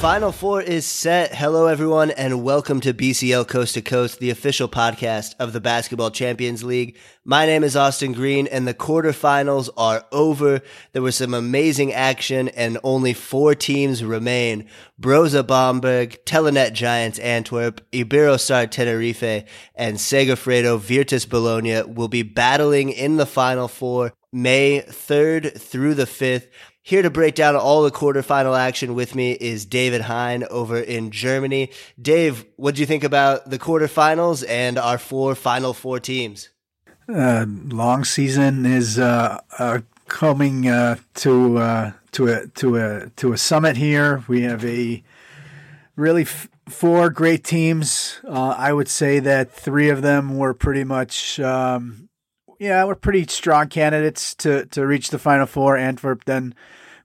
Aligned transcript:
Final 0.00 0.32
Four 0.32 0.62
is 0.62 0.86
set. 0.86 1.34
Hello, 1.34 1.66
everyone, 1.66 2.10
and 2.12 2.42
welcome 2.42 2.80
to 2.80 2.94
BCL 2.94 3.46
Coast 3.48 3.74
to 3.74 3.82
Coast, 3.82 4.18
the 4.18 4.30
official 4.30 4.66
podcast 4.66 5.34
of 5.38 5.52
the 5.52 5.60
Basketball 5.60 6.10
Champions 6.10 6.64
League. 6.64 6.96
My 7.22 7.44
name 7.44 7.62
is 7.62 7.76
Austin 7.76 8.14
Green, 8.14 8.46
and 8.46 8.66
the 8.66 8.72
quarterfinals 8.72 9.68
are 9.76 10.06
over. 10.10 10.62
There 10.92 11.02
was 11.02 11.16
some 11.16 11.34
amazing 11.34 11.92
action, 11.92 12.48
and 12.48 12.78
only 12.82 13.12
four 13.12 13.54
teams 13.54 14.02
remain. 14.02 14.66
Brose 14.98 15.42
Bamberg, 15.42 16.24
Telenet 16.24 16.72
Giants 16.72 17.18
Antwerp, 17.18 17.82
Iberostar 17.92 18.70
Tenerife, 18.70 19.44
and 19.74 19.98
Segafredo 19.98 20.80
Virtus 20.80 21.26
Bologna 21.26 21.82
will 21.82 22.08
be 22.08 22.22
battling 22.22 22.88
in 22.88 23.18
the 23.18 23.26
Final 23.26 23.68
Four 23.68 24.14
May 24.32 24.80
3rd 24.82 25.60
through 25.60 25.94
the 25.94 26.04
5th. 26.04 26.46
Here 26.82 27.02
to 27.02 27.10
break 27.10 27.34
down 27.34 27.56
all 27.56 27.82
the 27.82 27.90
quarterfinal 27.90 28.58
action 28.58 28.94
with 28.94 29.14
me 29.14 29.32
is 29.32 29.66
David 29.66 30.00
Hein 30.02 30.44
over 30.50 30.78
in 30.78 31.10
Germany. 31.10 31.70
Dave, 32.00 32.46
what 32.56 32.74
do 32.74 32.80
you 32.80 32.86
think 32.86 33.04
about 33.04 33.50
the 33.50 33.58
quarterfinals 33.58 34.44
and 34.48 34.78
our 34.78 34.96
four 34.96 35.34
final 35.34 35.74
four 35.74 36.00
teams? 36.00 36.48
Uh, 37.06 37.44
long 37.48 38.04
season 38.04 38.64
is 38.64 38.98
uh, 38.98 39.40
uh, 39.58 39.80
coming 40.08 40.68
uh, 40.68 40.96
to 41.16 41.58
uh, 41.58 41.92
to 42.12 42.28
a 42.28 42.46
to 42.46 42.76
a 42.76 43.10
to 43.10 43.32
a 43.34 43.38
summit 43.38 43.76
here. 43.76 44.24
We 44.26 44.42
have 44.42 44.64
a 44.64 45.02
really 45.96 46.22
f- 46.22 46.48
four 46.66 47.10
great 47.10 47.44
teams. 47.44 48.20
Uh, 48.26 48.54
I 48.56 48.72
would 48.72 48.88
say 48.88 49.18
that 49.20 49.52
three 49.52 49.90
of 49.90 50.00
them 50.00 50.38
were 50.38 50.54
pretty 50.54 50.84
much. 50.84 51.38
Um, 51.40 52.08
yeah, 52.60 52.84
we're 52.84 52.94
pretty 52.94 53.26
strong 53.26 53.68
candidates 53.68 54.34
to, 54.34 54.66
to 54.66 54.86
reach 54.86 55.08
the 55.08 55.18
final 55.18 55.46
four. 55.46 55.78
Antwerp 55.78 56.24
then 56.26 56.54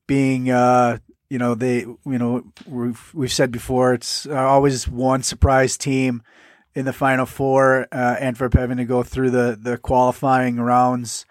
being, 0.08 0.50
uh, 0.50 1.00
you 1.30 1.38
know, 1.38 1.56
they, 1.56 1.80
you 1.80 1.98
know, 2.06 2.44
we've, 2.68 3.12
we've 3.14 3.34
said 3.34 3.52
before, 3.52 3.94
it's 3.94 4.28
always 4.28 4.88
one 4.88 5.24
surprise 5.24 5.78
team 5.78 6.22
in 6.76 6.86
the 6.86 6.94
final 6.94 7.26
four. 7.26 7.88
Uh, 7.92 8.16
Antwerp 8.20 8.54
having 8.54 8.78
to 8.78 8.86
go 8.86 9.04
through 9.04 9.32
the, 9.32 9.58
the 9.60 9.78
qualifying 9.78 10.58
rounds. 10.58 11.26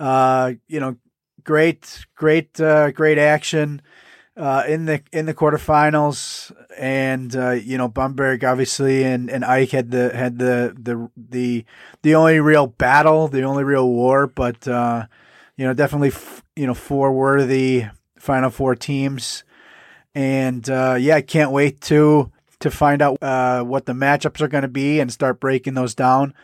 Uh, 0.00 0.52
you 0.68 0.80
know, 0.80 0.96
great, 1.44 2.06
great, 2.14 2.60
uh, 2.60 2.90
great 2.92 3.18
action. 3.18 3.82
Uh, 4.36 4.62
in 4.68 4.84
the 4.84 5.02
in 5.12 5.26
the 5.26 5.34
quarterfinals, 5.34 6.52
and 6.78 7.34
uh, 7.34 7.50
you 7.50 7.76
know 7.76 7.88
Bamberg 7.88 8.44
obviously 8.44 9.02
and, 9.02 9.28
and 9.28 9.42
AEK 9.42 9.70
had 9.72 9.90
the 9.90 10.14
had 10.14 10.38
the 10.38 10.76
the 10.80 11.10
the 11.16 11.64
the 12.02 12.14
only 12.14 12.38
real 12.38 12.68
battle, 12.68 13.26
the 13.26 13.42
only 13.42 13.64
real 13.64 13.88
war, 13.88 14.28
but 14.28 14.68
uh, 14.68 15.06
you 15.56 15.66
know 15.66 15.74
definitely 15.74 16.10
f- 16.10 16.44
you 16.54 16.68
know 16.68 16.74
four 16.74 17.10
worthy 17.10 17.86
Final 18.28 18.50
Four 18.50 18.74
teams, 18.74 19.42
and 20.14 20.68
uh, 20.68 20.98
yeah, 21.00 21.14
I 21.14 21.22
can't 21.22 21.50
wait 21.50 21.80
to 21.82 22.30
to 22.60 22.70
find 22.70 23.00
out 23.00 23.22
uh, 23.22 23.62
what 23.62 23.86
the 23.86 23.94
matchups 23.94 24.42
are 24.42 24.48
going 24.48 24.62
to 24.62 24.68
be 24.68 25.00
and 25.00 25.10
start 25.10 25.40
breaking 25.40 25.72
those 25.72 25.94
down 25.94 26.34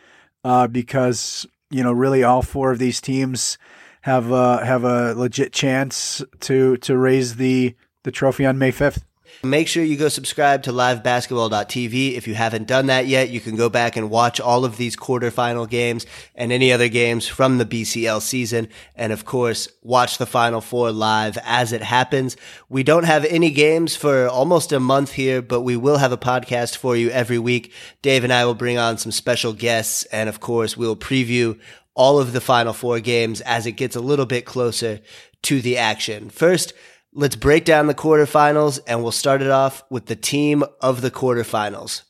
uh, 0.45 0.67
because 0.67 1.47
you 1.69 1.83
know 1.83 1.93
really 1.93 2.25
all 2.25 2.41
four 2.41 2.73
of 2.73 2.79
these 2.79 3.03
teams 3.03 3.59
have 4.01 4.33
uh, 4.33 4.65
have 4.65 4.85
a 4.85 5.13
legit 5.13 5.53
chance 5.53 6.23
to 6.41 6.79
to 6.79 6.97
raise 6.97 7.37
the 7.37 7.75
the 8.05 8.11
trophy 8.11 8.47
on 8.47 8.57
May 8.57 8.71
fifth. 8.71 9.05
Make 9.45 9.69
sure 9.69 9.85
you 9.85 9.97
go 9.97 10.09
subscribe 10.09 10.63
to 10.63 10.73
livebasketball.tv. 10.73 12.15
If 12.15 12.27
you 12.27 12.35
haven't 12.35 12.67
done 12.67 12.87
that 12.87 13.07
yet, 13.07 13.29
you 13.29 13.41
can 13.41 13.57
go 13.57 13.69
back 13.69 13.97
and 13.97 14.11
watch 14.11 14.41
all 14.41 14.65
of 14.65 14.77
these 14.77 14.97
quarterfinal 14.97 15.69
games 15.69 16.07
and 16.35 16.51
any 16.51 16.73
other 16.73 16.89
games 16.89 17.29
from 17.29 17.59
the 17.59 17.67
BCL 17.67 18.23
season. 18.23 18.69
And 18.97 19.13
of 19.13 19.25
course, 19.25 19.69
watch 19.83 20.19
the 20.19 20.27
Final 20.27 20.61
Four 20.61 20.93
live 20.93 21.37
as 21.45 21.73
it 21.73 21.83
happens. 21.83 22.37
We 22.69 22.83
don't 22.83 23.05
have 23.05 23.25
any 23.27 23.51
games 23.51 23.95
for 23.95 24.29
almost 24.29 24.73
a 24.73 24.81
month 24.81 25.13
here, 25.13 25.43
but 25.43 25.61
we 25.61 25.77
will 25.77 25.99
have 25.99 26.13
a 26.13 26.17
podcast 26.17 26.77
for 26.77 26.97
you 26.97 27.11
every 27.11 27.39
week. 27.39 27.73
Dave 28.03 28.25
and 28.25 28.33
I 28.33 28.45
will 28.47 28.55
bring 28.55 28.79
on 28.79 28.99
some 28.99 29.13
special 29.13 29.53
guests. 29.53 30.05
And 30.05 30.29
of 30.29 30.41
course, 30.41 30.77
we'll 30.77 30.97
preview 30.97 31.59
all 31.95 32.19
of 32.19 32.33
the 32.33 32.41
Final 32.41 32.73
Four 32.73 33.01
games 33.01 33.41
as 33.43 33.67
it 33.67 33.73
gets 33.73 33.95
a 33.95 34.01
little 34.01 34.27
bit 34.27 34.45
closer 34.45 35.01
to 35.43 35.61
the 35.61 35.77
action. 35.77 36.31
First, 36.31 36.73
Let's 37.17 37.37
break 37.37 37.65
down 37.65 37.87
the 37.87 37.95
quarterfinals, 37.95 38.81
and 38.89 39.01
we'll 39.01 39.13
start 39.13 39.41
it 39.41 39.49
off 39.49 39.85
with 39.89 40.07
the 40.07 40.17
team 40.17 40.65
of 40.81 41.01
the 41.01 41.13
quarterfinals. 41.13 42.03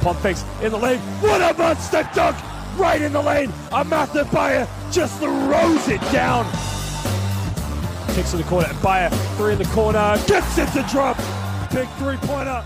Pump 0.00 0.20
fakes 0.20 0.44
in 0.62 0.70
the 0.70 0.78
lane. 0.78 1.00
What 1.20 1.40
a 1.40 1.58
monster 1.58 2.08
dunk! 2.14 2.36
Right 2.78 3.02
in 3.02 3.12
the 3.12 3.20
lane. 3.20 3.52
Amath 3.72 4.12
M'Baye 4.12 4.68
just 4.92 5.18
throws 5.18 5.88
it 5.88 6.00
down. 6.12 6.44
Kicks 8.14 8.32
in 8.32 8.38
the 8.38 8.46
corner. 8.46 8.68
And 8.68 8.78
M'Baye, 8.78 9.10
three 9.36 9.54
in 9.54 9.58
the 9.58 9.64
corner. 9.74 10.16
Gets 10.28 10.58
it 10.58 10.68
to 10.74 10.88
drop. 10.88 11.16
Big 11.72 11.88
three 11.98 12.18
pointer. 12.18 12.64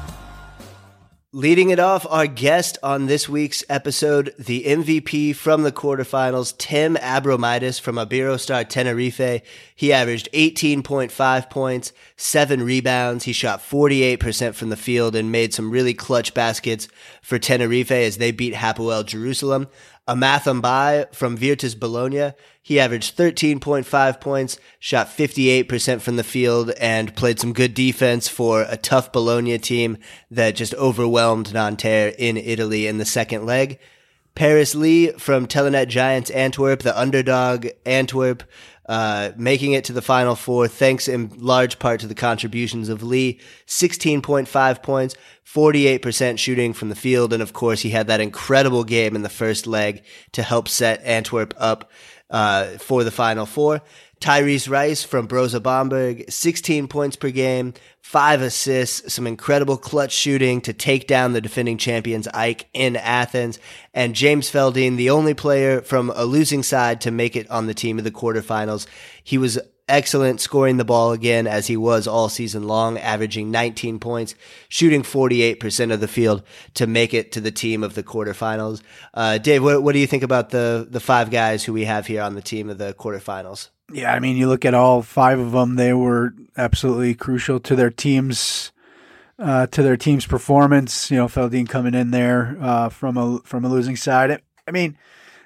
Leading 1.36 1.68
it 1.68 1.78
off, 1.78 2.06
our 2.08 2.26
guest 2.26 2.78
on 2.82 3.04
this 3.04 3.28
week's 3.28 3.62
episode, 3.68 4.34
the 4.38 4.64
MVP 4.64 5.36
from 5.36 5.64
the 5.64 5.70
quarterfinals, 5.70 6.56
Tim 6.56 6.94
Abromaitis 6.96 7.78
from 7.78 7.96
Iberostar 7.96 8.66
Tenerife. 8.66 9.42
He 9.74 9.92
averaged 9.92 10.30
18.5 10.32 11.50
points, 11.50 11.92
seven 12.16 12.62
rebounds. 12.62 13.24
He 13.24 13.34
shot 13.34 13.60
48% 13.60 14.54
from 14.54 14.70
the 14.70 14.78
field 14.78 15.14
and 15.14 15.30
made 15.30 15.52
some 15.52 15.70
really 15.70 15.92
clutch 15.92 16.32
baskets 16.32 16.88
for 17.20 17.38
Tenerife 17.38 17.90
as 17.90 18.16
they 18.16 18.30
beat 18.30 18.54
Hapoel 18.54 19.04
Jerusalem. 19.04 19.68
Amath 20.08 20.44
M'Baye 20.44 21.12
from 21.12 21.36
Virtus 21.36 21.74
Bologna. 21.74 22.32
He 22.62 22.78
averaged 22.78 23.16
13.5 23.16 24.20
points, 24.20 24.58
shot 24.78 25.08
58% 25.08 26.00
from 26.00 26.16
the 26.16 26.24
field, 26.24 26.70
and 26.80 27.14
played 27.16 27.40
some 27.40 27.52
good 27.52 27.74
defense 27.74 28.28
for 28.28 28.62
a 28.62 28.76
tough 28.76 29.12
Bologna 29.12 29.58
team 29.58 29.98
that 30.30 30.56
just 30.56 30.74
overwhelmed 30.74 31.52
Nanterre 31.52 32.14
in 32.18 32.36
Italy 32.36 32.86
in 32.86 32.98
the 32.98 33.04
second 33.04 33.46
leg. 33.46 33.78
Paris 34.36 34.74
Lee 34.74 35.12
from 35.12 35.46
Telenet 35.46 35.88
Giants 35.88 36.30
Antwerp, 36.30 36.80
the 36.80 36.98
underdog 36.98 37.68
Antwerp, 37.86 38.42
uh, 38.88 39.32
making 39.36 39.72
it 39.72 39.84
to 39.84 39.92
the 39.92 40.02
final 40.02 40.34
four 40.34 40.68
thanks 40.68 41.08
in 41.08 41.32
large 41.36 41.78
part 41.78 42.00
to 42.00 42.06
the 42.06 42.14
contributions 42.14 42.88
of 42.88 43.02
Lee. 43.02 43.40
16.5 43.66 44.82
points, 44.82 45.14
48% 45.44 46.38
shooting 46.38 46.72
from 46.72 46.88
the 46.88 46.94
field. 46.94 47.32
And 47.32 47.42
of 47.42 47.52
course, 47.52 47.80
he 47.80 47.90
had 47.90 48.06
that 48.06 48.20
incredible 48.20 48.84
game 48.84 49.16
in 49.16 49.22
the 49.22 49.28
first 49.28 49.66
leg 49.66 50.04
to 50.32 50.42
help 50.42 50.68
set 50.68 51.02
Antwerp 51.02 51.54
up 51.56 51.90
uh, 52.30 52.78
for 52.78 53.04
the 53.04 53.10
final 53.10 53.46
four. 53.46 53.82
Tyrese 54.20 54.70
Rice 54.70 55.04
from 55.04 55.26
Brose 55.26 55.58
Bamberg, 55.58 56.24
16 56.30 56.88
points 56.88 57.16
per 57.16 57.30
game, 57.30 57.74
five 58.00 58.40
assists, 58.40 59.12
some 59.12 59.26
incredible 59.26 59.76
clutch 59.76 60.12
shooting 60.12 60.62
to 60.62 60.72
take 60.72 61.06
down 61.06 61.32
the 61.32 61.40
defending 61.40 61.76
champions 61.76 62.26
AEK 62.28 62.64
in 62.72 62.96
Athens, 62.96 63.58
and 63.92 64.14
James 64.14 64.50
Feldeine, 64.50 64.96
the 64.96 65.10
only 65.10 65.34
player 65.34 65.82
from 65.82 66.10
a 66.16 66.24
losing 66.24 66.62
side 66.62 67.00
to 67.02 67.10
make 67.10 67.36
it 67.36 67.48
on 67.50 67.66
the 67.66 67.74
team 67.74 67.98
of 67.98 68.04
the 68.04 68.10
quarterfinals. 68.10 68.86
He 69.22 69.36
was 69.36 69.58
excellent 69.88 70.40
scoring 70.40 70.78
the 70.78 70.84
ball 70.84 71.12
again 71.12 71.46
as 71.46 71.66
he 71.66 71.76
was 71.76 72.06
all 72.06 72.30
season 72.30 72.66
long, 72.66 72.98
averaging 72.98 73.50
19 73.50 73.98
points, 73.98 74.34
shooting 74.68 75.02
48% 75.02 75.92
of 75.92 76.00
the 76.00 76.08
field 76.08 76.42
to 76.74 76.86
make 76.86 77.12
it 77.12 77.32
to 77.32 77.40
the 77.40 77.52
team 77.52 77.84
of 77.84 77.94
the 77.94 78.02
quarterfinals. 78.02 78.82
Uh, 79.12 79.36
Dave, 79.38 79.62
what, 79.62 79.82
what 79.82 79.92
do 79.92 79.98
you 79.98 80.06
think 80.06 80.22
about 80.22 80.50
the, 80.50 80.86
the 80.90 81.00
five 81.00 81.30
guys 81.30 81.64
who 81.64 81.72
we 81.74 81.84
have 81.84 82.06
here 82.06 82.22
on 82.22 82.34
the 82.34 82.42
team 82.42 82.70
of 82.70 82.78
the 82.78 82.94
quarterfinals? 82.94 83.68
Yeah, 83.92 84.12
I 84.12 84.18
mean, 84.18 84.36
you 84.36 84.48
look 84.48 84.64
at 84.64 84.74
all 84.74 85.02
five 85.02 85.38
of 85.38 85.52
them; 85.52 85.76
they 85.76 85.92
were 85.92 86.34
absolutely 86.56 87.14
crucial 87.14 87.60
to 87.60 87.76
their 87.76 87.90
teams, 87.90 88.72
uh, 89.38 89.68
to 89.68 89.82
their 89.82 89.96
team's 89.96 90.26
performance. 90.26 91.10
You 91.10 91.18
know, 91.18 91.28
Feldeine 91.28 91.68
coming 91.68 91.94
in 91.94 92.10
there 92.10 92.56
uh, 92.60 92.88
from 92.88 93.16
a 93.16 93.38
from 93.44 93.64
a 93.64 93.68
losing 93.68 93.94
side. 93.94 94.42
I 94.66 94.70
mean, 94.72 94.98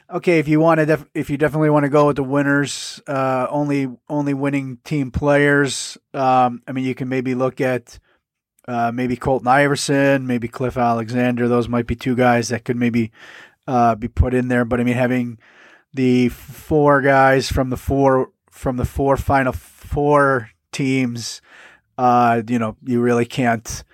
okay, 0.09 0.39
if 0.39 0.49
you 0.49 0.59
want 0.59 0.81
to, 0.81 0.87
def- 0.87 1.11
if 1.13 1.29
you 1.29 1.37
definitely 1.37 1.69
want 1.69 1.85
to 1.85 1.91
go 1.91 2.07
with 2.07 2.17
the 2.17 2.23
winners, 2.25 3.01
uh, 3.07 3.47
only 3.51 3.89
only 4.09 4.33
winning 4.33 4.79
team 4.85 5.11
players. 5.11 5.99
Um, 6.15 6.63
I 6.67 6.73
mean, 6.73 6.85
you 6.85 6.95
can 6.95 7.11
maybe 7.11 7.35
look 7.35 7.61
at 7.61 7.99
uh, 8.67 8.91
maybe 8.91 9.17
Colton 9.17 9.49
Iverson, 9.49 10.27
maybe 10.27 10.49
Cliff 10.49 10.79
Alexander. 10.79 11.47
Those 11.47 11.69
might 11.69 11.87
be 11.87 11.95
two 11.95 12.17
guys 12.17 12.49
that 12.49 12.65
could 12.65 12.77
maybe 12.77 13.13
uh, 13.67 13.97
be 13.97 14.09
put 14.09 14.33
in 14.33 14.49
there. 14.49 14.65
But 14.65 14.81
I 14.81 14.85
mean, 14.85 14.95
having 14.95 15.39
the 15.95 16.29
four 16.29 17.01
guys 17.03 17.51
from 17.51 17.71
the 17.71 17.77
four 17.77 18.31
from 18.51 18.77
the 18.77 18.85
four 18.85 19.17
final 19.17 19.53
four 19.53 20.51
teams, 20.73 21.41
uh, 21.99 22.43
you 22.47 22.59
know, 22.59 22.77
you 22.85 23.01
really 23.01 23.27
can't 23.27 23.85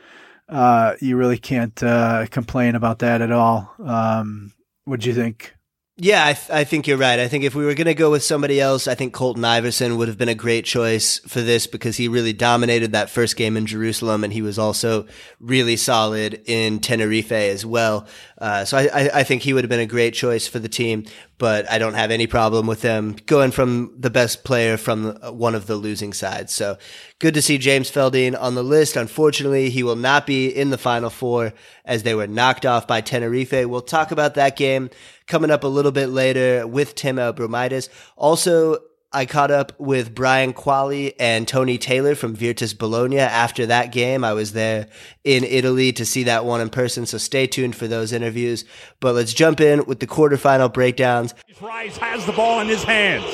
uh, 0.49 0.95
you 1.01 1.17
really 1.17 1.39
can't 1.39 1.83
uh, 1.83 2.27
complain 2.31 2.75
about 2.75 3.01
that 3.01 3.21
at 3.21 3.33
all. 3.33 3.75
Um, 3.85 4.53
what 4.85 5.01
do 5.01 5.09
you 5.09 5.15
think? 5.15 5.57
Yeah, 5.99 6.27
I, 6.27 6.35
th- 6.35 6.51
I, 6.51 6.65
think 6.65 6.87
you're 6.87 6.99
right. 6.99 7.19
I 7.19 7.27
think 7.27 7.45
if 7.45 7.55
we 7.55 7.65
were 7.65 7.73
going 7.73 7.87
to 7.87 7.95
go 7.95 8.11
with 8.11 8.23
somebody 8.23 8.61
else, 8.61 8.87
I 8.87 8.95
think 8.95 9.15
Colton 9.15 9.47
Iverson 9.47 9.97
would 9.97 10.09
have 10.09 10.19
been 10.19 10.29
a 10.29 10.35
great 10.35 10.67
choice 10.67 11.21
for 11.21 11.41
this 11.41 11.67
because 11.67 11.97
he 11.97 12.07
really 12.07 12.35
dominated 12.35 12.93
that 12.93 13.09
first 13.09 13.35
game 13.35 13.57
in 13.57 13.65
Jerusalem 13.65 14.23
and 14.23 14.31
he 14.31 14.43
was 14.43 14.59
also 14.59 15.07
really 15.41 15.77
solid 15.77 16.43
in 16.45 16.81
Tenerife 16.81 17.33
as 17.33 17.65
well. 17.65 18.07
Uh, 18.37 18.67
so 18.67 18.77
I, 18.77 19.21
I, 19.21 19.23
think 19.23 19.41
he 19.41 19.55
would 19.55 19.65
have 19.65 19.71
been 19.71 19.81
a 19.81 19.87
great 19.87 20.13
choice 20.13 20.47
for 20.47 20.59
the 20.59 20.69
team. 20.69 21.07
But 21.39 21.71
I 21.71 21.79
don't 21.79 21.95
have 21.95 22.11
any 22.11 22.27
problem 22.27 22.67
with 22.67 22.81
them 22.81 23.17
going 23.27 23.51
from 23.51 23.95
the 23.99 24.09
best 24.09 24.43
player 24.43 24.79
from 24.79 25.17
one 25.23 25.55
of 25.55 25.67
the 25.67 25.77
losing 25.77 26.15
sides. 26.15 26.55
So 26.55 26.79
good 27.19 27.35
to 27.35 27.43
see 27.43 27.59
James 27.59 27.91
Feldeine 27.91 28.41
on 28.41 28.55
the 28.55 28.65
list. 28.65 28.97
Unfortunately, 28.97 29.69
he 29.69 29.83
will 29.83 29.97
not 29.97 30.27
be 30.27 30.49
in 30.49 30.71
the 30.71 30.79
final 30.79 31.11
four 31.11 31.53
as 31.85 32.05
they 32.05 32.15
were 32.15 32.27
knocked 32.27 32.65
off 32.65 32.87
by 32.87 33.03
Tenerife. 33.03 33.53
We'll 33.67 33.83
talk 33.83 34.13
about 34.13 34.35
that 34.35 34.57
game 34.57 34.89
coming 35.27 35.51
up 35.51 35.63
a 35.63 35.69
little 35.69 35.93
bit 35.93 36.09
later 36.09 36.67
with 36.67 36.95
Tim 36.95 37.17
Abromaitis. 37.17 37.91
Also, 38.17 38.79
I 39.13 39.25
caught 39.25 39.51
up 39.51 39.73
with 39.79 40.15
Brian 40.15 40.53
Qvale 40.53 41.15
and 41.19 41.47
Tony 41.47 41.79
Taylor 41.79 42.15
from 42.15 42.35
Virtus 42.35 42.75
Bologna 42.75 43.19
after 43.19 43.67
that 43.67 43.93
game. 43.93 44.25
I 44.25 44.33
was 44.33 44.53
there 44.53 44.89
in 45.25 45.45
Italy 45.45 45.93
to 45.93 46.05
see 46.05 46.25
that 46.25 46.45
one 46.45 46.61
in 46.61 46.71
person, 46.71 47.07
so 47.07 47.17
stay 47.17 47.47
tuned 47.47 47.77
for 47.77 47.87
those 47.87 48.13
interviews. 48.13 48.65
But 49.01 49.15
let's 49.15 49.33
jump 49.33 49.61
in 49.61 49.87
with 49.87 50.01
the 50.01 50.07
quarterfinal 50.07 50.73
breakdowns. 50.73 51.35
Rice 51.61 51.97
has 51.99 52.27
the 52.27 52.33
ball 52.33 52.61
in 52.61 52.69
his 52.69 52.83
hands. 52.83 53.25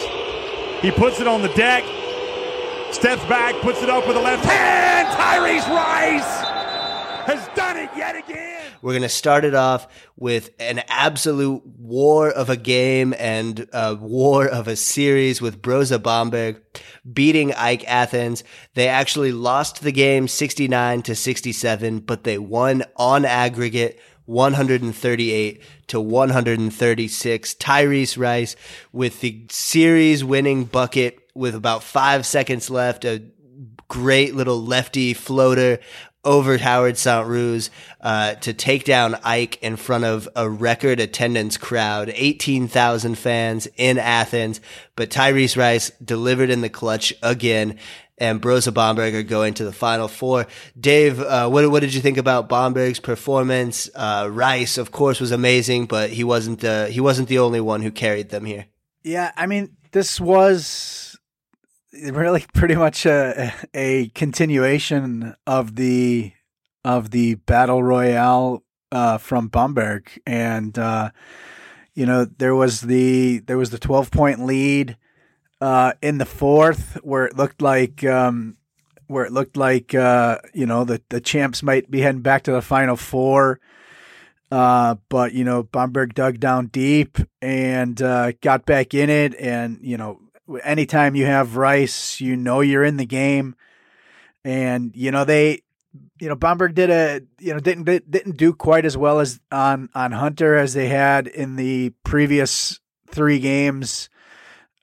He 0.83 0.91
puts 0.91 1.21
it 1.21 1.27
on 1.27 1.43
the 1.43 1.53
deck, 1.55 1.85
steps 2.93 3.25
back, 3.25 3.61
puts 3.63 3.83
it 3.83 3.89
up 3.89 4.07
with 4.07 4.17
the 4.17 4.23
left 4.23 4.45
hand. 4.45 5.09
Tyrese 5.09 5.69
Rice 5.69 6.43
has 7.27 7.49
done 7.57 7.77
it 7.77 7.91
yet 7.97 8.17
again. 8.17 8.52
We're 8.83 8.93
going 8.93 9.03
to 9.03 9.09
start 9.09 9.45
it 9.45 9.55
off 9.55 9.87
with 10.17 10.51
an 10.59 10.83
absolute 10.89 11.65
war 11.65 12.31
of 12.31 12.51
a 12.51 12.57
game 12.57 13.15
and 13.17 13.69
a 13.73 13.95
war 13.95 14.47
of 14.47 14.67
a 14.67 14.75
series 14.75 15.41
with 15.41 15.63
Brose 15.63 15.97
Bamberg 15.99 16.61
beating 17.11 17.53
AEK 17.53 17.85
Athens. 17.85 18.43
They 18.75 18.89
actually 18.89 19.31
lost 19.31 19.83
the 19.83 19.93
game 19.93 20.27
69 20.27 21.03
to 21.03 21.15
67, 21.15 22.01
but 22.01 22.25
they 22.25 22.39
won 22.39 22.83
on 22.97 23.25
aggregate 23.25 24.01
138 24.25 25.63
to 25.87 26.01
136. 26.01 27.55
Tyrese 27.55 28.19
Rice 28.19 28.57
with 28.93 29.21
the 29.21 29.47
series 29.49 30.25
winning 30.25 30.65
bucket 30.65 31.21
with 31.35 31.55
about 31.55 31.85
five 31.85 32.27
seconds 32.27 32.69
left. 32.69 33.05
A 33.05 33.23
great 33.89 34.35
little 34.35 34.61
lefty 34.61 35.13
floater 35.13 35.79
over 36.25 36.59
Howard 36.59 36.97
Sant-Roos 36.97 37.71
uh, 38.01 38.35
to 38.35 38.53
take 38.53 38.85
down 38.85 39.15
AEK 39.25 39.59
in 39.61 39.77
front 39.77 40.05
of 40.05 40.29
a 40.37 40.49
record 40.49 41.01
attendance 41.01 41.57
crowd, 41.57 42.13
18,000 42.15 43.17
fans 43.17 43.69
in 43.77 43.99
Athens. 43.99 44.61
But 44.97 45.11
Tyrese 45.11 45.57
Rice 45.57 45.91
delivered 46.05 46.51
in 46.51 46.61
the 46.61 46.69
clutch 46.69 47.13
again, 47.23 47.79
and 48.19 48.41
Brose 48.41 48.69
Bamberg 48.69 49.15
are 49.15 49.23
going 49.23 49.55
to 49.55 49.65
the 49.65 49.73
Final 49.73 50.07
Four. 50.07 50.47
Dave, 50.79 51.19
uh, 51.19 51.49
what, 51.49 51.69
what 51.71 51.81
did 51.81 51.95
you 51.95 52.01
think 52.01 52.19
about 52.19 52.49
Bamberg's 52.49 53.01
performance? 53.01 53.91
Uh, 53.95 54.29
Rice, 54.31 54.79
of 54.79 54.93
course, 54.93 55.19
was 55.19 55.33
amazing, 55.33 55.87
but 55.87 56.11
he 56.11 56.23
wasn't 56.23 56.63
he 56.91 57.01
wasn't 57.01 57.29
the 57.29 57.39
only 57.39 57.61
one 57.61 57.83
who 57.83 57.91
carried 57.91 58.29
them 58.29 58.45
here. 58.45 58.67
Yeah, 59.03 59.33
I 59.37 59.47
mean, 59.47 59.77
this 59.91 60.21
was 60.21 61.12
really 61.93 62.45
pretty 62.55 62.75
much 62.75 63.07
a 63.07 63.53
a 63.75 64.09
continuation 64.09 65.35
of 65.47 65.77
the 65.77 66.33
of 66.85 67.11
the 67.11 67.35
battle 67.35 67.83
royale 67.83 68.63
uh, 68.91 69.19
from 69.19 69.49
Bamberg, 69.49 70.11
and 70.27 70.79
uh, 70.79 71.11
you 71.95 72.07
know 72.07 72.25
there 72.25 72.55
was 72.55 72.83
the 72.83 73.39
there 73.41 73.59
was 73.59 73.71
the 73.71 73.79
twelve 73.79 74.11
point 74.11 74.45
lead 74.45 74.97
uh, 75.61 75.93
in 76.03 76.19
the 76.19 76.27
fourth 76.27 76.99
where 77.03 77.25
it 77.25 77.37
looked 77.37 77.63
like 77.63 78.05
um, 78.05 78.57
where 79.07 79.25
it 79.25 79.33
looked 79.33 79.57
like 79.57 79.95
uh, 79.95 80.39
you 80.55 80.67
know 80.67 80.85
the 80.85 81.01
the 81.09 81.21
champs 81.21 81.63
might 81.63 81.91
be 81.91 82.01
heading 82.01 82.23
back 82.23 82.43
to 82.45 82.53
the 82.53 82.63
final 82.63 82.97
four. 82.97 83.61
Uh, 84.51 84.97
but 85.09 85.33
you 85.33 85.45
know, 85.45 85.63
Bamberg 85.63 86.13
dug 86.13 86.39
down 86.39 86.67
deep 86.67 87.17
and 87.41 88.03
uh, 88.03 88.33
got 88.43 88.67
back 88.67 88.93
in 88.93 89.09
it, 89.09 89.35
and 89.41 89.79
you 89.81 89.97
know, 89.97 90.21
anytime 90.63 91.15
you 91.15 91.27
have 91.27 91.57
Rice, 91.57 92.21
you 92.21 92.37
know 92.37 92.61
you're 92.61 92.85
in 92.85 92.97
the 92.97 93.07
game. 93.07 93.55
And 94.45 94.93
you 94.95 95.11
know 95.11 95.25
they, 95.25 95.63
you 96.19 96.29
know 96.29 96.35
Bamberg 96.35 96.75
did 96.75 96.91
a 96.91 97.21
you 97.39 97.53
know 97.53 97.61
didn't 97.61 97.85
didn't 98.11 98.37
do 98.37 98.53
quite 98.53 98.85
as 98.85 98.97
well 98.97 99.21
as 99.21 99.41
on 99.51 99.89
on 99.95 100.13
Hunter 100.13 100.57
as 100.57 100.75
they 100.75 100.89
had 100.89 101.27
in 101.27 101.57
the 101.57 101.91
previous 102.03 102.81
three 103.09 103.39
games 103.39 104.09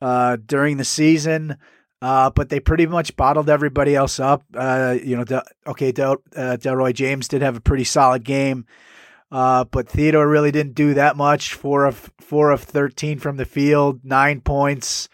uh, 0.02 0.38
during 0.46 0.78
the 0.78 0.86
season. 0.86 1.58
Uh, 2.02 2.30
but 2.30 2.48
they 2.48 2.62
pretty 2.62 2.86
much 2.86 3.18
bottled 3.18 3.50
everybody 3.50 3.94
else 3.94 4.22
up. 4.22 4.44
Uh, 4.54 4.96
you 5.04 5.18
know, 5.18 5.42
okay, 5.68 5.92
Del, 5.92 6.14
uh, 6.34 6.56
Delroy 6.58 6.94
James 6.94 7.28
did 7.28 7.42
have 7.42 7.58
a 7.58 7.62
pretty 7.62 7.84
solid 7.84 8.24
game, 8.24 8.66
uh, 9.34 9.66
but 9.66 9.90
Theodore 9.90 10.26
really 10.26 10.52
didn't 10.52 10.76
do 10.76 10.94
that 10.94 11.18
much. 11.18 11.54
Four 11.54 11.84
of 11.84 12.10
four 12.18 12.52
of 12.52 12.64
thirteen 12.64 13.20
from 13.20 13.36
the 13.36 13.44
field, 13.44 14.00
nine 14.06 14.40
points. 14.40 15.10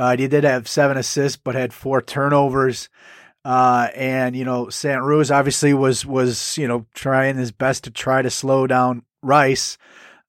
Uh, 0.00 0.16
he 0.16 0.28
did 0.28 0.44
have 0.44 0.66
seven 0.66 0.96
assists, 0.96 1.36
but 1.36 1.54
had 1.54 1.74
four 1.74 2.00
turnovers. 2.00 2.88
Uh, 3.44 3.88
and 3.94 4.34
you 4.34 4.46
know, 4.46 4.70
Sant-Roos 4.70 5.30
obviously 5.30 5.74
was 5.74 6.06
was 6.06 6.56
you 6.56 6.66
know 6.66 6.86
trying 6.94 7.36
his 7.36 7.52
best 7.52 7.84
to 7.84 7.90
try 7.90 8.22
to 8.22 8.30
slow 8.30 8.66
down 8.66 9.02
Rice, 9.22 9.76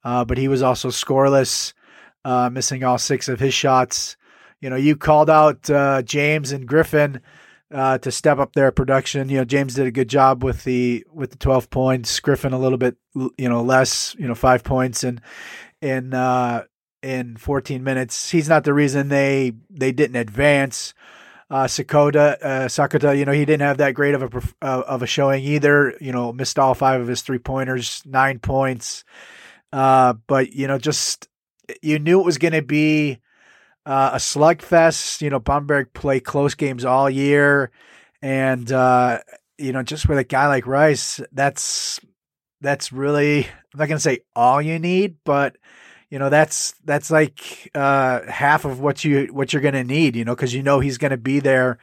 uh, 0.03 0.25
but 0.25 0.38
he 0.38 0.50
was 0.50 0.62
also 0.62 0.89
scoreless, 0.89 1.71
uh, 2.25 2.50
missing 2.50 2.83
all 2.83 2.97
six 2.97 3.29
of 3.29 3.39
his 3.39 3.53
shots. 3.53 4.18
You 4.59 4.69
know, 4.69 4.75
you 4.75 4.97
called 4.97 5.29
out 5.29 5.69
uh, 5.69 6.01
James 6.01 6.51
and 6.51 6.68
Griffin 6.68 7.21
uh, 7.73 7.97
to 8.00 8.12
step 8.12 8.39
up 8.39 8.51
their 8.51 8.73
production. 8.73 9.29
You 9.29 9.38
know, 9.38 9.45
James 9.45 9.75
did 9.75 9.88
a 9.88 9.91
good 9.91 10.09
job 10.09 10.44
with 10.44 10.65
the 10.65 11.06
with 11.13 11.31
the 11.31 11.38
twelve 11.38 11.69
points. 11.69 12.19
Griffin 12.19 12.51
a 12.51 12.59
little 12.59 12.77
bit, 12.77 12.97
you 13.15 13.47
know, 13.47 13.62
less. 13.62 14.18
You 14.19 14.27
know, 14.27 14.35
five 14.35 14.65
points 14.65 15.06
and 15.06 15.21
and 15.81 16.13
uh, 16.13 16.63
in 17.01 17.36
14 17.38 17.83
minutes. 17.83 18.31
He's 18.31 18.50
not 18.50 18.63
the 18.63 18.74
reason 18.74 19.09
they 19.09 19.53
they 19.69 19.92
didn't 19.92 20.15
advance. 20.15 20.94
Uh, 21.50 21.65
Sakota, 21.65 22.38
uh, 22.42 22.68
Sakota, 22.68 23.18
you 23.18 23.25
know, 23.25 23.33
he 23.33 23.44
didn't 23.44 23.68
have 23.68 23.77
that 23.80 23.94
great 23.94 24.15
of 24.15 24.24
a 24.24 24.42
uh, 24.62 24.83
of 24.88 25.01
a 25.01 25.07
showing 25.07 25.44
either. 25.44 25.95
You 26.00 26.12
know, 26.12 26.31
missed 26.31 26.57
all 26.57 26.74
five 26.74 27.01
of 27.01 27.07
his 27.07 27.21
three 27.21 27.39
pointers, 27.39 28.01
nine 28.06 28.39
points. 28.39 29.03
Uh, 29.74 30.13
but 30.27 30.53
you 30.53 30.68
know, 30.68 30.77
just 30.77 31.27
you 31.81 32.00
knew 32.00 32.19
it 32.21 32.25
was 32.25 32.38
going 32.38 32.53
to 32.53 32.62
be 32.62 33.19
uh, 33.86 34.12
a 34.13 34.18
slugfest. 34.18 35.21
You 35.21 35.30
know, 35.30 35.39
Bamberg 35.39 35.94
play 35.94 36.19
close 36.19 36.56
games 36.56 36.86
all 36.86 37.09
year, 37.09 37.71
and 38.21 38.71
uh, 38.71 39.19
you 39.57 39.74
know, 39.74 39.83
just 39.83 40.07
with 40.07 40.18
a 40.18 40.23
guy 40.23 40.47
like 40.47 40.68
Rice, 40.68 41.19
that's 41.31 41.99
that's 42.61 42.94
really 42.94 43.45
I'm 43.45 43.80
not 43.80 43.87
going 43.87 43.97
to 43.97 43.99
say 43.99 44.19
all 44.35 44.61
you 44.61 44.80
need, 44.80 45.18
but 45.26 45.57
you 46.11 46.19
know 46.19 46.30
that's 46.30 46.73
that's 46.85 47.09
like 47.09 47.71
uh, 47.73 48.21
half 48.27 48.65
of 48.65 48.80
what 48.80 49.03
you 49.03 49.27
what 49.31 49.51
you're 49.51 49.61
going 49.61 49.73
to 49.73 49.83
need 49.83 50.15
you 50.15 50.23
know 50.23 50.35
because 50.35 50.53
you 50.53 50.61
know 50.61 50.80
he's 50.80 50.99
going 50.99 51.11
to 51.11 51.18
be 51.18 51.39
there 51.39 51.80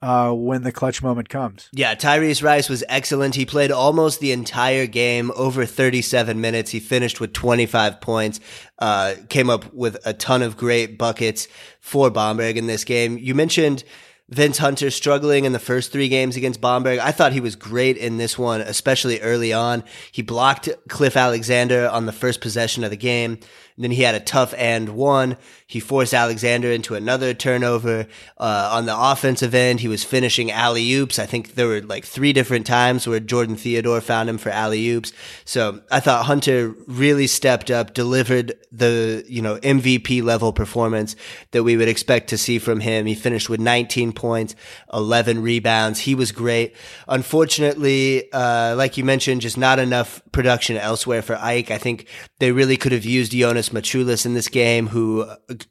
uh, 0.00 0.32
when 0.32 0.62
the 0.62 0.72
clutch 0.72 1.00
moment 1.00 1.28
comes. 1.28 1.68
Yeah, 1.72 1.94
Tyrese 1.94 2.42
Rice 2.42 2.68
was 2.68 2.82
excellent. 2.88 3.36
He 3.36 3.46
played 3.46 3.70
almost 3.70 4.18
the 4.18 4.32
entire 4.32 4.86
game, 4.86 5.30
over 5.36 5.64
37 5.64 6.40
minutes. 6.40 6.72
He 6.72 6.80
finished 6.80 7.20
with 7.20 7.32
25 7.32 8.00
points, 8.00 8.40
uh, 8.80 9.14
came 9.28 9.48
up 9.48 9.72
with 9.72 9.96
a 10.04 10.12
ton 10.12 10.42
of 10.42 10.56
great 10.56 10.98
buckets 10.98 11.46
for 11.78 12.10
Bamberg 12.10 12.56
in 12.56 12.66
this 12.66 12.82
game. 12.82 13.16
You 13.16 13.36
mentioned 13.36 13.84
Vince 14.28 14.58
Hunter 14.58 14.90
struggling 14.90 15.44
in 15.44 15.52
the 15.52 15.58
first 15.58 15.92
three 15.92 16.08
games 16.08 16.36
against 16.36 16.60
Bamberg. 16.60 16.98
I 16.98 17.12
thought 17.12 17.32
he 17.32 17.40
was 17.40 17.54
great 17.54 17.98
in 17.98 18.16
this 18.16 18.38
one, 18.38 18.60
especially 18.62 19.20
early 19.20 19.52
on. 19.52 19.84
He 20.10 20.22
blocked 20.22 20.70
Cliff 20.88 21.16
Alexander 21.16 21.88
on 21.88 22.06
the 22.06 22.12
first 22.12 22.40
possession 22.40 22.82
of 22.82 22.90
the 22.90 22.96
game. 22.96 23.38
Then 23.82 23.90
he 23.90 24.02
had 24.02 24.14
a 24.14 24.20
tough 24.20 24.54
and 24.56 24.90
one. 24.90 25.36
He 25.66 25.80
forced 25.80 26.12
Alexander 26.12 26.70
into 26.70 26.94
another 26.94 27.32
turnover. 27.32 28.06
Uh, 28.36 28.70
on 28.72 28.86
the 28.86 28.94
offensive 28.96 29.54
end, 29.54 29.80
he 29.80 29.88
was 29.88 30.04
finishing 30.04 30.50
alley 30.50 30.92
oops. 30.92 31.18
I 31.18 31.26
think 31.26 31.54
there 31.54 31.66
were 31.66 31.80
like 31.80 32.04
three 32.04 32.32
different 32.32 32.66
times 32.66 33.06
where 33.06 33.20
Jordan 33.20 33.56
Theodore 33.56 34.00
found 34.00 34.28
him 34.28 34.38
for 34.38 34.50
alley 34.50 34.86
oops. 34.90 35.12
So 35.44 35.80
I 35.90 36.00
thought 36.00 36.26
Hunter 36.26 36.74
really 36.86 37.26
stepped 37.26 37.70
up, 37.70 37.94
delivered 37.94 38.54
the, 38.70 39.24
you 39.26 39.42
know, 39.42 39.56
MVP 39.56 40.22
level 40.22 40.52
performance 40.52 41.16
that 41.52 41.62
we 41.62 41.76
would 41.76 41.88
expect 41.88 42.28
to 42.28 42.38
see 42.38 42.58
from 42.58 42.80
him. 42.80 43.06
He 43.06 43.14
finished 43.14 43.48
with 43.48 43.60
19 43.60 44.12
points, 44.12 44.54
11 44.92 45.42
rebounds. 45.42 46.00
He 46.00 46.14
was 46.14 46.32
great. 46.32 46.76
Unfortunately, 47.08 48.30
uh, 48.32 48.74
like 48.76 48.96
you 48.96 49.04
mentioned, 49.04 49.40
just 49.40 49.56
not 49.58 49.78
enough 49.78 50.22
production 50.32 50.76
elsewhere 50.76 51.22
for 51.22 51.36
AEK. 51.36 51.70
I 51.70 51.78
think 51.78 52.06
they 52.38 52.52
really 52.52 52.76
could 52.76 52.92
have 52.92 53.04
used 53.04 53.32
Jonas 53.32 53.71
Maciulis 53.72 54.24
in 54.24 54.34
this 54.34 54.48
game, 54.48 54.86
who 54.86 55.26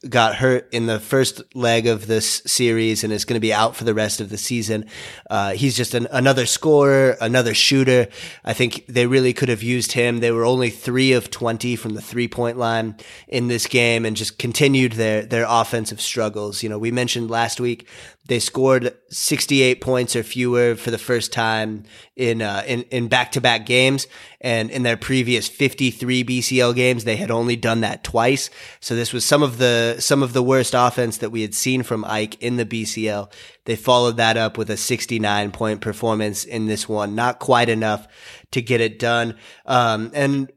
got 0.10 0.36
hurt 0.36 0.67
in 0.74 0.86
the 0.86 1.00
first 1.00 1.41
leg 1.55 1.88
of 1.88 2.08
this 2.08 2.41
series 2.46 3.03
and 3.03 3.13
is 3.13 3.25
going 3.25 3.36
to 3.36 3.41
be 3.41 3.53
out 3.53 3.75
for 3.75 3.84
the 3.84 3.93
rest 3.93 4.20
of 4.20 4.29
the 4.29 4.38
season. 4.38 4.86
Uh, 5.29 5.53
he's 5.53 5.75
just 5.75 5.93
an, 5.93 6.08
another 6.12 6.46
scorer, 6.46 7.17
another 7.22 7.53
shooter. 7.53 8.08
I 8.43 8.53
think 8.53 8.86
they 8.88 9.08
really 9.08 9.34
could 9.34 9.50
have 9.50 9.63
used 9.63 9.93
him. 9.93 10.20
They 10.20 10.31
were 10.31 10.46
only 10.46 10.70
three 10.70 11.13
of 11.13 11.31
20 11.31 11.75
from 11.75 11.93
the 11.93 12.01
three 12.01 12.27
point 12.27 12.58
line 12.58 12.96
in 13.27 13.48
this 13.48 13.67
game 13.67 14.05
and 14.05 14.15
just 14.15 14.38
continued 14.38 14.93
their, 14.93 15.24
their 15.24 15.46
offensive 15.48 16.01
struggles. 16.01 16.63
You 16.63 16.70
know, 16.70 16.79
we 16.79 16.91
mentioned 16.91 17.29
last 17.29 17.60
week 17.60 17.88
They 18.25 18.39
scored 18.39 18.95
68 19.09 19.81
points 19.81 20.15
or 20.15 20.21
fewer 20.21 20.75
for 20.75 20.91
the 20.91 20.99
first 20.99 21.33
time 21.33 21.83
in 22.15 22.41
uh, 22.41 22.63
in 22.67 22.83
in 22.83 23.07
back 23.07 23.31
to 23.31 23.41
back 23.41 23.65
games, 23.65 24.05
and 24.39 24.69
in 24.69 24.83
their 24.83 24.95
previous 24.95 25.47
53 25.47 26.23
BCL 26.23 26.75
games, 26.75 27.03
they 27.03 27.15
had 27.15 27.31
only 27.31 27.55
done 27.55 27.81
that 27.81 28.03
twice. 28.03 28.51
So 28.79 28.95
this 28.95 29.11
was 29.11 29.25
some 29.25 29.41
of 29.41 29.57
the 29.57 29.97
some 29.99 30.21
of 30.21 30.33
the 30.33 30.43
worst 30.43 30.75
offense 30.77 31.17
that 31.17 31.31
we 31.31 31.41
had 31.41 31.55
seen 31.55 31.81
from 31.81 32.03
AEK 32.03 32.37
in 32.39 32.57
the 32.57 32.65
BCL. 32.65 33.31
They 33.65 33.75
followed 33.75 34.17
that 34.17 34.37
up 34.37 34.55
with 34.55 34.69
a 34.69 34.77
69 34.77 35.51
point 35.51 35.81
performance 35.81 36.43
in 36.43 36.67
this 36.67 36.87
one, 36.87 37.15
not 37.15 37.39
quite 37.39 37.69
enough 37.69 38.07
to 38.51 38.61
get 38.61 38.81
it 38.81 38.99
done. 38.99 39.35
Um, 39.65 40.11
and 40.13 40.51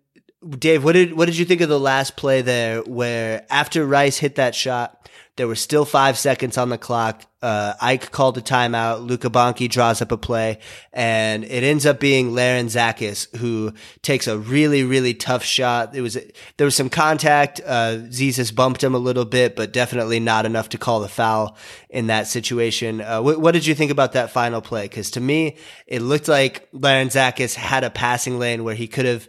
Dave, 0.51 0.85
what 0.85 0.93
did 0.93 1.15
what 1.15 1.27
did 1.27 1.39
you 1.39 1.47
think 1.47 1.63
of 1.63 1.71
the 1.71 1.81
last 1.81 2.17
play 2.17 2.43
there, 2.43 2.83
where 2.83 3.47
after 3.49 3.87
Rice 3.87 4.19
hit 4.19 4.35
that 4.35 4.55
shot? 4.55 5.09
There 5.37 5.49
were 5.49 5.57
still 5.57 5.85
five 5.85 6.17
seconds 6.17 6.57
on 6.57 6.69
the 6.69 6.79
clock. 6.79 7.25
Uh, 7.43 7.75
AEK 7.83 8.11
called 8.13 8.39
a 8.39 8.41
timeout. 8.41 9.07
Luca 9.07 9.29
Banchi 9.29 9.69
draws 9.69 10.01
up 10.01 10.13
a 10.13 10.17
play, 10.17 10.61
and 10.93 11.45
it 11.45 11.63
ends 11.63 11.85
up 11.85 12.01
being 12.01 12.31
Larentzakis 12.31 13.37
who 13.37 13.75
takes 14.01 14.27
a 14.27 14.39
really, 14.39 14.85
really 14.85 15.13
tough 15.13 15.43
shot. 15.43 15.95
It 15.95 16.01
was 16.01 16.17
there 16.57 16.65
was 16.65 16.77
some 16.77 16.89
contact. 16.89 17.61
Uh, 17.67 17.99
Zisis 18.09 18.55
bumped 18.55 18.83
him 18.83 18.95
a 18.95 18.99
little 18.99 19.25
bit, 19.25 19.57
but 19.57 19.73
definitely 19.73 20.21
not 20.21 20.47
enough 20.47 20.71
to 20.71 20.79
call 20.79 21.01
the 21.01 21.09
foul 21.09 21.59
in 21.91 22.07
that 22.07 22.29
situation. 22.29 23.01
Uh, 23.01 23.21
wh- 23.21 23.39
what 23.39 23.53
did 23.53 23.67
you 23.67 23.75
think 23.75 23.91
about 23.91 24.13
that 24.13 24.31
final 24.31 24.63
play? 24.63 24.85
Because 24.85 25.11
to 25.11 25.21
me, 25.21 25.57
it 25.87 26.01
looked 26.01 26.29
like 26.29 26.71
Larentzakis 26.73 27.57
had 27.57 27.85
a 27.85 27.91
passing 27.91 28.39
lane 28.39 28.65
where 28.65 28.77
he 28.77 28.87
could 28.87 29.05
have 29.05 29.29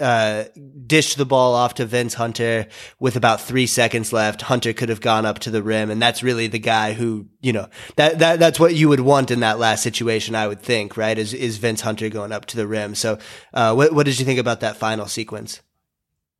uh, 0.00 0.44
dished 0.86 1.16
the 1.16 1.24
ball 1.24 1.54
off 1.54 1.74
to 1.74 1.86
Vince 1.86 2.14
Hunter 2.14 2.66
with 2.98 3.16
about 3.16 3.40
three 3.40 3.66
seconds 3.66 4.12
left. 4.12 4.42
Hunter 4.42 4.72
could 4.72 4.88
have 4.88 5.00
gone 5.00 5.24
up 5.24 5.38
to 5.40 5.50
the 5.50 5.62
rim, 5.62 5.90
and 5.90 6.02
that's 6.02 6.22
really 6.22 6.48
the 6.48 6.58
guy 6.58 6.92
who, 6.92 7.26
you 7.40 7.52
know, 7.52 7.68
that, 7.96 8.18
that 8.18 8.38
that's 8.38 8.58
what 8.58 8.74
you 8.74 8.88
would 8.88 9.00
want 9.00 9.30
in 9.30 9.40
that 9.40 9.58
last 9.58 9.82
situation, 9.82 10.34
I 10.34 10.48
would 10.48 10.60
think, 10.60 10.96
right? 10.96 11.16
Is 11.16 11.32
is 11.32 11.58
Vince 11.58 11.82
Hunter 11.82 12.08
going 12.08 12.32
up 12.32 12.46
to 12.46 12.56
the 12.56 12.66
rim? 12.66 12.94
So, 12.94 13.18
uh, 13.54 13.74
what 13.74 13.92
what 13.92 14.06
did 14.06 14.18
you 14.18 14.24
think 14.24 14.40
about 14.40 14.60
that 14.60 14.76
final 14.76 15.06
sequence? 15.06 15.60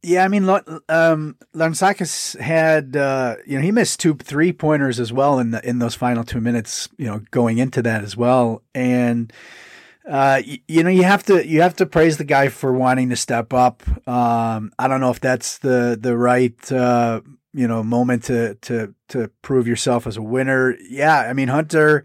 Yeah, 0.02 0.24
I 0.24 0.28
mean, 0.28 0.48
um, 0.88 1.36
had 2.40 2.96
uh, 2.96 3.36
you 3.46 3.56
know 3.56 3.62
he 3.62 3.70
missed 3.70 4.00
two 4.00 4.14
three 4.14 4.52
pointers 4.52 4.98
as 4.98 5.12
well 5.12 5.38
in 5.38 5.50
the 5.50 5.68
in 5.68 5.78
those 5.78 5.94
final 5.94 6.24
two 6.24 6.40
minutes. 6.40 6.88
You 6.96 7.06
know, 7.06 7.22
going 7.30 7.58
into 7.58 7.82
that 7.82 8.02
as 8.02 8.16
well, 8.16 8.62
and 8.74 9.30
uh, 10.10 10.42
you, 10.44 10.58
you, 10.66 10.82
know, 10.82 10.90
you 10.90 11.04
have 11.04 11.22
to 11.24 11.46
you 11.46 11.62
have 11.62 11.76
to 11.76 11.86
praise 11.86 12.16
the 12.16 12.24
guy 12.24 12.48
for 12.48 12.72
wanting 12.72 13.10
to 13.10 13.16
step 13.16 13.52
up. 13.52 13.82
Um, 14.08 14.72
I 14.76 14.88
don't 14.88 15.00
know 15.00 15.10
if 15.10 15.20
that's 15.20 15.58
the 15.58 15.96
the 15.98 16.16
right 16.16 16.72
uh, 16.72 17.20
you 17.52 17.68
know 17.68 17.84
moment 17.84 18.24
to 18.24 18.56
to 18.56 18.92
to 19.10 19.28
prove 19.42 19.68
yourself 19.68 20.08
as 20.08 20.16
a 20.16 20.22
winner. 20.22 20.76
Yeah, 20.88 21.16
I 21.16 21.32
mean 21.32 21.46
Hunter, 21.46 22.04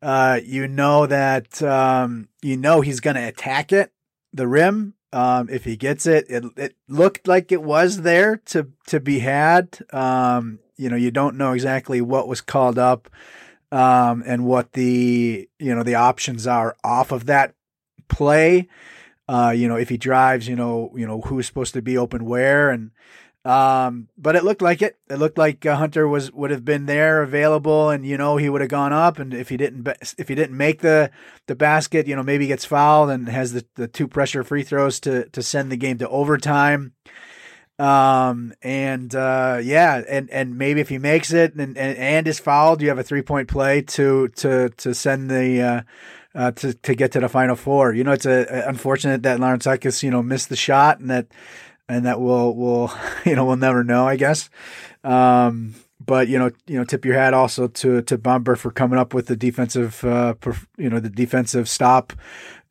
uh, 0.00 0.40
you 0.42 0.66
know 0.66 1.04
that 1.06 1.62
um, 1.62 2.28
you 2.40 2.56
know 2.56 2.80
he's 2.80 3.00
going 3.00 3.16
to 3.16 3.28
attack 3.28 3.70
it, 3.70 3.92
the 4.32 4.48
rim. 4.48 4.94
Um, 5.12 5.48
if 5.50 5.64
he 5.64 5.76
gets 5.76 6.06
it, 6.06 6.24
it 6.30 6.44
it 6.56 6.76
looked 6.88 7.28
like 7.28 7.52
it 7.52 7.62
was 7.62 8.00
there 8.00 8.38
to 8.46 8.68
to 8.86 8.98
be 8.98 9.18
had. 9.18 9.78
Um, 9.92 10.60
you 10.78 10.88
know, 10.88 10.96
you 10.96 11.10
don't 11.10 11.36
know 11.36 11.52
exactly 11.52 12.00
what 12.00 12.28
was 12.28 12.40
called 12.40 12.78
up 12.78 13.10
um, 13.76 14.22
and 14.24 14.46
what 14.46 14.72
the 14.72 15.48
you 15.58 15.74
know 15.74 15.82
the 15.82 15.96
options 15.96 16.46
are 16.46 16.76
off 16.82 17.12
of 17.12 17.26
that 17.26 17.54
play. 18.08 18.68
Uh, 19.28 19.52
you 19.54 19.68
know, 19.68 19.76
if 19.76 19.88
he 19.90 19.98
drives, 19.98 20.48
you 20.48 20.56
know, 20.56 20.90
you 20.96 21.06
know 21.06 21.20
who's 21.20 21.46
supposed 21.46 21.74
to 21.74 21.82
be 21.82 21.98
open 21.98 22.24
where, 22.24 22.70
and 22.70 22.90
um, 23.44 24.08
but 24.16 24.34
it 24.34 24.44
looked 24.44 24.62
like 24.62 24.80
it. 24.80 24.96
It 25.10 25.16
looked 25.16 25.36
like 25.36 25.66
uh, 25.66 25.76
Hunter 25.76 26.08
was 26.08 26.32
would 26.32 26.50
have 26.50 26.64
been 26.64 26.86
there, 26.86 27.22
available, 27.22 27.90
and 27.90 28.06
you 28.06 28.16
know 28.16 28.38
he 28.38 28.48
would 28.48 28.62
have 28.62 28.70
gone 28.70 28.94
up. 28.94 29.18
And 29.18 29.34
if 29.34 29.50
he 29.50 29.58
didn't, 29.58 29.86
if 30.16 30.28
he 30.28 30.34
didn't 30.34 30.56
make 30.56 30.80
the 30.80 31.10
the 31.46 31.54
basket, 31.54 32.06
you 32.06 32.16
know 32.16 32.22
maybe 32.22 32.46
gets 32.46 32.64
fouled 32.64 33.10
and 33.10 33.28
has 33.28 33.52
the, 33.52 33.66
the 33.74 33.88
two 33.88 34.08
pressure 34.08 34.42
free 34.42 34.62
throws 34.62 35.00
to 35.00 35.28
to 35.28 35.42
send 35.42 35.70
the 35.70 35.76
game 35.76 35.98
to 35.98 36.08
overtime. 36.08 36.94
Um, 37.78 38.54
and, 38.62 39.14
uh, 39.14 39.60
yeah, 39.62 40.02
and, 40.08 40.30
and 40.30 40.56
maybe 40.56 40.80
if 40.80 40.88
he 40.88 40.98
makes 40.98 41.32
it 41.32 41.54
and, 41.54 41.76
and, 41.76 41.98
and 41.98 42.26
is 42.26 42.38
fouled, 42.38 42.80
you 42.80 42.88
have 42.88 42.98
a 42.98 43.02
three 43.02 43.22
point 43.22 43.48
play 43.48 43.82
to, 43.82 44.28
to, 44.28 44.70
to 44.70 44.94
send 44.94 45.30
the, 45.30 45.60
uh, 45.62 45.80
uh, 46.34 46.50
to, 46.52 46.74
to 46.74 46.94
get 46.94 47.12
to 47.12 47.20
the 47.20 47.28
final 47.28 47.56
four. 47.56 47.92
You 47.92 48.04
know, 48.04 48.12
it's 48.12 48.26
a, 48.26 48.46
a 48.48 48.68
unfortunate 48.68 49.22
that 49.24 49.40
Lawrence 49.40 49.66
Larentzakis, 49.66 50.02
you 50.02 50.10
know, 50.10 50.22
missed 50.22 50.48
the 50.48 50.56
shot 50.56 51.00
and 51.00 51.10
that, 51.10 51.26
and 51.88 52.06
that 52.06 52.20
we'll, 52.20 52.54
we'll, 52.54 52.92
you 53.24 53.36
know, 53.36 53.44
we'll 53.44 53.56
never 53.56 53.84
know, 53.84 54.06
I 54.06 54.16
guess. 54.16 54.48
Um, 55.04 55.74
but 56.04 56.28
you 56.28 56.38
know, 56.38 56.50
you 56.66 56.78
know, 56.78 56.84
tip 56.84 57.04
your 57.04 57.14
hat 57.14 57.34
also 57.34 57.68
to 57.68 58.02
to 58.02 58.18
Bamberg 58.18 58.58
for 58.58 58.70
coming 58.70 58.98
up 58.98 59.14
with 59.14 59.26
the 59.26 59.36
defensive, 59.36 60.04
uh, 60.04 60.34
you 60.76 60.90
know, 60.90 61.00
the 61.00 61.10
defensive 61.10 61.68
stop 61.68 62.12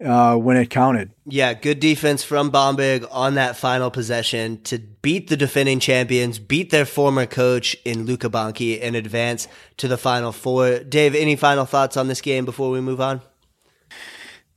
uh, 0.03 0.35
when 0.35 0.57
it 0.57 0.69
counted. 0.69 1.11
Yeah, 1.25 1.53
good 1.53 1.79
defense 1.79 2.23
from 2.23 2.49
Bamberg 2.49 3.05
on 3.11 3.35
that 3.35 3.57
final 3.57 3.89
possession 3.89 4.61
to 4.63 4.77
beat 4.77 5.29
the 5.29 5.37
defending 5.37 5.79
champions, 5.79 6.39
beat 6.39 6.69
their 6.69 6.85
former 6.85 7.25
coach 7.25 7.75
in 7.85 8.05
Luca 8.05 8.29
Banchi, 8.29 8.79
and 8.81 8.95
advance 8.95 9.47
to 9.77 9.87
the 9.87 9.97
final 9.97 10.31
four. 10.31 10.79
Dave, 10.79 11.15
any 11.15 11.35
final 11.35 11.65
thoughts 11.65 11.97
on 11.97 12.07
this 12.07 12.21
game 12.21 12.45
before 12.45 12.69
we 12.69 12.81
move 12.81 13.01
on? 13.01 13.21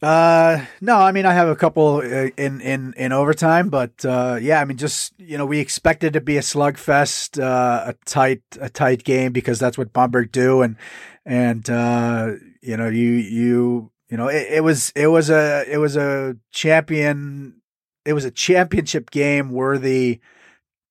Uh, 0.01 0.65
no, 0.81 0.97
I 0.97 1.11
mean 1.11 1.27
I 1.27 1.33
have 1.35 1.49
a 1.49 1.57
couple 1.57 1.97
uh, 1.97 2.29
in 2.37 2.61
in 2.61 2.95
in 2.97 3.13
overtime, 3.13 3.69
but 3.69 4.05
uh, 4.05 4.39
yeah, 4.41 4.61
I 4.61 4.65
mean 4.65 4.77
just 4.77 5.13
you 5.19 5.37
know 5.37 5.45
we 5.47 5.59
expected 5.59 6.13
to 6.13 6.21
be 6.21 6.37
a 6.37 6.41
slugfest, 6.41 7.43
uh, 7.43 7.91
a 7.91 7.95
tight 8.05 8.43
a 8.61 8.69
tight 8.69 9.03
game 9.03 9.33
because 9.33 9.59
that's 9.59 9.77
what 9.77 9.93
Bamberg 9.93 10.31
do, 10.31 10.63
and 10.63 10.77
and 11.25 11.69
uh, 11.69 12.33
you 12.63 12.77
know 12.77 12.89
you 12.89 13.11
you 13.11 13.91
you 14.11 14.17
know, 14.17 14.29
it, 14.29 14.47
it 14.51 14.65
was 14.65 14.91
it 14.97 15.09
was 15.09 15.31
a 15.31 15.65
it 15.71 15.79
was 15.79 15.97
a 15.97 16.37
champion 16.51 17.61
it 18.05 18.15
was 18.15 18.25
a 18.25 18.31
championship 18.31 19.11
game 19.11 19.51
worthy 19.51 20.21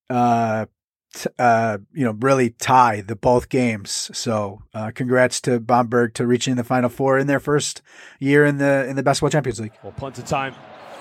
uh 0.09 0.65
t- 1.17 1.29
uh 1.39 1.77
you 1.93 2.05
know 2.05 2.15
really 2.19 2.51
tie 2.51 3.01
the 3.01 3.15
both 3.15 3.49
games. 3.49 4.09
So 4.13 4.61
uh 4.73 4.91
congrats 4.93 5.41
to 5.41 5.59
Bamberg 5.59 6.13
to 6.15 6.27
reaching 6.27 6.55
the 6.55 6.63
final 6.63 6.89
four 6.89 7.17
in 7.17 7.27
their 7.27 7.39
first 7.39 7.81
year 8.19 8.45
in 8.45 8.57
the 8.57 8.87
in 8.87 8.95
the 8.95 9.03
basketball 9.03 9.29
champions 9.29 9.59
league. 9.59 9.73
Well 9.83 9.93
punt 9.93 10.15
time 10.27 10.55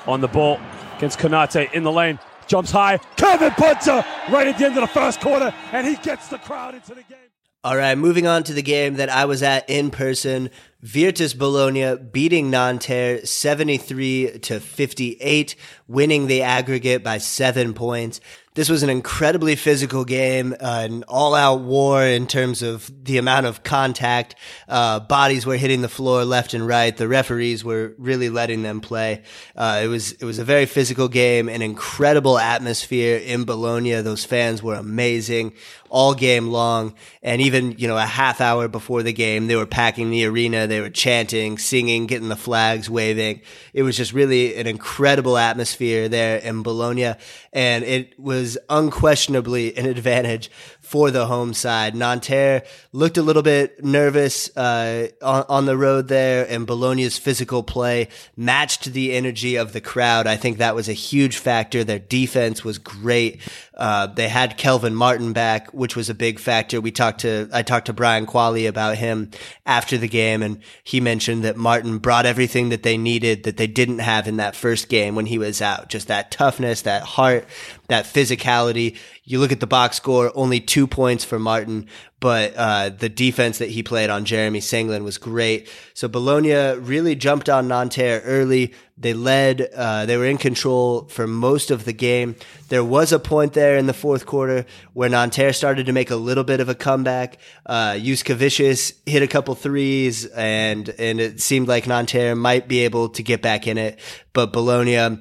on 0.07 0.21
the 0.21 0.29
ball 0.29 0.61
against 0.97 1.19
Konate 1.19 1.73
in 1.73 1.83
the 1.83 1.93
lane. 1.93 2.19
Jumps 2.47 2.71
high. 2.71 2.99
Kevin 3.17 3.51
Punter 3.53 4.05
right 4.31 4.47
at 4.47 4.59
the 4.59 4.67
end 4.67 4.77
of 4.77 4.83
the 4.83 4.87
first 4.87 5.21
quarter 5.21 5.53
and 5.73 5.87
he 5.87 5.97
gets 5.97 6.29
the 6.29 6.39
crowd 6.39 6.75
into 6.75 6.95
the 6.95 7.03
game. 7.03 7.19
All 7.67 7.77
right, 7.77 7.99
moving 7.99 8.29
on 8.29 8.45
to 8.45 8.53
the 8.53 8.63
game 8.63 8.95
that 8.95 9.09
I 9.09 9.25
was 9.25 9.43
at 9.43 9.69
in 9.69 9.91
person. 9.91 10.51
Virtus 10.83 11.35
Bologna 11.35 11.97
beating 11.97 12.49
Nanterre 12.49 13.27
73 13.27 14.39
to 14.39 14.61
58, 14.61 15.57
winning 15.89 16.27
the 16.27 16.43
aggregate 16.43 17.03
by 17.03 17.19
seven 17.19 17.75
points. 17.75 18.21
This 18.55 18.71
was 18.71 18.83
an 18.83 18.89
incredibly 18.89 19.55
physical 19.55 20.07
game, 20.07 20.55
uh, 20.55 20.87
an 20.89 21.05
all-out 21.09 21.61
war 21.61 22.03
in 22.03 22.27
terms 22.27 22.63
of 22.63 22.91
the 23.05 23.19
amount 23.19 23.45
of 23.45 23.63
contact. 23.63 24.35
Uh, 24.67 24.99
bodies 24.99 25.45
were 25.45 25.59
hitting 25.59 25.83
the 25.83 25.91
floor 25.91 26.25
left 26.25 26.55
and 26.55 26.67
right. 26.67 26.97
The 26.97 27.07
referees 27.07 27.63
were 27.63 27.95
really 27.99 28.31
letting 28.31 28.63
them 28.63 28.81
play. 28.81 29.25
Uh, 29.55 29.83
it 29.85 29.89
was 29.89 30.13
it 30.13 30.25
was 30.25 30.39
a 30.39 30.45
very 30.45 30.65
physical 30.65 31.07
game, 31.07 31.51
an 31.51 31.61
incredible 31.61 32.39
atmosphere 32.39 33.19
in 33.19 33.45
Bologna. 33.45 34.01
Those 34.01 34.25
fans 34.25 34.63
were 34.63 34.77
amazing 34.77 35.53
all 35.91 36.15
game 36.15 36.49
long. 36.49 36.95
And 37.23 37.43
even, 37.43 37.73
you 37.73 37.87
know, 37.89 37.99
a 37.99 38.07
half 38.07 38.41
hour 38.41 38.69
before 38.69 39.03
the 39.03 39.13
game, 39.13 39.49
they 39.49 39.57
were 39.57 39.67
packing 39.67 40.11
the 40.11 40.25
arena. 40.25 40.67
They 40.67 40.81
were 40.81 40.91
chanting, 40.91 41.59
singing, 41.59 42.07
getting 42.07 42.31
the 42.31 42.37
flags 42.37 42.89
waving. 42.89 43.43
It 43.75 43.83
was 43.83 43.99
just 43.99 44.15
really 44.15 44.57
an 44.57 44.67
incredible 44.67 45.37
atmosphere 45.37 45.76
there 45.77 46.39
in 46.39 46.63
Bologna. 46.63 47.15
And 47.53 47.85
it 47.85 48.19
was 48.19 48.59
unquestionably 48.69 49.77
an 49.77 49.87
advantage 49.87 50.51
for 50.87 51.11
the 51.11 51.27
home 51.27 51.53
side. 51.53 51.97
Nanterre 51.97 52.63
looked 52.93 53.19
a 53.19 53.23
little 53.23 53.43
bit 53.43 53.85
nervous 53.85 54.57
uh, 54.57 55.09
on, 55.21 55.45
on, 55.49 55.67
the 55.67 55.77
road 55.77 56.07
there, 56.07 56.47
and 56.49 56.65
Bologna's 56.65 57.19
physical 57.19 57.65
play 57.65 58.07
matched 58.37 58.85
the 58.85 59.13
energy 59.13 59.57
of 59.57 59.73
the 59.73 59.81
crowd. 59.81 60.29
I 60.29 60.37
think 60.37 60.59
that 60.59 60.77
was 60.77 60.89
a 60.89 60.93
huge 60.93 61.39
factor. 61.39 61.83
Their 61.83 61.99
defense 61.99 62.63
was 62.63 62.79
great. 62.79 63.41
Uh, 63.77 64.07
they 64.07 64.29
had 64.29 64.57
Kelvin 64.57 64.95
Martin 64.95 65.33
back, 65.33 65.75
which 65.75 65.97
was 65.97 66.09
a 66.09 66.15
big 66.15 66.39
factor. 66.39 66.81
We 66.81 66.93
talked 66.93 67.23
to 67.23 67.49
I 67.53 67.63
talked 67.63 67.87
to 67.87 67.93
Brian 67.93 68.25
Qvale 68.25 68.69
about 68.69 68.97
him 68.97 69.33
after 69.67 69.99
the 69.99 70.09
game, 70.09 70.41
and 70.41 70.61
he 70.85 71.01
mentioned 71.01 71.43
that 71.43 71.57
Martin 71.57 71.99
brought 71.99 72.27
everything 72.27 72.69
that 72.69 72.85
they 72.85 72.97
needed 72.97 73.43
that 73.43 73.57
they 73.57 73.67
didn't 73.67 73.99
have 73.99 74.29
in 74.29 74.37
that 74.37 74.55
first 74.55 74.89
game 74.89 75.17
when 75.17 75.27
he 75.27 75.37
was 75.37 75.61
out. 75.67 75.89
Just 75.89 76.09
that 76.09 76.31
toughness, 76.31 76.83
that 76.83 77.03
heart, 77.03 77.47
that 77.89 78.05
physicality. 78.05 78.97
You 79.25 79.39
look 79.39 79.53
at 79.53 79.61
the 79.61 79.67
box 79.67 79.97
score, 79.97 80.33
only 80.35 80.61
two 80.61 80.87
points 80.87 81.25
for 81.25 81.39
Martin, 81.39 81.87
but 82.21 82.55
uh, 82.57 82.89
the 82.89 83.09
defense 83.09 83.59
that 83.59 83.71
he 83.71 83.83
played 83.83 84.11
on 84.11 84.25
Jeremy 84.25 84.61
Senglin 84.61 85.05
was 85.05 85.19
great. 85.19 85.69
So 85.95 86.09
Bologna 86.09 86.79
really 86.79 87.15
jumped 87.15 87.49
on 87.49 87.69
Nanterre 87.69 88.21
early. 88.25 88.75
They 88.97 89.13
led, 89.13 89.69
uh, 89.77 90.07
they 90.07 90.17
were 90.17 90.25
in 90.25 90.39
control 90.39 91.07
for 91.09 91.27
most 91.27 91.71
of 91.71 91.85
the 91.85 91.93
game. 91.93 92.35
There 92.69 92.83
was 92.83 93.13
a 93.13 93.19
point 93.19 93.53
there 93.53 93.77
in 93.77 93.87
the 93.87 93.93
fourth 93.93 94.25
quarter 94.25 94.65
where 94.95 95.11
Nanterre 95.11 95.53
started 95.53 95.87
to 95.87 95.93
make 95.93 96.11
a 96.11 96.17
little 96.17 96.45
bit 96.45 96.61
of 96.61 96.71
a 96.71 96.75
comeback. 96.75 97.39
Uh, 97.67 97.93
Juskevicius 97.93 98.95
hit 99.05 99.23
a 99.23 99.29
couple 99.29 99.55
threes 99.55 100.25
and, 100.27 100.89
and 100.99 101.21
it 101.21 101.43
seemed 101.43 101.69
like 101.69 101.87
Nanterre 101.87 102.35
might 102.35 102.67
be 102.69 102.81
able 102.81 103.11
to 103.11 103.23
get 103.23 103.43
back 103.43 103.67
in 103.67 103.77
it, 103.77 104.01
but 104.33 104.53
Bologna, 104.53 105.19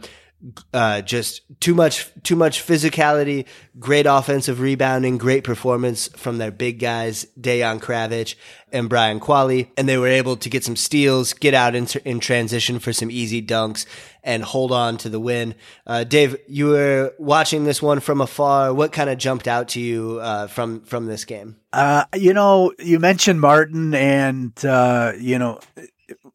uh, 0.74 1.01
just 1.01 1.41
too 1.60 1.75
much, 1.75 2.10
too 2.24 2.36
much 2.36 2.54
physicality, 2.62 3.45
great 3.79 4.05
offensive 4.05 4.59
rebounding, 4.59 5.17
great 5.17 5.43
performance 5.43 6.07
from 6.09 6.38
their 6.38 6.51
big 6.51 6.79
guys, 6.79 7.25
Dejan 7.39 7.79
Kravic 7.79 8.35
and 8.71 8.89
Brian 8.89 9.19
Qvale. 9.19 9.69
And 9.77 9.88
they 9.88 9.97
were 9.97 10.07
able 10.07 10.38
to 10.38 10.50
get 10.50 10.63
some 10.63 10.75
steals, 10.75 11.33
get 11.33 11.53
out 11.53 11.75
in, 11.75 11.88
in 12.03 12.19
transition 12.19 12.79
for 12.79 12.93
some 12.93 13.09
easy 13.12 13.41
dunks 13.41 13.85
and 14.24 14.43
hold 14.43 14.71
on 14.71 14.97
to 14.97 15.09
the 15.09 15.19
win. 15.19 15.55
Uh, 15.85 16.03
Dave, 16.03 16.38
you 16.47 16.67
were 16.67 17.13
watching 17.19 17.63
this 17.63 17.81
one 17.81 18.00
from 18.00 18.21
afar. 18.21 18.74
What 18.74 18.91
kind 18.91 19.09
of 19.09 19.17
jumped 19.17 19.47
out 19.47 19.69
to 19.69 19.79
you, 19.79 20.19
uh, 20.21 20.47
from, 20.47 20.81
from 20.81 21.05
this 21.05 21.25
game? 21.25 21.57
Uh, 21.71 22.05
you 22.15 22.33
know, 22.33 22.74
you 22.79 23.00
mentioned 23.00 23.41
Martin 23.41 23.93
and, 23.93 24.65
uh, 24.65 25.12
you 25.19 25.38
know, 25.38 25.59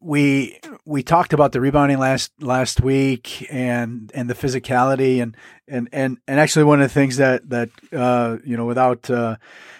we 0.01 0.59
we 0.83 1.03
talked 1.03 1.31
about 1.31 1.51
the 1.51 1.61
rebounding 1.61 1.99
last 1.99 2.31
last 2.41 2.81
week 2.81 3.47
and 3.51 4.11
and 4.15 4.29
the 4.29 4.33
physicality 4.33 5.21
and 5.21 5.37
and 5.67 5.87
and 5.93 6.17
and 6.27 6.39
actually 6.39 6.63
one 6.65 6.81
of 6.81 6.89
the 6.89 6.93
things 6.93 7.17
that 7.17 7.47
that 7.49 7.69
uh, 7.93 8.37
you 8.43 8.57
know 8.57 8.65
without 8.65 9.09
uh, 9.09 9.37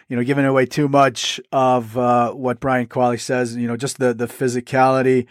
you 0.08 0.16
know 0.16 0.24
giving 0.24 0.46
away 0.46 0.66
too 0.68 0.88
much 0.88 1.42
of 1.51 1.98
uh, 1.98 2.32
what 2.32 2.60
Brian 2.60 2.88
Qvale 2.88 3.20
says 3.20 3.56
you 3.56 3.68
know 3.68 3.75
just 3.75 3.98
the 3.98 4.13
the 4.13 4.28
physicality 4.28 5.25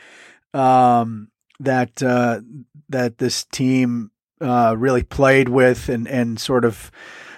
um, 0.52 1.28
that 1.60 2.02
uh, 2.02 2.40
that 2.88 3.18
this 3.18 3.44
team 3.44 4.10
uh, 4.40 4.74
really 4.76 5.04
played 5.04 5.48
with 5.48 5.88
and 5.88 6.08
and 6.08 6.40
sort 6.40 6.64
of 6.64 6.90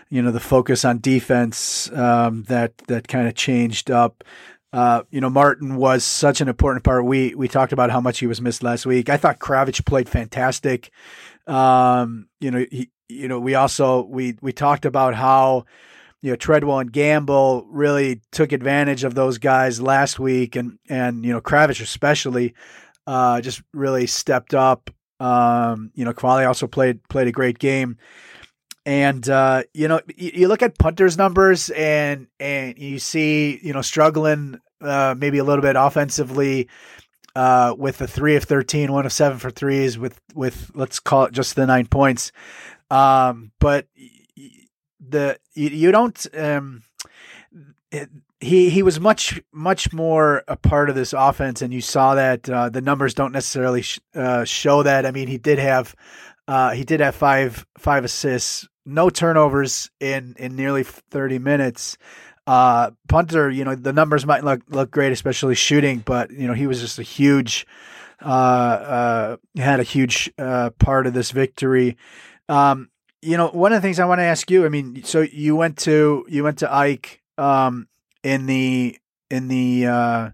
you 0.08 0.22
know 0.22 0.30
the 0.30 0.40
focus 0.40 0.84
on 0.84 1.00
defense 1.00 1.90
um, 1.92 2.44
that 2.44 2.76
that 2.88 3.08
kind 3.08 3.28
of 3.28 3.34
changed 3.34 3.90
up 3.90 4.24
uh, 4.72 5.02
you 5.10 5.20
know, 5.20 5.28
Martin 5.28 5.76
was 5.76 6.02
such 6.02 6.40
an 6.40 6.48
important 6.48 6.84
part. 6.84 7.04
We 7.04 7.34
we 7.34 7.46
talked 7.46 7.72
about 7.72 7.90
how 7.90 8.00
much 8.00 8.18
he 8.18 8.26
was 8.26 8.40
missed 8.40 8.62
last 8.62 8.86
week. 8.86 9.10
I 9.10 9.18
thought 9.18 9.38
Kravic 9.38 9.84
played 9.84 10.08
fantastic. 10.08 10.90
Um, 11.46 12.28
you 12.40 12.50
know, 12.50 12.64
he, 12.70 12.90
you 13.08 13.28
know, 13.28 13.38
we 13.38 13.54
also 13.54 14.02
we 14.04 14.38
we 14.40 14.52
talked 14.52 14.86
about 14.86 15.14
how 15.14 15.66
you 16.22 16.30
know 16.30 16.36
Treadwell 16.36 16.78
and 16.78 16.90
Gamble 16.90 17.66
really 17.68 18.22
took 18.30 18.52
advantage 18.52 19.04
of 19.04 19.14
those 19.14 19.36
guys 19.36 19.80
last 19.80 20.18
week, 20.18 20.56
and 20.56 20.78
and 20.88 21.24
you 21.24 21.32
know 21.32 21.42
Kravic 21.42 21.82
especially 21.82 22.54
uh, 23.06 23.42
just 23.42 23.62
really 23.74 24.06
stepped 24.06 24.54
up. 24.54 24.90
Um, 25.20 25.92
you 25.94 26.04
know, 26.04 26.14
Qvale 26.14 26.46
also 26.46 26.66
played 26.66 27.06
played 27.08 27.28
a 27.28 27.32
great 27.32 27.58
game. 27.58 27.98
And 28.84 29.28
uh, 29.28 29.62
you 29.74 29.86
know, 29.86 30.00
you, 30.16 30.30
you, 30.34 30.48
look 30.48 30.62
at 30.62 30.78
Punter's 30.78 31.16
numbers, 31.16 31.70
and 31.70 32.26
and 32.40 32.76
you 32.78 32.98
see, 32.98 33.60
you 33.62 33.72
know, 33.72 33.82
struggling 33.82 34.60
uh, 34.80 35.14
maybe 35.16 35.38
a 35.38 35.44
little 35.44 35.62
bit 35.62 35.76
offensively 35.76 36.68
uh, 37.34 37.74
with 37.78 37.98
the 37.98 38.08
three 38.08 38.36
of 38.36 38.44
13, 38.44 38.92
one 38.92 39.06
of 39.06 39.12
seven 39.12 39.38
for 39.38 39.50
threes, 39.50 39.98
with 39.98 40.20
with 40.34 40.70
let's 40.74 40.98
call 40.98 41.24
it 41.24 41.32
just 41.32 41.56
the 41.56 41.66
nine 41.66 41.86
points. 41.86 42.32
Um, 42.90 43.52
but 43.58 43.86
the 45.00 45.38
you, 45.54 45.68
you 45.68 45.92
don't. 45.92 46.26
Um, 46.36 46.82
it, 47.90 48.10
he 48.40 48.70
he 48.70 48.82
was 48.82 48.98
much 48.98 49.40
much 49.52 49.92
more 49.92 50.42
a 50.48 50.56
part 50.56 50.90
of 50.90 50.96
this 50.96 51.12
offense, 51.12 51.62
and 51.62 51.72
you 51.72 51.80
saw 51.80 52.14
that 52.16 52.48
uh, 52.50 52.68
the 52.68 52.80
numbers 52.80 53.14
don't 53.14 53.32
necessarily 53.32 53.82
sh- 53.82 54.00
uh, 54.14 54.44
show 54.44 54.82
that. 54.82 55.06
I 55.06 55.12
mean, 55.12 55.28
he 55.28 55.38
did 55.38 55.58
have 55.58 55.94
uh, 56.48 56.72
he 56.72 56.84
did 56.84 57.00
have 57.00 57.14
five 57.14 57.64
five 57.78 58.04
assists 58.04 58.68
no 58.84 59.10
turnovers 59.10 59.90
in 60.00 60.34
in 60.38 60.56
nearly 60.56 60.82
30 60.82 61.38
minutes. 61.38 61.98
Uh, 62.46 62.90
Punter, 63.08 63.50
you 63.50 63.64
know, 63.64 63.74
the 63.74 63.92
numbers 63.92 64.26
might 64.26 64.44
look 64.44 64.62
look 64.68 64.90
great, 64.90 65.12
especially 65.12 65.54
shooting, 65.54 66.00
but 66.00 66.30
you 66.30 66.46
know, 66.46 66.54
he 66.54 66.66
was 66.66 66.80
just 66.80 66.98
a 66.98 67.02
huge 67.02 67.66
uh, 68.20 68.26
uh, 68.28 69.36
had 69.56 69.80
a 69.80 69.84
huge 69.84 70.32
uh, 70.38 70.70
part 70.78 71.06
of 71.06 71.14
this 71.14 71.30
victory. 71.30 71.96
Um, 72.48 72.90
you 73.20 73.36
know, 73.36 73.48
one 73.48 73.72
of 73.72 73.80
the 73.80 73.86
things 73.86 74.00
I 74.00 74.04
want 74.04 74.18
to 74.18 74.24
ask 74.24 74.50
you, 74.50 74.64
I 74.64 74.68
mean, 74.68 75.04
so 75.04 75.20
you 75.20 75.54
went 75.54 75.78
to 75.78 76.26
you 76.28 76.42
went 76.42 76.58
to 76.58 76.66
AEK 76.66 77.20
um, 77.38 77.88
in 78.22 78.46
the 78.46 78.98
in 79.30 79.48
the 79.48 79.86
uh, 79.86 80.30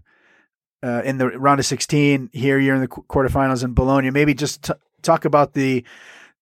uh, 0.83 1.01
in 1.03 1.17
the 1.17 1.29
round 1.29 1.59
of 1.59 1.65
16 1.65 2.29
here 2.33 2.59
you're 2.59 2.75
in 2.75 2.81
the 2.81 2.87
quarterfinals 2.87 3.63
in 3.63 3.73
Bologna 3.73 4.09
maybe 4.11 4.33
just 4.33 4.63
t- 4.63 4.73
talk 5.01 5.25
about 5.25 5.53
the 5.53 5.83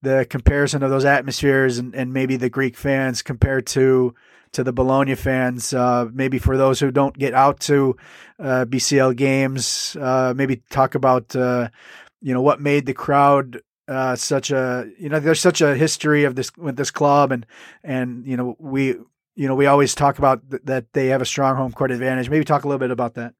the 0.02 0.26
comparison 0.28 0.82
of 0.82 0.90
those 0.90 1.04
atmospheres 1.04 1.78
and, 1.78 1.94
and 1.94 2.12
maybe 2.12 2.36
the 2.36 2.50
Greek 2.50 2.76
fans 2.76 3.22
compared 3.22 3.66
to 3.68 4.14
to 4.52 4.64
the 4.64 4.72
Bologna 4.72 5.14
fans. 5.14 5.74
Uh, 5.74 6.08
maybe 6.12 6.38
for 6.38 6.56
those 6.56 6.80
who 6.80 6.90
don't 6.90 7.18
get 7.18 7.34
out 7.34 7.60
to 7.60 7.96
uh, 8.38 8.64
BCL 8.66 9.16
games, 9.16 9.96
uh, 10.00 10.32
maybe 10.36 10.62
talk 10.70 10.94
about 10.94 11.34
uh, 11.36 11.68
you 12.20 12.32
know 12.32 12.42
what 12.42 12.60
made 12.60 12.86
the 12.86 12.94
crowd 12.94 13.60
uh, 13.88 14.16
such 14.16 14.50
a 14.50 14.88
you 14.98 15.08
know 15.08 15.20
there's 15.20 15.40
such 15.40 15.60
a 15.60 15.74
history 15.74 16.24
of 16.24 16.34
this 16.34 16.54
with 16.56 16.76
this 16.76 16.90
club 16.90 17.32
and 17.32 17.46
and 17.82 18.26
you 18.26 18.36
know 18.36 18.56
we 18.58 18.88
you 19.34 19.48
know 19.48 19.54
we 19.54 19.66
always 19.66 19.94
talk 19.94 20.18
about 20.18 20.48
th- 20.50 20.62
that 20.64 20.92
they 20.92 21.06
have 21.06 21.22
a 21.22 21.26
strong 21.26 21.56
home 21.56 21.72
court 21.72 21.90
advantage. 21.90 22.28
Maybe 22.30 22.44
talk 22.44 22.64
a 22.64 22.68
little 22.68 22.78
bit 22.78 22.90
about 22.90 23.14
that. 23.14 23.34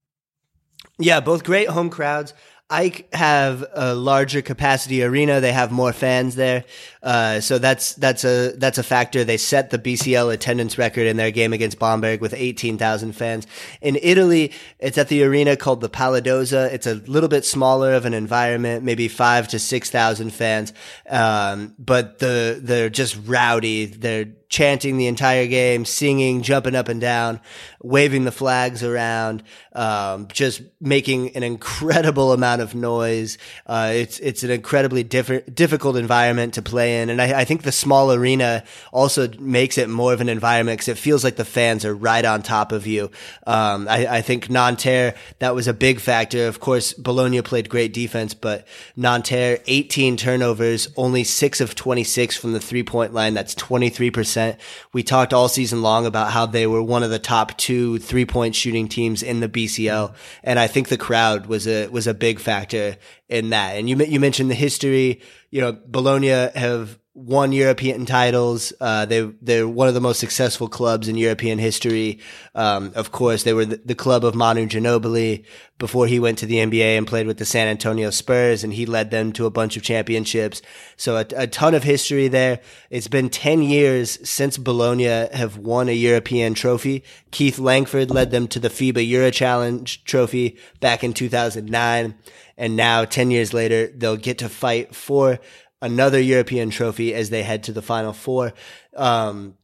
Yeah, 0.98 1.20
both 1.20 1.44
great 1.44 1.68
home 1.68 1.90
crowds. 1.90 2.34
AEK 2.70 3.14
have 3.14 3.64
a 3.72 3.94
larger 3.94 4.42
capacity 4.42 5.02
arena. 5.02 5.40
They 5.40 5.52
have 5.52 5.72
more 5.72 5.94
fans 5.94 6.34
there, 6.34 6.64
uh, 7.02 7.40
so 7.40 7.58
that's 7.58 7.94
that's 7.94 8.24
a 8.24 8.52
that's 8.56 8.76
a 8.76 8.82
factor. 8.82 9.24
They 9.24 9.38
set 9.38 9.70
the 9.70 9.78
BCL 9.78 10.34
attendance 10.34 10.76
record 10.76 11.06
in 11.06 11.16
their 11.16 11.30
game 11.30 11.54
against 11.54 11.78
Bamberg 11.78 12.20
with 12.20 12.34
eighteen 12.34 12.76
thousand 12.76 13.12
fans. 13.12 13.46
In 13.80 13.96
Italy, 14.02 14.52
it's 14.78 14.98
at 14.98 15.08
the 15.08 15.22
arena 15.22 15.56
called 15.56 15.80
the 15.80 15.88
PalaDozza. 15.88 16.70
It's 16.70 16.86
a 16.86 16.94
little 16.94 17.30
bit 17.30 17.46
smaller 17.46 17.94
of 17.94 18.04
an 18.04 18.12
environment, 18.12 18.84
maybe 18.84 19.08
five 19.08 19.48
to 19.48 19.58
six 19.58 19.88
thousand 19.88 20.34
fans, 20.34 20.74
um, 21.08 21.74
but 21.78 22.18
the 22.18 22.60
they're 22.62 22.90
just 22.90 23.16
rowdy. 23.24 23.86
They're 23.86 24.26
chanting 24.48 24.96
the 24.96 25.06
entire 25.06 25.46
game, 25.46 25.84
singing, 25.84 26.40
jumping 26.40 26.74
up 26.74 26.88
and 26.88 27.00
down, 27.00 27.38
waving 27.82 28.24
the 28.24 28.32
flags 28.32 28.82
around, 28.82 29.42
um, 29.74 30.26
just 30.28 30.62
making 30.80 31.36
an 31.36 31.42
incredible 31.42 32.32
amount 32.32 32.62
of 32.62 32.74
noise. 32.74 33.36
Uh, 33.66 33.92
it's 33.94 34.18
it's 34.20 34.42
an 34.42 34.50
incredibly 34.50 35.02
different, 35.02 35.54
difficult 35.54 35.96
environment 35.96 36.54
to 36.54 36.62
play 36.62 37.02
in, 37.02 37.10
and 37.10 37.20
I, 37.20 37.40
I, 37.40 37.44
think 37.44 37.62
the 37.62 37.72
small 37.72 38.12
arena 38.12 38.64
also 38.90 39.28
makes 39.38 39.76
it 39.76 39.88
more 39.88 40.14
of 40.14 40.20
an 40.20 40.30
environment 40.30 40.78
because 40.78 40.88
it 40.88 40.98
feels 40.98 41.24
like 41.24 41.36
the 41.36 41.44
fans 41.44 41.84
are 41.84 41.94
right 41.94 42.24
on 42.24 42.42
top 42.42 42.72
of 42.72 42.86
you. 42.86 43.10
Um, 43.46 43.86
I, 43.86 44.06
I, 44.06 44.22
think 44.22 44.48
Nanterre 44.48 45.14
that 45.40 45.54
was 45.54 45.68
a 45.68 45.74
big 45.74 46.00
factor. 46.00 46.48
Of 46.48 46.58
course, 46.60 46.94
Bologna 46.94 47.42
played 47.42 47.68
great 47.68 47.92
defense, 47.92 48.32
but 48.32 48.66
Nanterre 48.96 49.58
18 49.66 50.16
turnovers, 50.16 50.88
only 50.96 51.22
six 51.24 51.60
of 51.60 51.74
26 51.74 52.36
from 52.36 52.54
the 52.54 52.60
three 52.60 52.82
point 52.82 53.12
line. 53.12 53.34
That's 53.34 53.54
23 53.54 54.10
percent 54.10 54.37
percent. 54.38 54.60
We 54.92 55.02
talked 55.02 55.32
all 55.32 55.48
season 55.48 55.82
long 55.82 56.06
about 56.06 56.32
how 56.32 56.46
they 56.46 56.66
were 56.66 56.82
one 56.82 57.02
of 57.02 57.10
the 57.10 57.18
top 57.18 57.56
two 57.56 57.98
three 57.98 58.24
point 58.24 58.54
shooting 58.54 58.88
teams 58.88 59.22
in 59.22 59.40
the 59.40 59.48
BCL, 59.48 60.14
and 60.42 60.58
I 60.58 60.66
think 60.66 60.88
the 60.88 60.98
crowd 60.98 61.46
was 61.46 61.66
a 61.66 61.88
was 61.88 62.06
a 62.06 62.14
big 62.14 62.40
factor 62.40 62.96
in 63.28 63.50
that. 63.50 63.76
And 63.76 63.88
you 63.88 63.96
you 63.96 64.20
mentioned 64.20 64.50
the 64.50 64.54
history. 64.54 65.20
You 65.50 65.60
know, 65.60 65.78
Bologna 65.86 66.28
have 66.28 66.98
won 67.18 67.50
European 67.50 68.06
titles. 68.06 68.72
Uh, 68.80 69.04
they 69.04 69.22
they're 69.42 69.66
one 69.66 69.88
of 69.88 69.94
the 69.94 70.00
most 70.00 70.20
successful 70.20 70.68
clubs 70.68 71.08
in 71.08 71.16
European 71.16 71.58
history. 71.58 72.20
Um, 72.54 72.92
of 72.94 73.10
course, 73.10 73.42
they 73.42 73.52
were 73.52 73.64
the, 73.64 73.80
the, 73.84 73.94
club 73.94 74.24
of 74.24 74.36
Manu 74.36 74.66
Ginobili 74.66 75.44
before 75.78 76.06
he 76.06 76.20
went 76.20 76.38
to 76.38 76.46
the 76.46 76.56
NBA 76.56 76.96
and 76.96 77.06
played 77.06 77.26
with 77.26 77.38
the 77.38 77.44
San 77.44 77.66
Antonio 77.66 78.10
Spurs, 78.10 78.62
and 78.62 78.72
he 78.72 78.86
led 78.86 79.10
them 79.10 79.32
to 79.32 79.46
a 79.46 79.50
bunch 79.50 79.76
of 79.76 79.82
championships. 79.82 80.62
So 80.96 81.16
a, 81.16 81.26
a 81.34 81.46
ton 81.48 81.74
of 81.74 81.82
history 81.82 82.28
there. 82.28 82.60
It's 82.88 83.08
been 83.08 83.30
ten 83.30 83.62
years 83.62 84.18
since 84.28 84.56
Bologna 84.56 85.04
have 85.04 85.56
won 85.56 85.88
a 85.88 85.92
European 85.92 86.54
trophy. 86.54 87.02
Keith 87.32 87.58
Langford 87.58 88.12
led 88.12 88.30
them 88.30 88.46
to 88.48 88.60
the 88.60 88.70
FIBA 88.70 89.06
Euro 89.08 89.30
Challenge 89.32 90.04
trophy 90.04 90.56
back 90.80 91.02
in 91.02 91.12
2009. 91.12 92.14
And 92.60 92.74
now, 92.74 93.04
10 93.04 93.30
years 93.30 93.54
later, 93.54 93.86
they'll 93.86 94.16
get 94.16 94.38
to 94.38 94.48
fight 94.48 94.92
for 94.92 95.38
another 95.80 96.20
European 96.20 96.70
trophy 96.70 97.14
as 97.14 97.30
they 97.30 97.42
head 97.42 97.62
to 97.64 97.72
the 97.72 97.82
Final 97.82 98.12
Four. 98.12 98.52
Um, 98.96 99.54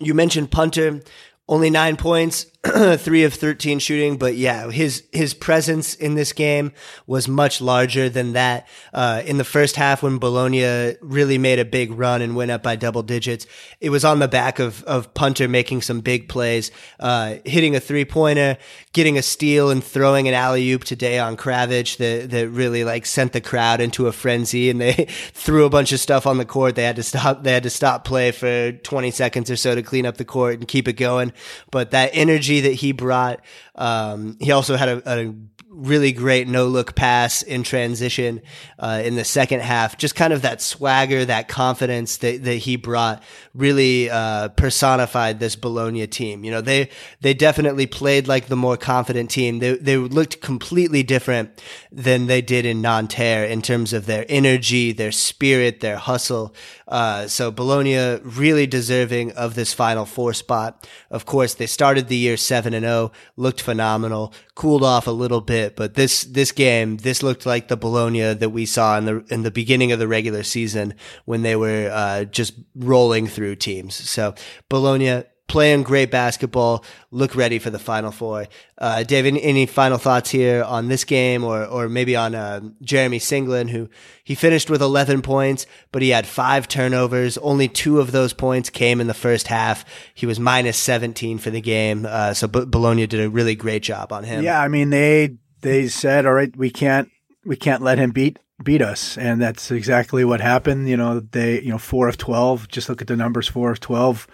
you 0.00 0.14
mentioned 0.14 0.50
Punter, 0.50 1.00
only 1.48 1.70
nine 1.70 1.96
points. 1.96 2.46
three 2.96 3.22
of 3.22 3.34
13 3.34 3.78
shooting, 3.78 4.16
but 4.16 4.34
yeah, 4.34 4.68
his, 4.68 5.04
his 5.12 5.32
presence 5.32 5.94
in 5.94 6.16
this 6.16 6.32
game 6.32 6.72
was 7.06 7.28
much 7.28 7.60
larger 7.60 8.08
than 8.08 8.32
that. 8.32 8.66
Uh, 8.92 9.22
in 9.24 9.38
the 9.38 9.44
first 9.44 9.76
half 9.76 10.02
when 10.02 10.18
Bologna 10.18 10.96
really 11.00 11.38
made 11.38 11.60
a 11.60 11.64
big 11.64 11.92
run 11.92 12.20
and 12.20 12.34
went 12.34 12.50
up 12.50 12.64
by 12.64 12.74
double 12.74 13.04
digits, 13.04 13.46
it 13.80 13.90
was 13.90 14.04
on 14.04 14.18
the 14.18 14.26
back 14.26 14.58
of, 14.58 14.82
of 14.84 15.14
Punter 15.14 15.46
making 15.46 15.82
some 15.82 16.00
big 16.00 16.28
plays, 16.28 16.72
uh, 16.98 17.36
hitting 17.44 17.76
a 17.76 17.80
three 17.80 18.04
pointer, 18.04 18.58
getting 18.92 19.16
a 19.16 19.22
steal 19.22 19.70
and 19.70 19.84
throwing 19.84 20.26
an 20.26 20.34
alley 20.34 20.68
oop 20.72 20.82
to 20.82 20.96
Dejan 20.96 21.36
Kravic 21.36 21.98
that, 21.98 22.30
that 22.30 22.48
really 22.48 22.82
like 22.82 23.06
sent 23.06 23.34
the 23.34 23.40
crowd 23.40 23.80
into 23.80 24.08
a 24.08 24.12
frenzy 24.12 24.68
and 24.68 24.80
they 24.80 24.92
threw 25.32 25.64
a 25.64 25.70
bunch 25.70 25.92
of 25.92 26.00
stuff 26.00 26.26
on 26.26 26.38
the 26.38 26.44
court. 26.44 26.74
They 26.74 26.82
had 26.82 26.96
to 26.96 27.04
stop, 27.04 27.44
they 27.44 27.52
had 27.52 27.62
to 27.62 27.70
stop 27.70 28.04
play 28.04 28.32
for 28.32 28.72
20 28.72 29.12
seconds 29.12 29.48
or 29.48 29.56
so 29.56 29.76
to 29.76 29.82
clean 29.82 30.06
up 30.06 30.16
the 30.16 30.24
court 30.24 30.54
and 30.54 30.66
keep 30.66 30.88
it 30.88 30.94
going. 30.94 31.32
But 31.70 31.92
that 31.92 32.10
energy 32.12 32.57
that 32.62 32.74
he 32.74 32.92
brought. 32.92 33.40
Um, 33.74 34.36
he 34.40 34.52
also 34.52 34.76
had 34.76 34.88
a, 34.88 35.02
a 35.20 35.34
really 35.78 36.10
great 36.10 36.48
no 36.48 36.66
look 36.66 36.94
pass 36.94 37.42
in 37.42 37.62
transition 37.62 38.40
uh, 38.78 39.00
in 39.04 39.14
the 39.14 39.24
second 39.24 39.60
half. 39.60 39.96
Just 39.96 40.16
kind 40.16 40.32
of 40.32 40.42
that 40.42 40.60
swagger, 40.60 41.24
that 41.24 41.48
confidence 41.48 42.16
that, 42.18 42.42
that 42.44 42.54
he 42.54 42.76
brought 42.76 43.22
really 43.54 44.10
uh, 44.10 44.48
personified 44.48 45.38
this 45.38 45.56
Bologna 45.56 46.06
team. 46.06 46.44
You 46.44 46.50
know, 46.50 46.60
they 46.60 46.90
they 47.20 47.34
definitely 47.34 47.86
played 47.86 48.26
like 48.26 48.46
the 48.46 48.56
more 48.56 48.76
confident 48.76 49.30
team. 49.30 49.58
They 49.58 49.76
they 49.76 49.96
looked 49.96 50.40
completely 50.40 51.02
different 51.02 51.62
than 51.92 52.26
they 52.26 52.40
did 52.40 52.66
in 52.66 52.80
Nanterre 52.80 53.44
in 53.44 53.62
terms 53.62 53.92
of 53.92 54.06
their 54.06 54.26
energy, 54.28 54.92
their 54.92 55.12
spirit, 55.12 55.80
their 55.80 55.98
hustle. 55.98 56.54
Uh, 56.88 57.28
so 57.28 57.50
Bologna 57.50 58.18
really 58.22 58.66
deserving 58.66 59.32
of 59.32 59.54
this 59.54 59.74
final 59.74 60.06
four 60.06 60.32
spot. 60.32 60.88
Of 61.10 61.26
course, 61.26 61.54
they 61.54 61.66
started 61.66 62.08
the 62.08 62.16
year 62.16 62.37
seven 62.38 62.74
and 62.74 62.84
zero, 62.84 62.94
oh, 62.94 63.12
looked 63.36 63.60
phenomenal, 63.60 64.32
cooled 64.54 64.82
off 64.82 65.06
a 65.06 65.10
little 65.12 65.40
bit, 65.40 65.76
but 65.76 65.94
this 65.94 66.22
this 66.22 66.52
game, 66.52 66.96
this 66.98 67.22
looked 67.22 67.44
like 67.44 67.68
the 67.68 67.76
Bologna 67.76 68.34
that 68.34 68.50
we 68.50 68.66
saw 68.66 68.96
in 68.98 69.04
the 69.04 69.24
in 69.30 69.42
the 69.42 69.50
beginning 69.50 69.92
of 69.92 69.98
the 69.98 70.08
regular 70.08 70.42
season 70.42 70.94
when 71.24 71.42
they 71.42 71.56
were 71.56 71.90
uh, 71.92 72.24
just 72.24 72.54
rolling 72.74 73.26
through 73.26 73.56
teams. 73.56 73.94
So 73.94 74.34
Bologna 74.68 75.24
playing 75.48 75.82
great 75.82 76.10
basketball, 76.10 76.84
look 77.10 77.34
ready 77.34 77.58
for 77.58 77.70
the 77.70 77.78
Final 77.78 78.12
Four. 78.12 78.46
Uh, 78.76 79.02
Dave, 79.02 79.26
any, 79.26 79.42
any, 79.42 79.66
final 79.66 79.98
thoughts 79.98 80.30
here 80.30 80.62
on 80.62 80.88
this 80.88 81.04
game, 81.04 81.42
or 81.42 81.64
or 81.64 81.88
maybe 81.88 82.14
on 82.14 82.34
uh, 82.34 82.60
Jeremy 82.82 83.18
Senglin, 83.18 83.68
who 83.70 83.88
he 84.22 84.34
finished 84.34 84.70
with 84.70 84.80
11 84.80 85.22
points, 85.22 85.66
but 85.90 86.02
he 86.02 86.10
had 86.10 86.26
five 86.26 86.68
turnovers. 86.68 87.36
Only 87.38 87.66
two 87.66 87.98
of 87.98 88.12
those 88.12 88.32
points 88.32 88.70
came 88.70 89.00
in 89.00 89.08
the 89.08 89.14
first 89.14 89.48
half. 89.48 89.84
He 90.14 90.26
was 90.26 90.38
minus 90.38 90.76
17 90.76 91.38
for 91.38 91.50
the 91.50 91.60
game, 91.60 92.06
uh, 92.06 92.34
so 92.34 92.46
B- 92.46 92.66
Bologna 92.66 93.06
did 93.06 93.20
a 93.20 93.30
really 93.30 93.56
great 93.56 93.82
job 93.82 94.12
on 94.12 94.24
him. 94.24 94.44
Yeah, 94.44 94.60
I 94.60 94.68
mean 94.68 94.90
they 94.90 95.36
they 95.62 95.88
said, 95.88 96.26
all 96.26 96.34
right, 96.34 96.54
we 96.56 96.70
can't 96.70 97.10
we 97.44 97.56
can't 97.56 97.82
let 97.82 97.98
him 97.98 98.10
beat 98.10 98.38
beat 98.62 98.82
us, 98.82 99.16
and 99.16 99.40
that's 99.40 99.70
exactly 99.70 100.24
what 100.24 100.40
happened. 100.40 100.88
You 100.88 100.96
know, 100.96 101.20
they 101.20 101.60
you 101.62 101.70
know 101.70 101.78
four 101.78 102.08
of 102.08 102.18
12. 102.18 102.68
Just 102.68 102.88
look 102.88 103.00
at 103.00 103.08
the 103.08 103.16
numbers, 103.16 103.48
four 103.48 103.70
of 103.70 103.80
12 103.80 104.26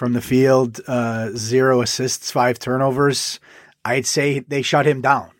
from 0.00 0.14
the 0.14 0.22
field, 0.22 0.80
uh, 0.88 1.28
zero 1.36 1.82
assists, 1.82 2.30
five 2.30 2.58
turnovers. 2.58 3.38
I'd 3.84 4.06
say 4.06 4.38
they 4.38 4.62
shut 4.62 4.86
him 4.86 5.02
down. 5.02 5.30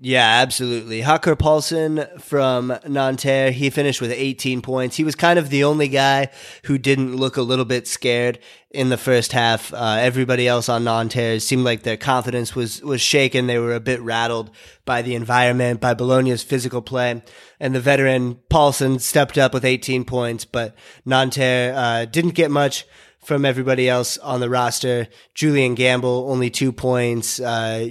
Yeah, 0.00 0.40
absolutely. 0.40 1.02
Hakker 1.02 1.38
Paulson 1.38 2.06
from 2.18 2.72
Nanterre, 2.86 3.50
he 3.50 3.68
finished 3.68 4.00
with 4.00 4.10
18 4.10 4.62
points. 4.62 4.96
He 4.96 5.04
was 5.04 5.14
kind 5.14 5.38
of 5.38 5.50
the 5.50 5.64
only 5.64 5.88
guy 5.88 6.30
who 6.64 6.78
didn't 6.78 7.16
look 7.16 7.36
a 7.36 7.42
little 7.42 7.66
bit 7.66 7.86
scared 7.86 8.38
in 8.70 8.88
the 8.88 8.96
first 8.96 9.32
half. 9.32 9.74
Uh, 9.74 9.98
everybody 10.00 10.48
else 10.48 10.70
on 10.70 10.84
Nanterre 10.84 11.38
seemed 11.38 11.64
like 11.64 11.82
their 11.82 11.98
confidence 11.98 12.54
was, 12.54 12.80
was 12.80 13.02
shaken. 13.02 13.46
They 13.46 13.58
were 13.58 13.74
a 13.74 13.80
bit 13.80 14.00
rattled 14.00 14.52
by 14.86 15.02
the 15.02 15.16
environment, 15.16 15.82
by 15.82 15.92
Bologna's 15.92 16.42
physical 16.42 16.80
play. 16.80 17.22
And 17.60 17.74
the 17.74 17.80
veteran 17.80 18.36
Paulson 18.48 19.00
stepped 19.00 19.36
up 19.36 19.52
with 19.52 19.66
18 19.66 20.06
points, 20.06 20.46
but 20.46 20.74
Nanterre 21.04 21.74
uh, 21.76 22.04
didn't 22.06 22.34
get 22.34 22.50
much 22.50 22.86
from 23.28 23.44
everybody 23.44 23.90
else 23.90 24.16
on 24.16 24.40
the 24.40 24.48
roster. 24.48 25.06
Julian 25.34 25.74
Gamble, 25.74 26.28
only 26.30 26.48
two 26.48 26.72
points. 26.72 27.38
Uh, 27.38 27.86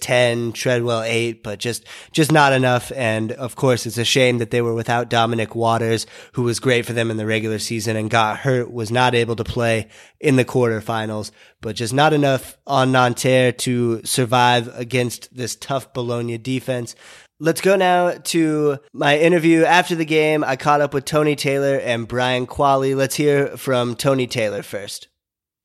10. 0.00 0.52
Treadwell, 0.52 1.02
eight, 1.02 1.42
but 1.42 1.58
just, 1.58 1.84
just 2.12 2.32
not 2.32 2.54
enough. 2.54 2.90
And 2.96 3.32
of 3.32 3.56
course, 3.56 3.84
it's 3.84 3.98
a 3.98 4.06
shame 4.06 4.38
that 4.38 4.50
they 4.50 4.62
were 4.62 4.72
without 4.72 5.10
Dominic 5.10 5.54
Waters, 5.54 6.06
who 6.32 6.44
was 6.44 6.60
great 6.60 6.86
for 6.86 6.94
them 6.94 7.10
in 7.10 7.18
the 7.18 7.26
regular 7.26 7.58
season 7.58 7.94
and 7.94 8.08
got 8.08 8.38
hurt, 8.38 8.72
was 8.72 8.90
not 8.90 9.14
able 9.14 9.36
to 9.36 9.44
play 9.44 9.88
in 10.18 10.36
the 10.36 10.46
quarterfinals, 10.46 11.30
but 11.60 11.76
just 11.76 11.92
not 11.92 12.14
enough 12.14 12.56
on 12.66 12.90
Nanterre 12.90 13.52
to 13.52 14.02
survive 14.04 14.68
against 14.78 15.36
this 15.36 15.56
tough 15.56 15.92
Bologna 15.92 16.38
defense. 16.38 16.96
Let's 17.40 17.60
go 17.60 17.76
now 17.76 18.10
to 18.10 18.78
my 18.92 19.16
interview 19.16 19.62
after 19.62 19.94
the 19.94 20.04
game. 20.04 20.42
I 20.42 20.56
caught 20.56 20.80
up 20.80 20.92
with 20.92 21.04
Tony 21.04 21.36
Taylor 21.36 21.76
and 21.76 22.08
Brian 22.08 22.48
Qvale. 22.48 22.96
Let's 22.96 23.14
hear 23.14 23.56
from 23.56 23.94
Tony 23.94 24.26
Taylor 24.26 24.64
first. 24.64 25.06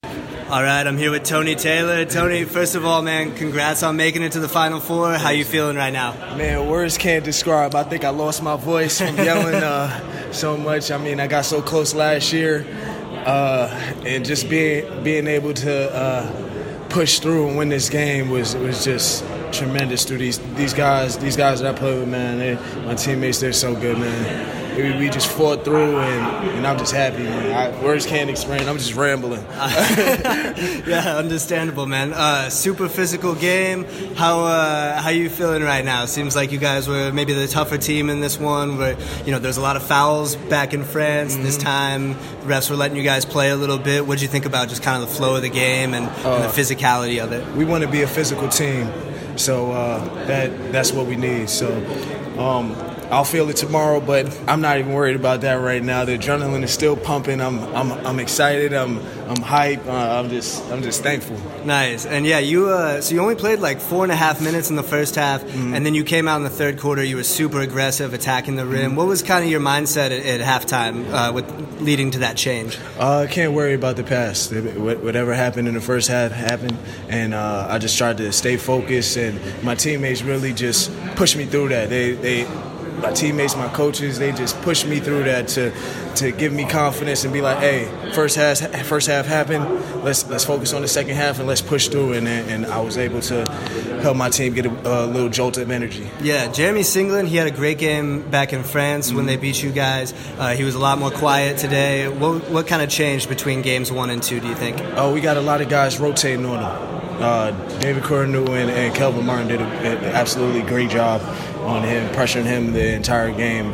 All 0.03 0.61
right, 0.61 0.85
I'm 0.85 0.99
here 0.99 1.09
with 1.09 1.23
Tony 1.23 1.55
Taylor. 1.55 2.05
Tony, 2.05 2.43
first 2.43 2.75
of 2.75 2.85
all, 2.85 3.01
man, 3.01 3.35
congrats 3.35 3.81
on 3.81 3.97
making 3.97 4.21
it 4.21 4.33
to 4.33 4.39
the 4.39 4.47
Final 4.47 4.79
Four. 4.79 5.15
How 5.15 5.31
you 5.31 5.43
feeling 5.43 5.75
right 5.75 5.91
now? 5.91 6.13
Man, 6.37 6.69
words 6.69 6.99
can't 6.99 7.25
describe. 7.25 7.73
I 7.73 7.81
think 7.81 8.03
I 8.03 8.09
lost 8.09 8.43
my 8.43 8.55
voice 8.55 9.01
from 9.01 9.15
yelling 9.17 9.55
uh, 9.55 10.31
so 10.31 10.55
much. 10.55 10.91
I 10.91 10.99
mean, 10.99 11.19
I 11.19 11.25
got 11.25 11.45
so 11.45 11.63
close 11.63 11.95
last 11.95 12.31
year, 12.33 12.67
uh, 13.25 13.67
and 14.05 14.23
just 14.23 14.47
being 14.47 15.03
being 15.03 15.25
able 15.25 15.55
to 15.55 15.91
uh, 15.91 16.52
push 16.93 17.17
through 17.17 17.47
and 17.47 17.57
win 17.57 17.69
this 17.69 17.89
game 17.89 18.29
was 18.29 18.55
was 18.55 18.85
just 18.85 19.25
tremendous 19.51 20.05
through 20.05 20.19
these 20.19 20.37
these 20.53 20.73
guys. 20.73 21.17
These 21.17 21.35
guys 21.35 21.59
that 21.59 21.75
I 21.75 21.77
play 21.77 21.97
with, 21.99 22.07
man. 22.07 22.37
They, 22.37 22.55
my 22.85 22.93
teammates, 22.93 23.39
they're 23.39 23.51
so 23.51 23.73
good, 23.75 23.97
man. 23.97 24.62
We, 24.75 24.97
we 24.97 25.09
just 25.09 25.27
fought 25.27 25.63
through, 25.63 25.99
and, 25.99 26.49
and 26.49 26.67
I'm 26.67 26.77
just 26.77 26.93
happy, 26.93 27.23
man. 27.23 27.51
I, 27.51 27.83
words 27.83 28.05
can't 28.05 28.29
explain. 28.29 28.67
I'm 28.67 28.77
just 28.77 28.95
rambling. 28.95 29.41
yeah, 29.51 31.15
understandable, 31.17 31.85
man. 31.85 32.13
Uh, 32.13 32.49
super 32.49 32.89
physical 32.89 33.35
game. 33.35 33.85
How 34.15 34.41
uh, 34.41 35.01
how 35.01 35.09
you 35.09 35.29
feeling 35.29 35.63
right 35.63 35.85
now? 35.85 36.05
Seems 36.05 36.35
like 36.35 36.51
you 36.51 36.57
guys 36.57 36.87
were 36.87 37.11
maybe 37.11 37.33
the 37.33 37.47
tougher 37.47 37.77
team 37.77 38.09
in 38.09 38.19
this 38.19 38.39
one. 38.39 38.77
Where 38.77 38.97
you 39.25 39.31
know 39.31 39.39
there's 39.39 39.57
a 39.57 39.61
lot 39.61 39.75
of 39.75 39.83
fouls 39.83 40.35
back 40.35 40.73
in 40.73 40.83
France 40.83 41.33
mm-hmm. 41.33 41.43
this 41.43 41.57
time. 41.57 42.15
Refs 42.43 42.69
were 42.69 42.75
letting 42.75 42.97
you 42.97 43.03
guys 43.03 43.25
play 43.25 43.49
a 43.49 43.55
little 43.55 43.77
bit. 43.77 44.07
What 44.07 44.17
do 44.17 44.23
you 44.23 44.29
think 44.29 44.45
about 44.45 44.69
just 44.69 44.83
kind 44.83 45.01
of 45.01 45.09
the 45.09 45.15
flow 45.15 45.35
of 45.35 45.43
the 45.43 45.49
game 45.49 45.93
and, 45.93 46.05
uh, 46.05 46.35
and 46.35 46.43
the 46.43 46.47
uh, 46.47 46.51
physicality 46.51 47.23
of 47.23 47.31
it? 47.31 47.47
We 47.55 47.65
want 47.65 47.83
to 47.83 47.89
be 47.89 48.01
a 48.01 48.07
physical 48.07 48.49
team. 48.49 48.89
So 49.37 49.71
uh, 49.71 50.25
that 50.25 50.71
that's 50.71 50.91
what 50.91 51.07
we 51.07 51.15
need. 51.15 51.49
So 51.49 51.71
um, 52.37 52.75
I'll 53.13 53.23
feel 53.23 53.47
it 53.49 53.57
tomorrow, 53.57 53.99
but 53.99 54.25
I'm 54.47 54.61
not 54.61 54.79
even 54.79 54.91
worried 54.91 55.15
about 55.15 55.41
that 55.41 55.53
right 55.53 55.83
now. 55.83 56.03
The 56.03 56.17
adrenaline 56.17 56.63
is 56.63 56.71
still 56.71 56.97
pumping. 56.97 57.41
I'm 57.41 57.59
I'm 57.75 57.91
I'm 57.91 58.19
excited. 58.19 58.73
I'm 58.73 58.97
I'm 59.29 59.39
hype. 59.41 59.85
Uh, 59.85 59.91
I'm 59.91 60.29
just 60.29 60.63
I'm 60.71 60.81
just 60.81 61.03
thankful. 61.03 61.37
Nice. 61.63 62.07
And 62.07 62.25
yeah, 62.25 62.39
you 62.39 62.69
uh, 62.69 63.01
so 63.01 63.13
you 63.13 63.21
only 63.21 63.35
played 63.35 63.59
like 63.59 63.79
four 63.79 64.03
and 64.03 64.11
a 64.11 64.15
half 64.15 64.41
minutes 64.41 64.71
in 64.71 64.75
the 64.75 64.83
first 64.83 65.13
half, 65.13 65.43
mm-hmm. 65.43 65.75
and 65.75 65.85
then 65.85 65.93
you 65.93 66.03
came 66.03 66.27
out 66.27 66.37
in 66.37 66.43
the 66.43 66.49
third 66.49 66.79
quarter. 66.79 67.03
You 67.03 67.17
were 67.17 67.23
super 67.23 67.61
aggressive, 67.61 68.15
attacking 68.15 68.55
the 68.55 68.65
rim. 68.65 68.89
Mm-hmm. 68.89 68.95
What 68.95 69.07
was 69.07 69.21
kind 69.21 69.43
of 69.43 69.49
your 69.51 69.61
mindset 69.61 70.07
at, 70.07 70.25
at 70.25 70.41
halftime 70.41 71.07
uh, 71.13 71.31
with 71.31 71.45
leading 71.81 72.09
to 72.11 72.19
that 72.19 72.35
change? 72.35 72.79
Uh, 72.97 73.19
I 73.19 73.27
can't 73.27 73.53
worry 73.53 73.75
about 73.75 73.95
the 73.95 74.03
past. 74.03 74.51
Whatever 74.51 75.35
happened 75.35 75.67
in 75.67 75.75
the 75.75 75.81
first 75.81 76.07
half 76.07 76.31
happened, 76.31 76.77
and 77.09 77.35
uh, 77.35 77.67
I 77.69 77.77
just 77.77 77.95
tried 77.95 78.17
to 78.17 78.31
stay 78.31 78.57
focused. 78.57 79.17
And 79.17 79.39
my 79.63 79.75
teammates 79.75 80.23
really 80.23 80.51
just 80.51 80.91
pushed 81.15 81.37
me 81.37 81.45
through 81.45 81.69
that. 81.69 81.89
They 81.89 82.13
they 82.13 82.47
my 83.03 83.11
teammates, 83.11 83.55
my 83.55 83.67
coaches, 83.67 84.17
they 84.17 84.31
just 84.31 84.59
pushed 84.61 84.87
me 84.87 84.99
through 84.99 85.25
that 85.25 85.47
to 85.49 85.71
to 86.15 86.31
give 86.31 86.53
me 86.53 86.65
confidence 86.65 87.23
and 87.23 87.33
be 87.33 87.41
like, 87.41 87.59
hey, 87.59 87.85
first 88.13 88.35
half 88.35 88.59
first 88.85 89.07
half 89.07 89.25
happened. 89.25 89.65
Let's 90.03 90.27
let's 90.29 90.45
focus 90.45 90.73
on 90.73 90.81
the 90.81 90.87
second 90.87 91.15
half 91.15 91.37
and 91.37 91.47
let's 91.47 91.61
push 91.61 91.89
through. 91.89 92.13
And 92.13 92.27
and 92.27 92.65
I 92.65 92.79
was 92.79 92.97
able 92.97 93.21
to 93.21 93.45
help 94.01 94.17
my 94.17 94.29
team 94.29 94.53
get 94.53 94.65
a, 94.65 94.69
a 94.69 95.05
little 95.05 95.29
jolt 95.29 95.57
of 95.57 95.69
energy. 95.69 96.09
Yeah, 96.21 96.51
Jeremy 96.51 96.81
Senglin, 96.81 97.27
he 97.27 97.35
had 97.35 97.47
a 97.47 97.51
great 97.51 97.77
game 97.77 98.21
back 98.29 98.53
in 98.53 98.63
France 98.63 99.07
mm-hmm. 99.07 99.17
when 99.17 99.25
they 99.25 99.37
beat 99.37 99.61
you 99.61 99.71
guys. 99.71 100.13
Uh, 100.37 100.55
he 100.55 100.63
was 100.63 100.75
a 100.75 100.79
lot 100.79 100.97
more 100.97 101.11
quiet 101.11 101.57
today. 101.57 102.07
What 102.07 102.49
what 102.49 102.67
kind 102.67 102.81
of 102.81 102.89
changed 102.89 103.27
between 103.29 103.61
games 103.61 103.91
one 103.91 104.09
and 104.09 104.23
two? 104.23 104.39
Do 104.39 104.47
you 104.47 104.55
think? 104.55 104.79
Oh, 104.95 105.13
we 105.13 105.21
got 105.21 105.37
a 105.37 105.41
lot 105.41 105.61
of 105.61 105.69
guys 105.69 105.99
rotating 105.99 106.45
on 106.45 106.61
them. 106.61 106.93
Uh, 107.21 107.51
David 107.79 108.03
Cournooh 108.03 108.49
and, 108.49 108.71
and 108.71 108.93
Kelvin 108.95 109.25
Martin 109.25 109.47
did 109.47 109.61
an 109.61 110.03
absolutely 110.03 110.63
great 110.63 110.89
job 110.89 111.21
on 111.63 111.83
him, 111.83 112.13
pressuring 112.13 112.45
him 112.45 112.73
the 112.73 112.93
entire 112.93 113.31
game 113.31 113.73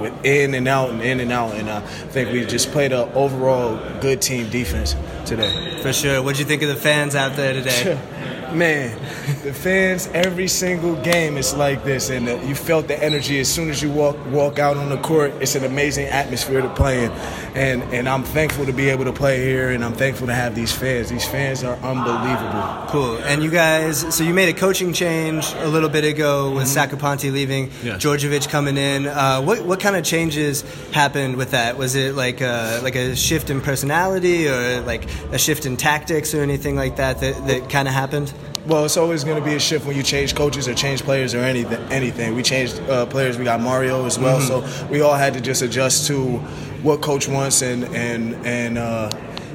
with 0.00 0.24
in 0.24 0.54
and 0.54 0.66
out 0.68 0.90
and 0.90 1.02
in 1.02 1.20
and 1.20 1.32
out. 1.32 1.54
And 1.54 1.70
I 1.70 1.80
think 1.80 2.32
we 2.32 2.44
just 2.44 2.70
played 2.70 2.92
an 2.92 3.10
overall 3.14 3.76
good 4.00 4.20
team 4.20 4.50
defense 4.50 4.94
today. 5.26 5.78
For 5.82 5.92
sure. 5.92 6.22
What'd 6.22 6.38
you 6.38 6.44
think 6.44 6.62
of 6.62 6.68
the 6.68 6.76
fans 6.76 7.14
out 7.14 7.36
there 7.36 7.52
today? 7.52 7.98
Man, 8.54 8.96
the 9.42 9.52
fans 9.52 10.08
every 10.14 10.46
single 10.46 10.94
game 11.02 11.36
it's 11.36 11.54
like 11.54 11.82
this, 11.82 12.08
and 12.08 12.28
uh, 12.28 12.36
you 12.42 12.54
felt 12.54 12.86
the 12.86 13.02
energy 13.02 13.40
as 13.40 13.52
soon 13.52 13.68
as 13.68 13.82
you 13.82 13.90
walk 13.90 14.16
walk 14.26 14.60
out 14.60 14.76
on 14.76 14.90
the 14.90 14.96
court. 14.98 15.32
It's 15.40 15.56
an 15.56 15.64
amazing 15.64 16.06
atmosphere 16.06 16.62
to 16.62 16.68
play 16.68 17.04
in, 17.04 17.10
and 17.56 17.82
and 17.92 18.08
I'm 18.08 18.22
thankful 18.22 18.64
to 18.66 18.72
be 18.72 18.90
able 18.90 19.06
to 19.06 19.12
play 19.12 19.44
here, 19.44 19.70
and 19.70 19.84
I'm 19.84 19.94
thankful 19.94 20.28
to 20.28 20.34
have 20.34 20.54
these 20.54 20.70
fans. 20.70 21.10
These 21.10 21.26
fans 21.26 21.64
are 21.64 21.74
unbelievable. 21.76 22.86
Cool. 22.90 23.18
And 23.24 23.42
you 23.42 23.50
guys, 23.50 24.14
so 24.14 24.22
you 24.22 24.32
made 24.32 24.48
a 24.48 24.58
coaching 24.58 24.92
change 24.92 25.52
a 25.56 25.68
little 25.68 25.88
bit 25.88 26.04
ago 26.04 26.52
with 26.52 26.68
mm-hmm. 26.68 27.34
Leaving, 27.34 27.70
yes. 27.82 28.02
Djordjevic 28.04 28.48
coming 28.48 28.76
in. 28.76 29.08
Uh, 29.08 29.42
what 29.42 29.64
what 29.64 29.80
kind 29.80 29.96
of 29.96 30.04
changes 30.04 30.62
happened 30.92 31.36
with 31.36 31.50
that? 31.50 31.76
Was 31.76 31.96
it 31.96 32.14
like 32.14 32.40
a, 32.40 32.80
like 32.84 32.94
a 32.94 33.16
shift 33.16 33.50
in 33.50 33.60
personality, 33.60 34.46
or 34.48 34.80
like 34.82 35.10
a 35.32 35.38
shift 35.38 35.66
in 35.66 35.76
tactics, 35.76 36.34
or 36.34 36.42
anything 36.42 36.76
like 36.76 36.96
that 36.96 37.18
that, 37.18 37.46
that 37.48 37.68
kind 37.68 37.88
of 37.88 37.94
happened? 37.94 38.32
Well, 38.66 38.86
it's 38.86 38.96
always 38.96 39.24
going 39.24 39.38
to 39.38 39.44
be 39.44 39.54
a 39.54 39.60
shift 39.60 39.84
when 39.84 39.94
you 39.94 40.02
change 40.02 40.34
coaches 40.34 40.68
or 40.68 40.74
change 40.74 41.02
players 41.02 41.34
or 41.34 41.40
anything. 41.40 41.80
Anything. 41.92 42.34
We 42.34 42.42
changed 42.42 42.80
uh, 42.88 43.04
players. 43.04 43.36
We 43.36 43.44
got 43.44 43.60
Mario 43.60 44.06
as 44.06 44.18
well, 44.18 44.40
mm-hmm. 44.40 44.66
so 44.66 44.88
we 44.88 45.02
all 45.02 45.14
had 45.14 45.34
to 45.34 45.40
just 45.40 45.60
adjust 45.60 46.06
to 46.06 46.38
what 46.82 47.02
coach 47.02 47.28
wants 47.28 47.62
and 47.62 47.84
and 47.94 48.34
and. 48.46 48.78
Uh, 48.78 49.10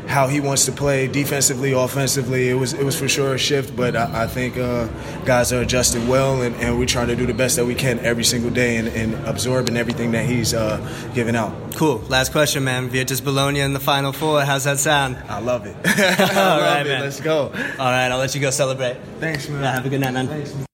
how 0.09 0.27
he 0.27 0.39
wants 0.39 0.65
to 0.65 0.71
play 0.71 1.07
defensively, 1.07 1.71
offensively. 1.71 2.49
It 2.49 2.55
was 2.55 2.73
it 2.73 2.83
was 2.83 2.97
for 2.99 3.07
sure 3.07 3.35
a 3.35 3.37
shift, 3.37 3.75
but 3.75 3.95
I, 3.95 4.23
I 4.23 4.27
think 4.27 4.57
uh, 4.57 4.87
guys 5.23 5.53
are 5.53 5.61
adjusting 5.61 6.07
well, 6.07 6.41
and, 6.41 6.55
and, 6.55 6.79
we're 6.79 6.87
trying 6.87 7.07
to 7.07 7.15
do 7.15 7.25
the 7.27 7.33
best 7.33 7.55
that 7.57 7.65
we 7.65 7.75
can 7.75 7.99
every 7.99 8.23
single 8.23 8.49
day 8.49 8.77
and, 8.77 8.87
and 8.87 9.13
absorbing 9.27 9.77
everything 9.77 10.11
that 10.11 10.25
he's 10.25 10.53
uh, 10.53 10.79
giving 11.13 11.35
out. 11.35 11.53
Cool. 11.75 11.99
Last 12.09 12.31
question, 12.31 12.63
man. 12.63 12.89
Virtus 12.89 13.21
Bologna 13.21 13.59
in 13.59 13.73
the 13.73 13.79
Final 13.79 14.11
Four. 14.11 14.41
How's 14.41 14.63
that 14.63 14.79
sound? 14.79 15.17
I 15.29 15.39
love 15.39 15.65
it. 15.67 15.75
I 15.85 16.51
All 16.53 16.59
right, 16.59 16.85
it. 16.85 16.89
man. 16.89 17.01
Let's 17.01 17.21
go. 17.21 17.43
All 17.43 17.91
right, 17.91 18.09
I'll 18.09 18.17
let 18.17 18.33
you 18.33 18.41
go 18.41 18.49
celebrate. 18.49 18.97
Thanks, 19.19 19.47
man. 19.47 19.63
Have 19.63 19.85
a 19.85 19.89
good 19.89 20.01
night, 20.01 20.13
man. 20.13 20.27
Thanks. 20.27 20.68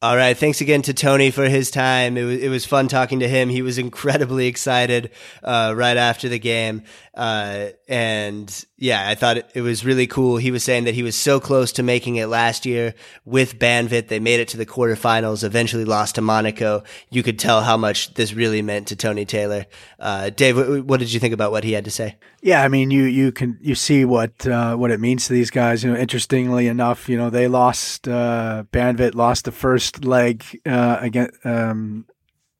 All 0.00 0.16
right. 0.16 0.36
Thanks 0.36 0.60
again 0.60 0.82
to 0.82 0.94
Tony 0.94 1.32
for 1.32 1.48
his 1.48 1.72
time. 1.72 2.16
It 2.16 2.22
was, 2.22 2.38
it 2.38 2.48
was 2.48 2.64
fun 2.64 2.86
talking 2.86 3.18
to 3.18 3.28
him. 3.28 3.48
He 3.48 3.62
was 3.62 3.78
incredibly 3.78 4.46
excited 4.46 5.10
uh, 5.42 5.74
right 5.76 5.96
after 5.96 6.28
the 6.28 6.38
game. 6.38 6.84
Uh, 7.18 7.70
and 7.88 8.64
yeah, 8.76 9.08
I 9.08 9.16
thought 9.16 9.38
it, 9.52 9.60
was 9.60 9.84
really 9.84 10.06
cool. 10.06 10.36
He 10.36 10.52
was 10.52 10.62
saying 10.62 10.84
that 10.84 10.94
he 10.94 11.02
was 11.02 11.16
so 11.16 11.40
close 11.40 11.72
to 11.72 11.82
making 11.82 12.14
it 12.14 12.26
last 12.26 12.64
year 12.64 12.94
with 13.24 13.58
Banvit. 13.58 14.06
They 14.06 14.20
made 14.20 14.38
it 14.38 14.46
to 14.48 14.56
the 14.56 14.64
quarterfinals, 14.64 15.42
eventually 15.42 15.84
lost 15.84 16.14
to 16.14 16.20
Monaco. 16.20 16.84
You 17.10 17.24
could 17.24 17.36
tell 17.36 17.62
how 17.62 17.76
much 17.76 18.14
this 18.14 18.32
really 18.32 18.62
meant 18.62 18.86
to 18.88 18.96
Tony 18.96 19.24
Taylor. 19.24 19.66
Uh, 19.98 20.30
Dave, 20.30 20.56
what, 20.56 20.84
what, 20.84 21.00
did 21.00 21.12
you 21.12 21.18
think 21.18 21.34
about 21.34 21.50
what 21.50 21.64
he 21.64 21.72
had 21.72 21.86
to 21.86 21.90
say? 21.90 22.14
Yeah, 22.40 22.62
I 22.62 22.68
mean, 22.68 22.92
you 22.92 23.02
you 23.02 23.32
can 23.32 23.58
you 23.60 23.74
see 23.74 24.04
what 24.04 24.46
uh, 24.46 24.76
what 24.76 24.92
it 24.92 25.00
means 25.00 25.26
to 25.26 25.32
these 25.32 25.50
guys. 25.50 25.82
You 25.82 25.90
know, 25.90 25.98
interestingly 25.98 26.68
enough, 26.68 27.08
you 27.08 27.16
know 27.16 27.30
they 27.30 27.48
lost 27.48 28.06
uh, 28.06 28.62
Banvit 28.70 29.16
lost 29.16 29.44
the 29.44 29.50
first 29.50 29.87
leg 30.04 30.44
uh, 30.66 30.98
again 31.00 31.30
um, 31.44 32.06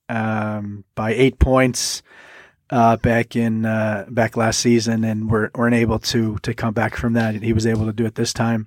um, 0.08 0.84
by 0.94 1.12
eight 1.12 1.38
points 1.38 2.02
uh, 2.70 2.96
back 2.96 3.36
in 3.36 3.64
uh, 3.64 4.06
back 4.08 4.36
last 4.36 4.60
season, 4.60 5.04
and 5.04 5.30
we're, 5.30 5.50
weren't 5.54 5.74
able 5.74 5.98
to 5.98 6.38
to 6.38 6.54
come 6.54 6.74
back 6.74 6.96
from 6.96 7.14
that. 7.14 7.34
He 7.34 7.52
was 7.52 7.66
able 7.66 7.86
to 7.86 7.92
do 7.92 8.06
it 8.06 8.14
this 8.14 8.32
time. 8.32 8.66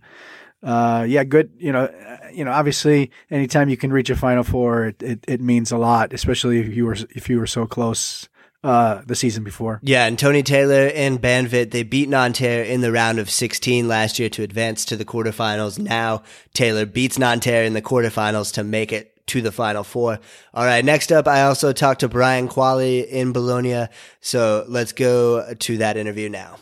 Uh, 0.64 1.06
yeah, 1.08 1.24
good. 1.24 1.52
You 1.58 1.72
know, 1.72 1.86
uh, 1.86 2.18
you 2.32 2.46
know. 2.46 2.52
Obviously, 2.52 3.12
anytime 3.30 3.70
you 3.70 3.78
can 3.78 3.92
reach 3.92 4.10
a 4.10 4.16
Final 4.16 4.44
Four, 4.44 4.86
it, 4.88 5.04
it, 5.04 5.26
it 5.28 5.42
means 5.42 5.72
a 5.72 5.78
lot, 5.78 6.14
especially 6.14 6.60
if 6.60 6.76
you 6.76 6.86
were 6.86 6.98
if 7.12 7.30
you 7.30 7.40
were 7.40 7.48
so 7.48 7.66
close 7.66 8.30
uh, 8.64 9.02
the 9.06 9.16
season 9.16 9.44
before. 9.44 9.80
Yeah, 9.84 10.06
and 10.06 10.18
Tony 10.18 10.44
Taylor 10.44 10.92
and 10.94 11.22
Banvit, 11.22 11.72
they 11.72 11.84
beat 11.84 12.10
Nanterre 12.10 12.64
in 12.64 12.82
the 12.82 12.92
round 12.92 13.20
of 13.20 13.30
16 13.30 13.88
last 13.88 14.20
year 14.20 14.30
to 14.30 14.44
advance 14.44 14.86
to 14.86 14.96
the 14.96 15.06
quarterfinals. 15.06 15.80
Now 15.80 16.24
Taylor 16.54 16.86
beats 16.86 17.18
Nanterre 17.18 17.64
in 17.64 17.74
the 17.74 17.82
quarterfinals 17.82 18.54
to 18.54 18.64
make 18.64 18.92
it 18.92 19.12
to 19.28 19.42
the 19.42 19.52
final 19.52 19.84
four. 19.84 20.20
All 20.54 20.66
right. 20.66 20.84
Next 20.84 21.12
up, 21.12 21.28
I 21.28 21.44
also 21.44 21.72
talked 21.72 22.02
to 22.02 22.10
Brian 22.10 22.50
Qvale 22.50 23.08
in 23.08 23.32
Bologna. 23.32 23.88
So 24.20 24.66
let's 24.68 24.92
go 24.92 25.54
to 25.54 25.78
that 25.78 25.96
interview 25.96 26.28
now. 26.28 26.58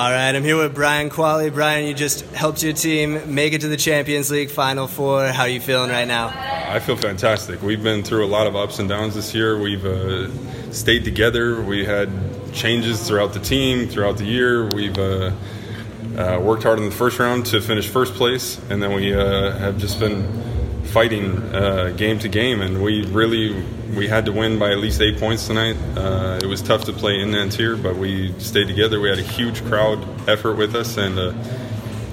All 0.00 0.10
right, 0.10 0.34
I'm 0.34 0.44
here 0.44 0.56
with 0.56 0.74
Brian 0.74 1.10
Qvale. 1.10 1.52
Brian, 1.52 1.86
you 1.86 1.92
just 1.92 2.24
helped 2.30 2.62
your 2.62 2.72
team 2.72 3.34
make 3.34 3.52
it 3.52 3.60
to 3.60 3.68
the 3.68 3.76
Champions 3.76 4.30
League 4.30 4.48
Final 4.48 4.86
Four. 4.86 5.26
How 5.26 5.42
are 5.42 5.48
you 5.50 5.60
feeling 5.60 5.90
right 5.90 6.08
now? 6.08 6.28
I 6.28 6.78
feel 6.78 6.96
fantastic. 6.96 7.60
We've 7.60 7.82
been 7.82 8.02
through 8.02 8.24
a 8.24 8.26
lot 8.26 8.46
of 8.46 8.56
ups 8.56 8.78
and 8.78 8.88
downs 8.88 9.14
this 9.14 9.34
year. 9.34 9.60
We've 9.60 9.84
uh, 9.84 10.72
stayed 10.72 11.04
together. 11.04 11.60
We 11.60 11.84
had 11.84 12.08
changes 12.54 13.06
throughout 13.06 13.34
the 13.34 13.40
team, 13.40 13.88
throughout 13.88 14.16
the 14.16 14.24
year. 14.24 14.70
We've 14.70 14.96
uh, 14.96 15.32
uh, 16.16 16.40
worked 16.42 16.62
hard 16.62 16.78
in 16.78 16.86
the 16.86 16.96
first 16.96 17.18
round 17.18 17.44
to 17.46 17.60
finish 17.60 17.86
first 17.86 18.14
place, 18.14 18.58
and 18.70 18.82
then 18.82 18.94
we 18.94 19.12
uh, 19.12 19.52
have 19.58 19.76
just 19.76 20.00
been 20.00 20.22
fighting 20.90 21.38
uh, 21.54 21.92
game 21.96 22.18
to 22.18 22.28
game, 22.28 22.60
and 22.60 22.82
we 22.82 23.04
really 23.06 23.54
we 23.96 24.06
had 24.06 24.26
to 24.26 24.32
win 24.32 24.58
by 24.58 24.70
at 24.70 24.78
least 24.78 25.00
eight 25.00 25.18
points 25.18 25.46
tonight. 25.46 25.76
Uh, 25.96 26.38
it 26.42 26.46
was 26.46 26.62
tough 26.62 26.84
to 26.84 26.92
play 26.92 27.20
in 27.20 27.32
Nanterre, 27.32 27.76
but 27.76 27.96
we 27.96 28.32
stayed 28.38 28.68
together. 28.68 29.00
We 29.00 29.08
had 29.08 29.18
a 29.18 29.22
huge 29.22 29.64
crowd 29.64 29.98
effort 30.28 30.54
with 30.54 30.74
us, 30.74 30.96
and 30.96 31.18
uh, 31.18 31.32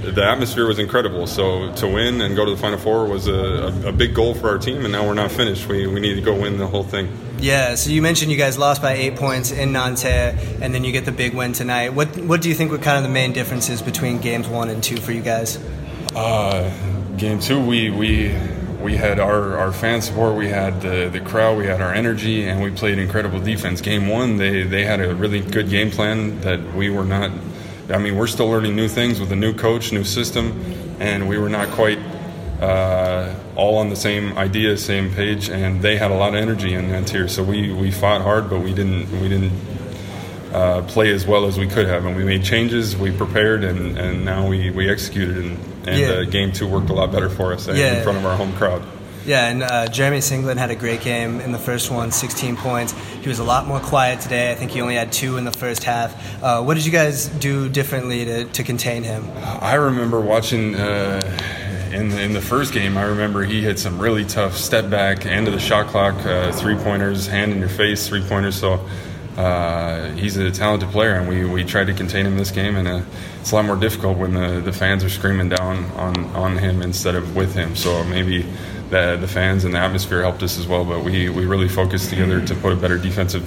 the 0.01 0.23
atmosphere 0.23 0.65
was 0.65 0.79
incredible. 0.79 1.27
So 1.27 1.73
to 1.75 1.87
win 1.87 2.21
and 2.21 2.35
go 2.35 2.45
to 2.45 2.51
the 2.51 2.57
Final 2.57 2.77
Four 2.77 3.05
was 3.05 3.27
a, 3.27 3.33
a, 3.33 3.89
a, 3.89 3.91
big 3.91 4.13
goal 4.13 4.33
for 4.33 4.49
our 4.49 4.57
team, 4.57 4.83
and 4.83 4.91
now 4.91 5.05
we're 5.05 5.13
not 5.13 5.31
finished. 5.31 5.67
We, 5.67 5.87
we 5.87 5.99
need 5.99 6.15
to 6.15 6.21
go 6.21 6.39
win 6.39 6.57
the 6.57 6.67
whole 6.67 6.83
thing. 6.83 7.09
Yeah, 7.39 7.75
so 7.75 7.91
you 7.91 8.01
mentioned 8.01 8.31
you 8.31 8.37
guys 8.37 8.57
lost 8.57 8.81
by 8.81 8.93
eight 8.93 9.15
points 9.15 9.51
in 9.51 9.71
Nanterre, 9.71 10.37
and 10.61 10.73
then 10.73 10.83
you 10.83 10.91
get 10.91 11.05
the 11.05 11.11
big 11.11 11.33
win 11.33 11.53
tonight. 11.53 11.89
What 11.89 12.17
what 12.17 12.41
do 12.41 12.49
you 12.49 12.55
think 12.55 12.71
were 12.71 12.77
kind 12.77 12.97
of 12.97 13.03
the 13.03 13.09
main 13.09 13.33
differences 13.33 13.81
between 13.81 14.19
games 14.19 14.47
one 14.47 14.69
and 14.69 14.83
two 14.83 14.97
for 14.97 15.11
you 15.11 15.21
guys? 15.21 15.59
Uh, 16.15 16.71
game 17.17 17.39
two, 17.39 17.63
we 17.63 17.91
we 17.91 18.35
we 18.81 18.95
had 18.95 19.19
our, 19.19 19.57
our 19.57 19.71
fan 19.71 20.01
support, 20.01 20.35
we 20.35 20.47
had 20.47 20.81
the, 20.81 21.09
the 21.09 21.19
crowd, 21.19 21.57
we 21.57 21.65
had 21.65 21.81
our 21.81 21.93
energy, 21.93 22.47
and 22.47 22.61
we 22.61 22.69
played 22.69 22.99
incredible 22.99 23.39
defense. 23.39 23.81
Game 23.81 24.07
one, 24.07 24.37
they, 24.37 24.63
they 24.63 24.85
had 24.85 25.01
a 25.01 25.15
really 25.15 25.41
good 25.41 25.69
game 25.69 25.89
plan 25.89 26.39
that 26.41 26.73
we 26.73 26.89
were 26.89 27.05
not. 27.05 27.31
I 27.89 27.97
mean, 27.97 28.17
we're 28.17 28.27
still 28.27 28.49
learning 28.49 28.75
new 28.75 28.87
things 28.87 29.19
with 29.19 29.31
a 29.31 29.35
new 29.35 29.53
coach, 29.53 29.91
new 29.91 30.03
system, 30.03 30.61
and 30.99 31.27
we 31.27 31.37
were 31.37 31.49
not 31.49 31.69
quite 31.69 31.99
uh, 32.61 33.33
all 33.55 33.77
on 33.77 33.89
the 33.89 33.95
same 33.95 34.37
idea, 34.37 34.77
same 34.77 35.13
page. 35.13 35.49
And 35.49 35.81
they 35.81 35.97
had 35.97 36.11
a 36.11 36.15
lot 36.15 36.29
of 36.29 36.41
energy 36.41 36.73
in 36.73 36.89
that 36.89 37.07
tier, 37.07 37.27
so 37.27 37.43
we, 37.43 37.71
we 37.71 37.91
fought 37.91 38.21
hard, 38.21 38.49
but 38.49 38.59
we 38.59 38.73
didn't 38.73 39.09
we 39.21 39.29
didn't 39.29 39.53
uh, 40.53 40.81
play 40.83 41.11
as 41.11 41.25
well 41.25 41.45
as 41.45 41.57
we 41.57 41.67
could 41.67 41.87
have. 41.87 42.05
And 42.05 42.15
we 42.15 42.23
made 42.23 42.43
changes, 42.43 42.95
we 42.95 43.11
prepared, 43.11 43.63
and, 43.63 43.97
and 43.97 44.23
now 44.23 44.47
we, 44.47 44.69
we 44.69 44.89
executed. 44.89 45.37
And, 45.37 45.76
and 45.87 45.99
yeah. 45.99 46.09
uh, 46.09 46.23
game 46.23 46.51
two 46.51 46.67
worked 46.67 46.89
a 46.89 46.93
lot 46.93 47.11
better 47.11 47.29
for 47.29 47.53
us 47.53 47.67
uh, 47.67 47.73
yeah. 47.73 47.97
in 47.97 48.03
front 48.03 48.17
of 48.17 48.25
our 48.25 48.35
home 48.35 48.53
crowd. 48.53 48.83
Yeah, 49.25 49.47
and 49.47 49.61
uh, 49.61 49.87
Jeremy 49.87 50.21
Singleton 50.21 50.57
had 50.57 50.71
a 50.71 50.75
great 50.75 51.01
game 51.01 51.41
in 51.41 51.51
the 51.51 51.59
first 51.59 51.91
one, 51.91 52.11
16 52.11 52.55
points. 52.55 52.93
He 53.21 53.27
was 53.27 53.39
a 53.39 53.43
lot 53.43 53.67
more 53.67 53.81
quiet 53.81 54.21
today. 54.21 54.51
I 54.51 54.55
think 54.55 54.71
he 54.71 54.79
only 54.79 54.95
had 54.95 55.11
two 55.11 55.35
in 55.35 55.43
the 55.43 55.51
first 55.51 55.83
half. 55.83 56.41
Uh, 56.41 56.63
what 56.63 56.75
did 56.75 56.85
you 56.85 56.93
guys 56.93 57.27
do 57.27 57.67
differently 57.67 58.23
to, 58.23 58.45
to 58.45 58.63
contain 58.63 59.03
him? 59.03 59.29
I 59.35 59.73
remember 59.73 60.21
watching 60.21 60.75
uh, 60.75 61.19
in 61.91 62.07
the, 62.07 62.21
in 62.21 62.31
the 62.31 62.41
first 62.41 62.73
game. 62.73 62.97
I 62.97 63.03
remember 63.03 63.43
he 63.43 63.63
had 63.63 63.77
some 63.77 63.99
really 63.99 64.23
tough 64.23 64.55
step 64.55 64.89
back, 64.89 65.25
end 65.25 65.47
of 65.47 65.53
the 65.53 65.59
shot 65.59 65.87
clock, 65.87 66.15
uh, 66.25 66.53
three 66.53 66.75
pointers, 66.75 67.27
hand 67.27 67.51
in 67.51 67.59
your 67.59 67.67
face, 67.67 68.07
three 68.07 68.23
pointers. 68.23 68.57
So 68.57 68.87
uh, 69.37 70.11
he's 70.13 70.35
a 70.37 70.51
talented 70.51 70.89
player, 70.89 71.13
and 71.13 71.29
we, 71.29 71.45
we 71.45 71.63
tried 71.63 71.87
to 71.87 71.93
contain 71.93 72.25
him 72.25 72.37
this 72.37 72.51
game. 72.51 72.75
And 72.75 72.87
uh, 72.87 73.01
it's 73.39 73.51
a 73.51 73.55
lot 73.55 73.65
more 73.65 73.75
difficult 73.75 74.17
when 74.17 74.33
the, 74.33 74.61
the 74.61 74.73
fans 74.73 75.03
are 75.03 75.09
screaming 75.09 75.49
down 75.49 75.85
on, 75.91 76.25
on 76.35 76.57
him 76.57 76.81
instead 76.81 77.15
of 77.15 77.35
with 77.35 77.53
him. 77.53 77.75
So 77.75 78.03
maybe 78.05 78.45
the, 78.89 79.17
the 79.19 79.27
fans 79.27 79.63
and 79.63 79.73
the 79.73 79.79
atmosphere 79.79 80.21
helped 80.21 80.41
us 80.41 80.57
as 80.57 80.67
well. 80.67 80.83
But 80.83 81.03
we, 81.03 81.29
we 81.29 81.45
really 81.45 81.69
focused 81.69 82.09
together 82.09 82.43
to 82.45 82.55
put 82.55 82.73
a 82.73 82.75
better 82.75 82.97
defensive 82.97 83.43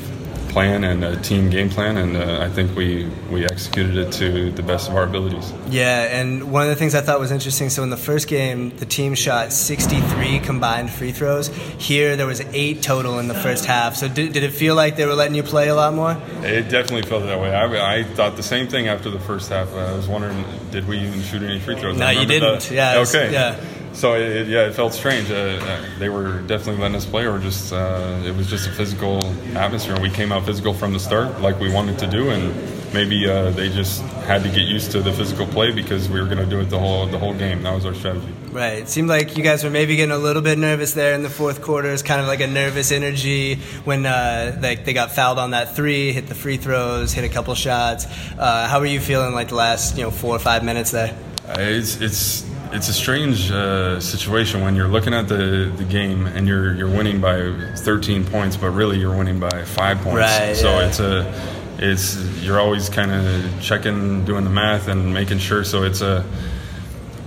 plan 0.50 0.84
and 0.84 1.02
a 1.04 1.16
team 1.16 1.48
game 1.48 1.70
plan, 1.70 1.96
and 1.96 2.16
uh, 2.16 2.44
I 2.44 2.48
think 2.50 2.76
we 2.76 3.08
we 3.30 3.44
executed 3.44 3.96
it 3.96 4.12
to 4.14 4.50
the 4.50 4.62
best 4.62 4.88
of 4.88 4.96
our 4.96 5.04
abilities. 5.04 5.52
Yeah, 5.68 6.20
and 6.20 6.52
one 6.52 6.62
of 6.62 6.68
the 6.68 6.76
things 6.76 6.94
I 6.94 7.00
thought 7.00 7.20
was 7.20 7.30
interesting. 7.30 7.70
So 7.70 7.82
in 7.82 7.90
the 7.90 7.96
first 7.96 8.28
game, 8.28 8.76
the 8.76 8.86
team 8.86 9.14
shot 9.14 9.52
63 9.52 10.40
combined 10.40 10.90
free 10.90 11.12
throws. 11.12 11.48
Here, 11.78 12.16
there 12.16 12.26
was 12.26 12.40
eight 12.52 12.82
total 12.82 13.18
in 13.18 13.28
the 13.28 13.34
first 13.34 13.64
half. 13.64 13.96
So 13.96 14.08
did, 14.08 14.32
did 14.32 14.42
it 14.42 14.52
feel 14.52 14.74
like 14.74 14.96
they 14.96 15.06
were 15.06 15.14
letting 15.14 15.36
you 15.36 15.42
play 15.42 15.68
a 15.68 15.74
lot 15.74 15.94
more? 15.94 16.12
It 16.42 16.68
definitely 16.68 17.02
felt 17.02 17.24
that 17.24 17.40
way. 17.40 17.54
I, 17.54 17.98
I 17.98 18.04
thought 18.04 18.36
the 18.36 18.42
same 18.42 18.68
thing 18.68 18.88
after 18.88 19.10
the 19.10 19.20
first 19.20 19.48
half. 19.48 19.72
I 19.72 19.94
was 19.94 20.08
wondering, 20.08 20.44
did 20.70 20.86
we 20.86 20.98
even 20.98 21.22
shoot 21.22 21.42
any 21.42 21.60
free 21.60 21.78
throws? 21.78 21.96
No, 21.96 22.10
you 22.10 22.26
didn't. 22.26 22.70
Yeah. 22.70 22.98
Okay. 22.98 23.32
Yeah 23.32 23.64
so 23.92 24.14
it, 24.14 24.48
yeah, 24.48 24.66
it 24.66 24.74
felt 24.74 24.94
strange. 24.94 25.30
Uh, 25.30 25.34
uh, 25.34 25.84
they 25.98 26.08
were 26.08 26.40
definitely 26.42 26.80
letting 26.80 26.96
us 26.96 27.06
play, 27.06 27.26
or 27.26 27.38
just 27.38 27.72
uh, 27.72 28.22
it 28.24 28.34
was 28.34 28.48
just 28.48 28.68
a 28.68 28.72
physical 28.72 29.24
atmosphere. 29.56 29.98
We 30.00 30.10
came 30.10 30.32
out 30.32 30.46
physical 30.46 30.72
from 30.72 30.92
the 30.92 31.00
start, 31.00 31.40
like 31.40 31.58
we 31.60 31.72
wanted 31.72 31.98
to 32.00 32.06
do, 32.06 32.30
and 32.30 32.54
maybe 32.92 33.28
uh, 33.28 33.50
they 33.50 33.68
just 33.68 34.02
had 34.26 34.42
to 34.42 34.48
get 34.48 34.66
used 34.66 34.92
to 34.92 35.02
the 35.02 35.12
physical 35.12 35.46
play 35.46 35.72
because 35.72 36.08
we 36.08 36.20
were 36.20 36.26
going 36.26 36.38
to 36.38 36.46
do 36.46 36.60
it 36.60 36.70
the 36.70 36.78
whole 36.78 37.06
the 37.06 37.18
whole 37.18 37.34
game. 37.34 37.62
That 37.62 37.74
was 37.74 37.84
our 37.84 37.94
strategy. 37.94 38.32
Right. 38.50 38.78
It 38.78 38.88
seemed 38.88 39.08
like 39.08 39.36
you 39.36 39.44
guys 39.44 39.62
were 39.62 39.70
maybe 39.70 39.94
getting 39.96 40.14
a 40.14 40.18
little 40.18 40.42
bit 40.42 40.58
nervous 40.58 40.92
there 40.92 41.14
in 41.14 41.22
the 41.22 41.30
fourth 41.30 41.62
quarter. 41.62 41.90
It's 41.92 42.02
kind 42.02 42.20
of 42.20 42.26
like 42.26 42.40
a 42.40 42.48
nervous 42.48 42.90
energy 42.90 43.56
when 43.84 44.06
uh, 44.06 44.58
like 44.60 44.84
they 44.84 44.92
got 44.92 45.12
fouled 45.12 45.38
on 45.38 45.52
that 45.52 45.76
three, 45.76 46.12
hit 46.12 46.26
the 46.26 46.34
free 46.34 46.56
throws, 46.56 47.12
hit 47.12 47.24
a 47.24 47.28
couple 47.28 47.54
shots. 47.54 48.06
Uh, 48.38 48.66
how 48.66 48.80
were 48.80 48.86
you 48.86 49.00
feeling 49.00 49.34
like 49.34 49.48
the 49.48 49.56
last 49.56 49.96
you 49.96 50.02
know 50.02 50.10
four 50.10 50.34
or 50.34 50.40
five 50.40 50.64
minutes 50.64 50.90
there? 50.90 51.16
It's 51.48 52.00
it's 52.00 52.49
it's 52.72 52.88
a 52.88 52.92
strange 52.92 53.50
uh, 53.50 54.00
situation 54.00 54.60
when 54.62 54.76
you're 54.76 54.88
looking 54.88 55.14
at 55.14 55.28
the, 55.28 55.72
the 55.76 55.84
game 55.84 56.26
and 56.26 56.46
you're 56.46 56.74
you're 56.74 56.88
winning 56.88 57.20
by 57.20 57.52
13 57.76 58.24
points, 58.24 58.56
but 58.56 58.70
really 58.70 58.98
you're 58.98 59.16
winning 59.16 59.40
by 59.40 59.64
five 59.64 59.98
points. 59.98 60.18
Right, 60.18 60.56
so 60.56 60.78
yeah. 60.78 60.86
it's 60.86 61.00
a 61.00 61.60
it's 61.78 62.16
you're 62.42 62.60
always 62.60 62.88
kind 62.88 63.10
of 63.10 63.62
checking, 63.62 64.24
doing 64.24 64.44
the 64.44 64.50
math, 64.50 64.88
and 64.88 65.12
making 65.12 65.38
sure. 65.38 65.64
So 65.64 65.82
it's 65.82 66.00
a 66.00 66.24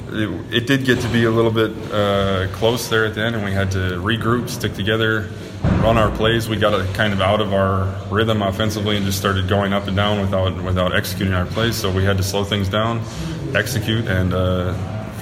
it, 0.09 0.53
it 0.53 0.67
did 0.67 0.85
get 0.85 1.01
to 1.01 1.09
be 1.09 1.23
a 1.23 1.31
little 1.31 1.51
bit 1.51 1.71
uh, 1.91 2.47
close 2.53 2.87
there 2.87 3.05
at 3.05 3.15
the 3.15 3.21
end, 3.21 3.35
and 3.35 3.43
we 3.43 3.51
had 3.51 3.71
to 3.71 3.77
regroup, 3.77 4.49
stick 4.49 4.75
together, 4.75 5.29
run 5.81 5.97
our 5.97 6.15
plays. 6.15 6.47
We 6.47 6.57
got 6.57 6.79
it 6.79 6.93
kind 6.93 7.13
of 7.13 7.21
out 7.21 7.41
of 7.41 7.53
our 7.53 7.85
rhythm 8.09 8.41
offensively 8.41 8.95
and 8.95 9.05
just 9.05 9.17
started 9.17 9.47
going 9.47 9.73
up 9.73 9.87
and 9.87 9.95
down 9.95 10.21
without 10.21 10.63
without 10.63 10.95
executing 10.95 11.33
our 11.33 11.45
plays. 11.47 11.75
So 11.75 11.91
we 11.91 12.03
had 12.03 12.17
to 12.17 12.23
slow 12.23 12.43
things 12.43 12.69
down, 12.69 13.01
execute, 13.55 14.07
and 14.07 14.33
uh, 14.33 14.73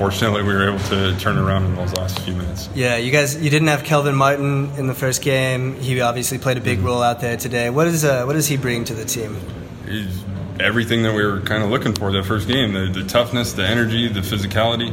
fortunately 0.02 0.42
we 0.42 0.52
were 0.52 0.68
able 0.68 0.80
to 0.80 1.16
turn 1.20 1.38
around 1.38 1.64
in 1.64 1.76
those 1.76 1.94
last 1.94 2.20
few 2.22 2.34
minutes. 2.34 2.68
Yeah, 2.74 2.98
you 2.98 3.12
guys, 3.12 3.40
you 3.40 3.52
didn't 3.52 3.68
have 3.68 3.84
Kelvin 3.84 4.16
Martin 4.16 4.72
in 4.76 4.88
the 4.88 4.96
first 4.96 5.22
game. 5.22 5.76
He 5.76 6.02
obviously 6.02 6.40
played 6.40 6.58
a 6.58 6.62
big 6.62 6.80
role 6.80 7.04
out 7.04 7.22
there 7.22 7.38
today. 7.38 7.70
What 7.70 7.86
is 7.86 8.04
uh, 8.04 8.24
what 8.24 8.34
does 8.34 8.48
he 8.48 8.58
bring 8.58 8.84
to 8.86 8.96
the 8.96 9.06
team? 9.06 9.38
He's 9.86 10.24
everything 10.60 11.04
that 11.04 11.14
we 11.14 11.24
were 11.24 11.42
kind 11.42 11.64
of 11.64 11.70
looking 11.70 11.94
for 11.94 12.12
that 12.14 12.26
first 12.26 12.48
game: 12.48 12.74
the, 12.74 12.88
the 12.88 13.04
toughness, 13.08 13.54
the 13.54 13.68
energy, 13.68 14.08
the 14.08 14.22
physicality, 14.22 14.92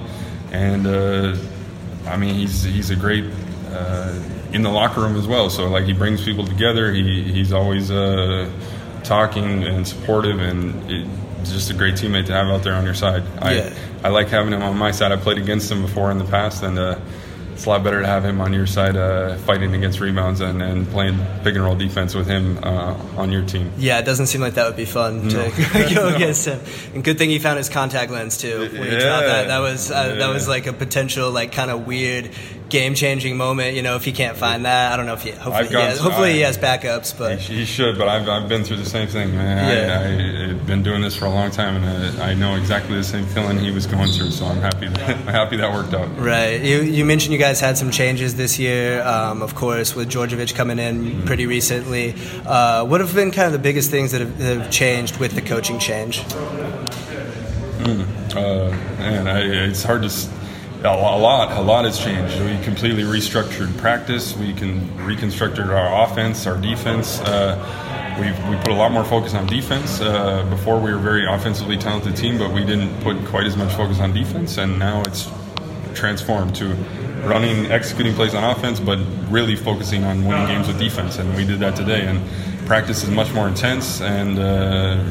and 0.52 0.86
uh, 0.86 1.36
I 2.06 2.18
mean 2.18 2.34
he's 2.34 2.62
he's 2.62 2.90
a 2.90 2.96
great. 2.96 3.24
Uh, 3.70 4.14
in 4.50 4.62
the 4.62 4.70
locker 4.70 5.02
room 5.02 5.14
as 5.14 5.26
well, 5.26 5.50
so 5.50 5.68
like 5.68 5.84
he 5.84 5.92
brings 5.92 6.24
people 6.24 6.46
together. 6.46 6.90
He 6.90 7.22
he's 7.22 7.52
always 7.52 7.90
uh, 7.90 8.50
talking 9.04 9.62
and 9.62 9.86
supportive, 9.86 10.40
and 10.40 10.90
it, 10.90 11.06
just 11.44 11.70
a 11.70 11.74
great 11.74 11.94
teammate 11.94 12.26
to 12.26 12.32
have 12.32 12.46
out 12.48 12.62
there 12.62 12.74
on 12.74 12.84
your 12.84 12.94
side. 12.94 13.22
Yeah. 13.42 13.72
I 14.02 14.08
I 14.08 14.10
like 14.10 14.28
having 14.28 14.52
him 14.52 14.62
on 14.62 14.76
my 14.76 14.90
side. 14.90 15.12
I 15.12 15.16
played 15.16 15.38
against 15.38 15.70
him 15.70 15.82
before 15.82 16.10
in 16.10 16.18
the 16.18 16.24
past, 16.24 16.62
and 16.62 16.78
uh, 16.78 16.98
it's 17.52 17.66
a 17.66 17.68
lot 17.70 17.82
better 17.82 18.00
to 18.00 18.06
have 18.06 18.24
him 18.24 18.40
on 18.40 18.52
your 18.52 18.66
side, 18.68 18.96
uh, 18.96 19.36
fighting 19.38 19.74
against 19.74 19.98
rebounds 19.98 20.40
and, 20.40 20.62
and 20.62 20.86
playing 20.90 21.18
pick 21.42 21.56
and 21.56 21.64
roll 21.64 21.74
defense 21.74 22.14
with 22.14 22.28
him 22.28 22.58
uh, 22.62 22.94
on 23.16 23.32
your 23.32 23.42
team. 23.42 23.72
Yeah, 23.78 23.98
it 23.98 24.04
doesn't 24.04 24.26
seem 24.26 24.40
like 24.40 24.54
that 24.54 24.66
would 24.68 24.76
be 24.76 24.84
fun 24.84 25.28
to 25.30 25.34
go 25.94 26.08
against 26.14 26.44
him. 26.46 26.60
And 26.94 27.02
good 27.02 27.18
thing 27.18 27.30
he 27.30 27.40
found 27.40 27.58
his 27.58 27.68
contact 27.68 28.12
lens 28.12 28.38
too 28.38 28.60
when 28.60 28.70
he 28.70 28.78
Yeah. 28.92 28.98
dropped 29.00 29.26
that. 29.26 29.48
That 29.48 29.58
was 29.58 29.90
uh, 29.90 30.14
that 30.16 30.28
was 30.32 30.46
like 30.46 30.66
a 30.68 30.72
potential 30.72 31.32
like 31.32 31.50
kind 31.50 31.70
of 31.72 31.84
weird 31.86 32.30
game 32.68 32.94
changing 32.94 33.36
moment. 33.36 33.74
You 33.74 33.82
know, 33.82 33.96
if 33.96 34.04
he 34.04 34.12
can't 34.12 34.36
find 34.36 34.64
that, 34.64 34.92
I 34.92 34.96
don't 34.96 35.06
know 35.06 35.14
if 35.14 35.22
he 35.22 35.30
hopefully 35.30 35.68
he 35.68 35.74
has, 35.74 35.98
hopefully 35.98 36.32
he 36.34 36.40
has 36.40 36.58
backups, 36.58 37.16
but. 37.16 37.38
He, 37.38 37.58
he 37.58 37.64
should, 37.64 37.98
but 37.98 38.08
I've, 38.08 38.28
I've 38.28 38.48
been 38.48 38.64
through 38.64 38.76
the 38.76 38.84
same 38.84 39.08
thing, 39.08 39.34
man. 39.34 39.68
Yeah. 39.68 40.00
I, 40.00 40.48
I, 40.48 40.50
I've 40.50 40.66
been 40.66 40.82
doing 40.82 41.02
this 41.02 41.16
for 41.16 41.26
a 41.26 41.30
long 41.30 41.50
time, 41.50 41.82
and 41.82 42.18
uh, 42.18 42.22
I 42.22 42.34
know 42.34 42.56
exactly 42.56 42.96
the 42.96 43.04
same 43.04 43.26
feeling 43.26 43.58
he 43.58 43.70
was 43.70 43.86
going 43.86 44.10
through. 44.12 44.30
So 44.30 44.46
I'm 44.46 44.60
happy 44.60 44.88
that 44.88 45.10
I'm 45.10 45.26
happy 45.40 45.56
that 45.56 45.72
worked 45.72 45.94
out. 45.94 46.08
Right. 46.18 46.60
You, 46.60 46.82
you 46.82 47.04
mentioned 47.04 47.32
you 47.32 47.38
guys 47.38 47.60
had 47.60 47.78
some 47.78 47.90
changes 47.90 48.36
this 48.36 48.58
year, 48.58 49.02
um, 49.02 49.42
of 49.42 49.54
course, 49.54 49.94
with 49.94 50.10
Djordjevic 50.10 50.54
coming 50.54 50.78
in 50.78 51.22
pretty 51.22 51.46
recently. 51.46 52.14
Uh, 52.46 52.84
what 52.84 53.00
have 53.00 53.14
been 53.14 53.30
kind 53.30 53.46
of 53.46 53.52
the 53.52 53.58
biggest 53.58 53.90
things 53.90 54.12
that 54.12 54.20
have, 54.20 54.38
that 54.38 54.56
have 54.58 54.70
changed 54.70 55.18
with 55.18 55.34
the 55.34 55.42
coaching 55.42 55.78
change? 55.78 56.24
Uh, 58.36 58.70
man, 58.98 59.26
I, 59.26 59.40
it's 59.40 59.82
hard 59.82 60.02
to. 60.02 60.37
A 60.84 61.18
lot, 61.18 61.56
a 61.56 61.60
lot 61.60 61.84
has 61.84 61.98
changed. 61.98 62.40
We 62.40 62.62
completely 62.64 63.02
restructured 63.02 63.76
practice. 63.78 64.36
We 64.36 64.52
can 64.52 64.96
reconstructed 65.04 65.70
our 65.70 66.04
offense, 66.04 66.46
our 66.46 66.56
defense. 66.56 67.20
Uh, 67.20 67.56
we 68.20 68.26
we 68.50 68.56
put 68.62 68.70
a 68.70 68.74
lot 68.74 68.92
more 68.92 69.04
focus 69.04 69.34
on 69.34 69.46
defense. 69.46 70.00
Uh, 70.00 70.44
before 70.50 70.78
we 70.78 70.92
were 70.92 70.98
a 70.98 71.00
very 71.00 71.26
offensively 71.26 71.76
talented 71.76 72.16
team, 72.16 72.38
but 72.38 72.52
we 72.52 72.64
didn't 72.64 73.00
put 73.00 73.16
quite 73.26 73.46
as 73.46 73.56
much 73.56 73.72
focus 73.74 74.00
on 74.00 74.12
defense. 74.12 74.56
And 74.58 74.78
now 74.78 75.02
it's 75.02 75.28
transformed 75.94 76.54
to 76.56 76.74
running, 77.24 77.66
executing 77.66 78.14
plays 78.14 78.34
on 78.34 78.44
offense, 78.44 78.78
but 78.78 78.98
really 79.28 79.56
focusing 79.56 80.04
on 80.04 80.24
winning 80.24 80.46
games 80.46 80.68
with 80.68 80.78
defense. 80.78 81.18
And 81.18 81.34
we 81.34 81.44
did 81.44 81.58
that 81.60 81.74
today. 81.74 82.06
And 82.06 82.20
practice 82.66 83.02
is 83.02 83.10
much 83.10 83.32
more 83.32 83.48
intense, 83.48 84.00
and 84.00 84.38
uh, 84.38 85.02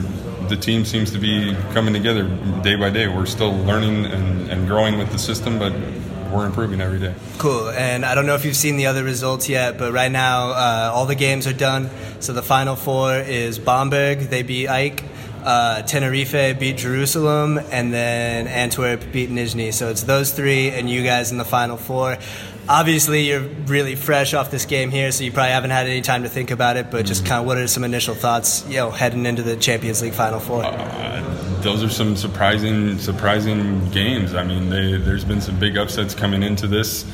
the 0.50 0.58
team 0.58 0.86
seems 0.86 1.12
to 1.12 1.20
be 1.20 1.56
coming 1.74 1.94
together 1.94 2.28
day 2.62 2.76
by 2.76 2.90
day. 2.90 3.08
We're 3.08 3.26
still 3.26 3.56
learning 3.66 4.06
and, 4.06 4.50
and 4.50 4.68
growing 4.68 4.98
with 4.98 5.12
the 5.12 5.20
system, 5.20 5.60
but 5.60 5.74
we're 6.32 6.46
improving 6.46 6.82
every 6.82 7.00
day. 7.00 7.14
Cool. 7.38 7.70
And 7.70 8.06
I 8.06 8.16
don't 8.16 8.26
know 8.26 8.36
if 8.36 8.46
you've 8.46 8.56
seen 8.56 8.78
the 8.78 8.88
other 8.88 9.04
results 9.04 9.48
yet, 9.50 9.78
but 9.78 9.94
right 9.94 10.12
now 10.12 10.50
uh, 10.50 10.92
all 10.94 11.06
the 11.06 11.16
games 11.16 11.48
are 11.48 11.54
done. 11.54 11.90
So 12.20 12.34
the 12.34 12.44
final 12.44 12.76
four 12.76 13.16
is 13.16 13.60
Bamberg, 13.60 14.20
they 14.20 14.44
beat 14.44 14.68
AEK. 14.68 15.04
Uh, 15.44 15.82
Tenerife 15.84 16.60
beat 16.60 16.76
Jerusalem, 16.76 17.58
and 17.72 17.94
then 17.94 18.48
Antwerp 18.48 19.14
beat 19.14 19.30
Nizhny. 19.30 19.72
So 19.72 19.90
it's 19.90 20.04
those 20.04 20.34
three, 20.34 20.72
and 20.72 20.90
you 20.90 21.04
guys 21.04 21.32
in 21.32 21.38
the 21.38 21.46
final 21.46 21.78
four. 21.78 22.18
Obviously, 22.70 23.28
you're 23.30 23.42
really 23.42 23.96
fresh 23.96 24.34
off 24.34 24.52
this 24.52 24.66
game 24.66 24.90
here, 24.90 25.12
so 25.12 25.24
you 25.24 25.32
probably 25.32 25.52
haven't 25.52 25.70
had 25.70 25.88
any 25.88 26.02
time 26.02 26.24
to 26.24 26.30
think 26.30 26.52
about 26.52 26.76
it. 26.76 26.92
But 26.92 27.06
just 27.06 27.26
kind 27.26 27.42
of, 27.42 27.48
what 27.48 27.58
are 27.58 27.68
some 27.68 27.84
initial 27.84 28.14
thoughts, 28.14 28.68
you 28.68 28.76
know, 28.76 28.92
heading 28.92 29.26
into 29.26 29.42
the 29.42 29.56
Champions 29.56 30.02
League 30.02 30.14
final 30.14 30.40
four? 30.40 30.64
those 31.62 31.84
are 31.84 31.90
some 31.90 32.16
surprising 32.16 32.98
surprising 33.00 33.90
games. 33.90 34.34
I 34.36 34.44
mean, 34.44 34.70
they, 34.70 34.98
there's 34.98 35.26
been 35.26 35.42
some 35.42 35.60
big 35.60 35.78
upsets 35.78 36.14
coming 36.14 36.44
into 36.44 36.68
this, 36.68 37.06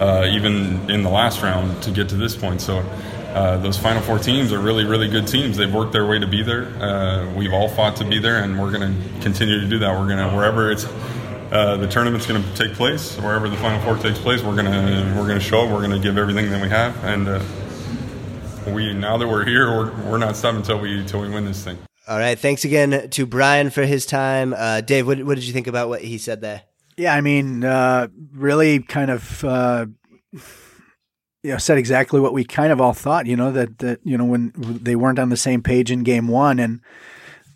uh, 0.00 0.26
even 0.28 0.90
in 0.90 1.02
the 1.02 1.10
last 1.10 1.42
round 1.42 1.82
to 1.84 1.90
get 1.90 2.08
to 2.10 2.16
this 2.16 2.36
point. 2.36 2.60
So. 2.60 2.84
Uh, 3.32 3.56
those 3.56 3.78
final 3.78 4.02
four 4.02 4.18
teams 4.18 4.52
are 4.52 4.58
really, 4.58 4.84
really 4.84 5.08
good 5.08 5.26
teams. 5.26 5.56
They've 5.56 5.72
worked 5.72 5.92
their 5.92 6.06
way 6.06 6.18
to 6.18 6.26
be 6.26 6.42
there. 6.42 6.66
Uh, 6.82 7.32
we've 7.32 7.54
all 7.54 7.66
fought 7.66 7.96
to 7.96 8.04
be 8.04 8.18
there, 8.18 8.44
and 8.44 8.60
we're 8.60 8.70
going 8.70 8.92
to 8.94 9.20
continue 9.22 9.58
to 9.58 9.66
do 9.66 9.78
that. 9.78 9.98
We're 9.98 10.06
going 10.06 10.18
to 10.18 10.36
wherever 10.36 10.70
it's 10.70 10.84
uh, 11.52 11.76
the 11.76 11.86
tournament's 11.86 12.26
going 12.26 12.42
to 12.42 12.54
take 12.54 12.72
place, 12.72 13.16
wherever 13.18 13.48
the 13.48 13.56
final 13.58 13.80
four 13.84 14.02
takes 14.02 14.18
place, 14.18 14.42
we're 14.42 14.56
going 14.56 14.66
to 14.66 15.14
we're 15.16 15.28
going 15.28 15.38
to 15.38 15.44
show 15.44 15.60
up. 15.60 15.70
We're 15.70 15.86
going 15.86 15.90
to 15.90 16.00
give 16.00 16.16
everything 16.16 16.50
that 16.50 16.62
we 16.62 16.68
have, 16.70 16.96
and 17.04 17.28
uh, 17.28 17.40
we 18.72 18.94
now 18.94 19.18
that 19.18 19.28
we're 19.28 19.44
here, 19.44 19.68
we're, 19.70 20.10
we're 20.10 20.18
not 20.18 20.34
stopping 20.34 20.60
until 20.60 20.80
we 20.80 20.98
until 20.98 21.20
we 21.20 21.28
win 21.28 21.44
this 21.44 21.62
thing. 21.62 21.78
All 22.08 22.18
right. 22.18 22.38
Thanks 22.38 22.64
again 22.64 23.10
to 23.10 23.26
Brian 23.26 23.70
for 23.70 23.84
his 23.84 24.06
time. 24.06 24.54
Uh, 24.56 24.80
Dave, 24.80 25.06
what, 25.06 25.22
what 25.22 25.36
did 25.36 25.44
you 25.44 25.52
think 25.52 25.68
about 25.68 25.88
what 25.88 26.02
he 26.02 26.18
said 26.18 26.40
there? 26.40 26.62
Yeah, 26.96 27.14
I 27.14 27.20
mean, 27.20 27.62
uh, 27.62 28.08
really 28.32 28.80
kind 28.80 29.10
of, 29.10 29.44
uh, 29.44 29.86
you 30.32 31.52
know, 31.52 31.58
said 31.58 31.78
exactly 31.78 32.18
what 32.18 32.32
we 32.32 32.44
kind 32.44 32.72
of 32.72 32.80
all 32.80 32.92
thought, 32.92 33.26
you 33.26 33.36
know, 33.36 33.52
that, 33.52 33.78
that, 33.78 34.00
you 34.02 34.18
know, 34.18 34.24
when 34.24 34.52
they 34.56 34.96
weren't 34.96 35.20
on 35.20 35.28
the 35.28 35.36
same 35.36 35.62
page 35.62 35.92
in 35.92 36.02
game 36.02 36.26
one 36.26 36.58
and, 36.58 36.80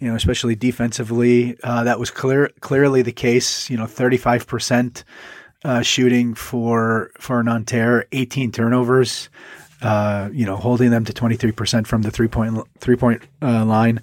you 0.00 0.08
know, 0.08 0.14
especially 0.14 0.54
defensively, 0.54 1.56
uh, 1.62 1.84
that 1.84 1.98
was 1.98 2.10
clear, 2.10 2.50
clearly 2.60 3.02
the 3.02 3.12
case, 3.12 3.70
you 3.70 3.76
know, 3.76 3.84
35%, 3.84 5.04
uh, 5.64 5.82
shooting 5.82 6.34
for, 6.34 7.10
for 7.18 7.42
Nanterre, 7.42 8.06
18 8.12 8.52
turnovers, 8.52 9.28
uh, 9.82 10.28
you 10.32 10.46
know, 10.46 10.56
holding 10.56 10.90
them 10.90 11.04
to 11.04 11.12
23% 11.12 11.86
from 11.86 12.02
the 12.02 12.10
three 12.10 12.28
point, 12.28 12.58
three 12.78 12.96
point, 12.96 13.22
uh, 13.42 13.64
line. 13.64 14.00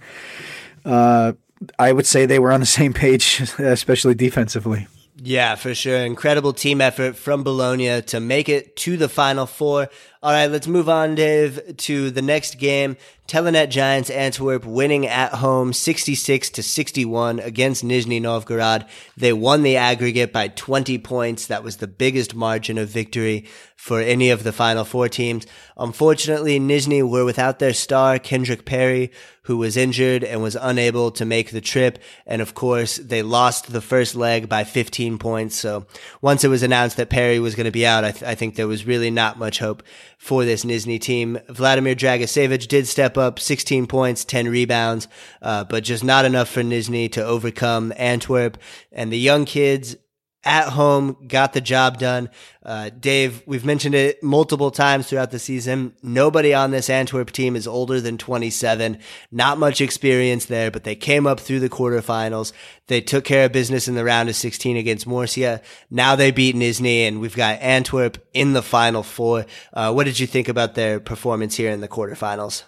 Uh, 0.86 1.34
I 1.80 1.92
would 1.92 2.06
say 2.06 2.26
they 2.26 2.40
were 2.40 2.52
on 2.52 2.60
the 2.60 2.66
same 2.66 2.94
page, 2.94 3.42
especially 3.60 4.16
defensively. 4.16 4.88
Yeah, 5.26 5.56
for 5.56 5.74
sure. 5.74 6.00
Incredible 6.00 6.54
team 6.54 6.82
effort 6.82 7.16
from 7.16 7.44
Bologna 7.44 8.02
to 8.04 8.20
make 8.20 8.50
it 8.50 8.76
to 8.78 8.98
the 8.98 9.08
Final 9.08 9.46
Four. 9.46 9.88
All 10.24 10.32
right, 10.32 10.50
let's 10.50 10.68
move 10.68 10.88
on, 10.88 11.16
Dave, 11.16 11.76
to 11.76 12.10
the 12.10 12.22
next 12.22 12.58
game. 12.58 12.96
Telenet 13.28 13.70
Giants 13.70 14.10
Antwerp 14.10 14.66
winning 14.66 15.08
at 15.08 15.36
home 15.36 15.72
66 15.74 16.50
to 16.52 16.64
61 16.64 17.40
against 17.40 17.86
Nizhny 17.86 18.22
Novgorod. 18.22 18.86
They 19.18 19.34
won 19.34 19.64
the 19.64 19.78
aggregate 19.78 20.34
by 20.34 20.50
20 20.50 20.98
points. 21.00 21.48
That 21.48 21.64
was 21.64 21.78
the 21.78 21.88
biggest 21.88 22.36
margin 22.36 22.78
of 22.78 22.90
victory 22.90 23.48
for 23.78 24.02
any 24.02 24.30
of 24.30 24.44
the 24.44 24.52
Final 24.52 24.86
Four 24.86 25.10
teams. 25.10 25.46
Unfortunately, 25.78 26.60
Nizhny 26.60 27.02
were 27.10 27.26
without 27.26 27.60
their 27.60 27.74
star, 27.74 28.20
Kendrick 28.20 28.66
Perry, 28.66 29.12
who 29.44 29.58
was 29.58 29.76
injured 29.76 30.24
and 30.24 30.42
was 30.42 30.58
unable 30.60 31.12
to 31.12 31.26
make 31.26 31.52
the 31.52 31.62
trip. 31.62 32.00
And 32.26 32.42
of 32.42 32.54
course, 32.54 32.98
they 32.98 33.24
lost 33.24 33.72
the 33.72 33.82
first 33.82 34.16
leg 34.16 34.48
by 34.48 34.64
15 34.64 35.18
points. 35.18 35.58
So 35.58 35.86
once 36.22 36.44
it 36.44 36.50
was 36.50 36.64
announced 36.64 36.98
that 36.98 37.10
Perry 37.10 37.40
was 37.40 37.56
going 37.56 37.66
to 37.66 37.72
be 37.72 37.86
out, 37.86 38.06
I, 38.06 38.12
th- 38.12 38.24
I 38.24 38.36
think 38.36 38.56
there 38.56 38.68
was 38.68 38.86
really 38.86 39.12
not 39.12 39.40
much 39.40 39.60
hope 39.60 39.84
for 40.24 40.46
this 40.46 40.64
Nizhny 40.64 41.02
team. 41.02 41.38
Vladimir 41.50 41.96
Dragicevic 41.96 42.70
did 42.70 42.88
step 42.88 43.18
up 43.18 43.40
16 43.40 43.88
points, 43.88 44.24
10 44.24 44.48
rebounds, 44.48 45.10
uh, 45.42 45.66
but 45.66 45.84
just 45.84 46.02
not 46.02 46.24
enough 46.24 46.48
for 46.48 46.62
Nizhny 46.62 47.12
to 47.12 47.22
overcome 47.22 47.92
Antwerp. 47.98 48.58
And 48.94 49.12
the 49.12 49.20
young 49.20 49.44
kids 49.44 49.98
at 50.46 50.70
home 50.70 51.18
got 51.28 51.54
the 51.54 51.62
job 51.62 51.98
done. 51.98 52.30
Uh, 52.64 52.90
Dave, 52.90 53.44
we've 53.46 53.66
mentioned 53.66 53.96
it 53.96 54.22
multiple 54.22 54.72
times 54.72 55.08
throughout 55.08 55.32
the 55.32 55.40
season. 55.40 55.94
Nobody 56.02 56.54
on 56.54 56.72
this 56.72 56.90
Antwerp 56.90 57.32
team 57.32 57.56
is 57.56 57.68
older 57.68 58.02
than 58.02 58.18
27. 58.18 58.98
Not 59.32 59.58
much 59.58 59.82
experience 59.82 60.46
there, 60.46 60.72
but 60.72 60.84
they 60.84 60.96
came 60.96 61.26
up 61.26 61.40
through 61.40 61.60
the 61.60 61.70
quarterfinals. 61.70 62.52
They 62.88 63.02
took 63.02 63.24
care 63.24 63.46
of 63.46 63.52
business 63.52 63.88
in 63.88 63.96
the 63.96 64.04
round 64.04 64.30
of 64.30 64.36
16 64.36 64.78
against 64.78 65.08
Murcia. 65.08 65.62
Now 65.90 66.16
they 66.16 66.32
beat 66.32 66.56
Nizhny, 66.56 67.08
and 67.08 67.22
we've 67.22 67.36
got 67.36 67.62
Antwerp 67.62 68.18
in 68.34 68.54
the 68.54 68.64
final 68.64 69.04
four. 69.04 69.46
Uh, 69.74 69.94
what 69.94 70.06
did 70.06 70.20
you 70.20 70.28
think 70.28 70.50
about 70.50 70.76
their 70.76 71.00
performance 71.00 71.56
here 71.56 71.72
in 71.72 71.82
the 71.82 71.88
quarterfinals? 71.88 72.64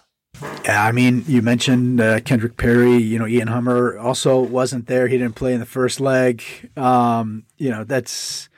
Yeah, 0.64 0.84
I 0.84 0.92
mean, 0.92 1.24
you 1.26 1.42
mentioned 1.42 2.00
uh, 2.00 2.20
Kendrick 2.20 2.56
Perry. 2.56 2.96
You 2.96 3.18
know, 3.18 3.26
Ian 3.26 3.48
Hummer 3.48 3.98
also 3.98 4.40
wasn't 4.40 4.86
there. 4.86 5.08
He 5.08 5.16
didn't 5.16 5.36
play 5.36 5.54
in 5.54 5.60
the 5.60 5.66
first 5.66 6.00
leg. 6.00 6.42
Um, 6.76 7.44
you 7.56 7.70
know, 7.70 7.84
that's 7.84 8.48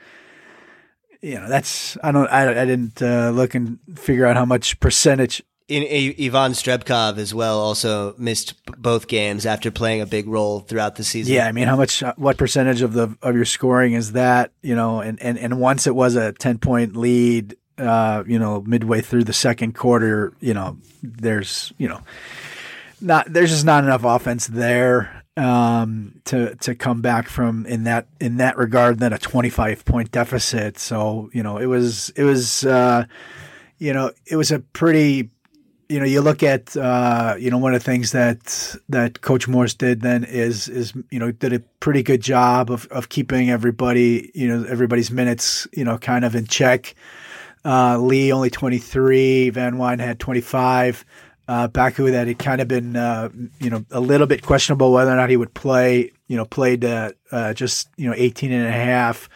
you 1.21 1.35
know 1.35 1.47
that's 1.47 1.97
I 2.03 2.11
don't 2.11 2.27
I, 2.27 2.61
I 2.61 2.65
didn't 2.65 3.01
uh, 3.01 3.29
look 3.29 3.55
and 3.55 3.79
figure 3.95 4.25
out 4.25 4.35
how 4.35 4.45
much 4.45 4.79
percentage. 4.79 5.43
In, 5.67 5.83
Ivan 6.19 6.53
Strebkov 6.53 7.19
as 7.19 7.31
well 7.31 7.59
also 7.59 8.15
missed 8.17 8.55
both 8.81 9.07
games 9.07 9.45
after 9.45 9.69
playing 9.69 10.01
a 10.01 10.07
big 10.07 10.27
role 10.27 10.61
throughout 10.61 10.95
the 10.95 11.03
season. 11.03 11.35
Yeah, 11.35 11.45
I 11.45 11.51
mean, 11.51 11.67
how 11.67 11.75
much, 11.75 12.01
uh, 12.01 12.15
what 12.17 12.37
percentage 12.37 12.81
of 12.81 12.93
the 12.93 13.15
of 13.21 13.35
your 13.35 13.45
scoring 13.45 13.93
is 13.93 14.13
that? 14.13 14.51
You 14.63 14.75
know, 14.75 14.99
and 15.01 15.21
and 15.21 15.37
and 15.37 15.59
once 15.59 15.85
it 15.85 15.93
was 15.93 16.15
a 16.15 16.33
ten 16.33 16.57
point 16.57 16.95
lead, 16.95 17.55
uh, 17.79 18.23
you 18.27 18.37
know, 18.37 18.61
midway 18.61 19.01
through 19.01 19.23
the 19.23 19.33
second 19.33 19.75
quarter, 19.75 20.33
you 20.39 20.53
know, 20.53 20.77
there's, 21.01 21.73
you 21.77 21.87
know, 21.87 22.01
not 23.01 23.31
there's 23.31 23.49
just 23.49 23.65
not 23.65 23.83
enough 23.83 24.03
offense 24.03 24.47
there 24.47 25.23
um, 25.37 26.21
to 26.25 26.55
to 26.55 26.75
come 26.75 27.01
back 27.01 27.29
from 27.29 27.65
in 27.65 27.85
that 27.85 28.07
in 28.19 28.37
that 28.37 28.57
regard 28.57 28.99
than 28.99 29.13
a 29.13 29.17
25 29.17 29.85
point 29.85 30.11
deficit. 30.11 30.77
So 30.77 31.29
you 31.33 31.41
know, 31.41 31.57
it 31.57 31.67
was 31.67 32.09
it 32.11 32.23
was 32.23 32.65
uh, 32.65 33.05
you 33.77 33.93
know 33.93 34.11
it 34.25 34.35
was 34.35 34.51
a 34.51 34.59
pretty 34.59 35.29
you 35.89 35.99
know, 35.99 36.05
you 36.05 36.21
look 36.21 36.43
at 36.43 36.77
uh, 36.77 37.35
you 37.39 37.49
know 37.49 37.57
one 37.57 37.73
of 37.73 37.83
the 37.83 37.85
things 37.91 38.11
that 38.11 38.75
that 38.89 39.21
Coach 39.21 39.47
Moors 39.47 39.73
did 39.73 40.01
then 40.01 40.23
is 40.23 40.69
is 40.69 40.93
you 41.09 41.17
know 41.17 41.31
did 41.31 41.51
a 41.51 41.59
pretty 41.79 42.03
good 42.03 42.21
job 42.21 42.69
of 42.69 42.87
of 42.87 43.09
keeping 43.09 43.49
everybody 43.49 44.31
you 44.35 44.47
know 44.47 44.63
everybody's 44.69 45.09
minutes 45.09 45.67
you 45.73 45.83
know 45.83 45.97
kind 45.97 46.23
of 46.23 46.35
in 46.35 46.45
check. 46.45 46.93
Uh, 47.63 47.97
Lee 47.97 48.31
only 48.31 48.49
23. 48.49 49.49
Van 49.49 49.77
Wyn 49.77 49.99
had 49.99 50.19
25. 50.19 51.05
Uh, 51.47 51.67
Bako 51.67 52.11
that 52.11 52.27
had 52.27 52.37
kind 52.37 52.61
of 52.61 52.67
been, 52.67 52.95
uh, 52.95 53.29
you 53.59 53.69
know, 53.69 53.83
a 53.91 53.99
little 53.99 54.27
bit 54.27 54.43
questionable 54.43 54.91
whether 54.91 55.11
or 55.11 55.15
not 55.15 55.29
he 55.29 55.37
would 55.37 55.53
play, 55.53 56.11
you 56.27 56.37
know, 56.37 56.45
played 56.45 56.85
uh, 56.85 57.11
uh 57.31 57.53
just, 57.53 57.89
you 57.97 58.07
know, 58.07 58.13
18 58.15 58.51
and 58.51 58.67
a 58.67 58.71
half. 58.71 59.27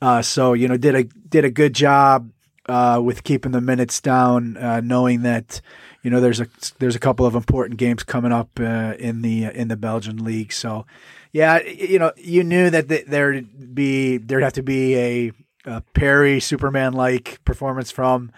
Uh, 0.00 0.22
so, 0.22 0.54
you 0.54 0.66
know, 0.66 0.76
did 0.76 0.94
a, 0.94 1.04
did 1.04 1.44
a 1.44 1.50
good 1.50 1.74
job 1.74 2.30
with 2.68 3.22
keeping 3.22 3.52
the 3.52 3.60
minutes 3.60 4.00
down, 4.00 4.56
knowing 4.86 5.22
that, 5.22 5.60
you 6.02 6.10
know, 6.10 6.20
there's 6.20 6.40
a, 6.40 6.48
there's 6.78 6.96
a 6.96 6.98
couple 6.98 7.26
of 7.26 7.34
important 7.34 7.78
games 7.78 8.02
coming 8.02 8.32
up 8.32 8.58
in 8.58 9.20
the, 9.20 9.44
in 9.44 9.68
the 9.68 9.76
Belgian 9.76 10.24
league. 10.24 10.52
So, 10.52 10.86
yeah, 11.32 11.62
you 11.62 11.98
know, 11.98 12.12
you 12.16 12.42
knew 12.42 12.70
that 12.70 12.88
there'd 12.88 13.74
be, 13.74 14.16
there'd 14.16 14.42
have 14.42 14.54
to 14.54 14.62
be 14.62 14.96
a, 14.96 15.32
uh, 15.66 15.80
Perry 15.94 16.40
Superman 16.40 16.92
like 16.92 17.44
performance 17.44 17.90
from 17.90 18.32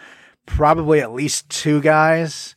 probably 0.46 1.00
at 1.00 1.12
least 1.12 1.48
two 1.48 1.80
guys 1.80 2.54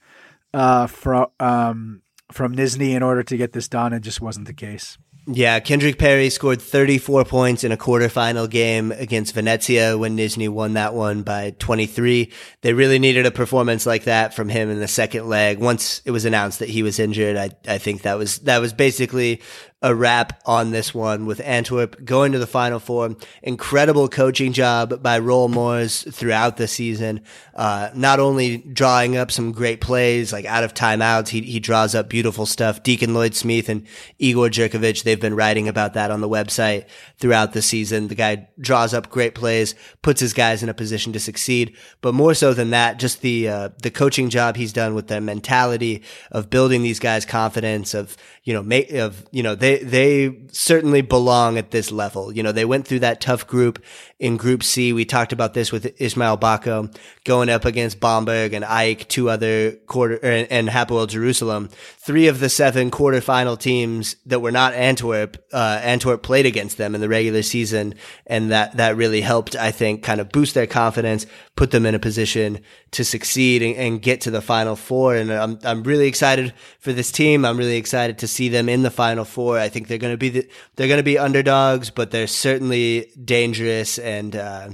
uh, 0.53 0.87
from 0.87 1.27
um, 1.39 2.01
from 2.31 2.55
Nizhny 2.55 2.91
in 2.91 3.03
order 3.03 3.23
to 3.23 3.37
get 3.37 3.53
this 3.53 3.67
done. 3.67 3.93
It 3.93 4.01
just 4.01 4.21
wasn't 4.21 4.47
the 4.47 4.53
case. 4.53 4.97
Yeah, 5.29 5.59
Kendrick 5.59 5.97
Perry 5.97 6.29
scored 6.29 6.61
34 6.61 7.25
points 7.25 7.65
in 7.65 7.73
a 7.73 7.77
quarterfinal 7.77 8.49
game 8.49 8.93
against 8.93 9.33
Venezia 9.33 9.97
when 9.97 10.15
Nizhny 10.15 10.47
won 10.47 10.75
that 10.75 10.93
one 10.93 11.23
by 11.23 11.53
23. 11.59 12.31
They 12.61 12.71
really 12.71 12.97
needed 12.97 13.25
a 13.25 13.31
performance 13.31 13.85
like 13.85 14.05
that 14.05 14.33
from 14.33 14.47
him 14.47 14.69
in 14.69 14.79
the 14.79 14.87
second 14.87 15.27
leg. 15.27 15.59
Once 15.59 16.01
it 16.05 16.11
was 16.11 16.23
announced 16.23 16.59
that 16.59 16.69
he 16.69 16.81
was 16.81 16.97
injured, 16.97 17.35
I, 17.35 17.49
I 17.67 17.77
think 17.77 18.03
that 18.03 18.17
was, 18.17 18.39
that 18.39 18.59
was 18.59 18.71
basically 18.71 19.41
a 19.83 19.93
wrap 19.93 20.41
on 20.45 20.71
this 20.71 20.91
one 20.91 21.27
with 21.27 21.39
Antwerp 21.41 22.03
going 22.03 22.31
to 22.31 22.39
the 22.39 22.47
final 22.47 22.79
four. 22.79 23.15
Incredible 23.43 24.09
coaching 24.09 24.51
job 24.51 25.03
by 25.03 25.19
Roel 25.19 25.49
Moors 25.49 26.01
throughout 26.11 26.57
the 26.57 26.67
season. 26.67 27.21
Uh, 27.53 27.91
not 27.93 28.19
only 28.19 28.57
drawing 28.57 29.15
up 29.15 29.31
some 29.31 29.51
great 29.51 29.79
plays, 29.79 30.33
like 30.33 30.45
out 30.45 30.63
of 30.63 30.73
timeouts, 30.73 31.27
he, 31.27 31.41
he 31.41 31.59
draws 31.59 31.93
up 31.93 32.09
beautiful 32.09 32.47
stuff. 32.47 32.81
Deacon 32.81 33.13
Lloyd 33.13 33.35
Smith 33.35 33.69
and 33.69 33.85
Igor 34.17 34.49
Jerkovic, 34.49 35.03
they've 35.03 35.21
been 35.21 35.35
writing 35.35 35.67
about 35.67 35.93
that 35.93 36.09
on 36.09 36.21
the 36.21 36.29
website 36.29 36.85
throughout 37.19 37.53
the 37.53 37.61
season. 37.61 38.07
The 38.07 38.15
guy 38.15 38.47
draws 38.59 38.95
up 38.95 39.09
great 39.09 39.35
plays, 39.35 39.75
puts 40.01 40.21
his 40.21 40.33
guys 40.33 40.63
in 40.63 40.69
a 40.69 40.73
position 40.73 41.13
to 41.13 41.19
succeed. 41.19 41.75
But 42.01 42.15
more 42.15 42.33
so 42.33 42.51
than 42.51 42.71
that, 42.71 42.97
just 42.97 43.21
the, 43.21 43.47
uh, 43.47 43.69
the 43.83 43.91
coaching 43.91 44.29
job 44.31 44.55
he's 44.55 44.73
done 44.73 44.95
with 44.95 45.05
the 45.05 45.21
mentality 45.21 46.01
of 46.31 46.49
building 46.49 46.81
these 46.81 46.99
guys 46.99 47.25
confidence 47.25 47.93
of, 47.93 48.17
you 48.47 48.53
know, 48.53 48.85
of, 49.01 49.27
you 49.31 49.43
know, 49.43 49.55
they, 49.55 49.79
they 49.79 50.33
certainly 50.53 51.01
belong 51.01 51.57
at 51.57 51.71
this 51.71 51.91
level. 51.91 52.31
You 52.31 52.43
know, 52.43 52.53
they 52.53 52.63
went 52.63 52.87
through 52.87 52.99
that 52.99 53.19
tough 53.19 53.45
group 53.45 53.83
in 54.19 54.37
Group 54.37 54.63
C. 54.63 54.93
We 54.93 55.03
talked 55.03 55.33
about 55.33 55.53
this 55.53 55.69
with 55.69 55.99
Ismail 56.01 56.37
Bako 56.37 56.95
going 57.25 57.49
up 57.49 57.65
against 57.65 57.99
Bamberg 57.99 58.53
and 58.53 58.63
AEK, 58.63 59.09
two 59.09 59.29
other 59.29 59.73
quarter 59.73 60.15
and, 60.23 60.49
and 60.49 60.69
Hapoel 60.69 61.09
Jerusalem. 61.09 61.67
Three 62.07 62.29
of 62.29 62.39
the 62.39 62.47
seven 62.47 62.89
quarterfinal 62.89 63.59
teams 63.59 64.15
that 64.27 64.39
were 64.39 64.53
not 64.53 64.73
Antwerp, 64.73 65.43
uh, 65.51 65.81
Antwerp 65.83 66.23
played 66.23 66.45
against 66.45 66.77
them 66.77 66.95
in 66.95 67.01
the 67.01 67.09
regular 67.09 67.41
season, 67.41 67.95
and 68.25 68.49
that 68.49 68.77
that 68.77 68.95
really 68.95 69.19
helped, 69.19 69.57
I 69.57 69.71
think, 69.71 70.03
kind 70.03 70.21
of 70.21 70.29
boost 70.29 70.53
their 70.53 70.67
confidence, 70.67 71.25
put 71.57 71.71
them 71.71 71.85
in 71.85 71.95
a 71.95 71.99
position 71.99 72.61
to 72.91 73.03
succeed 73.03 73.61
and, 73.61 73.75
and 73.75 74.01
get 74.01 74.21
to 74.21 74.31
the 74.31 74.39
final 74.39 74.77
four. 74.77 75.17
And 75.17 75.29
I'm 75.33 75.59
I'm 75.65 75.83
really 75.83 76.07
excited 76.07 76.53
for 76.79 76.93
this 76.93 77.11
team. 77.11 77.43
I'm 77.43 77.57
really 77.57 77.75
excited 77.75 78.19
to 78.19 78.27
see 78.29 78.47
them 78.47 78.69
in 78.69 78.83
the 78.83 78.89
final 78.89 79.25
four. 79.25 79.59
I 79.59 79.67
think 79.67 79.89
they're 79.89 79.97
going 79.97 80.13
to 80.13 80.17
be 80.17 80.29
the, 80.29 80.49
they're 80.77 80.87
going 80.87 80.99
to 80.99 81.03
be 81.03 81.17
underdogs, 81.17 81.89
but 81.89 82.11
they're 82.11 82.27
certainly 82.27 83.11
dangerous 83.21 83.99
and 83.99 84.33
uh, 84.33 84.69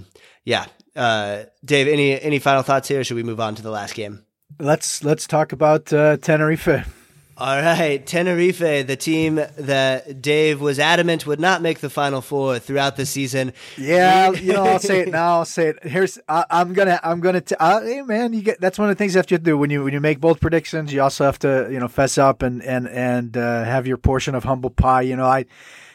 yeah, 0.45 0.67
uh, 0.95 1.45
Dave, 1.65 1.87
any 1.87 2.21
any 2.21 2.37
final 2.37 2.61
thoughts 2.61 2.89
here? 2.89 3.03
should 3.03 3.17
we 3.17 3.23
move 3.23 3.39
on 3.39 3.55
to 3.55 3.63
the 3.63 3.71
last 3.71 3.95
game? 3.95 4.23
Let's 4.59 5.03
let's 5.03 5.25
talk 5.25 5.51
about 5.51 5.91
uh, 5.91 6.17
Tenerife. 6.17 6.99
All 7.35 7.59
right, 7.59 8.05
Tenerife, 8.05 8.59
the 8.59 8.95
team 8.95 9.35
that 9.35 10.21
Dave 10.21 10.61
was 10.61 10.77
adamant 10.77 11.25
would 11.25 11.39
not 11.39 11.63
make 11.63 11.79
the 11.79 11.89
Final 11.89 12.21
Four 12.21 12.59
throughout 12.59 12.95
the 12.95 13.07
season. 13.07 13.53
Yeah, 13.75 14.29
you 14.31 14.53
know, 14.53 14.63
I'll 14.63 14.77
say 14.77 14.99
it 14.99 15.07
now. 15.11 15.39
I'll 15.39 15.45
say 15.45 15.69
it. 15.69 15.83
Here's, 15.83 16.19
I, 16.29 16.45
am 16.51 16.73
gonna, 16.73 16.99
I'm 17.03 17.21
gonna. 17.21 17.41
T- 17.41 17.55
uh, 17.59 17.81
hey, 17.81 18.03
man, 18.03 18.33
you 18.33 18.43
get. 18.43 18.61
That's 18.61 18.77
one 18.77 18.87
of 18.87 18.95
the 18.95 18.99
things 18.99 19.15
you 19.15 19.17
have 19.17 19.25
to 19.27 19.39
do 19.39 19.57
when 19.57 19.71
you 19.71 19.83
when 19.83 19.93
you 19.93 19.99
make 19.99 20.19
bold 20.19 20.41
predictions. 20.41 20.93
You 20.93 21.01
also 21.01 21.25
have 21.25 21.39
to, 21.39 21.67
you 21.71 21.79
know, 21.79 21.87
fess 21.87 22.19
up 22.19 22.43
and 22.43 22.61
and 22.61 22.87
and 22.87 23.35
uh, 23.35 23.63
have 23.63 23.87
your 23.87 23.97
portion 23.97 24.35
of 24.35 24.43
humble 24.43 24.69
pie. 24.69 25.01
You 25.01 25.15
know, 25.15 25.25
I 25.25 25.45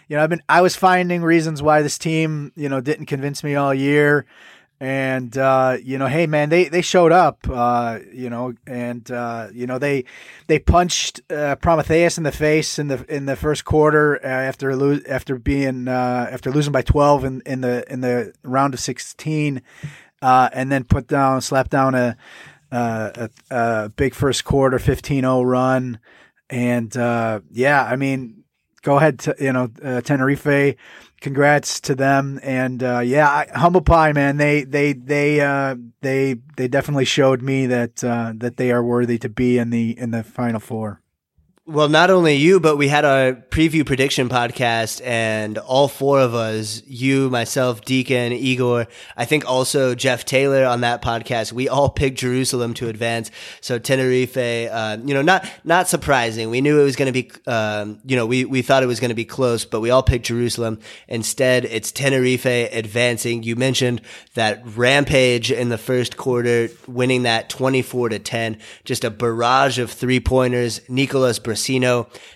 you 0.09 0.17
know, 0.17 0.25
I've 0.25 0.31
been 0.31 0.43
I 0.49 0.61
was 0.61 0.75
finding 0.75 1.23
reasons 1.23 1.63
why 1.63 1.83
this 1.83 1.99
team, 1.99 2.51
you 2.57 2.69
know, 2.69 2.81
didn't 2.81 3.07
convince 3.07 3.45
me 3.45 3.55
all 3.55 3.73
year. 3.73 4.27
And 4.81 5.37
uh, 5.37 5.79
you 5.83 5.99
know, 5.99 6.07
hey 6.07 6.29
man, 6.29 6.51
they 6.51 6.69
they 6.69 6.83
showed 6.83 7.11
up, 7.11 7.41
uh, 7.51 7.99
you 8.13 8.31
know, 8.31 8.55
and 8.65 9.11
uh, 9.11 9.49
you 9.53 9.67
know 9.67 9.77
they 9.81 10.05
they 10.47 10.61
punched 10.61 11.21
uh, 11.33 11.57
Prometheus 11.57 12.17
in 12.17 12.23
the 12.23 12.31
face 12.31 12.79
in 12.79 12.87
the 12.87 13.05
in 13.13 13.27
the 13.27 13.35
first 13.35 13.65
quarter 13.65 14.25
uh, 14.25 14.29
after 14.29 14.77
lo- 14.77 15.01
after 15.09 15.37
being 15.37 15.89
uh, 15.89 16.29
after 16.31 16.53
losing 16.53 16.73
by 16.73 16.83
twelve 16.83 17.25
in, 17.25 17.43
in 17.45 17.61
the 17.61 17.93
in 17.93 18.03
the 18.03 18.33
round 18.45 18.73
of 18.73 18.79
sixteen, 18.79 19.63
and 20.23 20.71
then 20.71 20.85
put 20.85 21.09
down 21.09 21.41
slap 21.41 21.71
down 21.71 21.97
a 21.97 22.17
a, 22.71 23.31
a 23.51 23.89
big 23.97 24.15
first 24.15 24.45
quarter 24.45 24.77
15-0 24.79 25.45
run, 25.45 25.99
and 26.51 26.95
yeah, 26.95 27.85
I 27.85 27.97
mean 27.97 28.45
go 28.83 28.99
ahead 28.99 29.27
you 29.41 29.53
know 29.53 29.67
Tenerife. 30.05 30.77
Congrats 31.21 31.81
to 31.81 31.95
them, 31.97 32.39
and 32.43 32.83
uh, 32.83 33.01
yeah, 33.01 33.29
I, 33.29 33.47
humble 33.59 33.81
pie, 33.81 34.13
man. 34.13 34.37
They 34.37 34.63
they 34.63 34.93
they 34.93 35.41
uh, 35.41 35.75
they 36.01 36.37
they 36.57 36.69
definitely 36.69 37.07
showed 37.07 37.43
me 37.43 37.67
that 37.67 38.05
uh, 38.05 38.35
that 38.37 38.57
they 38.57 38.71
are 38.71 38.85
worthy 38.85 39.19
to 39.19 39.29
be 39.29 39.59
in 39.59 39.71
the 39.71 39.99
in 39.99 40.13
the 40.13 40.23
final 40.23 40.61
four. 40.61 41.03
Well, 41.71 41.91
not 41.91 42.09
only 42.09 42.33
you, 42.33 42.61
but 42.61 42.77
we 42.79 42.89
had 42.89 43.05
our 43.05 43.35
preview 43.35 43.85
prediction 43.85 44.31
podcast, 44.31 45.05
and 45.05 45.59
all 45.59 45.87
four 45.87 46.19
of 46.19 46.35
us, 46.35 46.83
you, 46.87 47.29
myself, 47.29 47.83
Deacon, 47.83 48.33
Igor, 48.33 48.87
I 49.19 49.27
think 49.27 49.47
also 49.47 49.95
Jeff 49.95 50.25
Taylor 50.25 50.65
on 50.65 50.81
that 50.81 51.03
podcast, 51.03 51.53
we 51.53 51.69
all 51.69 51.91
picked 51.91 52.17
Jerusalem 52.17 52.73
to 52.73 52.89
advance. 52.89 53.31
So 53.61 53.79
Tenerife, 53.79 54.39
uh, 54.39 54.97
you 55.05 55.13
know, 55.13 55.21
not 55.21 55.47
not 55.63 55.89
surprising. 55.89 56.49
We 56.49 56.63
knew 56.63 56.81
it 56.81 56.85
was 56.85 56.97
going 56.97 57.13
to 57.13 57.23
be, 57.23 57.31
um, 57.47 58.01
you 58.07 58.17
know, 58.17 58.25
we 58.25 58.47
we 58.47 58.63
thought 58.63 58.83
it 58.83 58.87
was 58.87 58.99
going 58.99 59.11
to 59.11 59.15
be 59.15 59.27
close, 59.27 59.67
but 59.67 59.81
we 59.81 59.91
all 59.91 60.03
picked 60.03 60.25
Jerusalem. 60.25 60.79
Instead, 61.07 61.67
it's 61.67 61.93
Tenerife 61.93 62.47
advancing. 62.47 63.43
You 63.43 63.57
mentioned 63.57 64.01
that 64.33 64.63
rampage 64.75 65.53
in 65.53 65.69
the 65.69 65.77
first 65.77 66.17
quarter, 66.17 66.71
winning 66.87 67.25
that 67.25 67.51
twenty 67.51 67.83
four 67.83 68.09
to 68.09 68.19
ten, 68.19 68.57
just 68.87 69.05
a 69.05 69.11
barrage 69.11 69.79
of 69.79 69.91
three 69.91 70.19
pointers. 70.19 70.81
Nicolas 70.89 71.39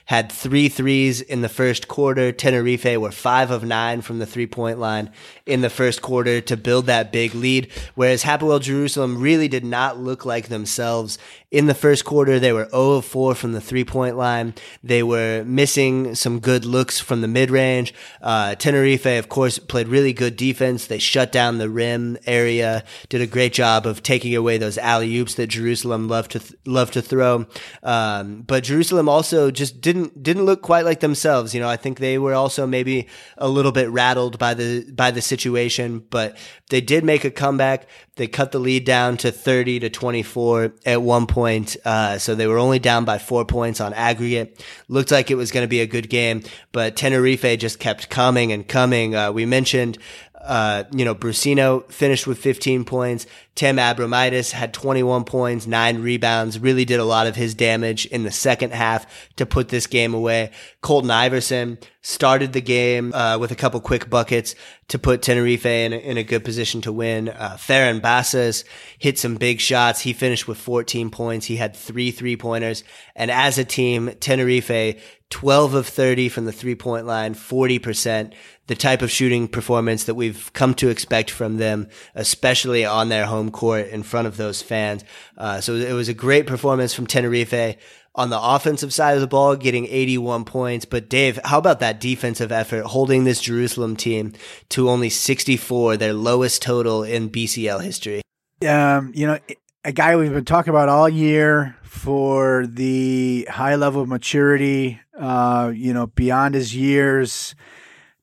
Had 0.07 0.31
three 0.31 0.69
threes 0.69 1.21
in 1.21 1.43
the 1.43 1.49
first 1.49 1.89
quarter. 1.89 2.33
Tenerife 2.33 2.99
were 2.99 3.13
five 3.13 3.51
of 3.51 3.65
nine 3.65 4.03
from 4.03 4.19
the 4.19 4.27
three 4.27 4.47
point 4.47 4.79
line 4.79 5.11
in 5.47 5.61
the 5.61 5.71
first 5.71 6.03
quarter 6.03 6.41
to 6.41 6.57
build 6.57 6.87
that 6.87 7.13
big 7.13 7.35
lead. 7.35 7.69
Whereas 7.95 8.23
Hapoel 8.23 8.61
Jerusalem 8.61 9.21
really 9.21 9.49
did 9.49 9.65
not 9.65 9.99
look 9.99 10.25
like 10.25 10.49
themselves 10.49 11.19
in 11.53 11.67
the 11.67 11.75
first 11.75 12.05
quarter. 12.05 12.41
They 12.41 12.53
were 12.53 12.69
0 12.71 12.93
of 12.93 13.05
4 13.05 13.35
from 13.35 13.53
the 13.53 13.61
three 13.61 13.85
point 13.85 14.17
line. 14.17 14.55
They 14.83 15.03
were 15.03 15.45
missing 15.45 16.15
some 16.15 16.41
good 16.41 16.65
looks 16.65 16.99
from 16.99 17.21
the 17.21 17.29
mid 17.29 17.51
range. 17.51 17.95
Uh, 18.21 18.55
Tenerife, 18.55 19.07
of 19.07 19.29
course, 19.29 19.59
played 19.59 19.89
really 19.89 20.13
good 20.13 20.37
defense. 20.37 20.87
They 20.87 20.99
shut 20.99 21.31
down 21.31 21.59
the 21.59 21.69
rim 21.69 22.17
area, 22.27 22.85
did 23.09 23.21
a 23.21 23.27
great 23.27 23.53
job 23.53 23.87
of 23.87 24.03
taking 24.03 24.35
away 24.35 24.59
those 24.59 24.79
alley 24.79 25.17
oops 25.19 25.35
that 25.35 25.49
Jerusalem 25.49 26.09
loved 26.09 26.33
to 26.33 26.39
th- 26.41 26.55
loved 26.65 26.95
to 26.95 27.03
throw. 27.03 27.47
Um, 27.83 28.43
but 28.43 28.65
Jerusalem 28.65 29.09
also 29.09 29.51
just 29.51 29.81
didn't 29.81 30.23
didn't 30.23 30.47
look 30.47 30.63
quite 30.63 30.85
like 30.85 31.01
themselves. 31.01 31.55
You 31.55 31.61
know, 31.61 31.69
I 31.69 31.77
think 31.77 31.99
they 31.99 32.19
were 32.19 32.35
also 32.35 32.67
maybe 32.67 33.09
a 33.37 33.49
little 33.49 33.73
bit 33.73 33.91
rattled 33.91 34.39
by 34.39 34.55
the 34.55 34.91
by 34.91 35.11
the 35.11 35.21
situation, 35.33 36.05
but 36.11 36.37
they 36.69 36.83
did 36.83 37.05
make 37.05 37.25
a 37.25 37.31
comeback. 37.31 37.89
They 38.17 38.27
cut 38.27 38.53
the 38.53 38.59
lead 38.59 38.85
down 38.85 39.17
to 39.19 39.33
30 39.33 39.81
to 39.81 39.89
24 39.89 40.75
at 40.85 41.01
one 41.01 41.27
point. 41.27 41.79
Uh, 41.85 42.19
so 42.19 42.35
they 42.35 42.47
were 42.47 42.59
only 42.59 42.79
down 42.79 43.07
by 43.07 43.17
four 43.17 43.47
points 43.47 43.81
on 43.81 43.95
aggregate. 43.95 44.63
Looked 44.89 45.11
like 45.11 45.31
it 45.31 45.37
was 45.37 45.51
going 45.51 45.65
to 45.65 45.69
be 45.69 45.81
a 45.81 45.87
good 45.87 46.11
game, 46.11 46.43
but 46.73 46.97
Tenerife 46.97 47.59
just 47.59 47.79
kept 47.79 48.11
coming 48.11 48.53
and 48.53 48.69
coming. 48.69 49.15
Uh, 49.15 49.33
we 49.33 49.47
mentioned 49.47 49.97
uh, 50.45 50.85
you 50.93 51.05
know, 51.05 51.15
Brusino 51.15 51.91
finished 51.91 52.27
with 52.27 52.39
15 52.39 52.85
points. 52.85 53.27
Tim 53.55 53.77
Abromaitis 53.77 54.51
had 54.51 54.73
21 54.73 55.25
points, 55.25 55.67
nine 55.67 56.01
rebounds, 56.01 56.59
really 56.59 56.85
did 56.85 57.01
a 57.01 57.05
lot 57.05 57.27
of 57.27 57.37
his 57.37 57.55
damage 57.55 58.07
in 58.07 58.25
the 58.25 58.31
second 58.31 58.73
half 58.73 59.07
to 59.37 59.45
put 59.45 59.69
this 59.69 59.87
game 59.87 60.15
away. 60.15 60.51
Colton 60.81 61.11
Iverson 61.11 61.79
started 62.01 62.53
the 62.53 62.61
game 62.61 63.13
uh, 63.13 63.39
with 63.39 63.53
a 63.53 63.55
couple 63.55 63.79
quick 63.81 64.09
buckets 64.09 64.55
to 64.89 64.99
put 64.99 65.23
Tenerife 65.23 65.67
in 65.67 65.93
in 65.93 66.17
a 66.17 66.25
good 66.25 66.45
position 66.45 66.81
to 66.81 66.93
win. 66.93 67.29
Uh, 67.29 67.57
Ferran 67.59 68.01
Bassas 68.01 68.65
hit 68.99 69.19
some 69.19 69.37
big 69.37 69.61
shots. 69.61 70.01
He 70.01 70.13
finished 70.13 70.49
with 70.49 70.59
14 70.59 71.11
points. 71.11 71.47
He 71.47 71.57
had 71.57 71.77
three 71.77 72.11
three 72.11 72.37
pointers. 72.37 72.85
And 73.15 73.31
as 73.31 73.59
a 73.59 73.65
team, 73.65 74.13
Tenerife 74.19 75.01
12 75.33 75.73
of 75.73 75.89
30 75.89 76.29
from 76.29 76.45
the 76.45 76.53
three 76.53 76.75
point 76.75 77.07
line, 77.07 77.35
40%, 77.35 78.35
the 78.67 78.75
type 78.75 79.01
of 79.01 79.11
shooting 79.11 79.49
performance 79.49 80.05
that 80.05 80.15
we've 80.15 80.53
come 80.53 80.75
to 80.75 80.91
expect 80.91 81.31
from 81.31 81.57
them, 81.57 81.89
especially 82.15 82.85
on 82.85 83.09
their 83.09 83.25
home 83.25 83.51
court 83.51 83.89
in 83.89 84.03
front 84.03 84.29
of 84.29 84.37
those 84.37 84.61
fans. 84.61 85.05
Uh, 85.39 85.59
so 85.61 85.75
it 85.75 85.95
was 85.95 86.11
a 86.11 86.15
great 86.15 86.47
performance 86.47 86.93
from 86.93 87.07
Tenerife 87.07 87.79
on 88.15 88.29
the 88.29 88.39
offensive 88.39 88.93
side 88.93 89.15
of 89.15 89.23
the 89.23 89.27
ball, 89.27 89.57
getting 89.57 89.87
81 89.87 90.45
points. 90.45 90.85
But 90.85 91.09
Dave, 91.09 91.41
how 91.47 91.57
about 91.57 91.81
that 91.81 91.99
defensive 91.99 92.53
effort 92.53 92.85
holding 92.85 93.25
this 93.25 93.41
Jerusalem 93.41 93.97
team 93.97 94.35
to 94.69 94.91
only 94.91 95.09
64, 95.09 95.97
their 95.97 96.13
lowest 96.13 96.61
total 96.61 97.05
in 97.05 97.31
BCL 97.31 97.83
history? 97.83 98.21
Um, 98.69 99.13
you 99.15 99.27
know, 99.27 99.39
a 99.85 99.93
guy 99.93 100.17
we've 100.17 100.33
been 100.33 100.45
talking 100.45 100.71
about 100.71 100.89
all 100.89 101.09
year 101.09 101.77
for 101.83 102.67
the 102.67 103.47
high 103.51 103.75
level 103.75 104.03
of 104.03 104.09
maturity, 104.09 105.01
uh, 105.19 105.73
you 105.75 105.93
know, 105.93 106.07
beyond 106.07 106.55
his 106.55 106.75
years. 106.75 107.55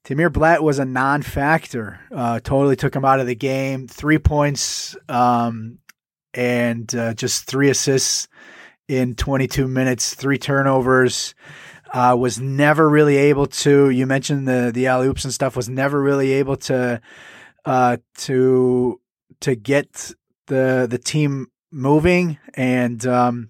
Tamir 0.06 0.32
Blatt 0.32 0.64
was 0.64 0.80
a 0.80 0.86
non-factor. 0.86 2.00
Uh, 2.12 2.40
totally 2.40 2.76
took 2.76 2.96
him 2.96 3.04
out 3.04 3.20
of 3.20 3.28
the 3.28 3.36
game. 3.36 3.88
Three 3.88 4.18
points 4.18 4.96
um, 5.10 5.80
and 6.34 6.94
uh, 6.96 7.14
just 7.14 7.46
three 7.46 7.70
assists 7.70 8.28
in 8.88 9.16
22 9.16 9.68
minutes. 9.68 10.16
Three 10.16 10.38
turnovers. 10.38 11.36
Uh, 11.92 12.16
was 12.18 12.40
never 12.40 12.88
really 12.88 13.18
able 13.18 13.48
to. 13.48 13.90
You 13.90 14.06
mentioned 14.06 14.48
the 14.48 14.70
the 14.72 14.86
alley 14.86 15.08
oops 15.08 15.24
and 15.24 15.34
stuff. 15.34 15.56
Was 15.56 15.70
never 15.70 16.00
really 16.00 16.34
able 16.34 16.56
to 16.58 17.02
uh, 17.66 17.98
to 18.18 19.02
to 19.40 19.56
get 19.56 20.14
the 20.50 20.88
the 20.90 20.98
team 20.98 21.48
moving 21.72 22.38
and 22.56 23.06
um, 23.08 23.50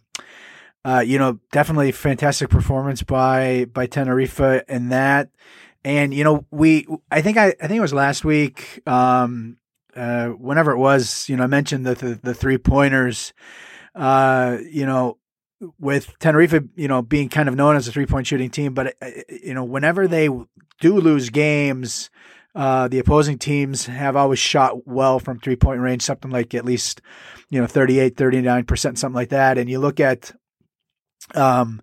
uh, 0.85 1.03
you 1.05 1.17
know 1.17 1.39
definitely 1.51 1.91
fantastic 1.91 2.49
performance 2.49 3.01
by 3.01 3.65
by 3.73 3.87
Tenerife 3.87 4.39
in 4.67 4.89
that. 4.89 5.29
And 5.83 6.13
you 6.13 6.23
know 6.23 6.45
we 6.51 6.85
I 7.09 7.21
think 7.21 7.37
I 7.37 7.47
I 7.61 7.67
think 7.67 7.77
it 7.77 7.81
was 7.81 7.93
last 7.93 8.23
week 8.23 8.87
um, 8.87 9.57
uh, 9.95 10.27
whenever 10.27 10.71
it 10.71 10.77
was 10.77 11.27
you 11.27 11.35
know 11.35 11.43
I 11.43 11.47
mentioned 11.47 11.85
the 11.85 11.95
the, 11.95 12.19
the 12.21 12.33
three 12.33 12.57
pointers 12.57 13.33
uh, 13.95 14.57
you 14.69 14.85
know 14.85 15.17
with 15.79 16.17
Tenerife 16.19 16.53
you 16.75 16.87
know 16.87 17.01
being 17.01 17.29
kind 17.29 17.49
of 17.49 17.55
known 17.55 17.75
as 17.75 17.87
a 17.87 17.91
three 17.91 18.05
point 18.05 18.27
shooting 18.27 18.49
team 18.49 18.73
but 18.73 18.95
uh, 19.01 19.09
you 19.29 19.53
know 19.53 19.63
whenever 19.63 20.07
they 20.07 20.29
do 20.79 20.99
lose 20.99 21.29
games 21.29 22.09
uh, 22.55 22.87
the 22.87 22.99
opposing 22.99 23.37
teams 23.37 23.85
have 23.85 24.15
always 24.15 24.39
shot 24.39 24.87
well 24.87 25.19
from 25.19 25.39
three 25.39 25.55
point 25.55 25.81
range, 25.81 26.01
something 26.01 26.31
like 26.31 26.55
at 26.55 26.65
least, 26.65 27.01
you 27.49 27.61
know, 27.61 27.67
38, 27.67 28.15
39%, 28.15 28.97
something 28.97 29.13
like 29.13 29.29
that. 29.29 29.57
And 29.57 29.69
you 29.69 29.79
look 29.79 29.99
at 29.99 30.31
um, 31.35 31.81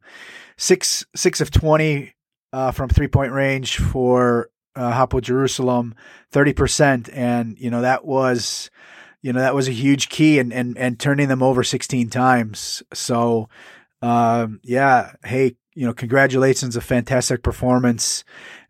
six, 0.56 1.06
six 1.14 1.40
of 1.40 1.50
20 1.50 2.12
uh, 2.52 2.70
from 2.72 2.88
three 2.88 3.08
point 3.08 3.32
range 3.32 3.78
for 3.78 4.50
uh, 4.74 4.92
Hapoel 4.92 5.22
Jerusalem, 5.22 5.94
30%. 6.32 7.10
And, 7.12 7.58
you 7.58 7.70
know, 7.70 7.82
that 7.82 8.04
was, 8.04 8.70
you 9.22 9.32
know, 9.32 9.40
that 9.40 9.54
was 9.54 9.68
a 9.68 9.72
huge 9.72 10.08
key 10.08 10.38
and, 10.38 10.52
and, 10.52 10.76
and 10.76 10.98
turning 10.98 11.28
them 11.28 11.42
over 11.42 11.62
16 11.62 12.10
times. 12.10 12.82
So, 12.92 13.48
um, 14.02 14.60
yeah, 14.62 15.12
hey, 15.24 15.56
you 15.74 15.86
know, 15.86 15.94
congratulations, 15.94 16.76
a 16.76 16.80
fantastic 16.80 17.42
performance. 17.42 18.24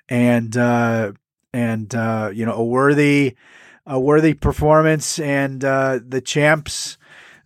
And, 0.09 0.57
uh, 0.57 1.13
and 1.57 1.95
uh, 1.95 2.31
you 2.33 2.45
know 2.45 2.55
a 2.55 2.65
worthy 2.65 3.35
a 3.87 3.99
worthy 3.99 4.35
performance 4.35 5.19
and 5.19 5.65
uh, 5.65 5.99
the 6.07 6.21
champs 6.21 6.99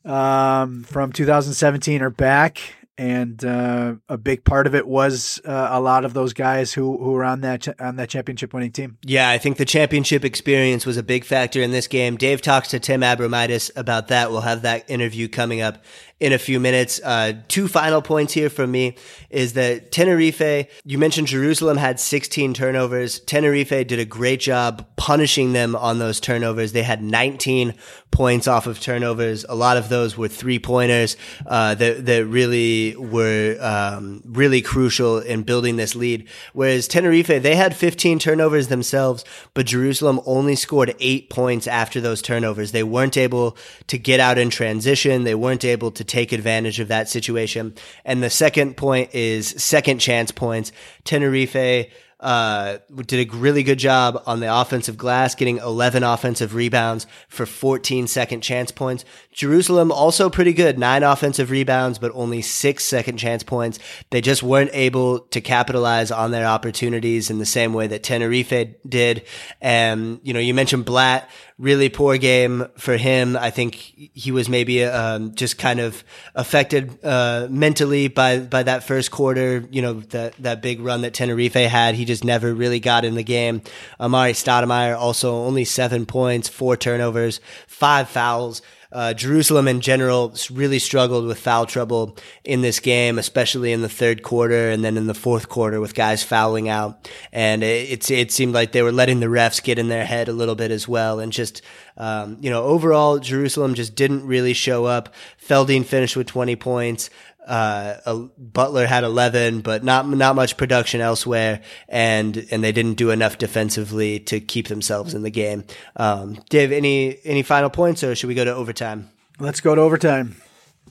um, 0.04 0.82
from 0.82 1.12
2017 1.12 2.02
are 2.02 2.10
back 2.10 2.60
and 2.98 3.42
uh, 3.46 3.94
a 4.10 4.18
big 4.18 4.44
part 4.44 4.66
of 4.66 4.74
it 4.74 4.86
was 4.86 5.40
uh, 5.46 5.68
a 5.70 5.80
lot 5.80 6.04
of 6.04 6.12
those 6.12 6.34
guys 6.34 6.74
who 6.74 6.98
who 6.98 7.12
were 7.12 7.24
on 7.24 7.40
that 7.40 7.66
on 7.80 7.96
that 7.96 8.10
championship 8.10 8.52
winning 8.52 8.72
team. 8.72 8.98
Yeah, 9.02 9.30
I 9.30 9.38
think 9.38 9.56
the 9.56 9.64
championship 9.64 10.22
experience 10.22 10.84
was 10.84 10.98
a 10.98 11.02
big 11.02 11.24
factor 11.24 11.62
in 11.62 11.70
this 11.70 11.86
game. 11.86 12.18
Dave 12.18 12.42
talks 12.42 12.68
to 12.68 12.78
Tim 12.78 13.00
Abromaitis 13.00 13.70
about 13.74 14.08
that. 14.08 14.30
We'll 14.30 14.42
have 14.42 14.62
that 14.62 14.90
interview 14.90 15.28
coming 15.28 15.62
up 15.62 15.82
in 16.20 16.34
a 16.34 16.38
few 16.38 16.60
minutes. 16.60 17.00
Uh, 17.02 17.32
two 17.48 17.66
final 17.66 18.02
points 18.02 18.34
here 18.34 18.50
from 18.50 18.70
me 18.70 18.94
is 19.30 19.54
that 19.54 19.90
Tenerife, 19.90 20.68
you 20.84 20.98
mentioned 20.98 21.26
Jerusalem 21.26 21.78
had 21.78 21.98
16 21.98 22.52
turnovers. 22.52 23.20
Tenerife 23.20 23.70
did 23.70 23.98
a 23.98 24.04
great 24.04 24.40
job 24.40 24.86
punishing 24.96 25.54
them 25.54 25.74
on 25.74 25.98
those 25.98 26.20
turnovers. 26.20 26.72
They 26.72 26.82
had 26.82 27.02
19 27.02 27.74
points 28.10 28.46
off 28.46 28.66
of 28.66 28.80
turnovers. 28.80 29.46
A 29.48 29.54
lot 29.54 29.76
of 29.76 29.88
those 29.88 30.16
were 30.16 30.28
three 30.28 30.58
pointers 30.58 31.16
uh, 31.46 31.74
that 31.76 32.04
that 32.06 32.26
really 32.26 32.96
were 32.96 33.56
um, 33.60 34.22
really 34.26 34.60
crucial 34.60 35.18
in 35.18 35.42
building 35.42 35.76
this 35.76 35.94
lead. 35.94 36.28
Whereas 36.52 36.88
Tenerife, 36.88 37.28
they 37.28 37.56
had 37.56 37.74
15 37.74 38.18
turnovers 38.18 38.68
themselves, 38.68 39.24
but 39.54 39.66
Jerusalem 39.66 40.20
only 40.26 40.56
scored 40.56 40.94
eight 41.00 41.30
points 41.30 41.66
after 41.66 42.00
those 42.00 42.20
turnovers. 42.20 42.72
They 42.72 42.82
weren't 42.82 43.16
able 43.16 43.56
to 43.86 43.98
get 43.98 44.20
out 44.20 44.38
in 44.38 44.50
transition. 44.50 45.24
They 45.24 45.34
weren't 45.34 45.64
able 45.64 45.90
to 45.92 46.04
take 46.10 46.32
advantage 46.32 46.80
of 46.80 46.88
that 46.88 47.08
situation. 47.08 47.74
And 48.04 48.22
the 48.22 48.30
second 48.30 48.76
point 48.76 49.14
is 49.14 49.48
second 49.48 50.00
chance 50.00 50.30
points. 50.30 50.72
Tenerife 51.04 51.88
uh, 52.20 52.78
did 53.06 53.32
a 53.32 53.36
really 53.36 53.62
good 53.62 53.78
job 53.78 54.22
on 54.26 54.40
the 54.40 54.60
offensive 54.60 54.98
glass, 54.98 55.34
getting 55.34 55.56
11 55.56 56.02
offensive 56.02 56.54
rebounds 56.54 57.06
for 57.28 57.46
14 57.46 58.06
second 58.06 58.42
chance 58.42 58.70
points. 58.70 59.04
Jerusalem 59.32 59.90
also 59.90 60.28
pretty 60.28 60.52
good, 60.52 60.78
nine 60.78 61.02
offensive 61.02 61.50
rebounds, 61.50 61.98
but 61.98 62.12
only 62.14 62.42
six 62.42 62.84
second 62.84 63.16
chance 63.16 63.42
points. 63.42 63.78
They 64.10 64.20
just 64.20 64.42
weren't 64.42 64.70
able 64.74 65.20
to 65.20 65.40
capitalize 65.40 66.10
on 66.10 66.30
their 66.30 66.46
opportunities 66.46 67.30
in 67.30 67.38
the 67.38 67.46
same 67.46 67.72
way 67.72 67.86
that 67.86 68.02
Tenerife 68.02 68.74
did. 68.86 69.24
And, 69.60 70.20
you 70.22 70.34
know, 70.34 70.40
you 70.40 70.52
mentioned 70.52 70.84
Blatt 70.84 71.30
really 71.60 71.90
poor 71.90 72.16
game 72.16 72.66
for 72.78 72.96
him. 72.96 73.36
I 73.36 73.50
think 73.50 73.74
he 73.74 74.32
was 74.32 74.48
maybe 74.48 74.82
um, 74.82 75.34
just 75.34 75.58
kind 75.58 75.78
of 75.78 76.02
affected 76.34 77.04
uh, 77.04 77.48
mentally 77.50 78.08
by 78.08 78.40
by 78.40 78.62
that 78.62 78.82
first 78.82 79.10
quarter. 79.10 79.68
You 79.70 79.82
know 79.82 79.92
that 80.10 80.34
that 80.38 80.62
big 80.62 80.80
run 80.80 81.02
that 81.02 81.14
Tenerife 81.14 81.52
had. 81.54 81.94
He 81.94 82.04
just 82.06 82.24
never 82.24 82.52
really 82.54 82.80
got 82.80 83.04
in 83.04 83.14
the 83.14 83.22
game. 83.22 83.60
Amar'e 84.00 84.32
Stoudemire 84.32 84.96
also 84.96 85.34
only 85.34 85.64
seven 85.64 86.06
points, 86.06 86.48
four 86.48 86.76
turnovers, 86.76 87.40
five 87.66 88.08
fouls. 88.08 88.62
Uh, 88.92 89.14
Jerusalem 89.14 89.68
in 89.68 89.80
general 89.80 90.34
really 90.50 90.78
struggled 90.78 91.26
with 91.26 91.38
foul 91.38 91.66
trouble 91.66 92.16
in 92.44 92.60
this 92.60 92.80
game, 92.80 93.18
especially 93.18 93.72
in 93.72 93.82
the 93.82 93.88
third 93.88 94.22
quarter 94.22 94.70
and 94.70 94.84
then 94.84 94.96
in 94.96 95.06
the 95.06 95.14
fourth 95.14 95.48
quarter 95.48 95.80
with 95.80 95.94
guys 95.94 96.22
fouling 96.22 96.68
out. 96.68 97.08
And 97.32 97.62
it, 97.62 98.10
it 98.10 98.32
seemed 98.32 98.54
like 98.54 98.72
they 98.72 98.82
were 98.82 98.92
letting 98.92 99.20
the 99.20 99.26
refs 99.26 99.62
get 99.62 99.78
in 99.78 99.88
their 99.88 100.04
head 100.04 100.28
a 100.28 100.32
little 100.32 100.56
bit 100.56 100.70
as 100.70 100.88
well 100.88 101.20
and 101.20 101.32
just 101.32 101.62
Um, 102.00 102.38
you 102.40 102.48
know, 102.48 102.62
overall, 102.64 103.18
Jerusalem 103.18 103.74
just 103.74 103.94
didn't 103.94 104.26
really 104.26 104.54
show 104.54 104.86
up. 104.86 105.12
Feldeine 105.38 105.84
finished 105.84 106.16
with 106.16 106.26
20 106.28 106.56
points. 106.56 107.10
Uh, 107.50 108.28
Butler 108.38 108.86
had 108.86 109.02
11, 109.02 109.62
but 109.62 109.82
not 109.82 110.08
not 110.08 110.36
much 110.36 110.56
production 110.56 111.00
elsewhere, 111.00 111.62
and 111.88 112.46
and 112.52 112.62
they 112.62 112.70
didn't 112.70 112.94
do 112.94 113.10
enough 113.10 113.38
defensively 113.38 114.20
to 114.20 114.38
keep 114.38 114.68
themselves 114.68 115.14
in 115.14 115.22
the 115.22 115.30
game. 115.30 115.64
Um, 115.96 116.38
Dave, 116.48 116.70
any 116.70 117.18
any 117.24 117.42
final 117.42 117.68
points, 117.68 118.04
or 118.04 118.14
should 118.14 118.28
we 118.28 118.34
go 118.34 118.44
to 118.44 118.54
overtime? 118.54 119.10
Let's 119.40 119.60
go 119.60 119.74
to 119.74 119.80
overtime. 119.80 120.36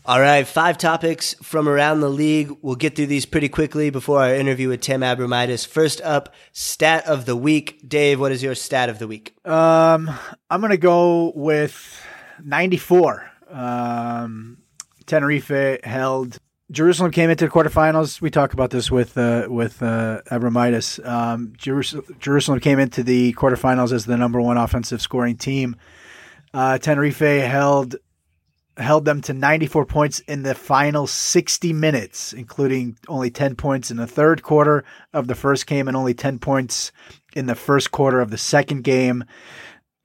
All 0.06 0.20
right, 0.20 0.46
five 0.46 0.78
topics 0.78 1.34
from 1.36 1.70
around 1.70 2.02
the 2.02 2.10
league. 2.10 2.52
We'll 2.62 2.76
get 2.76 2.96
through 2.96 3.08
these 3.08 3.26
pretty 3.26 3.48
quickly 3.48 3.90
before 3.90 4.22
our 4.22 4.34
interview 4.34 4.68
with 4.68 4.82
Tim 4.82 5.00
Abromaitis. 5.00 5.66
First 5.66 6.02
up, 6.02 6.34
stat 6.52 7.06
of 7.06 7.26
the 7.26 7.36
week. 7.38 7.88
Dave, 7.88 8.20
what 8.20 8.34
is 8.34 8.44
your 8.44 8.56
stat 8.56 8.90
of 8.90 9.00
the 9.00 9.08
week? 9.08 9.36
Um, 9.46 10.10
I'm 10.50 10.60
going 10.60 10.72
to 10.72 10.78
go 10.78 11.32
with 11.36 12.02
94. 12.44 13.30
Um, 13.50 14.58
Tenerife 15.06 15.82
held. 15.84 16.38
Jerusalem 16.72 17.12
came 17.12 17.32
into 17.32 17.46
the 17.46 17.52
quarterfinals. 17.52 18.22
We 18.22 18.30
talk 18.30 18.54
about 18.54 18.70
this 18.70 18.92
with 18.92 19.18
uh, 19.18 19.48
with 19.50 19.82
uh, 19.82 20.22
Abromaitis. 20.32 21.04
Um, 21.06 21.54
Jerusalem, 21.58 22.06
Jerusalem 22.20 22.60
came 22.60 22.78
into 22.78 23.02
the 23.02 23.34
quarterfinals 23.34 23.92
as 23.92 24.06
the 24.06 24.18
number 24.18 24.40
one 24.40 24.58
offensive 24.58 25.02
scoring 25.02 25.36
team. 25.36 25.76
Uh, 26.54 26.78
Tenerife 26.78 27.20
held 27.20 27.96
held 28.78 29.06
them 29.06 29.22
to 29.22 29.34
94 29.34 29.86
points 29.86 30.20
in 30.22 30.44
the 30.44 30.56
final 30.56 31.06
60 31.06 31.74
minutes, 31.74 32.34
including 32.34 32.98
only 33.08 33.30
10 33.30 33.56
points 33.56 33.92
in 33.92 33.98
the 33.98 34.08
third 34.08 34.42
quarter 34.42 34.86
of 35.14 35.28
the 35.28 35.36
first 35.36 35.68
game 35.68 35.88
and 35.88 35.98
only 35.98 36.14
10 36.14 36.40
points 36.40 36.92
in 37.34 37.46
the 37.46 37.56
first 37.56 37.92
quarter 37.92 38.22
of 38.22 38.32
the 38.32 38.38
second 38.38 38.84
game. 38.84 39.24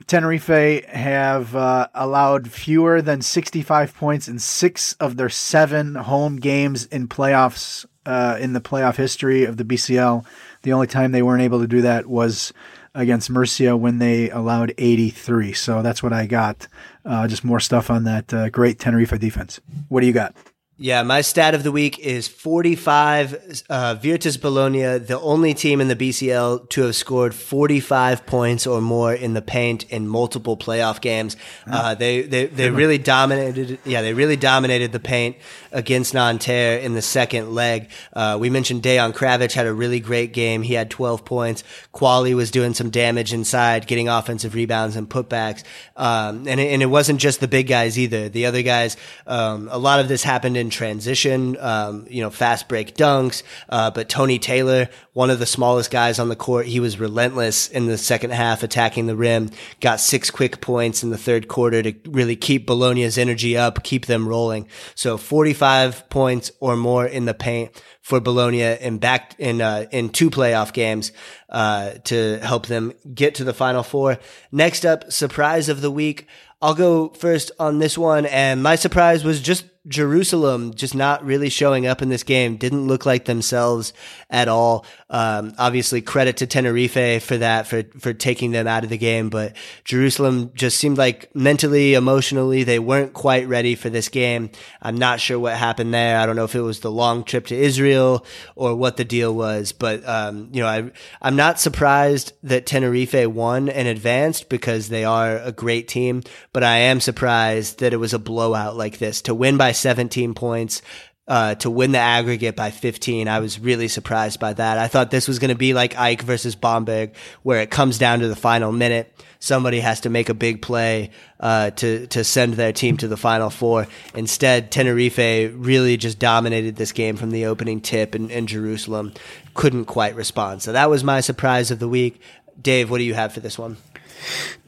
Tenerife 0.06 0.84
have 0.86 1.56
uh, 1.56 1.88
allowed 1.94 2.50
fewer 2.50 3.00
than 3.00 3.22
65 3.22 3.94
points 3.94 4.28
in 4.28 4.38
six 4.38 4.92
of 4.94 5.16
their 5.16 5.28
seven 5.28 5.94
home 5.94 6.36
games 6.36 6.84
in 6.86 7.08
playoffs 7.08 7.86
uh, 8.06 8.36
in 8.40 8.52
the 8.52 8.60
playoff 8.60 8.96
history 8.96 9.44
of 9.44 9.56
the 9.56 9.64
BCL. 9.64 10.24
The 10.62 10.72
only 10.72 10.86
time 10.86 11.12
they 11.12 11.22
weren't 11.22 11.42
able 11.42 11.60
to 11.60 11.66
do 11.66 11.82
that 11.82 12.06
was 12.06 12.52
against 12.94 13.30
Murcia 13.30 13.76
when 13.76 13.98
they 13.98 14.30
allowed 14.30 14.74
83. 14.78 15.52
So 15.52 15.82
that's 15.82 16.02
what 16.02 16.12
I 16.12 16.26
got. 16.26 16.68
Uh, 17.04 17.26
just 17.26 17.44
more 17.44 17.60
stuff 17.60 17.90
on 17.90 18.04
that 18.04 18.32
uh, 18.32 18.50
great 18.50 18.78
Tenerife 18.78 19.18
defense. 19.18 19.60
What 19.88 20.00
do 20.00 20.06
you 20.06 20.12
got? 20.12 20.34
Yeah, 20.76 21.04
my 21.04 21.20
stat 21.20 21.54
of 21.54 21.62
the 21.62 21.70
week 21.70 22.00
is 22.00 22.26
45. 22.26 23.62
Uh, 23.70 23.94
Virtus 23.94 24.36
Bologna, 24.36 24.98
the 24.98 25.20
only 25.20 25.54
team 25.54 25.80
in 25.80 25.86
the 25.86 25.94
BCL 25.94 26.68
to 26.70 26.82
have 26.82 26.96
scored 26.96 27.32
45 27.32 28.26
points 28.26 28.66
or 28.66 28.80
more 28.80 29.14
in 29.14 29.34
the 29.34 29.42
paint 29.42 29.84
in 29.84 30.08
multiple 30.08 30.56
playoff 30.56 31.00
games. 31.00 31.36
Uh, 31.70 31.94
they 31.94 32.22
they, 32.22 32.46
they 32.46 32.70
really 32.70 32.98
dominated. 32.98 33.78
Yeah, 33.84 34.02
they 34.02 34.14
really 34.14 34.34
dominated 34.34 34.90
the 34.90 34.98
paint 34.98 35.36
against 35.70 36.12
Nanterre 36.12 36.78
in 36.78 36.94
the 36.94 37.02
second 37.02 37.54
leg. 37.54 37.88
Uh, 38.12 38.36
we 38.40 38.50
mentioned 38.50 38.82
Dejan 38.82 39.14
Kravic 39.14 39.52
had 39.52 39.66
a 39.66 39.72
really 39.72 40.00
great 40.00 40.32
game. 40.32 40.62
He 40.62 40.74
had 40.74 40.90
12 40.90 41.24
points. 41.24 41.62
Qvale 41.92 42.34
was 42.34 42.50
doing 42.50 42.74
some 42.74 42.90
damage 42.90 43.32
inside, 43.32 43.86
getting 43.86 44.08
offensive 44.08 44.54
rebounds 44.54 44.96
and 44.96 45.08
putbacks. 45.08 45.62
Um, 45.96 46.48
and, 46.48 46.58
it, 46.58 46.72
and 46.72 46.82
it 46.82 46.86
wasn't 46.86 47.20
just 47.20 47.38
the 47.38 47.48
big 47.48 47.68
guys 47.68 47.96
either. 47.96 48.28
The 48.28 48.46
other 48.46 48.62
guys, 48.62 48.96
um, 49.28 49.68
a 49.70 49.78
lot 49.78 50.00
of 50.00 50.08
this 50.08 50.24
happened 50.24 50.56
in 50.56 50.63
in 50.64 50.70
transition, 50.70 51.56
um, 51.60 52.06
you 52.08 52.22
know, 52.22 52.30
fast 52.30 52.68
break 52.68 52.96
dunks. 52.96 53.42
Uh, 53.68 53.90
but 53.90 54.08
Tony 54.08 54.38
Taylor, 54.38 54.88
one 55.12 55.30
of 55.30 55.38
the 55.38 55.46
smallest 55.46 55.90
guys 55.90 56.18
on 56.18 56.28
the 56.28 56.36
court, 56.36 56.66
he 56.66 56.80
was 56.80 56.98
relentless 56.98 57.68
in 57.68 57.86
the 57.86 57.98
second 57.98 58.30
half, 58.30 58.62
attacking 58.62 59.06
the 59.06 59.14
rim. 59.14 59.50
Got 59.80 60.00
six 60.00 60.30
quick 60.30 60.60
points 60.60 61.02
in 61.02 61.10
the 61.10 61.18
third 61.18 61.48
quarter 61.48 61.82
to 61.82 61.94
really 62.06 62.36
keep 62.36 62.66
Bologna's 62.66 63.18
energy 63.18 63.56
up, 63.56 63.84
keep 63.84 64.06
them 64.06 64.26
rolling. 64.26 64.66
So 64.94 65.18
45 65.18 66.08
points 66.08 66.50
or 66.60 66.76
more 66.76 67.06
in 67.06 67.26
the 67.26 67.34
paint 67.34 67.70
for 68.00 68.20
Bologna 68.20 68.62
in 68.62 68.98
back 68.98 69.34
in 69.38 69.60
uh, 69.60 69.86
in 69.90 70.08
two 70.08 70.30
playoff 70.30 70.72
games 70.72 71.12
uh, 71.48 71.92
to 72.04 72.38
help 72.38 72.66
them 72.66 72.92
get 73.14 73.36
to 73.36 73.44
the 73.44 73.54
final 73.54 73.82
four. 73.82 74.18
Next 74.50 74.84
up, 74.84 75.12
surprise 75.12 75.68
of 75.68 75.80
the 75.82 75.90
week. 75.90 76.26
I'll 76.64 76.74
go 76.74 77.10
first 77.10 77.52
on 77.58 77.78
this 77.78 77.98
one, 77.98 78.24
and 78.24 78.62
my 78.62 78.76
surprise 78.76 79.22
was 79.22 79.42
just 79.42 79.66
Jerusalem 79.86 80.74
just 80.74 80.94
not 80.94 81.24
really 81.24 81.50
showing 81.50 81.86
up 81.86 82.00
in 82.00 82.08
this 82.08 82.22
game. 82.22 82.56
Didn't 82.56 82.86
look 82.86 83.04
like 83.04 83.26
themselves 83.26 83.92
at 84.30 84.48
all. 84.48 84.86
Um, 85.14 85.54
obviously, 85.58 86.02
credit 86.02 86.38
to 86.38 86.46
Tenerife 86.48 87.22
for 87.22 87.36
that, 87.36 87.68
for, 87.68 87.84
for 88.00 88.12
taking 88.12 88.50
them 88.50 88.66
out 88.66 88.82
of 88.82 88.90
the 88.90 88.98
game. 88.98 89.30
But 89.30 89.56
Jerusalem 89.84 90.50
just 90.56 90.76
seemed 90.76 90.98
like 90.98 91.32
mentally, 91.36 91.94
emotionally, 91.94 92.64
they 92.64 92.80
weren't 92.80 93.12
quite 93.12 93.46
ready 93.46 93.76
for 93.76 93.88
this 93.88 94.08
game. 94.08 94.50
I'm 94.82 94.96
not 94.96 95.20
sure 95.20 95.38
what 95.38 95.54
happened 95.56 95.94
there. 95.94 96.18
I 96.18 96.26
don't 96.26 96.34
know 96.34 96.42
if 96.42 96.56
it 96.56 96.62
was 96.62 96.80
the 96.80 96.90
long 96.90 97.22
trip 97.22 97.46
to 97.46 97.56
Israel 97.56 98.26
or 98.56 98.74
what 98.74 98.96
the 98.96 99.04
deal 99.04 99.32
was. 99.32 99.70
But, 99.70 100.04
um, 100.04 100.48
you 100.50 100.62
know, 100.62 100.68
I, 100.68 100.90
I'm 101.22 101.36
not 101.36 101.60
surprised 101.60 102.32
that 102.42 102.66
Tenerife 102.66 103.28
won 103.28 103.68
and 103.68 103.86
advanced 103.86 104.48
because 104.48 104.88
they 104.88 105.04
are 105.04 105.38
a 105.38 105.52
great 105.52 105.86
team. 105.86 106.24
But 106.52 106.64
I 106.64 106.78
am 106.78 106.98
surprised 106.98 107.78
that 107.78 107.92
it 107.92 107.98
was 107.98 108.14
a 108.14 108.18
blowout 108.18 108.76
like 108.76 108.98
this 108.98 109.22
to 109.22 109.34
win 109.34 109.58
by 109.58 109.70
17 109.70 110.34
points. 110.34 110.82
Uh, 111.26 111.54
to 111.54 111.70
win 111.70 111.92
the 111.92 111.98
aggregate 111.98 112.54
by 112.54 112.70
15, 112.70 113.28
I 113.28 113.40
was 113.40 113.58
really 113.58 113.88
surprised 113.88 114.38
by 114.38 114.52
that. 114.52 114.76
I 114.76 114.88
thought 114.88 115.10
this 115.10 115.26
was 115.26 115.38
going 115.38 115.48
to 115.48 115.54
be 115.54 115.72
like 115.72 115.94
AEK 115.94 116.20
versus 116.20 116.54
Bamberg, 116.54 117.14
where 117.42 117.62
it 117.62 117.70
comes 117.70 117.96
down 117.96 118.20
to 118.20 118.28
the 118.28 118.36
final 118.36 118.72
minute. 118.72 119.10
Somebody 119.38 119.80
has 119.80 120.00
to 120.00 120.10
make 120.10 120.28
a 120.28 120.34
big 120.34 120.60
play 120.60 121.10
uh, 121.40 121.70
to 121.70 122.06
to 122.08 122.24
send 122.24 122.54
their 122.54 122.74
team 122.74 122.98
to 122.98 123.08
the 123.08 123.16
final 123.16 123.48
four. 123.48 123.86
Instead, 124.14 124.70
Tenerife 124.70 125.54
really 125.54 125.96
just 125.96 126.18
dominated 126.18 126.76
this 126.76 126.92
game 126.92 127.16
from 127.16 127.30
the 127.30 127.46
opening 127.46 127.80
tip, 127.80 128.14
and, 128.14 128.30
and 128.30 128.46
Jerusalem 128.46 129.14
couldn't 129.54 129.86
quite 129.86 130.14
respond. 130.14 130.60
So 130.60 130.72
that 130.72 130.90
was 130.90 131.04
my 131.04 131.20
surprise 131.20 131.70
of 131.70 131.78
the 131.78 131.88
week. 131.88 132.20
Dave, 132.60 132.90
what 132.90 132.98
do 132.98 133.04
you 133.04 133.14
have 133.14 133.32
for 133.32 133.40
this 133.40 133.58
one? 133.58 133.78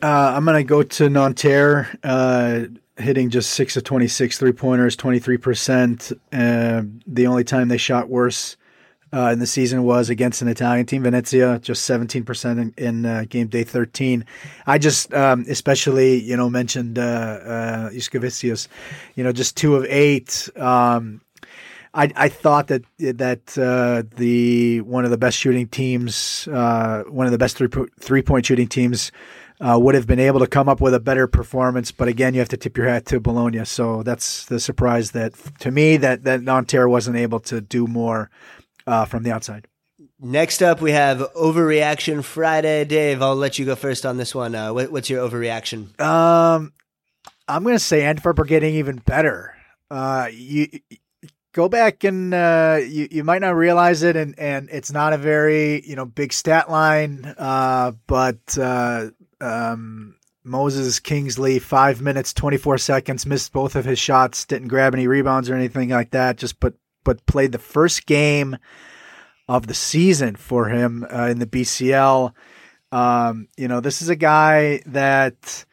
Uh, 0.02 0.32
I'm 0.34 0.44
going 0.44 0.56
to 0.56 0.64
go 0.64 0.82
to 0.82 1.10
Nanterre. 1.10 1.88
Hitting 2.98 3.30
just 3.30 3.50
six 3.50 3.76
of 3.76 3.84
26 3.84 4.38
three 4.38 4.52
pointers, 4.52 4.96
23%. 4.96 6.12
Uh, 6.32 6.82
the 7.06 7.26
only 7.26 7.44
time 7.44 7.68
they 7.68 7.76
shot 7.76 8.08
worse 8.08 8.56
uh, 9.12 9.30
in 9.32 9.38
the 9.38 9.46
season 9.46 9.84
was 9.84 10.10
against 10.10 10.42
an 10.42 10.48
Italian 10.48 10.86
team, 10.86 11.02
Venezia, 11.02 11.58
just 11.60 11.88
17% 11.88 12.60
in, 12.60 12.74
in 12.76 13.06
uh, 13.06 13.24
game 13.28 13.46
day 13.46 13.64
13. 13.64 14.24
I 14.66 14.78
just, 14.78 15.12
um, 15.14 15.44
especially, 15.48 16.20
you 16.20 16.36
know, 16.36 16.50
mentioned 16.50 16.98
uh, 16.98 17.02
uh, 17.02 17.90
you 17.92 19.24
know, 19.24 19.32
just 19.32 19.56
two 19.56 19.76
of 19.76 19.84
eight. 19.86 20.48
Um, 20.56 21.20
I, 21.94 22.12
I 22.14 22.28
thought 22.28 22.66
that 22.66 22.84
that 22.98 23.56
uh, 23.56 24.02
the 24.16 24.82
one 24.82 25.06
of 25.06 25.10
the 25.10 25.16
best 25.16 25.38
shooting 25.38 25.66
teams, 25.66 26.46
uh, 26.48 27.04
one 27.08 27.24
of 27.24 27.32
the 27.32 27.38
best 27.38 27.56
three 27.56 27.68
three 27.98 28.20
point 28.20 28.44
shooting 28.44 28.68
teams, 28.68 29.10
uh, 29.60 29.78
would 29.80 29.94
have 29.94 30.06
been 30.06 30.20
able 30.20 30.40
to 30.40 30.46
come 30.46 30.68
up 30.68 30.80
with 30.80 30.94
a 30.94 31.00
better 31.00 31.26
performance. 31.26 31.92
But 31.92 32.08
again, 32.08 32.34
you 32.34 32.40
have 32.40 32.48
to 32.50 32.56
tip 32.56 32.76
your 32.76 32.88
hat 32.88 33.06
to 33.06 33.20
Bologna. 33.20 33.64
So 33.64 34.02
that's 34.02 34.44
the 34.46 34.60
surprise 34.60 35.12
that 35.12 35.34
to 35.60 35.70
me 35.70 35.96
that 35.98 36.24
that 36.24 36.42
Nanterre 36.42 36.88
wasn't 36.88 37.16
able 37.16 37.40
to 37.40 37.60
do 37.60 37.86
more 37.86 38.30
uh, 38.86 39.04
from 39.04 39.22
the 39.22 39.32
outside. 39.32 39.66
Next 40.18 40.62
up, 40.62 40.80
we 40.80 40.92
have 40.92 41.18
Overreaction 41.34 42.24
Friday. 42.24 42.84
Dave, 42.86 43.20
I'll 43.20 43.36
let 43.36 43.58
you 43.58 43.66
go 43.66 43.76
first 43.76 44.06
on 44.06 44.16
this 44.16 44.34
one. 44.34 44.54
Uh, 44.54 44.72
what, 44.72 44.90
what's 44.90 45.10
your 45.10 45.28
overreaction? 45.28 45.98
Um, 46.00 46.72
I'm 47.46 47.62
going 47.62 47.74
to 47.74 47.80
say 47.80 48.02
Antwerp 48.02 48.38
are 48.38 48.44
getting 48.44 48.76
even 48.76 48.96
better. 48.96 49.54
Uh, 49.90 50.28
you 50.32 50.68
go 51.52 51.68
back 51.68 52.04
and 52.04 52.34
uh, 52.34 52.78
you 52.86 53.08
you 53.10 53.24
might 53.24 53.40
not 53.40 53.56
realize 53.56 54.02
it, 54.02 54.16
and 54.16 54.38
and 54.38 54.68
it's 54.70 54.92
not 54.92 55.12
a 55.12 55.18
very 55.18 55.86
you 55.86 55.96
know 55.96 56.04
big 56.04 56.32
stat 56.32 56.70
line, 56.70 57.34
uh, 57.38 57.92
but 58.06 58.58
uh, 58.58 59.08
um, 59.40 60.16
Moses 60.44 61.00
Kingsley, 61.00 61.58
five 61.58 62.00
minutes, 62.00 62.32
24 62.32 62.78
seconds, 62.78 63.26
missed 63.26 63.52
both 63.52 63.74
of 63.74 63.84
his 63.84 63.98
shots, 63.98 64.44
didn't 64.44 64.68
grab 64.68 64.94
any 64.94 65.08
rebounds 65.08 65.50
or 65.50 65.54
anything 65.54 65.90
like 65.90 66.10
that, 66.12 66.36
just 66.36 66.60
but, 66.60 66.74
but 67.04 67.26
played 67.26 67.52
the 67.52 67.58
first 67.58 68.06
game 68.06 68.56
of 69.48 69.66
the 69.66 69.74
season 69.74 70.36
for 70.36 70.68
him 70.68 71.06
uh, 71.12 71.26
in 71.26 71.38
the 71.38 71.46
BCL. 71.46 72.32
Um, 72.92 73.48
you 73.56 73.68
know, 73.68 73.80
this 73.80 74.02
is 74.02 74.08
a 74.08 74.16
guy 74.16 74.80
that, 74.86 75.64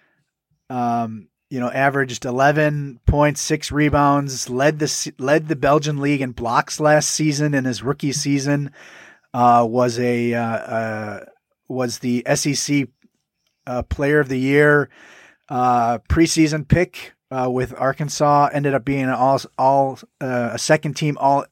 um, 0.70 1.28
you 1.50 1.60
know, 1.60 1.70
averaged 1.70 2.24
11.6 2.24 3.72
rebounds, 3.72 4.50
led 4.50 4.80
the 4.80 5.14
led 5.20 5.48
the 5.48 5.56
Belgian 5.56 6.02
league 6.02 6.22
in 6.22 6.32
blocks 6.32 6.80
last 6.80 7.12
season 7.12 7.54
in 7.54 7.66
his 7.66 7.84
rookie 7.84 8.12
season. 8.12 8.72
Uh, 9.34 9.66
was 9.68 10.00
a 10.00 10.34
uh, 10.34 10.44
uh 10.44 11.26
was 11.68 12.00
the 12.00 12.24
SEC 12.36 12.88
uh, 13.66 13.84
Player 13.84 14.20
of 14.20 14.30
the 14.30 14.40
Year 14.40 14.90
uh, 15.50 16.00
preseason 16.10 16.68
pick 16.68 17.14
uh, 17.32 17.50
with 17.50 17.74
Arkansas. 17.78 18.50
Ended 18.52 18.74
up 18.74 18.86
being 18.86 19.04
an 19.04 19.10
all 19.10 19.40
all 19.58 20.00
uh, 20.22 20.52
a 20.54 20.58
second 20.58 20.96
team 20.96 21.18
All 21.20 21.46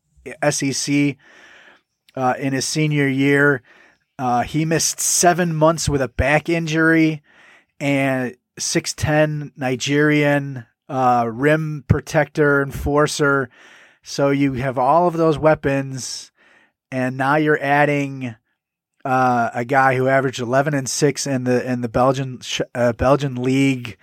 SEC 0.50 1.18
uh, 2.16 2.34
in 2.40 2.54
his 2.54 2.66
senior 2.66 3.08
year. 3.08 3.62
Uh, 4.18 4.44
he 4.44 4.66
missed 4.66 5.00
seven 5.00 5.56
months 5.56 5.90
with 5.90 6.02
a 6.02 6.08
back 6.08 6.48
injury, 6.48 7.24
and 7.80 8.36
6'10 8.60 9.54
Nigerian 9.58 10.66
uh, 10.88 11.28
rim 11.32 11.84
protector, 11.88 12.62
enforcer. 12.62 13.50
So 14.04 14.30
you 14.30 14.54
have 14.54 14.78
all 14.78 15.08
of 15.08 15.18
those 15.18 15.40
weapons, 15.40 16.32
and 16.92 17.18
now 17.18 17.38
you're 17.38 17.62
adding 17.62 18.36
uh, 19.04 19.50
a 19.54 19.66
guy 19.66 19.96
who 19.96 20.08
averaged 20.08 20.40
11 20.40 20.74
and 20.74 20.90
six 20.90 21.26
in 21.28 21.44
the 21.44 21.70
in 21.70 21.82
the 21.82 21.90
Belgian 21.90 22.42
uh, 22.76 22.94
Belgian 22.94 23.36
league, 23.36 23.98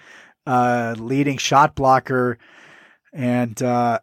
uh, 0.47 0.95
leading 0.99 1.39
shot 1.39 1.75
blocker, 1.75 2.39
and 3.13 3.63
uh, 3.63 4.01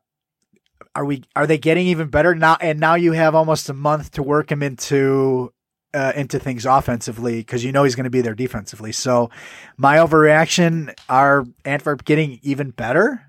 are 0.95 1.05
we 1.05 1.23
are 1.35 1.47
they 1.47 1.57
getting 1.57 1.87
even 1.87 2.07
better 2.07 2.33
now? 2.33 2.57
And 2.61 2.79
now 2.79 2.95
you 2.95 3.11
have 3.11 3.35
almost 3.35 3.69
a 3.69 3.73
month 3.73 4.11
to 4.11 4.23
work 4.23 4.51
him 4.51 4.63
into 4.63 5.53
uh, 5.93 6.13
into 6.15 6.39
things 6.39 6.65
offensively 6.65 7.37
because 7.37 7.63
you 7.63 7.71
know 7.71 7.83
he's 7.83 7.95
going 7.95 8.05
to 8.05 8.09
be 8.09 8.21
there 8.21 8.35
defensively. 8.35 8.91
So 8.91 9.29
my 9.77 9.97
overreaction: 9.97 10.93
are 11.09 11.45
Antwerp 11.65 12.05
getting 12.05 12.39
even 12.43 12.71
better? 12.71 13.25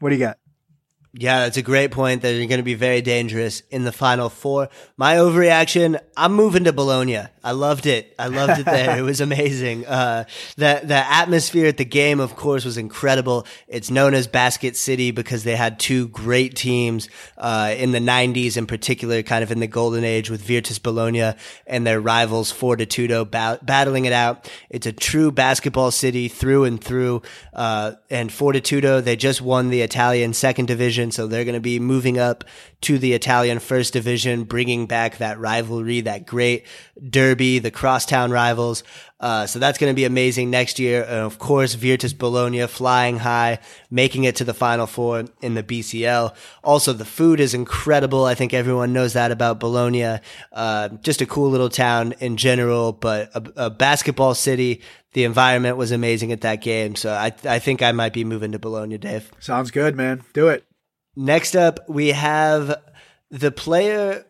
What 0.00 0.10
do 0.10 0.16
you 0.16 0.20
got? 0.20 0.38
Yeah, 1.18 1.40
that's 1.40 1.56
a 1.56 1.62
great 1.62 1.92
point. 1.92 2.22
That 2.22 2.34
you're 2.34 2.46
going 2.46 2.58
to 2.58 2.64
be 2.64 2.74
very 2.74 3.00
dangerous 3.00 3.62
in 3.70 3.84
the 3.84 3.92
final 3.92 4.28
four. 4.28 4.68
My 4.98 5.14
overreaction: 5.14 5.98
I'm 6.16 6.34
moving 6.34 6.64
to 6.64 6.72
Bologna. 6.74 7.22
I 7.46 7.52
loved 7.52 7.86
it. 7.86 8.12
I 8.18 8.26
loved 8.26 8.58
it 8.58 8.66
there. 8.66 8.98
it 8.98 9.02
was 9.02 9.20
amazing. 9.20 9.86
Uh, 9.86 10.24
the 10.56 10.80
the 10.82 10.96
atmosphere 10.96 11.66
at 11.66 11.76
the 11.76 11.84
game, 11.84 12.18
of 12.18 12.34
course, 12.34 12.64
was 12.64 12.76
incredible. 12.76 13.46
It's 13.68 13.88
known 13.88 14.14
as 14.14 14.26
Basket 14.26 14.76
City 14.76 15.12
because 15.12 15.44
they 15.44 15.54
had 15.54 15.78
two 15.78 16.08
great 16.08 16.56
teams 16.56 17.08
uh, 17.38 17.72
in 17.78 17.92
the 17.92 18.00
'90s, 18.00 18.56
in 18.56 18.66
particular, 18.66 19.22
kind 19.22 19.44
of 19.44 19.52
in 19.52 19.60
the 19.60 19.68
golden 19.68 20.02
age 20.02 20.28
with 20.28 20.42
Virtus 20.42 20.80
Bologna 20.80 21.34
and 21.68 21.86
their 21.86 22.00
rivals 22.00 22.52
Fortitudo 22.52 23.30
ba- 23.30 23.60
battling 23.62 24.06
it 24.06 24.12
out. 24.12 24.50
It's 24.68 24.86
a 24.86 24.92
true 24.92 25.30
basketball 25.30 25.92
city 25.92 26.26
through 26.26 26.64
and 26.64 26.82
through. 26.82 27.22
Uh, 27.54 27.92
and 28.10 28.28
Fortitudo, 28.28 29.00
they 29.04 29.14
just 29.14 29.40
won 29.40 29.70
the 29.70 29.82
Italian 29.82 30.32
second 30.32 30.66
division, 30.66 31.12
so 31.12 31.28
they're 31.28 31.44
going 31.44 31.54
to 31.54 31.60
be 31.60 31.78
moving 31.78 32.18
up 32.18 32.42
to 32.82 32.98
the 32.98 33.12
Italian 33.12 33.58
first 33.58 33.92
division, 33.92 34.44
bringing 34.44 34.86
back 34.86 35.18
that 35.18 35.38
rivalry, 35.38 36.00
that 36.02 36.26
great 36.26 36.66
derby, 37.10 37.35
the 37.36 37.70
crosstown 37.70 38.30
rivals. 38.30 38.82
Uh, 39.18 39.46
so 39.46 39.58
that's 39.58 39.78
going 39.78 39.90
to 39.90 39.94
be 39.94 40.04
amazing 40.04 40.50
next 40.50 40.78
year. 40.78 41.02
And 41.02 41.20
of 41.20 41.38
course, 41.38 41.74
Virtus 41.74 42.12
Bologna 42.12 42.66
flying 42.66 43.18
high, 43.18 43.60
making 43.90 44.24
it 44.24 44.36
to 44.36 44.44
the 44.44 44.52
final 44.52 44.86
four 44.86 45.24
in 45.40 45.54
the 45.54 45.62
BCL. 45.62 46.34
Also, 46.62 46.92
the 46.92 47.04
food 47.04 47.40
is 47.40 47.54
incredible. 47.54 48.24
I 48.24 48.34
think 48.34 48.52
everyone 48.52 48.92
knows 48.92 49.14
that 49.14 49.30
about 49.30 49.58
Bologna. 49.58 50.18
Uh, 50.52 50.88
just 51.00 51.22
a 51.22 51.26
cool 51.26 51.50
little 51.50 51.70
town 51.70 52.12
in 52.20 52.36
general, 52.36 52.92
but 52.92 53.30
a, 53.34 53.66
a 53.66 53.70
basketball 53.70 54.34
city. 54.34 54.82
The 55.12 55.24
environment 55.24 55.78
was 55.78 55.92
amazing 55.92 56.30
at 56.32 56.42
that 56.42 56.60
game. 56.60 56.94
So 56.94 57.10
I, 57.10 57.32
I 57.44 57.58
think 57.58 57.80
I 57.80 57.92
might 57.92 58.12
be 58.12 58.24
moving 58.24 58.52
to 58.52 58.58
Bologna, 58.58 58.98
Dave. 58.98 59.30
Sounds 59.40 59.70
good, 59.70 59.96
man. 59.96 60.22
Do 60.34 60.48
it. 60.48 60.64
Next 61.16 61.56
up, 61.56 61.80
we 61.88 62.08
have 62.08 62.76
the 63.30 63.50
player 63.50 64.26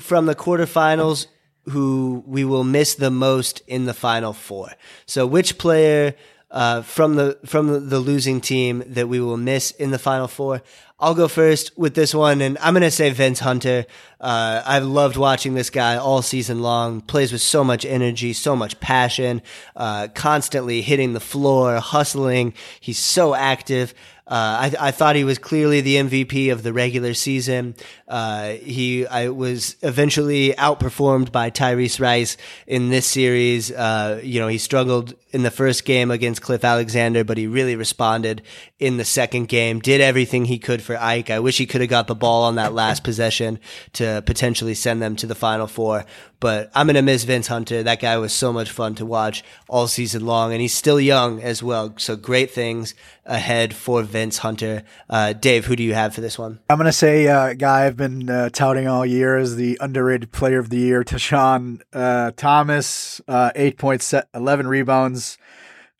from 0.00 0.26
the 0.26 0.34
quarterfinals 0.34 1.28
who 1.68 2.22
we 2.26 2.44
will 2.44 2.64
miss 2.64 2.94
the 2.94 3.10
most 3.10 3.62
in 3.66 3.86
the 3.86 3.94
final 3.94 4.32
four. 4.32 4.72
So, 5.06 5.26
which 5.26 5.58
player 5.58 6.14
uh, 6.50 6.82
from 6.82 7.16
the 7.16 7.38
from 7.44 7.88
the 7.88 7.98
losing 7.98 8.40
team 8.40 8.82
that 8.86 9.08
we 9.08 9.20
will 9.20 9.36
miss 9.36 9.72
in 9.72 9.90
the 9.90 9.98
final 9.98 10.28
four? 10.28 10.62
I'll 10.98 11.14
go 11.14 11.28
first 11.28 11.76
with 11.76 11.94
this 11.94 12.14
one, 12.14 12.40
and 12.40 12.56
I'm 12.58 12.72
to 12.74 12.90
say 12.90 13.10
Vince 13.10 13.40
Hunter. 13.40 13.84
Uh, 14.18 14.62
I've 14.64 14.84
loved 14.84 15.18
watching 15.18 15.52
this 15.52 15.68
guy 15.68 15.96
all 15.96 16.22
season 16.22 16.62
long. 16.62 17.02
Plays 17.02 17.32
with 17.32 17.42
so 17.42 17.62
much 17.62 17.84
energy, 17.84 18.32
so 18.32 18.56
much 18.56 18.80
passion, 18.80 19.42
uh, 19.74 20.08
constantly 20.14 20.80
hitting 20.80 21.12
the 21.12 21.20
floor, 21.20 21.80
hustling. 21.80 22.54
He's 22.80 22.98
so 22.98 23.34
active. 23.34 23.92
Uh, 24.28 24.72
I, 24.80 24.88
I, 24.88 24.90
thought 24.90 25.14
he 25.14 25.22
was 25.22 25.38
clearly 25.38 25.80
the 25.80 25.96
MVP 25.96 26.50
of 26.50 26.64
the 26.64 26.72
regular 26.72 27.14
season. 27.14 27.76
Uh, 28.08 28.54
he 28.54 29.06
I 29.06 29.28
was 29.28 29.76
eventually 29.82 30.52
outperformed 30.54 31.30
by 31.30 31.48
Tyrese 31.48 32.00
Rice 32.00 32.36
in 32.66 32.90
this 32.90 33.06
series. 33.06 33.70
Uh, 33.70 34.20
you 34.24 34.40
know, 34.40 34.48
he 34.48 34.58
struggled 34.58 35.14
in 35.30 35.44
the 35.44 35.50
first 35.52 35.84
game 35.84 36.10
against 36.10 36.42
Cliff 36.42 36.64
Alexander, 36.64 37.22
but 37.22 37.38
he 37.38 37.46
really 37.46 37.76
responded 37.76 38.42
in 38.80 38.96
the 38.96 39.04
second 39.04 39.46
game. 39.46 39.78
Did 39.78 40.00
everything 40.00 40.46
he 40.46 40.58
could 40.58 40.82
for 40.82 40.96
AEK. 40.96 41.30
I 41.30 41.38
wish 41.38 41.58
he 41.58 41.66
could 41.66 41.80
have 41.80 41.90
got 41.90 42.08
the 42.08 42.16
ball 42.16 42.44
on 42.44 42.56
that 42.56 42.74
last 42.74 43.04
possession 43.04 43.60
to 43.92 44.24
potentially 44.26 44.74
send 44.74 45.00
them 45.00 45.14
to 45.16 45.26
the 45.28 45.36
Final 45.36 45.68
Four. 45.68 46.04
But 46.38 46.70
I'm 46.74 46.86
gonna 46.86 47.02
miss 47.02 47.24
Vince 47.24 47.46
Hunter. 47.46 47.82
That 47.82 48.00
guy 48.00 48.18
was 48.18 48.32
so 48.32 48.52
much 48.52 48.70
fun 48.70 48.94
to 48.96 49.06
watch 49.06 49.42
all 49.68 49.88
season 49.88 50.26
long, 50.26 50.52
and 50.52 50.60
he's 50.60 50.74
still 50.74 51.00
young 51.00 51.40
as 51.40 51.62
well. 51.62 51.94
So 51.96 52.14
great 52.14 52.50
things 52.50 52.94
ahead 53.24 53.74
for 53.74 54.02
Vince 54.02 54.38
Hunter. 54.38 54.82
Uh, 55.08 55.32
Dave, 55.32 55.64
who 55.64 55.76
do 55.76 55.82
you 55.82 55.94
have 55.94 56.14
for 56.14 56.20
this 56.20 56.38
one? 56.38 56.60
I'm 56.68 56.76
gonna 56.76 56.92
say 56.92 57.26
uh, 57.26 57.54
guy 57.54 57.86
I've 57.86 57.96
been 57.96 58.28
uh, 58.28 58.50
touting 58.50 58.86
all 58.86 59.06
year 59.06 59.38
as 59.38 59.56
the 59.56 59.78
underrated 59.80 60.30
player 60.30 60.58
of 60.58 60.68
the 60.68 60.76
year, 60.76 61.02
Tashawn 61.02 61.80
uh, 61.92 62.32
Thomas. 62.36 63.20
Uh, 63.26 63.50
eight 63.54 63.78
points, 63.78 64.14
eleven 64.34 64.66
rebounds, 64.66 65.38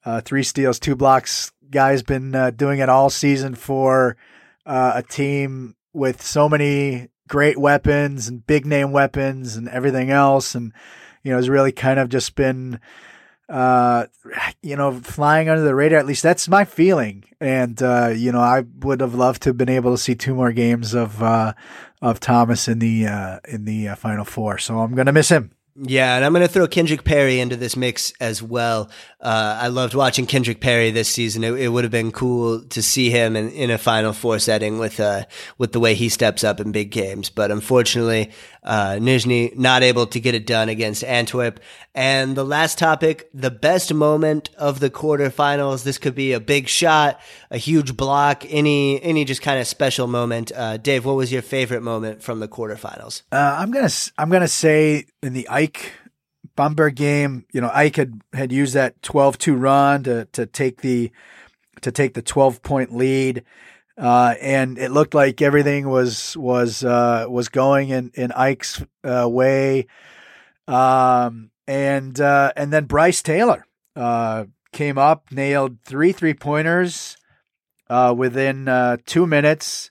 uh, 0.05 0.21
three 0.21 0.43
steals, 0.43 0.79
two 0.79 0.95
blocks. 0.95 1.51
Guy's 1.71 2.03
been 2.03 2.55
doing 2.57 2.79
it 2.79 2.89
all 2.89 3.11
season 3.11 3.55
for 3.55 4.17
a 4.67 5.03
team 5.09 5.77
with 5.93 6.23
so 6.23 6.49
many 6.49 7.09
great 7.29 7.59
weapons 7.59 8.29
and 8.29 8.47
big 8.47 8.67
name 8.67 8.93
weapons 8.93 9.57
and 9.57 9.69
everything 9.69 10.11
else. 10.11 10.55
And, 10.55 10.73
you 11.23 11.31
know, 11.31 11.39
has 11.39 11.49
really 11.49 11.73
kind 11.73 11.99
of 11.99 12.09
just 12.09 12.35
been, 12.35 12.79
uh, 13.49 14.07
you 14.63 14.77
know, 14.77 14.93
flying 14.93 15.49
under 15.49 15.63
the 15.63 15.75
radar. 15.75 15.99
At 15.99 16.07
least 16.07 16.23
that's 16.23 16.49
my 16.49 16.65
feeling. 16.65 17.25
And, 17.41 17.83
uh, 17.83 18.13
you 18.15 18.33
know, 18.33 18.41
I 18.41 18.65
would 18.81 19.01
have 19.01 19.15
loved 19.15 19.43
to 19.43 19.51
have 19.51 19.57
been 19.57 19.69
able 19.69 19.93
to 19.93 19.99
see 19.99 20.15
two 20.15 20.35
more 20.35 20.53
games 20.53 20.95
of, 20.95 21.23
uh, 21.23 21.55
of 22.01 22.21
Thomas 22.21 22.69
in 22.69 22.79
the, 22.79 23.07
uh, 23.07 23.39
in 23.49 23.65
the 23.65 23.89
uh, 23.89 23.95
final 23.97 24.25
four. 24.25 24.59
So 24.59 24.79
I'm 24.79 24.95
going 24.95 25.07
to 25.07 25.13
miss 25.13 25.29
him. 25.31 25.51
Yeah, 25.79 26.17
and 26.17 26.25
I'm 26.25 26.33
going 26.33 26.47
to 26.47 26.51
throw 26.51 26.67
Kendrick 26.67 27.05
Perry 27.05 27.39
into 27.39 27.55
this 27.55 27.77
mix 27.77 28.11
as 28.19 28.43
well. 28.43 28.91
Uh, 29.21 29.59
I 29.61 29.69
loved 29.69 29.95
watching 29.95 30.25
Kendrick 30.25 30.59
Perry 30.59 30.91
this 30.91 31.09
season. 31.09 31.45
It, 31.45 31.53
it 31.53 31.69
would 31.69 31.85
have 31.85 31.91
been 31.91 32.13
cool 32.13 32.63
to 32.63 32.83
see 32.83 33.11
him 33.11 33.37
in, 33.37 33.51
in 33.51 33.71
a 33.71 33.77
Final 33.77 34.15
Four 34.15 34.39
setting 34.39 34.79
with 34.79 34.99
uh, 35.01 35.25
with 35.59 35.73
the 35.73 35.81
way 35.81 35.95
he 35.95 36.09
steps 36.09 36.45
up 36.45 36.61
in 36.61 36.73
big 36.73 36.91
games. 36.91 37.29
But 37.29 37.51
unfortunately, 37.51 38.31
uh, 38.67 38.97
Nizhny 39.01 39.57
not 39.57 39.83
able 39.83 40.07
to 40.09 40.21
get 40.21 40.35
it 40.35 40.45
done 40.45 40.69
against 40.69 41.05
Antwerp. 41.05 41.61
And 41.95 42.37
the 42.37 42.45
last 42.45 42.79
topic, 42.79 43.31
the 43.33 43.51
best 43.51 43.95
moment 43.95 44.51
of 44.59 44.81
the 44.81 44.91
quarterfinals. 44.91 45.85
This 45.85 45.99
could 45.99 46.15
be 46.15 46.33
a 46.33 46.41
big 46.41 46.69
shot, 46.69 47.21
a 47.51 47.59
huge 47.59 47.97
block, 47.97 48.45
any 48.49 49.03
any 49.03 49.25
just 49.25 49.41
kind 49.41 49.61
of 49.61 49.67
special 49.67 50.07
moment. 50.07 50.53
Uh, 50.55 50.77
Dave, 50.77 51.05
what 51.05 51.17
was 51.17 51.33
your 51.33 51.43
favorite 51.43 51.83
moment 51.83 52.23
from 52.23 52.41
the 52.41 52.49
quarterfinals? 52.49 53.23
Uh, 53.33 53.57
I'm 53.59 53.71
gonna 53.71 53.91
I'm 54.19 54.29
gonna 54.29 54.49
say 54.49 55.07
in 55.23 55.33
the 55.33 55.47
AEK 55.49 55.93
Bamberg 56.57 56.97
game, 56.97 57.47
you 57.53 57.61
know, 57.61 57.71
AEK 57.71 57.97
had 57.97 58.21
had 58.33 58.53
used 58.53 58.75
that 58.75 59.01
12-2 59.03 59.59
run 59.61 60.03
to 60.05 60.27
to 60.33 60.45
take 60.45 60.81
the 60.81 61.13
to 61.83 61.93
take 61.93 62.15
the 62.15 62.23
12 62.23 62.63
point 62.63 62.95
lead. 62.95 63.45
Uh, 63.99 64.35
and 64.43 64.79
it 64.79 64.91
looked 64.91 65.15
like 65.15 65.41
everything 65.41 65.89
was 65.89 66.37
was 66.37 66.85
uh, 66.85 67.27
was 67.29 67.49
going 67.49 67.89
in 67.89 68.11
in 68.15 68.31
AEK's 68.31 68.85
uh, 69.05 69.29
way. 69.29 69.87
Um, 70.69 71.51
and 71.67 72.21
uh, 72.21 72.53
and 72.57 72.73
then 72.73 72.85
Bryce 72.85 73.23
Taylor 73.23 73.67
uh, 73.95 74.45
came 74.73 74.99
up, 74.99 75.33
nailed 75.33 75.81
three 75.83 76.13
three 76.13 76.35
pointers 76.35 77.17
uh, 77.89 78.15
within 78.17 78.67
two 79.07 79.27
minutes, 79.27 79.91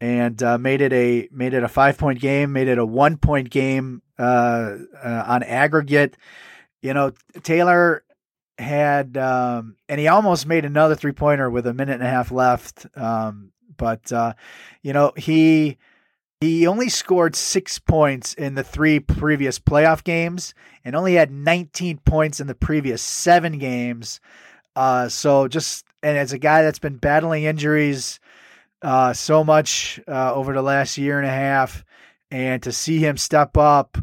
and 0.00 0.40
made 0.60 0.80
it 0.80 0.92
a 0.92 1.28
made 1.30 1.54
it 1.54 1.62
a 1.62 1.68
five 1.68 1.98
point 1.98 2.20
game, 2.20 2.52
made 2.52 2.68
it 2.68 2.78
a 2.78 2.86
one 2.86 3.16
point 3.16 3.50
game 3.50 4.02
uh, 4.18 4.76
on 5.04 5.44
aggregate. 5.44 6.16
You 6.82 6.94
know, 6.94 7.12
Taylor 7.42 8.02
had 8.60 9.16
um, 9.16 9.76
and 9.88 9.98
he 9.98 10.08
almost 10.08 10.46
made 10.46 10.64
another 10.64 10.94
three 10.94 11.12
pointer 11.12 11.50
with 11.50 11.66
a 11.66 11.74
minute 11.74 11.94
and 11.94 12.02
a 12.02 12.10
half 12.10 12.30
left, 12.30 12.86
um, 12.96 13.52
but 13.76 14.12
you 14.82 14.92
know 14.92 15.12
he 15.16 15.78
he 16.40 16.66
only 16.66 16.88
scored 16.88 17.36
six 17.36 17.78
points 17.78 18.32
in 18.32 18.54
the 18.54 18.64
three 18.64 18.98
previous 18.98 19.58
playoff 19.58 20.02
games 20.02 20.54
and 20.86 20.96
only 20.96 21.14
had 21.14 21.30
19 21.30 21.98
points 21.98 22.40
in 22.40 22.46
the 22.46 22.54
previous 22.54 23.02
seven 23.02 23.58
games. 23.58 24.20
Uh, 24.74 25.06
so 25.10 25.48
just, 25.48 25.84
and 26.02 26.16
as 26.16 26.32
a 26.32 26.38
guy 26.38 26.62
that's 26.62 26.78
been 26.78 26.96
battling 26.96 27.44
injuries 27.44 28.20
uh, 28.80 29.12
so 29.12 29.44
much 29.44 30.00
uh, 30.08 30.32
over 30.32 30.54
the 30.54 30.62
last 30.62 30.96
year 30.96 31.18
and 31.18 31.26
a 31.26 31.30
half, 31.30 31.84
and 32.30 32.62
to 32.62 32.72
see 32.72 32.98
him 32.98 33.18
step 33.18 33.58
up 33.58 33.98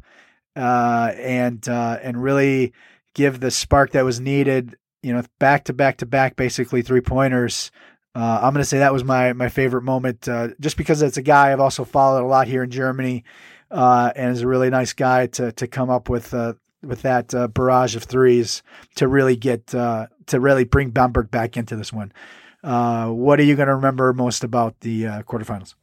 uh, 0.55 1.11
and 1.17 1.67
uh, 1.67 1.97
and 2.03 2.21
really 2.21 2.73
give 3.17 3.39
the 3.39 3.51
spark 3.51 3.91
that 3.91 4.05
was 4.05 4.19
needed, 4.19 4.77
you 5.01 5.11
know, 5.11 5.23
back 5.39 5.65
to 5.65 5.73
back 5.73 5.97
to 5.97 6.05
back, 6.05 6.35
basically 6.37 6.83
three 6.83 7.01
pointers. 7.01 7.71
Uh, 8.15 8.39
I'm 8.41 8.53
going 8.53 8.61
to 8.61 8.65
say 8.65 8.77
that 8.77 8.93
was 8.93 9.03
my 9.03 9.33
my 9.33 9.49
favorite 9.49 9.81
moment, 9.81 10.27
uh, 10.29 10.49
just 10.61 10.77
because 10.77 11.01
it's 11.01 11.17
a 11.17 11.21
guy 11.21 11.51
I've 11.51 11.59
also 11.59 11.83
followed 11.83 12.23
a 12.23 12.27
lot 12.27 12.47
here 12.47 12.63
in 12.63 12.69
Germany, 12.69 13.25
uh, 13.69 14.13
and 14.15 14.31
is 14.31 14.41
a 14.41 14.47
really 14.47 14.69
nice 14.69 14.93
guy 14.93 15.27
to 15.27 15.51
to 15.51 15.67
come 15.67 15.89
up 15.89 16.09
with 16.09 16.33
uh, 16.33 16.53
with 16.83 17.01
that 17.01 17.33
uh, 17.33 17.47
barrage 17.47 17.95
of 17.95 18.03
threes 18.03 18.61
to 18.95 19.07
really 19.07 19.35
get 19.35 19.73
uh, 19.75 20.07
to 20.27 20.39
really 20.39 20.63
bring 20.63 20.91
Bamberg 20.91 21.29
back 21.31 21.57
into 21.57 21.75
this 21.75 21.91
one. 21.91 22.13
What 22.61 23.39
are 23.39 23.43
you 23.43 23.55
going 23.55 23.67
to 23.67 23.75
remember 23.75 24.13
most 24.13 24.43
about 24.43 24.79
the 24.81 25.03
quarterfinals? 25.27 25.75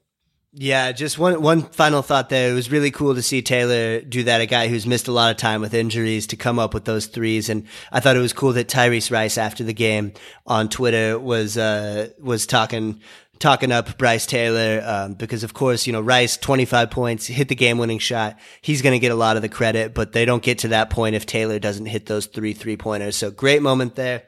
Yeah, 0.57 0.93
just 0.93 1.19
one 1.19 1.43
one 1.43 1.63
final 1.63 2.01
thought 2.01 2.29
there. 2.29 2.53
It 2.53 2.55
was 2.55 2.71
really 2.71 2.93
cool 2.93 3.17
to 3.17 3.23
see 3.23 3.43
Taylor 3.43 4.01
do 4.01 4.23
that. 4.23 4.41
A 4.41 4.47
guy 4.47 4.69
who's 4.69 4.87
missed 4.87 5.09
a 5.09 5.13
lot 5.13 5.33
of 5.33 5.37
time 5.37 5.61
with 5.61 5.75
injuries 5.75 6.29
to 6.29 6.37
come 6.37 6.61
up 6.61 6.75
with 6.75 6.85
those 6.85 7.07
threes, 7.07 7.49
and 7.49 7.67
I 7.91 7.99
thought 7.99 8.15
it 8.15 8.21
was 8.21 8.33
cool 8.33 8.53
that 8.53 8.69
Tyrese 8.69 9.11
Rice 9.11 9.37
after 9.37 9.65
the 9.65 9.75
game 9.75 10.13
on 10.47 10.69
Twitter 10.69 11.19
was 11.19 11.59
uh, 11.59 12.11
was 12.21 12.47
talking 12.47 13.01
talking 13.41 13.73
up 13.73 13.99
Bryce 13.99 14.27
Taylor 14.27 14.81
um, 14.87 15.15
because, 15.15 15.43
of 15.43 15.55
course, 15.55 15.89
you 15.89 15.93
know 15.93 16.01
Rice 16.01 16.37
twenty 16.37 16.67
five 16.67 16.89
points, 16.89 17.27
hit 17.27 17.49
the 17.49 17.57
game 17.57 17.79
winning 17.79 17.99
shot. 17.99 18.39
He's 18.61 18.81
going 18.81 18.93
to 18.95 19.01
get 19.01 19.11
a 19.11 19.17
lot 19.17 19.35
of 19.35 19.43
the 19.43 19.49
credit, 19.49 19.93
but 19.93 20.13
they 20.13 20.25
don't 20.25 20.43
get 20.43 20.59
to 20.61 20.69
that 20.69 20.89
point 20.89 21.17
if 21.17 21.27
Taylor 21.27 21.59
doesn't 21.59 21.87
hit 21.87 22.07
those 22.07 22.27
three 22.27 22.53
three 22.53 22.77
pointers. 22.77 23.17
So 23.17 23.33
great 23.33 23.61
moment 23.61 23.97
there. 23.97 24.23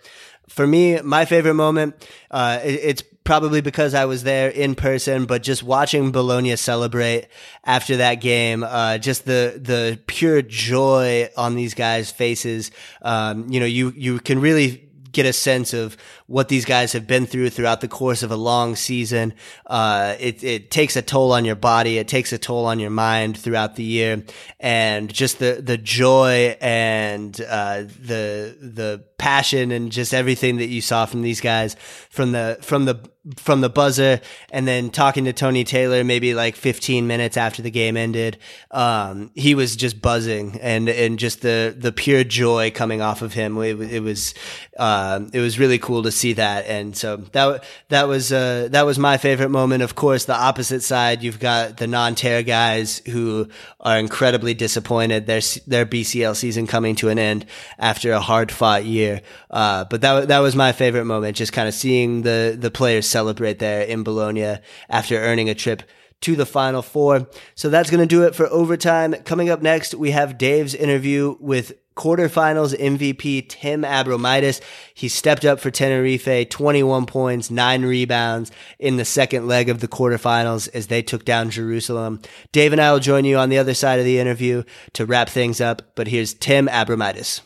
For 0.48 0.66
me, 0.66 1.00
my 1.02 1.24
favorite 1.24 1.54
moment, 1.54 1.94
uh, 2.32 2.58
it, 2.64 2.80
it's 2.82 3.02
probably 3.26 3.60
because 3.60 3.92
I 3.92 4.06
was 4.06 4.22
there 4.22 4.48
in 4.48 4.74
person, 4.74 5.26
but 5.26 5.42
just 5.42 5.62
watching 5.62 6.12
Bologna 6.12 6.56
celebrate 6.56 7.26
after 7.64 7.98
that 7.98 8.16
game, 8.16 8.62
uh, 8.62 8.96
just 8.98 9.26
the 9.26 9.60
the 9.62 10.00
pure 10.06 10.40
joy 10.40 11.28
on 11.36 11.56
these 11.56 11.74
guys' 11.74 12.10
faces. 12.10 12.70
Um, 13.02 13.50
you 13.50 13.60
know, 13.60 13.66
you 13.66 13.92
you 13.96 14.20
can 14.20 14.40
really 14.40 14.88
get 15.12 15.26
a 15.26 15.32
sense 15.32 15.72
of 15.74 15.96
what 16.26 16.48
these 16.48 16.64
guys 16.64 16.92
have 16.92 17.06
been 17.06 17.24
through 17.24 17.50
throughout 17.50 17.80
the 17.80 17.88
course 17.88 18.22
of 18.22 18.30
a 18.30 18.36
long 18.36 18.74
season. 18.74 19.32
Uh, 19.66 20.16
it, 20.18 20.42
it 20.42 20.70
takes 20.70 20.96
a 20.96 21.02
toll 21.02 21.32
on 21.32 21.44
your 21.44 21.54
body. 21.54 21.98
It 21.98 22.08
takes 22.08 22.32
a 22.32 22.38
toll 22.38 22.66
on 22.66 22.80
your 22.80 22.90
mind 22.90 23.38
throughout 23.38 23.76
the 23.76 23.84
year. 23.84 24.24
And 24.58 25.12
just 25.12 25.38
the, 25.38 25.60
the 25.62 25.78
joy 25.78 26.56
and, 26.60 27.40
uh, 27.40 27.82
the, 27.82 28.56
the 28.60 29.04
passion 29.18 29.70
and 29.70 29.92
just 29.92 30.12
everything 30.12 30.56
that 30.58 30.66
you 30.66 30.80
saw 30.80 31.06
from 31.06 31.22
these 31.22 31.40
guys 31.40 31.74
from 32.10 32.32
the, 32.32 32.58
from 32.60 32.84
the, 32.84 33.00
from 33.36 33.60
the 33.60 33.68
buzzer 33.68 34.20
and 34.50 34.68
then 34.68 34.90
talking 34.90 35.24
to 35.24 35.32
Tony 35.32 35.64
Taylor 35.64 36.04
maybe 36.04 36.34
like 36.34 36.54
15 36.54 37.06
minutes 37.06 37.36
after 37.36 37.62
the 37.62 37.70
game 37.70 37.96
ended. 37.96 38.36
Um, 38.70 39.30
he 39.34 39.54
was 39.54 39.74
just 39.74 40.00
buzzing 40.00 40.58
and, 40.60 40.88
and 40.88 41.18
just 41.18 41.42
the, 41.42 41.74
the 41.76 41.92
pure 41.92 42.24
joy 42.24 42.70
coming 42.70 43.00
off 43.00 43.22
of 43.22 43.32
him. 43.32 43.56
It, 43.58 43.80
it 43.80 44.00
was, 44.00 44.34
um, 44.78 45.30
it 45.32 45.40
was 45.40 45.58
really 45.58 45.78
cool 45.78 46.02
to 46.02 46.12
see 46.16 46.32
that. 46.34 46.66
And 46.66 46.96
so 46.96 47.16
that, 47.16 47.64
that 47.88 48.08
was, 48.08 48.32
uh, 48.32 48.68
that 48.70 48.86
was 48.86 48.98
my 48.98 49.16
favorite 49.16 49.50
moment. 49.50 49.82
Of 49.82 49.94
course, 49.94 50.24
the 50.24 50.34
opposite 50.34 50.82
side, 50.82 51.22
you've 51.22 51.38
got 51.38 51.76
the 51.76 51.86
Nanterre 51.86 52.42
guys 52.42 53.02
who 53.06 53.48
are 53.80 53.98
incredibly 53.98 54.54
disappointed. 54.54 55.26
Their, 55.26 55.40
their 55.66 55.86
BCL 55.86 56.36
season 56.36 56.66
coming 56.66 56.96
to 56.96 57.08
an 57.08 57.18
end 57.18 57.46
after 57.78 58.12
a 58.12 58.20
hard 58.20 58.50
fought 58.50 58.84
year. 58.84 59.22
Uh, 59.50 59.84
but 59.84 60.00
that, 60.00 60.28
that 60.28 60.38
was 60.40 60.56
my 60.56 60.72
favorite 60.72 61.04
moment, 61.04 61.36
just 61.36 61.52
kind 61.52 61.68
of 61.68 61.74
seeing 61.74 62.22
the, 62.22 62.56
the 62.58 62.70
players 62.70 63.06
celebrate 63.06 63.58
there 63.58 63.82
in 63.82 64.02
Bologna 64.02 64.58
after 64.88 65.16
earning 65.18 65.48
a 65.48 65.54
trip 65.54 65.82
to 66.22 66.36
the 66.36 66.46
Final 66.46 66.82
Four. 66.82 67.28
So 67.54 67.68
that's 67.68 67.90
going 67.90 68.00
to 68.00 68.06
do 68.06 68.24
it 68.24 68.34
for 68.34 68.46
overtime. 68.46 69.14
Coming 69.24 69.50
up 69.50 69.62
next, 69.62 69.94
we 69.94 70.10
have 70.12 70.38
Dave's 70.38 70.74
interview 70.74 71.36
with 71.40 71.74
quarterfinals 71.96 72.78
MVP 72.78 73.48
Tim 73.48 73.82
Abromaitis. 73.82 74.60
He 74.94 75.08
stepped 75.08 75.44
up 75.44 75.58
for 75.58 75.70
Tenerife, 75.70 76.48
21 76.48 77.06
points, 77.06 77.50
nine 77.50 77.84
rebounds 77.84 78.52
in 78.78 78.96
the 78.96 79.04
second 79.04 79.48
leg 79.48 79.68
of 79.68 79.80
the 79.80 79.88
quarterfinals 79.88 80.68
as 80.74 80.86
they 80.86 81.02
took 81.02 81.24
down 81.24 81.50
Jerusalem. 81.50 82.20
Dave 82.52 82.72
and 82.72 82.80
I 82.80 82.92
will 82.92 83.00
join 83.00 83.24
you 83.24 83.38
on 83.38 83.48
the 83.48 83.58
other 83.58 83.74
side 83.74 83.98
of 83.98 84.04
the 84.04 84.18
interview 84.18 84.62
to 84.92 85.06
wrap 85.06 85.28
things 85.28 85.60
up. 85.60 85.82
But 85.94 86.08
here's 86.08 86.34
Tim 86.34 86.68
Abromaitis. 86.68 87.40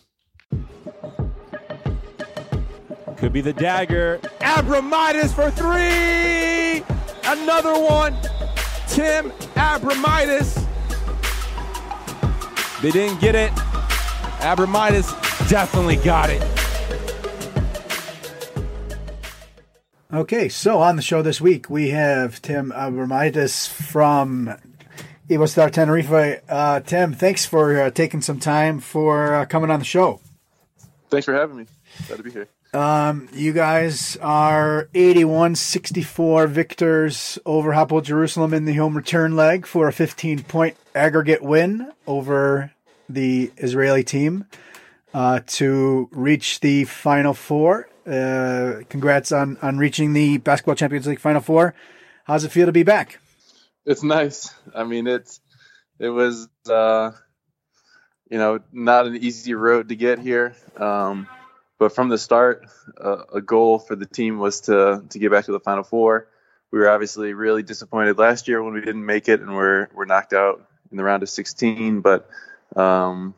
Could 3.17 3.33
be 3.33 3.43
the 3.43 3.53
dagger. 3.53 4.19
Abromaitis 4.41 5.35
for 5.35 5.51
three. 5.51 6.83
Another 7.25 7.79
one. 7.79 8.15
Tim 8.89 9.31
Abromaitis. 9.55 10.67
They 12.81 12.91
didn't 12.91 13.21
get 13.21 13.35
it. 13.35 13.53
Abromaitis 14.41 15.49
definitely 15.49 15.97
got 15.97 16.31
it. 16.31 16.43
Okay, 20.13 20.49
so 20.49 20.81
on 20.81 20.97
the 20.97 21.03
show 21.03 21.23
this 21.23 21.41
week 21.41 21.71
we 21.71 21.91
have 21.91 22.43
Tim 22.43 22.73
Abromaitis 22.73 23.69
from 23.69 24.57
Iberostar 25.29 25.71
Tenerife. 25.71 26.43
Uh, 26.49 26.81
Tim, 26.81 27.13
thanks 27.13 27.47
for 27.47 27.81
uh, 27.81 27.91
taking 27.91 28.21
some 28.21 28.41
time 28.41 28.81
for 28.81 29.35
uh, 29.35 29.45
coming 29.45 29.71
on 29.71 29.79
the 29.79 29.85
show. 29.85 30.21
Thanks 31.11 31.27
for 31.27 31.35
having 31.35 31.59
me. 31.59 31.67
Glad 32.09 32.17
to 32.17 32.23
be 32.23 32.31
here. 32.31 32.49
Um, 32.73 33.29
you 33.33 33.53
guys 33.53 34.17
are 34.21 34.89
81 34.95 35.57
64 35.57 36.47
victors 36.47 37.39
over 37.45 37.73
Hapoel 37.73 38.03
Jerusalem 38.03 38.55
in 38.55 38.65
the 38.65 38.75
home 38.75 38.97
return 38.97 39.37
leg 39.37 39.67
for 39.67 39.89
a 39.89 39.93
15 39.93 40.45
point 40.45 40.77
aggregate 40.95 41.43
win 41.43 41.93
over 42.07 42.73
the 43.15 43.53
Israeli 43.57 44.05
team 44.05 44.47
uh, 45.13 45.41
to 45.47 46.09
reach 46.13 46.61
the 46.61 46.85
Final 46.85 47.35
Four. 47.35 47.89
Uh, 48.07 48.83
congrats 48.89 49.33
on, 49.33 49.57
on 49.63 49.79
reaching 49.79 50.13
the 50.13 50.39
Basketball 50.39 50.75
Champions 50.75 51.07
League 51.07 51.21
Final 51.21 51.41
Four. 51.41 51.75
How's 52.25 52.45
it 52.45 52.53
feel 52.53 52.67
to 52.67 52.73
be 52.73 52.83
back? 52.83 53.19
It's 53.85 54.03
nice. 54.03 54.55
I 54.75 54.85
mean, 54.85 55.07
it's 55.07 55.41
it 55.99 56.09
was 56.09 56.49
uh, 56.69 57.13
you 58.31 58.39
know 58.39 58.61
not 58.73 59.07
an 59.07 59.17
easy 59.17 59.55
road 59.55 59.89
to 59.89 59.97
get 59.97 60.19
here. 60.19 60.55
Um, 60.77 61.27
but 61.79 61.95
from 61.95 62.09
the 62.09 62.19
start, 62.19 62.67
uh, 63.03 63.25
a 63.35 63.41
goal 63.41 63.79
for 63.79 63.97
the 63.97 64.07
team 64.07 64.39
was 64.39 64.63
to 64.63 65.03
to 65.09 65.19
get 65.19 65.31
back 65.31 65.47
to 65.47 65.53
the 65.53 65.61
Final 65.61 65.83
Four. 65.83 66.29
We 66.71 66.79
were 66.79 66.89
obviously 66.89 67.35
really 67.35 67.63
disappointed 67.63 68.19
last 68.19 68.47
year 68.47 68.63
when 68.63 68.75
we 68.75 68.81
didn't 68.81 69.05
make 69.05 69.29
it 69.29 69.41
and 69.41 69.57
we're 69.57 69.89
we're 69.95 70.05
knocked 70.05 70.33
out 70.33 70.67
in 70.91 70.97
the 70.97 71.05
round 71.05 71.23
of 71.23 71.29
16. 71.29 72.01
But 72.01 72.29
um, 72.77 73.35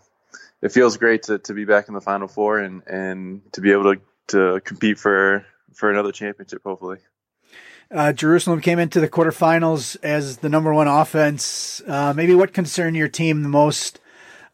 it 0.60 0.72
feels 0.72 0.96
great 0.96 1.24
to, 1.24 1.38
to 1.40 1.54
be 1.54 1.64
back 1.64 1.88
in 1.88 1.94
the 1.94 2.00
Final 2.00 2.28
Four 2.28 2.58
and, 2.58 2.82
and 2.86 3.52
to 3.52 3.60
be 3.60 3.72
able 3.72 3.94
to, 3.94 4.00
to 4.28 4.60
compete 4.60 4.98
for 4.98 5.44
for 5.74 5.90
another 5.90 6.12
championship, 6.12 6.62
hopefully. 6.64 6.98
Uh, 7.90 8.12
Jerusalem 8.12 8.60
came 8.60 8.78
into 8.78 9.00
the 9.00 9.08
quarterfinals 9.08 9.96
as 10.02 10.38
the 10.38 10.48
number 10.48 10.72
one 10.72 10.88
offense. 10.88 11.82
Uh, 11.86 12.12
maybe 12.14 12.34
what 12.34 12.52
concerned 12.52 12.96
your 12.96 13.08
team 13.08 13.42
the 13.42 13.48
most 13.48 14.00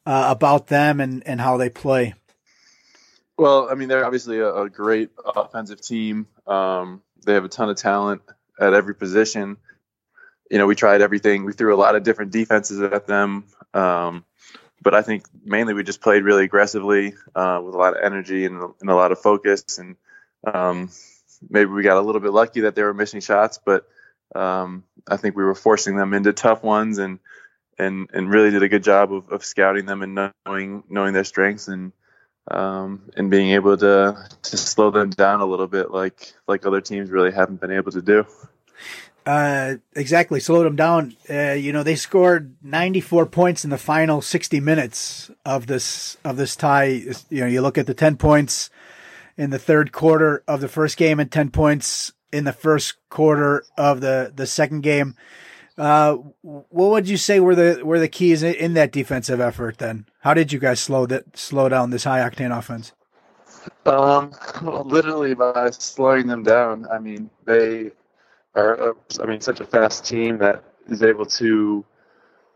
uh, 0.07 0.27
about 0.29 0.69
them 0.69 1.01
and, 1.01 1.25
and 1.27 1.41
how 1.41 1.57
they 1.57 1.69
play? 1.69 2.15
Well, 3.37 3.69
I 3.71 3.75
mean, 3.75 3.89
they're 3.89 4.05
obviously 4.05 4.41
a, 4.41 4.53
a 4.53 4.71
great 4.71 5.11
offensive 5.25 5.81
team. 5.81 6.27
Um, 6.47 7.03
they 7.25 7.35
have 7.35 7.45
a 7.45 7.49
ton 7.49 7.69
of 7.69 7.77
talent 7.77 8.23
at 8.59 8.75
every 8.75 8.95
position. 8.95 9.57
You 10.51 10.59
know, 10.59 10.67
we 10.67 10.75
tried 10.75 11.03
everything. 11.03 11.45
We 11.45 11.53
threw 11.53 11.75
a 11.75 11.79
lot 11.79 11.95
of 11.95 12.03
different 12.03 12.33
defenses 12.33 12.81
at 12.81 13.07
them. 13.07 13.45
Um, 13.73 14.25
but 14.83 14.95
I 14.95 15.03
think 15.03 15.25
mainly 15.45 15.75
we 15.75 15.83
just 15.83 16.01
played 16.01 16.25
really 16.25 16.45
aggressively 16.45 17.15
uh, 17.35 17.61
with 17.65 17.75
a 17.75 17.79
lot 17.79 17.97
of 17.97 18.03
energy 18.03 18.45
and, 18.45 18.63
and, 18.81 18.91
a 18.91 18.95
lot 18.95 19.13
of 19.13 19.21
focus. 19.21 19.79
And 19.79 19.97
um, 20.45 20.91
maybe 21.49 21.71
we 21.71 21.83
got 21.83 21.97
a 21.97 22.01
little 22.01 22.21
bit 22.21 22.33
lucky 22.33 22.61
that 22.61 22.75
they 22.75 22.83
were 22.83 22.95
missing 22.95 23.21
shots, 23.21 23.59
but 23.65 23.89
um, 24.35 24.85
I 25.07 25.17
think 25.17 25.37
we 25.37 25.45
were 25.45 25.55
forcing 25.55 25.97
them 25.97 26.15
into 26.15 26.33
tough 26.33 26.63
ones 26.63 26.99
and 26.99 27.19
and 27.79 28.11
and 28.13 28.31
really 28.31 28.51
did 28.51 28.63
a 28.63 28.69
good 28.69 28.83
job 28.83 29.13
of, 29.13 29.31
of 29.31 29.45
scouting 29.45 29.87
them 29.87 30.03
and 30.03 30.33
knowing 30.45 30.83
knowing 30.89 31.13
their 31.13 31.25
strengths 31.25 31.69
and 31.69 31.93
um, 32.51 33.11
and 33.17 33.31
being 33.31 33.51
able 33.51 33.77
to 33.77 34.29
to 34.43 34.57
slow 34.57 34.91
them 34.91 35.11
down 35.11 35.41
a 35.41 35.47
little 35.47 35.67
bit, 35.67 35.91
like 35.91 36.35
like 36.47 36.67
other 36.67 36.81
teams 36.81 37.11
really 37.11 37.31
haven't 37.31 37.61
been 37.61 37.71
able 37.71 37.93
to 37.93 38.03
do. 38.03 38.27
Uh, 39.27 39.75
exactly, 39.95 40.41
slowed 40.41 40.65
them 40.65 40.77
down. 40.77 41.15
Uh, 41.29 41.53
you 41.53 41.73
know, 41.73 41.83
they 41.83 41.97
scored 41.97 42.57
94 42.63 43.27
points 43.27 43.63
in 43.63 43.71
the 43.71 43.79
final 43.79 44.23
60 44.23 44.61
minutes 44.61 45.31
of 45.45 45.67
this 45.67 46.17
of 46.25 46.37
this 46.37 46.57
tie. 46.57 47.03
You 47.29 47.41
know, 47.43 47.47
you 47.47 47.61
look 47.61 47.77
at 47.77 47.87
the 47.87 47.95
10 47.95 48.17
points 48.17 48.71
in 49.37 49.51
the 49.51 49.59
third 49.59 49.93
quarter 49.93 50.43
of 50.49 50.61
the 50.61 50.69
first 50.69 50.97
game 50.97 51.21
and 51.21 51.31
10 51.31 51.51
points 51.51 52.13
in 52.33 52.45
the 52.45 52.53
first 52.53 52.95
quarter 53.11 53.65
of 53.77 54.01
the 54.01 54.33
the 54.35 54.47
second 54.47 54.81
game. 54.83 55.15
Uh, 55.77 56.15
what 56.43 56.91
would 56.91 57.09
you 57.09 57.17
say 57.17 57.39
were 57.39 57.55
the 57.55 57.83
were 57.85 58.01
the 58.01 58.09
keys 58.09 58.43
in 58.43 58.75
that 58.75 58.91
defensive 58.91 59.41
effort? 59.41 59.79
Then, 59.79 60.07
how 60.21 60.35
did 60.35 60.53
you 60.53 60.59
guys 60.59 60.81
slow 60.81 61.07
that 61.07 61.37
slow 61.37 61.69
down 61.69 61.91
this 61.91 62.05
high 62.05 62.29
octane 62.29 62.57
offense? 62.57 62.93
Um, 63.87 64.33
literally 64.63 65.35
by 65.35 65.71
slowing 65.71 66.27
them 66.27 66.43
down. 66.43 66.87
I 66.91 66.99
mean, 66.99 67.31
they 67.45 67.93
are. 68.59 68.91
Uh, 68.91 68.93
I 69.23 69.27
mean, 69.27 69.41
such 69.41 69.61
a 69.61 69.65
fast 69.65 70.05
team 70.05 70.39
that 70.39 70.65
is 70.89 71.03
able 71.03 71.27
to 71.27 71.85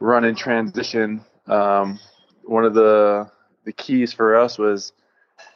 run 0.00 0.24
in 0.24 0.34
transition. 0.34 1.24
Um, 1.46 1.98
one 2.44 2.64
of 2.64 2.74
the 2.74 3.30
the 3.64 3.72
keys 3.72 4.12
for 4.12 4.36
us 4.36 4.58
was 4.58 4.92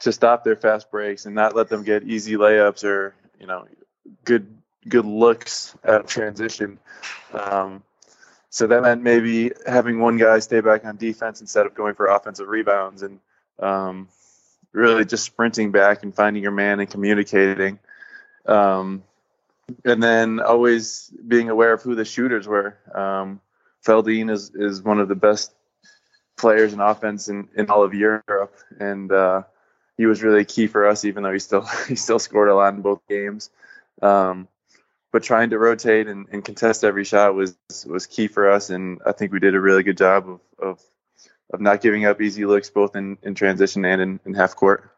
to 0.01 0.13
stop 0.13 0.45
their 0.45 0.57
fast 0.57 0.91
breaks 0.91 1.27
and 1.27 1.35
not 1.35 1.55
let 1.55 1.69
them 1.69 1.83
get 1.83 2.05
easy 2.05 2.35
layups 2.35 2.85
or 2.85 3.15
you 3.41 3.47
know 3.47 3.67
good 4.25 4.47
good 4.89 5.05
looks 5.05 5.75
at 5.85 6.07
transition. 6.07 6.79
Um, 7.33 7.83
so 8.51 8.67
that 8.69 8.83
meant 8.83 9.03
maybe 9.03 9.53
having 9.67 10.01
one 10.01 10.17
guy 10.17 10.39
stay 10.39 10.61
back 10.61 10.85
on 10.85 10.97
defense 10.97 11.41
instead 11.41 11.67
of 11.67 11.75
going 11.75 11.95
for 11.95 12.07
offensive 12.07 12.49
rebounds. 12.49 13.03
And 13.03 13.21
um, 13.59 14.09
really 14.73 15.05
just 15.05 15.25
sprinting 15.25 15.73
back 15.73 16.03
and 16.03 16.15
finding 16.15 16.43
your 16.43 16.53
man 16.53 16.81
and 16.81 16.89
communicating. 16.89 17.79
Um, 18.47 19.03
and 19.85 20.03
then 20.03 20.41
always 20.41 21.13
being 21.27 21.51
aware 21.51 21.73
of 21.73 21.83
who 21.83 21.95
the 21.95 22.05
shooters 22.05 22.47
were. 22.47 22.77
Um, 22.95 23.41
Feldeine 23.85 24.31
is, 24.31 24.51
is 24.55 24.83
one 24.83 25.01
of 25.01 25.09
the 25.09 25.15
best 25.15 25.53
players 26.37 26.73
in 26.73 26.81
offense 26.81 27.29
in, 27.29 27.49
in 27.57 27.71
all 27.71 27.83
of 27.83 27.95
Europe. 27.95 28.55
And, 28.79 29.11
uh, 29.11 29.43
he 29.97 30.07
was 30.07 30.23
really 30.23 30.45
key 30.45 30.67
for 30.67 30.87
us, 30.87 31.05
even 31.05 31.23
though 31.23 31.33
he 31.33 31.39
still, 31.39 31.63
he 31.89 31.97
still 31.97 32.19
scored 32.19 32.49
a 32.49 32.55
lot 32.55 32.75
in 32.75 32.83
both 32.83 33.01
games. 33.09 33.51
Um, 34.03 34.49
but 35.13 35.23
trying 35.23 35.51
to 35.51 35.59
rotate 35.59 36.09
and, 36.09 36.27
and, 36.31 36.45
contest 36.45 36.85
every 36.85 37.05
shot 37.05 37.35
was, 37.35 37.57
was 37.87 38.07
key 38.07 38.29
for 38.29 38.51
us. 38.51 38.69
And 38.69 39.01
I 39.07 39.13
think 39.13 39.33
we 39.33 39.41
did 39.41 39.55
a 39.55 39.61
really 39.61 39.83
good 39.83 39.97
job 39.97 40.29
of, 40.29 40.41
of, 40.59 40.83
of 41.55 41.61
not 41.61 41.81
giving 41.81 42.05
up 42.05 42.21
easy 42.21 42.45
looks, 42.45 42.69
both 42.69 42.95
in, 42.97 43.17
in 43.23 43.35
transition 43.35 43.85
and 43.87 44.03
in, 44.03 44.21
in 44.27 44.35
half 44.35 44.55
court. 44.55 44.91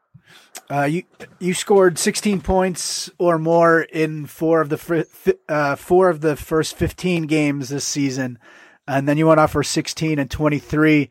Uh, 0.71 0.85
you 0.85 1.03
you 1.39 1.55
scored 1.55 1.99
16 1.99 2.43
points 2.43 3.11
or 3.19 3.39
more 3.39 3.83
in 3.83 4.27
four 4.27 4.61
of 4.61 4.69
the 4.69 4.77
fr- 4.77 5.31
uh, 5.49 5.77
four 5.77 6.11
of 6.11 6.21
the 6.21 6.37
first 6.37 6.77
15 6.77 7.23
games 7.23 7.71
this 7.71 7.87
season, 7.87 8.39
and 8.87 9.09
then 9.09 9.17
you 9.17 9.27
went 9.27 9.41
off 9.41 9.53
for 9.53 9.63
16 9.63 10.19
and 10.19 10.31
23 10.31 11.11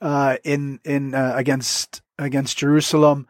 uh, 0.00 0.36
in 0.44 0.78
in 0.84 1.14
uh, 1.14 1.32
against 1.34 2.02
against 2.18 2.58
Jerusalem. 2.58 3.26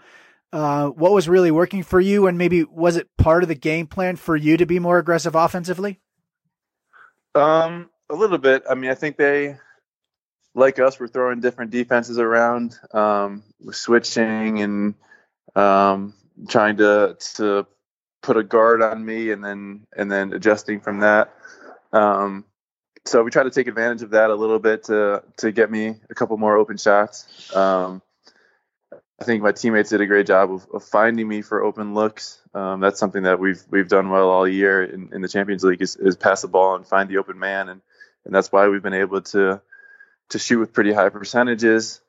Uh, 0.52 0.88
what 0.88 1.12
was 1.12 1.28
really 1.28 1.50
working 1.50 1.82
for 1.82 2.00
you, 2.00 2.26
and 2.26 2.36
maybe 2.36 2.64
was 2.64 2.96
it 2.96 3.08
part 3.16 3.42
of 3.42 3.48
the 3.48 3.54
game 3.54 3.86
plan 3.86 4.16
for 4.16 4.36
you 4.36 4.58
to 4.58 4.66
be 4.66 4.78
more 4.78 4.98
aggressive 4.98 5.34
offensively? 5.34 6.00
Um, 7.34 7.88
a 8.10 8.14
little 8.14 8.36
bit. 8.36 8.62
I 8.68 8.74
mean, 8.74 8.90
I 8.90 8.94
think 8.94 9.16
they, 9.16 9.56
like 10.54 10.78
us, 10.78 10.98
were 10.98 11.08
throwing 11.08 11.40
different 11.40 11.70
defenses 11.70 12.18
around, 12.18 12.78
um, 12.92 13.42
switching 13.70 14.60
and 14.60 14.94
um, 15.54 16.14
trying 16.48 16.76
to 16.78 17.16
to 17.36 17.66
put 18.22 18.36
a 18.36 18.42
guard 18.42 18.82
on 18.82 19.04
me 19.04 19.30
and 19.30 19.44
then 19.44 19.86
and 19.96 20.10
then 20.10 20.32
adjusting 20.32 20.80
from 20.80 21.00
that. 21.00 21.34
Um, 21.92 22.44
so 23.04 23.22
we 23.22 23.30
try 23.30 23.42
to 23.42 23.50
take 23.50 23.66
advantage 23.66 24.02
of 24.02 24.10
that 24.10 24.30
a 24.30 24.34
little 24.34 24.58
bit 24.58 24.84
to 24.84 25.22
to 25.38 25.52
get 25.52 25.70
me 25.70 25.96
a 26.10 26.14
couple 26.14 26.36
more 26.36 26.56
open 26.56 26.76
shots. 26.76 27.54
Um, 27.54 28.02
I 29.20 29.24
think 29.24 29.42
my 29.42 29.52
teammates 29.52 29.90
did 29.90 30.00
a 30.00 30.06
great 30.06 30.26
job 30.26 30.52
of, 30.52 30.66
of 30.74 30.82
finding 30.82 31.28
me 31.28 31.42
for 31.42 31.62
open 31.62 31.94
looks. 31.94 32.40
Um, 32.54 32.80
that's 32.80 32.98
something 32.98 33.22
that 33.22 33.38
we've 33.38 33.62
we've 33.70 33.88
done 33.88 34.10
well 34.10 34.28
all 34.28 34.48
year 34.48 34.82
in, 34.82 35.10
in 35.12 35.22
the 35.22 35.28
Champions 35.28 35.62
League 35.62 35.80
is, 35.80 35.94
is, 35.94 36.16
pass 36.16 36.42
the 36.42 36.48
ball 36.48 36.74
and 36.74 36.86
find 36.86 37.08
the 37.08 37.18
open 37.18 37.38
man, 37.38 37.68
and 37.68 37.80
and 38.24 38.34
that's 38.34 38.50
why 38.50 38.68
we've 38.68 38.82
been 38.82 38.94
able 38.94 39.20
to 39.20 39.60
to 40.32 40.38
shoot 40.38 40.58
with 40.58 40.72
pretty 40.72 40.92
high 40.92 41.08
percentages. 41.08 42.00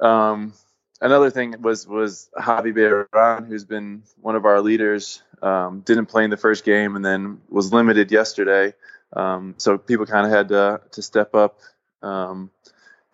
Um, 0.00 0.54
another 1.00 1.30
thing 1.30 1.60
was 1.60 1.86
was 1.86 2.28
Javi 2.36 2.72
Beirán, 2.72 3.46
who's 3.46 3.64
been 3.64 4.02
one 4.20 4.36
of 4.36 4.44
our 4.44 4.60
leaders, 4.60 5.22
um, 5.42 5.80
didn't 5.80 6.06
play 6.06 6.24
in 6.24 6.30
the 6.30 6.36
first 6.36 6.64
game 6.64 6.96
and 6.96 7.04
then 7.04 7.40
was 7.48 7.72
limited 7.72 8.10
yesterday. 8.10 8.74
Um, 9.12 9.54
so 9.58 9.78
people 9.78 10.06
kind 10.06 10.26
of 10.26 10.32
had 10.32 10.48
to 10.48 10.80
to 10.92 11.02
step 11.02 11.34
up 11.34 11.60
um, 12.02 12.50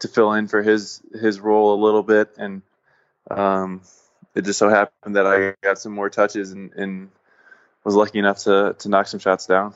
to 0.00 0.08
fill 0.08 0.32
in 0.32 0.48
for 0.48 0.62
his 0.62 1.02
his 1.12 1.40
role 1.40 1.74
a 1.74 1.82
little 1.82 2.02
bit, 2.02 2.34
and 2.38 2.62
um, 3.30 3.82
it 4.34 4.44
just 4.44 4.58
so 4.58 4.68
happened 4.68 5.16
that 5.16 5.26
I 5.26 5.54
got 5.62 5.78
some 5.78 5.92
more 5.92 6.10
touches 6.10 6.52
and, 6.52 6.72
and 6.74 7.10
was 7.84 7.94
lucky 7.94 8.18
enough 8.18 8.44
to 8.44 8.76
to 8.78 8.88
knock 8.88 9.06
some 9.06 9.20
shots 9.20 9.46
down. 9.46 9.74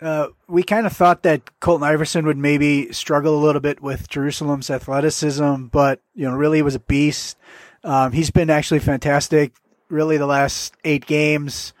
Uh, 0.00 0.28
we 0.46 0.62
kind 0.62 0.86
of 0.86 0.92
thought 0.92 1.22
that 1.24 1.58
Colton 1.60 1.86
Iverson 1.86 2.24
would 2.26 2.36
maybe 2.36 2.92
struggle 2.92 3.36
a 3.36 3.42
little 3.44 3.60
bit 3.60 3.82
with 3.82 4.08
Jerusalem's 4.08 4.70
athleticism, 4.70 5.64
but 5.66 6.00
you 6.14 6.24
know, 6.24 6.36
really 6.36 6.58
he 6.58 6.62
was 6.62 6.76
a 6.76 6.80
beast. 6.80 7.36
Um, 7.82 8.12
he's 8.12 8.30
been 8.30 8.50
actually 8.50 8.80
fantastic. 8.80 9.52
Really, 9.88 10.16
the 10.16 10.26
last 10.26 10.74
eight 10.84 11.06
games, 11.06 11.72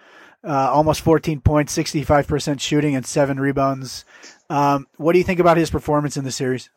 uh, 0.42 0.70
almost 0.70 1.02
14 1.02 1.40
points, 1.40 1.76
65% 1.76 2.60
shooting, 2.60 2.96
and 2.96 3.06
seven 3.06 3.38
rebounds. 3.38 4.04
Um, 4.50 4.86
what 4.96 5.12
do 5.12 5.18
you 5.18 5.24
think 5.24 5.40
about 5.40 5.56
his 5.56 5.70
performance 5.70 6.16
in 6.16 6.24
the 6.24 6.32
series? 6.32 6.70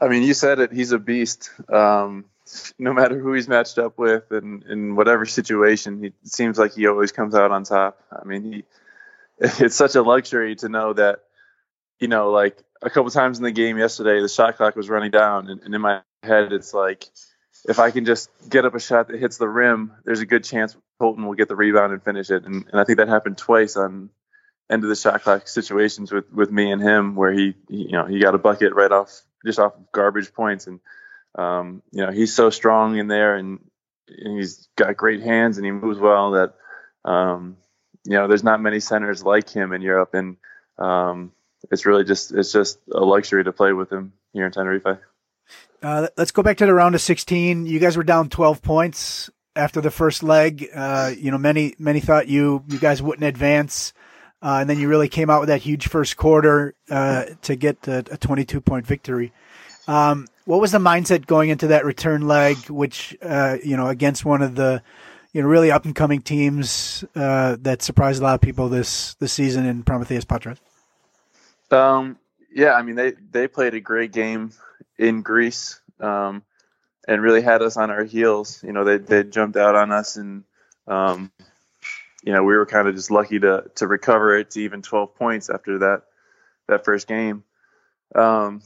I 0.00 0.08
mean, 0.08 0.22
you 0.22 0.34
said 0.34 0.58
it. 0.58 0.72
He's 0.72 0.92
a 0.92 0.98
beast. 0.98 1.50
Um, 1.68 2.26
no 2.78 2.92
matter 2.92 3.18
who 3.18 3.32
he's 3.32 3.48
matched 3.48 3.78
up 3.78 3.98
with, 3.98 4.30
and 4.30 4.62
in 4.64 4.94
whatever 4.96 5.24
situation, 5.24 6.02
he 6.02 6.12
seems 6.24 6.58
like 6.58 6.74
he 6.74 6.86
always 6.86 7.12
comes 7.12 7.34
out 7.34 7.50
on 7.50 7.64
top. 7.64 8.02
I 8.12 8.24
mean, 8.24 8.52
he 8.52 8.64
it's 9.38 9.76
such 9.76 9.94
a 9.94 10.02
luxury 10.02 10.56
to 10.56 10.68
know 10.68 10.92
that 10.92 11.20
you 12.00 12.08
know 12.08 12.30
like 12.30 12.56
a 12.82 12.90
couple 12.90 13.10
times 13.10 13.38
in 13.38 13.44
the 13.44 13.52
game 13.52 13.78
yesterday 13.78 14.20
the 14.20 14.28
shot 14.28 14.56
clock 14.56 14.76
was 14.76 14.88
running 14.88 15.10
down 15.10 15.48
and, 15.48 15.62
and 15.62 15.74
in 15.74 15.80
my 15.80 16.00
head 16.22 16.52
it's 16.52 16.74
like 16.74 17.06
if 17.64 17.78
I 17.78 17.90
can 17.90 18.04
just 18.04 18.30
get 18.48 18.64
up 18.64 18.74
a 18.74 18.80
shot 18.80 19.08
that 19.08 19.20
hits 19.20 19.38
the 19.38 19.48
rim, 19.48 19.92
there's 20.04 20.20
a 20.20 20.26
good 20.26 20.44
chance 20.44 20.76
Colton 20.98 21.26
will 21.26 21.34
get 21.34 21.48
the 21.48 21.56
rebound 21.56 21.92
and 21.92 22.02
finish 22.02 22.30
it. 22.30 22.44
And, 22.44 22.64
and 22.70 22.80
I 22.80 22.84
think 22.84 22.98
that 22.98 23.08
happened 23.08 23.38
twice 23.38 23.76
on 23.76 24.10
end 24.70 24.82
of 24.82 24.88
the 24.88 24.96
shot 24.96 25.22
clock 25.22 25.46
situations 25.48 26.10
with, 26.10 26.32
with 26.32 26.50
me 26.50 26.72
and 26.72 26.82
him, 26.82 27.14
where 27.14 27.32
he, 27.32 27.54
he 27.68 27.76
you 27.76 27.92
know, 27.92 28.06
he 28.06 28.20
got 28.20 28.34
a 28.34 28.38
bucket 28.38 28.74
right 28.74 28.90
off, 28.90 29.22
just 29.44 29.58
off 29.58 29.76
of 29.76 29.92
garbage 29.92 30.32
points. 30.32 30.66
And, 30.66 30.80
um, 31.36 31.82
you 31.92 32.04
know, 32.04 32.10
he's 32.10 32.34
so 32.34 32.50
strong 32.50 32.96
in 32.96 33.06
there 33.06 33.36
and, 33.36 33.60
and 34.08 34.36
he's 34.36 34.68
got 34.76 34.96
great 34.96 35.22
hands 35.22 35.56
and 35.56 35.64
he 35.64 35.72
moves 35.72 35.98
well 35.98 36.32
that, 36.32 36.54
um, 37.04 37.56
you 38.04 38.12
know, 38.12 38.28
there's 38.28 38.44
not 38.44 38.60
many 38.60 38.80
centers 38.80 39.22
like 39.22 39.48
him 39.48 39.72
in 39.72 39.82
Europe, 39.82 40.14
and 40.14 40.36
um, 40.78 41.32
it's 41.70 41.86
really 41.86 42.04
just 42.04 42.32
it's 42.32 42.52
just 42.52 42.78
a 42.90 43.00
luxury 43.00 43.44
to 43.44 43.52
play 43.52 43.72
with 43.72 43.90
him 43.90 44.12
here 44.32 44.46
in 44.46 44.52
Tenerife. 44.52 44.98
Uh, 45.82 46.08
let's 46.16 46.30
go 46.30 46.42
back 46.42 46.56
to 46.58 46.66
the 46.66 46.74
round 46.74 46.94
of 46.94 47.00
16. 47.00 47.66
You 47.66 47.78
guys 47.78 47.96
were 47.96 48.04
down 48.04 48.28
12 48.28 48.62
points 48.62 49.30
after 49.56 49.80
the 49.80 49.90
first 49.90 50.22
leg. 50.22 50.68
Uh, 50.74 51.12
you 51.16 51.30
know, 51.30 51.38
many 51.38 51.74
many 51.78 52.00
thought 52.00 52.28
you 52.28 52.64
you 52.68 52.78
guys 52.78 53.02
wouldn't 53.02 53.24
advance, 53.24 53.92
uh, 54.42 54.58
and 54.60 54.70
then 54.70 54.78
you 54.78 54.88
really 54.88 55.08
came 55.08 55.30
out 55.30 55.40
with 55.40 55.48
that 55.48 55.62
huge 55.62 55.88
first 55.88 56.16
quarter 56.16 56.74
uh, 56.90 57.24
to 57.42 57.56
get 57.56 57.86
a, 57.88 57.98
a 58.10 58.16
22 58.16 58.60
point 58.60 58.86
victory. 58.86 59.32
Um, 59.86 60.28
what 60.44 60.60
was 60.60 60.72
the 60.72 60.78
mindset 60.78 61.26
going 61.26 61.50
into 61.50 61.68
that 61.68 61.84
return 61.84 62.26
leg, 62.26 62.56
which 62.68 63.16
uh, 63.22 63.58
you 63.62 63.76
know 63.76 63.88
against 63.88 64.24
one 64.24 64.42
of 64.42 64.54
the 64.54 64.82
you 65.32 65.42
know, 65.42 65.48
really 65.48 65.70
up 65.70 65.84
and 65.84 65.94
coming 65.94 66.20
teams 66.20 67.04
uh, 67.14 67.56
that 67.60 67.82
surprised 67.82 68.20
a 68.20 68.24
lot 68.24 68.34
of 68.34 68.40
people 68.40 68.68
this 68.68 69.14
this 69.14 69.32
season 69.32 69.66
in 69.66 69.82
Prometheus 69.82 70.24
Patras? 70.24 70.58
Um, 71.70 72.18
yeah, 72.54 72.74
I 72.74 72.82
mean 72.82 72.96
they 72.96 73.12
they 73.30 73.48
played 73.48 73.74
a 73.74 73.80
great 73.80 74.12
game 74.12 74.52
in 74.98 75.22
Greece 75.22 75.80
um, 76.00 76.42
and 77.08 77.22
really 77.22 77.42
had 77.42 77.62
us 77.62 77.76
on 77.76 77.90
our 77.90 78.04
heels. 78.04 78.62
You 78.62 78.72
know, 78.72 78.84
they 78.84 78.98
they 78.98 79.24
jumped 79.24 79.56
out 79.56 79.74
on 79.74 79.90
us 79.90 80.16
and 80.16 80.44
um, 80.86 81.32
you 82.22 82.32
know 82.32 82.42
we 82.44 82.56
were 82.56 82.66
kind 82.66 82.88
of 82.88 82.94
just 82.94 83.10
lucky 83.10 83.38
to 83.38 83.64
to 83.76 83.86
recover 83.86 84.36
it 84.36 84.50
to 84.50 84.60
even 84.60 84.82
12 84.82 85.14
points 85.14 85.48
after 85.48 85.78
that 85.78 86.02
that 86.68 86.84
first 86.84 87.08
game. 87.08 87.44
Um, 88.14 88.62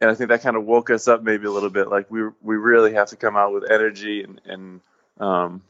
and 0.00 0.10
I 0.10 0.14
think 0.14 0.30
that 0.30 0.42
kind 0.42 0.56
of 0.56 0.64
woke 0.64 0.90
us 0.90 1.08
up 1.08 1.22
maybe 1.22 1.46
a 1.46 1.50
little 1.50 1.70
bit. 1.70 1.88
Like 1.88 2.10
we 2.10 2.22
we 2.42 2.56
really 2.56 2.94
have 2.94 3.08
to 3.08 3.16
come 3.16 3.36
out 3.36 3.52
with 3.52 3.70
energy 3.70 4.24
and 4.24 4.40
and 4.44 4.80
um, 5.20 5.62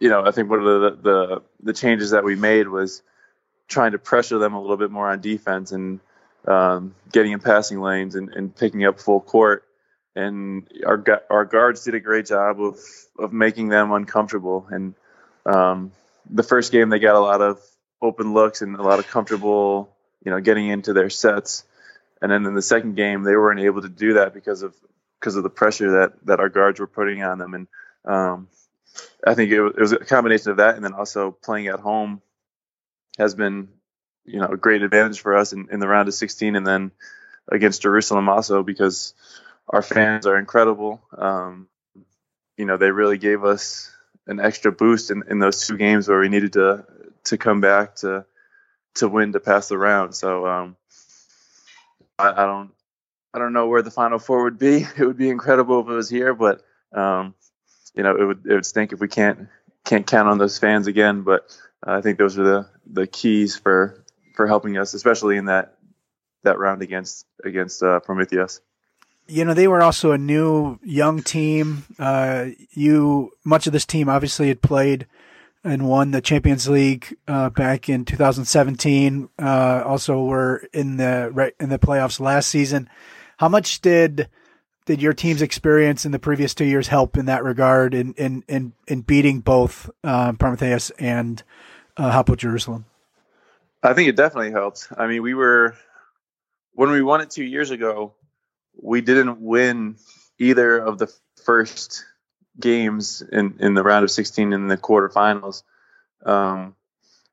you 0.00 0.08
know, 0.08 0.24
I 0.26 0.32
think 0.32 0.50
one 0.50 0.60
of 0.60 0.64
the, 0.64 0.98
the, 1.02 1.42
the 1.62 1.72
changes 1.72 2.10
that 2.10 2.24
we 2.24 2.34
made 2.34 2.66
was 2.66 3.02
trying 3.68 3.92
to 3.92 3.98
pressure 3.98 4.38
them 4.38 4.54
a 4.54 4.60
little 4.60 4.78
bit 4.78 4.90
more 4.90 5.08
on 5.08 5.20
defense 5.20 5.72
and 5.72 6.00
um, 6.46 6.94
getting 7.12 7.32
in 7.32 7.40
passing 7.40 7.80
lanes 7.80 8.14
and, 8.14 8.30
and 8.30 8.54
picking 8.54 8.84
up 8.84 8.98
full 8.98 9.20
court. 9.20 9.64
And 10.16 10.66
our 10.84 11.04
our 11.30 11.44
guards 11.44 11.84
did 11.84 11.94
a 11.94 12.00
great 12.00 12.26
job 12.26 12.60
of 12.60 12.80
of 13.16 13.32
making 13.32 13.68
them 13.68 13.92
uncomfortable. 13.92 14.66
And 14.68 14.94
um, 15.46 15.92
the 16.28 16.42
first 16.42 16.72
game 16.72 16.88
they 16.88 16.98
got 16.98 17.14
a 17.14 17.20
lot 17.20 17.40
of 17.40 17.60
open 18.02 18.34
looks 18.34 18.60
and 18.60 18.74
a 18.74 18.82
lot 18.82 18.98
of 18.98 19.06
comfortable, 19.06 19.94
you 20.24 20.32
know, 20.32 20.40
getting 20.40 20.68
into 20.68 20.92
their 20.92 21.10
sets. 21.10 21.64
And 22.20 22.32
then 22.32 22.44
in 22.44 22.54
the 22.54 22.62
second 22.62 22.96
game, 22.96 23.22
they 23.22 23.36
weren't 23.36 23.60
able 23.60 23.82
to 23.82 23.88
do 23.88 24.14
that 24.14 24.34
because 24.34 24.62
of 24.62 24.74
because 25.20 25.36
of 25.36 25.44
the 25.44 25.50
pressure 25.50 26.00
that 26.00 26.26
that 26.26 26.40
our 26.40 26.48
guards 26.48 26.80
were 26.80 26.88
putting 26.88 27.22
on 27.22 27.38
them. 27.38 27.54
And 27.54 27.68
um, 28.04 28.48
I 29.26 29.34
think 29.34 29.52
it 29.52 29.60
was, 29.60 29.72
it 29.76 29.80
was, 29.80 29.92
a 29.92 29.98
combination 29.98 30.50
of 30.50 30.56
that, 30.58 30.76
and 30.76 30.84
then 30.84 30.94
also 30.94 31.30
playing 31.30 31.68
at 31.68 31.80
home 31.80 32.22
has 33.18 33.34
been, 33.34 33.68
you 34.24 34.40
know, 34.40 34.48
a 34.48 34.56
great 34.56 34.82
advantage 34.82 35.20
for 35.20 35.36
us 35.36 35.52
in, 35.52 35.68
in 35.70 35.80
the 35.80 35.88
round 35.88 36.08
of 36.08 36.14
16, 36.14 36.56
and 36.56 36.66
then 36.66 36.90
against 37.48 37.82
Jerusalem 37.82 38.28
also 38.28 38.62
because 38.62 39.14
our 39.68 39.82
fans 39.82 40.26
are 40.26 40.38
incredible. 40.38 41.02
Um, 41.16 41.68
you 42.56 42.64
know, 42.64 42.76
they 42.76 42.90
really 42.90 43.18
gave 43.18 43.44
us 43.44 43.90
an 44.26 44.40
extra 44.40 44.72
boost 44.72 45.10
in, 45.10 45.24
in 45.28 45.38
those 45.38 45.66
two 45.66 45.76
games 45.76 46.08
where 46.08 46.20
we 46.20 46.28
needed 46.28 46.52
to 46.54 46.84
to 47.24 47.36
come 47.36 47.60
back 47.60 47.96
to 47.96 48.24
to 48.94 49.08
win 49.08 49.32
to 49.32 49.40
pass 49.40 49.68
the 49.68 49.78
round. 49.78 50.14
So 50.14 50.46
um, 50.46 50.76
I, 52.18 52.30
I 52.30 52.46
don't 52.46 52.70
I 53.32 53.38
don't 53.38 53.52
know 53.52 53.68
where 53.68 53.82
the 53.82 53.90
final 53.90 54.18
four 54.18 54.44
would 54.44 54.58
be. 54.58 54.86
It 54.96 55.04
would 55.04 55.16
be 55.16 55.30
incredible 55.30 55.80
if 55.80 55.88
it 55.88 55.92
was 55.92 56.10
here, 56.10 56.34
but 56.34 56.62
um, 56.92 57.34
you 57.94 58.02
know, 58.02 58.16
it 58.16 58.24
would 58.24 58.46
it 58.46 58.54
would 58.54 58.66
stink 58.66 58.92
if 58.92 59.00
we 59.00 59.08
can't 59.08 59.48
can't 59.84 60.06
count 60.06 60.28
on 60.28 60.38
those 60.38 60.58
fans 60.58 60.86
again. 60.86 61.22
But 61.22 61.56
I 61.82 62.00
think 62.00 62.18
those 62.18 62.38
are 62.38 62.44
the 62.44 62.68
the 62.86 63.06
keys 63.06 63.56
for 63.56 64.04
for 64.36 64.46
helping 64.46 64.78
us, 64.78 64.94
especially 64.94 65.36
in 65.36 65.46
that 65.46 65.76
that 66.42 66.58
round 66.58 66.82
against 66.82 67.26
against 67.44 67.82
uh, 67.82 68.00
Prometheus. 68.00 68.60
you 69.26 69.44
know, 69.44 69.54
they 69.54 69.68
were 69.68 69.82
also 69.82 70.12
a 70.12 70.18
new 70.18 70.78
young 70.82 71.22
team. 71.22 71.84
Uh, 71.98 72.46
you 72.70 73.30
much 73.44 73.66
of 73.66 73.72
this 73.72 73.86
team 73.86 74.08
obviously 74.08 74.48
had 74.48 74.62
played 74.62 75.06
and 75.62 75.88
won 75.88 76.10
the 76.10 76.20
Champions 76.20 76.68
League 76.68 77.16
uh, 77.28 77.50
back 77.50 77.88
in 77.88 78.04
2017. 78.04 79.28
Uh, 79.38 79.82
also, 79.84 80.24
were 80.24 80.66
in 80.72 80.96
the 80.96 81.52
in 81.60 81.68
the 81.68 81.78
playoffs 81.78 82.18
last 82.18 82.48
season. 82.48 82.88
How 83.36 83.48
much 83.48 83.80
did 83.80 84.28
did 84.86 85.02
your 85.02 85.12
team's 85.12 85.42
experience 85.42 86.04
in 86.04 86.12
the 86.12 86.18
previous 86.18 86.54
two 86.54 86.64
years 86.64 86.88
help 86.88 87.16
in 87.16 87.26
that 87.26 87.44
regard 87.44 87.94
in 87.94 88.14
in 88.14 88.44
in, 88.48 88.72
in 88.88 89.02
beating 89.02 89.40
both 89.40 89.90
uh, 90.04 90.32
Prometheus 90.32 90.90
and 90.98 91.42
uh, 91.96 92.10
Hapoel 92.10 92.36
Jerusalem? 92.36 92.84
I 93.82 93.94
think 93.94 94.08
it 94.08 94.16
definitely 94.16 94.50
helped. 94.50 94.88
I 94.96 95.06
mean, 95.06 95.22
we 95.22 95.34
were 95.34 95.76
when 96.72 96.90
we 96.90 97.02
won 97.02 97.20
it 97.20 97.30
two 97.30 97.44
years 97.44 97.70
ago, 97.70 98.14
we 98.80 99.00
didn't 99.00 99.40
win 99.40 99.96
either 100.38 100.78
of 100.78 100.98
the 100.98 101.12
first 101.44 102.04
games 102.58 103.22
in, 103.22 103.56
in 103.60 103.74
the 103.74 103.82
round 103.82 104.04
of 104.04 104.10
16 104.10 104.52
in 104.52 104.68
the 104.68 104.76
quarterfinals. 104.76 105.62
Um, 106.24 106.74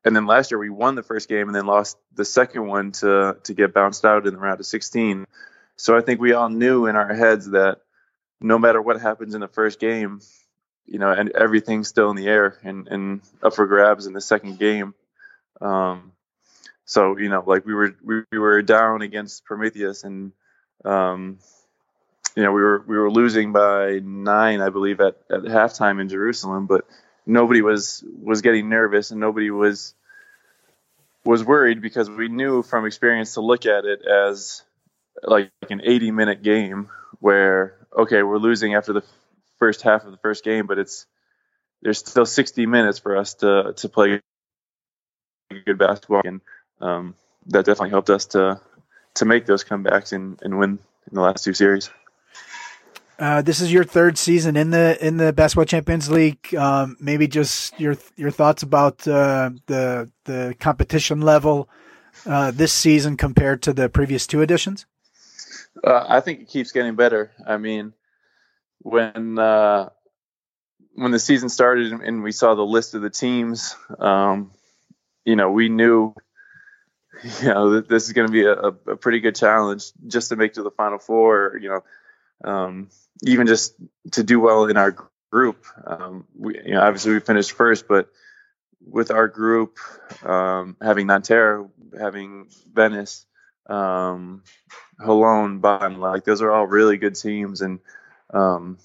and 0.04 0.14
then 0.16 0.26
last 0.26 0.50
year 0.50 0.58
we 0.58 0.70
won 0.70 0.94
the 0.94 1.02
first 1.02 1.28
game 1.28 1.48
and 1.48 1.54
then 1.54 1.66
lost 1.66 1.98
the 2.14 2.24
second 2.24 2.66
one 2.66 2.92
to 2.92 3.36
to 3.44 3.54
get 3.54 3.74
bounced 3.74 4.04
out 4.04 4.26
in 4.26 4.32
the 4.32 4.40
round 4.40 4.60
of 4.60 4.66
16. 4.66 5.26
So 5.78 5.96
I 5.96 6.00
think 6.00 6.20
we 6.20 6.32
all 6.32 6.48
knew 6.48 6.86
in 6.86 6.96
our 6.96 7.14
heads 7.14 7.50
that 7.50 7.78
no 8.40 8.58
matter 8.58 8.82
what 8.82 9.00
happens 9.00 9.34
in 9.34 9.40
the 9.40 9.48
first 9.48 9.78
game, 9.78 10.20
you 10.86 10.98
know, 10.98 11.10
and 11.10 11.30
everything's 11.30 11.88
still 11.88 12.10
in 12.10 12.16
the 12.16 12.26
air 12.26 12.58
and, 12.64 12.88
and 12.88 13.20
up 13.42 13.54
for 13.54 13.66
grabs 13.66 14.06
in 14.06 14.12
the 14.12 14.20
second 14.20 14.58
game. 14.58 14.94
Um, 15.60 16.12
so 16.84 17.16
you 17.16 17.28
know, 17.28 17.44
like 17.46 17.64
we 17.64 17.74
were 17.74 17.94
we, 18.02 18.22
we 18.32 18.38
were 18.38 18.60
down 18.62 19.02
against 19.02 19.44
Prometheus 19.44 20.02
and 20.02 20.32
um, 20.84 21.38
you 22.34 22.42
know, 22.42 22.52
we 22.52 22.60
were 22.60 22.84
we 22.86 22.96
were 22.96 23.10
losing 23.10 23.52
by 23.52 24.00
nine, 24.02 24.60
I 24.60 24.70
believe, 24.70 25.00
at, 25.00 25.16
at 25.30 25.42
halftime 25.42 26.00
in 26.00 26.08
Jerusalem, 26.08 26.66
but 26.66 26.86
nobody 27.24 27.62
was 27.62 28.04
was 28.22 28.42
getting 28.42 28.68
nervous 28.68 29.12
and 29.12 29.20
nobody 29.20 29.50
was 29.50 29.94
was 31.24 31.44
worried 31.44 31.82
because 31.82 32.10
we 32.10 32.28
knew 32.28 32.62
from 32.62 32.86
experience 32.86 33.34
to 33.34 33.42
look 33.42 33.66
at 33.66 33.84
it 33.84 34.02
as 34.06 34.62
like 35.22 35.50
an 35.70 35.80
80 35.84 36.10
minute 36.10 36.42
game 36.42 36.88
where 37.20 37.76
okay 37.96 38.22
we're 38.22 38.38
losing 38.38 38.74
after 38.74 38.92
the 38.92 39.02
first 39.58 39.82
half 39.82 40.04
of 40.04 40.10
the 40.10 40.18
first 40.18 40.44
game 40.44 40.66
but 40.66 40.78
it's 40.78 41.06
there's 41.82 41.98
still 41.98 42.26
60 42.26 42.66
minutes 42.66 42.98
for 42.98 43.16
us 43.16 43.34
to 43.34 43.72
to 43.76 43.88
play 43.88 44.20
good 45.66 45.78
basketball 45.78 46.22
and 46.24 46.40
um, 46.80 47.14
that 47.46 47.64
definitely 47.64 47.90
helped 47.90 48.10
us 48.10 48.26
to 48.26 48.60
to 49.14 49.24
make 49.24 49.46
those 49.46 49.64
comebacks 49.64 50.12
and, 50.12 50.40
and 50.42 50.58
win 50.58 50.78
in 51.08 51.14
the 51.14 51.20
last 51.20 51.44
two 51.44 51.54
series 51.54 51.90
uh, 53.18 53.42
this 53.42 53.60
is 53.60 53.72
your 53.72 53.82
third 53.82 54.16
season 54.16 54.56
in 54.56 54.70
the 54.70 54.96
in 55.04 55.16
the 55.16 55.32
Basketball 55.32 55.64
Champions 55.64 56.08
League. 56.08 56.54
Um, 56.54 56.96
maybe 57.00 57.26
just 57.26 57.78
your 57.80 57.96
your 58.14 58.30
thoughts 58.30 58.62
about 58.62 59.08
uh, 59.08 59.50
the 59.66 60.08
the 60.24 60.54
competition 60.60 61.20
level 61.20 61.68
uh, 62.26 62.52
this 62.52 62.72
season 62.72 63.16
compared 63.16 63.60
to 63.62 63.72
the 63.72 63.88
previous 63.88 64.24
two 64.24 64.40
editions. 64.40 64.86
Uh, 65.82 66.04
I 66.08 66.20
think 66.20 66.40
it 66.40 66.48
keeps 66.48 66.72
getting 66.72 66.96
better. 66.96 67.30
I 67.46 67.56
mean, 67.56 67.92
when 68.80 69.38
uh, 69.38 69.90
when 70.94 71.10
the 71.12 71.18
season 71.18 71.48
started 71.48 71.92
and 71.92 72.22
we 72.22 72.32
saw 72.32 72.54
the 72.54 72.66
list 72.66 72.94
of 72.94 73.02
the 73.02 73.10
teams, 73.10 73.76
um, 73.98 74.52
you 75.24 75.36
know, 75.36 75.50
we 75.50 75.68
knew 75.68 76.14
you 77.40 77.48
know 77.48 77.80
this 77.80 78.06
is 78.06 78.12
going 78.12 78.28
to 78.28 78.32
be 78.32 78.44
a, 78.44 78.52
a, 78.52 78.96
pretty 78.96 79.20
good 79.20 79.34
challenge 79.34 79.92
just 80.06 80.28
to 80.28 80.36
make 80.36 80.54
to 80.54 80.62
the 80.62 80.70
final 80.70 80.98
four. 80.98 81.58
You 81.60 81.68
know. 81.68 81.84
Um, 82.44 82.88
even 83.22 83.48
just 83.48 83.74
to 84.12 84.22
do 84.22 84.38
well 84.38 84.66
in 84.66 84.76
our 84.76 84.94
group. 85.30 85.64
Um, 85.84 86.26
we, 86.36 86.58
you 86.64 86.72
know, 86.72 86.82
obviously 86.82 87.12
we 87.12 87.20
finished 87.20 87.52
first, 87.52 87.88
but 87.88 88.08
with 88.86 89.10
our 89.10 89.28
group 89.28 89.78
um, 90.24 90.76
having 90.80 91.06
Nanterre, 91.08 91.68
having 91.98 92.46
Venice, 92.72 93.26
um, 93.68 94.42
Holon, 95.00 95.60
Bonn, 95.60 96.00
like 96.00 96.24
those 96.24 96.42
are 96.42 96.50
all 96.50 96.66
really 96.66 96.96
good 96.96 97.14
teams, 97.14 97.60
and 97.60 97.80
um, 98.32 98.78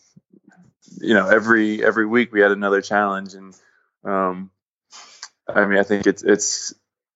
you 0.99 1.13
know 1.13 1.27
every 1.27 1.83
every 1.83 2.05
week 2.05 2.31
we 2.31 2.41
had 2.41 2.51
another 2.51 2.81
challenge, 2.81 3.33
and 3.33 3.55
um, 4.03 4.51
I 5.47 5.65
mean 5.65 5.79
I 5.79 5.83
think 5.83 6.05
it's 6.05 6.23
it's 6.23 6.73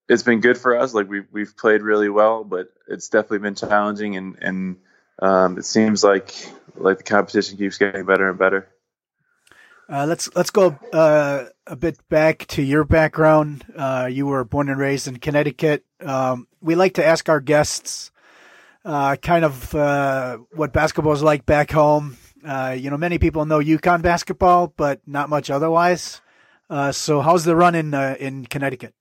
it's 0.09 0.23
been 0.23 0.39
good 0.39 0.57
for 0.57 0.77
us. 0.77 0.93
Like 0.93 1.09
we've 1.09 1.27
we've 1.31 1.55
played 1.55 1.81
really 1.81 2.09
well, 2.09 2.43
but 2.43 2.69
it's 2.87 3.09
definitely 3.09 3.39
been 3.39 3.55
challenging, 3.55 4.15
and 4.15 4.37
and 4.41 4.77
um, 5.19 5.57
it 5.57 5.65
seems 5.65 6.03
like 6.03 6.33
like 6.75 6.97
the 6.97 7.03
competition 7.03 7.57
keeps 7.57 7.77
getting 7.77 8.05
better 8.05 8.29
and 8.29 8.39
better. 8.39 8.67
Uh, 9.89 10.05
let's 10.05 10.29
let's 10.35 10.49
go 10.49 10.77
uh, 10.91 11.45
a 11.65 11.75
bit 11.75 11.97
back 12.09 12.45
to 12.47 12.61
your 12.61 12.83
background. 12.83 13.63
Uh, 13.75 14.09
you 14.11 14.25
were 14.25 14.43
born 14.43 14.67
and 14.67 14.79
raised 14.79 15.07
in 15.07 15.17
Connecticut. 15.17 15.85
Um, 16.01 16.47
we 16.59 16.75
like 16.75 16.95
to 16.95 17.05
ask 17.05 17.29
our 17.29 17.39
guests 17.39 18.11
uh, 18.83 19.15
kind 19.15 19.45
of 19.45 19.73
uh, 19.73 20.39
what 20.51 20.73
basketball 20.73 21.13
is 21.13 21.23
like 21.23 21.45
back 21.45 21.71
home. 21.71 22.17
Uh, 22.45 22.75
you 22.77 22.89
know, 22.89 22.97
many 22.97 23.17
people 23.17 23.45
know 23.45 23.59
UConn 23.59 24.01
basketball, 24.01 24.73
but 24.75 24.99
not 25.07 25.29
much 25.29 25.49
otherwise. 25.49 26.21
so, 26.91 27.21
how's 27.21 27.45
the 27.45 27.55
run 27.55 27.73
in 27.73 27.93
in 27.93 28.45
Connecticut? 28.45 28.93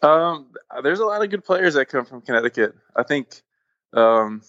Um, 0.00 0.46
there's 0.82 1.00
a 1.00 1.04
lot 1.04 1.22
of 1.22 1.28
good 1.28 1.44
players 1.44 1.74
that 1.74 1.86
come 1.86 2.06
from 2.06 2.22
Connecticut. 2.22 2.74
I 2.94 3.02
think 3.02 3.42
um, 3.92 4.40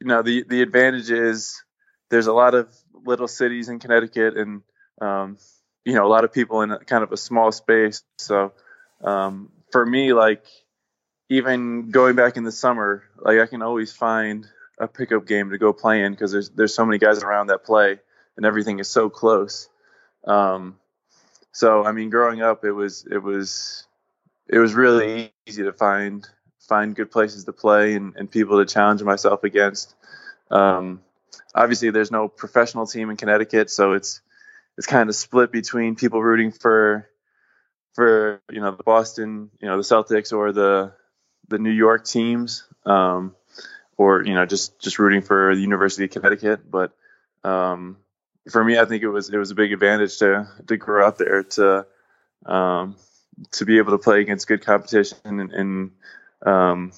you 0.00 0.06
know 0.06 0.22
the 0.22 0.44
the 0.48 0.62
advantage 0.62 1.10
is 1.10 1.60
there's 2.08 2.28
a 2.28 2.32
lot 2.32 2.54
of 2.54 2.72
little 3.04 3.28
cities 3.28 3.68
in 3.68 3.78
Connecticut 3.78 4.36
and 4.36 4.62
um, 5.00 5.38
you 5.84 5.94
know 5.94 6.06
a 6.06 6.08
lot 6.08 6.24
of 6.24 6.32
people 6.32 6.62
in 6.62 6.70
a, 6.70 6.78
kind 6.78 7.02
of 7.02 7.12
a 7.12 7.16
small 7.16 7.52
space. 7.52 8.02
So 8.18 8.52
um, 9.02 9.50
for 9.70 9.84
me, 9.84 10.12
like 10.12 10.44
even 11.28 11.90
going 11.90 12.16
back 12.16 12.36
in 12.36 12.44
the 12.44 12.52
summer, 12.52 13.04
like 13.18 13.38
I 13.38 13.46
can 13.46 13.62
always 13.62 13.92
find 13.92 14.46
a 14.78 14.88
pickup 14.88 15.26
game 15.26 15.50
to 15.50 15.58
go 15.58 15.72
play 15.72 16.02
in 16.02 16.12
because 16.12 16.32
there's 16.32 16.50
there's 16.50 16.74
so 16.74 16.84
many 16.84 16.98
guys 16.98 17.22
around 17.22 17.48
that 17.48 17.64
play 17.64 17.98
and 18.36 18.46
everything 18.46 18.78
is 18.78 18.88
so 18.88 19.10
close. 19.10 19.68
Um, 20.26 20.76
so 21.52 21.84
I 21.84 21.92
mean, 21.92 22.10
growing 22.10 22.42
up, 22.42 22.64
it 22.64 22.72
was 22.72 23.06
it 23.10 23.18
was 23.18 23.86
it 24.48 24.58
was 24.58 24.74
really 24.74 25.32
easy 25.46 25.62
to 25.62 25.72
find 25.72 26.26
find 26.60 26.94
good 26.94 27.10
places 27.10 27.44
to 27.44 27.52
play 27.52 27.94
and, 27.94 28.14
and 28.16 28.30
people 28.30 28.58
to 28.58 28.72
challenge 28.72 29.02
myself 29.02 29.44
against. 29.44 29.94
Um, 30.50 31.02
obviously, 31.54 31.90
there's 31.90 32.10
no 32.10 32.28
professional 32.28 32.86
team 32.86 33.10
in 33.10 33.16
Connecticut, 33.16 33.70
so 33.70 33.92
it's 33.92 34.20
it's 34.76 34.86
kind 34.86 35.08
of 35.08 35.14
split 35.14 35.52
between 35.52 35.96
people 35.96 36.22
rooting 36.22 36.52
for 36.52 37.08
for 37.94 38.40
you 38.50 38.60
know 38.60 38.74
the 38.74 38.82
Boston, 38.82 39.50
you 39.60 39.68
know 39.68 39.76
the 39.76 39.82
Celtics 39.82 40.32
or 40.32 40.52
the 40.52 40.92
the 41.48 41.58
New 41.58 41.70
York 41.70 42.04
teams, 42.04 42.64
um, 42.86 43.34
or 43.96 44.24
you 44.24 44.34
know 44.34 44.46
just 44.46 44.80
just 44.80 44.98
rooting 44.98 45.22
for 45.22 45.54
the 45.54 45.60
University 45.60 46.04
of 46.04 46.10
Connecticut. 46.10 46.70
But 46.70 46.92
um, 47.44 47.96
for 48.50 48.62
me, 48.62 48.78
I 48.78 48.84
think 48.84 49.02
it 49.02 49.08
was 49.08 49.30
it 49.30 49.36
was 49.36 49.50
a 49.50 49.54
big 49.54 49.72
advantage 49.72 50.18
to 50.18 50.48
to 50.66 50.76
grow 50.76 51.06
up 51.06 51.18
there 51.18 51.42
to 51.42 51.86
um, 52.46 52.96
to 53.52 53.64
be 53.64 53.78
able 53.78 53.92
to 53.92 53.98
play 53.98 54.20
against 54.20 54.46
good 54.46 54.64
competition 54.64 55.18
and, 55.24 55.52
and 55.52 55.90
um, 56.44 56.92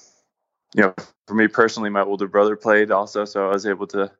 you 0.73 0.83
know, 0.83 0.93
for 1.27 1.35
me 1.35 1.47
personally, 1.47 1.89
my 1.89 2.01
older 2.01 2.27
brother 2.27 2.55
played 2.55 2.91
also, 2.91 3.25
so 3.25 3.47
I 3.47 3.53
was 3.53 3.65
able 3.65 3.87
to 3.87 4.11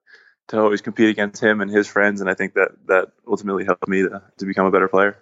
to 0.49 0.59
always 0.59 0.81
compete 0.81 1.09
against 1.09 1.41
him 1.41 1.61
and 1.61 1.71
his 1.71 1.87
friends, 1.87 2.21
and 2.21 2.29
I 2.29 2.33
think 2.33 2.53
that 2.53 2.71
that 2.87 3.09
ultimately 3.27 3.65
helped 3.65 3.87
me 3.87 4.03
to, 4.03 4.21
to 4.37 4.45
become 4.45 4.65
a 4.65 4.71
better 4.71 4.87
player. 4.87 5.17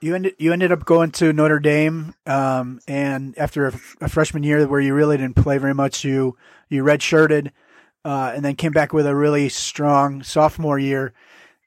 You 0.00 0.14
ended 0.14 0.34
you 0.38 0.52
ended 0.52 0.72
up 0.72 0.84
going 0.84 1.10
to 1.12 1.32
Notre 1.32 1.58
Dame, 1.58 2.14
um, 2.26 2.80
and 2.86 3.36
after 3.38 3.68
a, 3.68 3.80
a, 4.02 4.08
freshman 4.08 4.42
year 4.42 4.66
where 4.66 4.80
you 4.80 4.94
really 4.94 5.16
didn't 5.16 5.36
play 5.36 5.58
very 5.58 5.74
much, 5.74 6.04
you 6.04 6.36
you 6.68 6.84
redshirted, 6.84 7.52
uh, 8.04 8.32
and 8.34 8.44
then 8.44 8.56
came 8.56 8.72
back 8.72 8.92
with 8.92 9.06
a 9.06 9.14
really 9.14 9.48
strong 9.48 10.22
sophomore 10.22 10.78
year. 10.78 11.14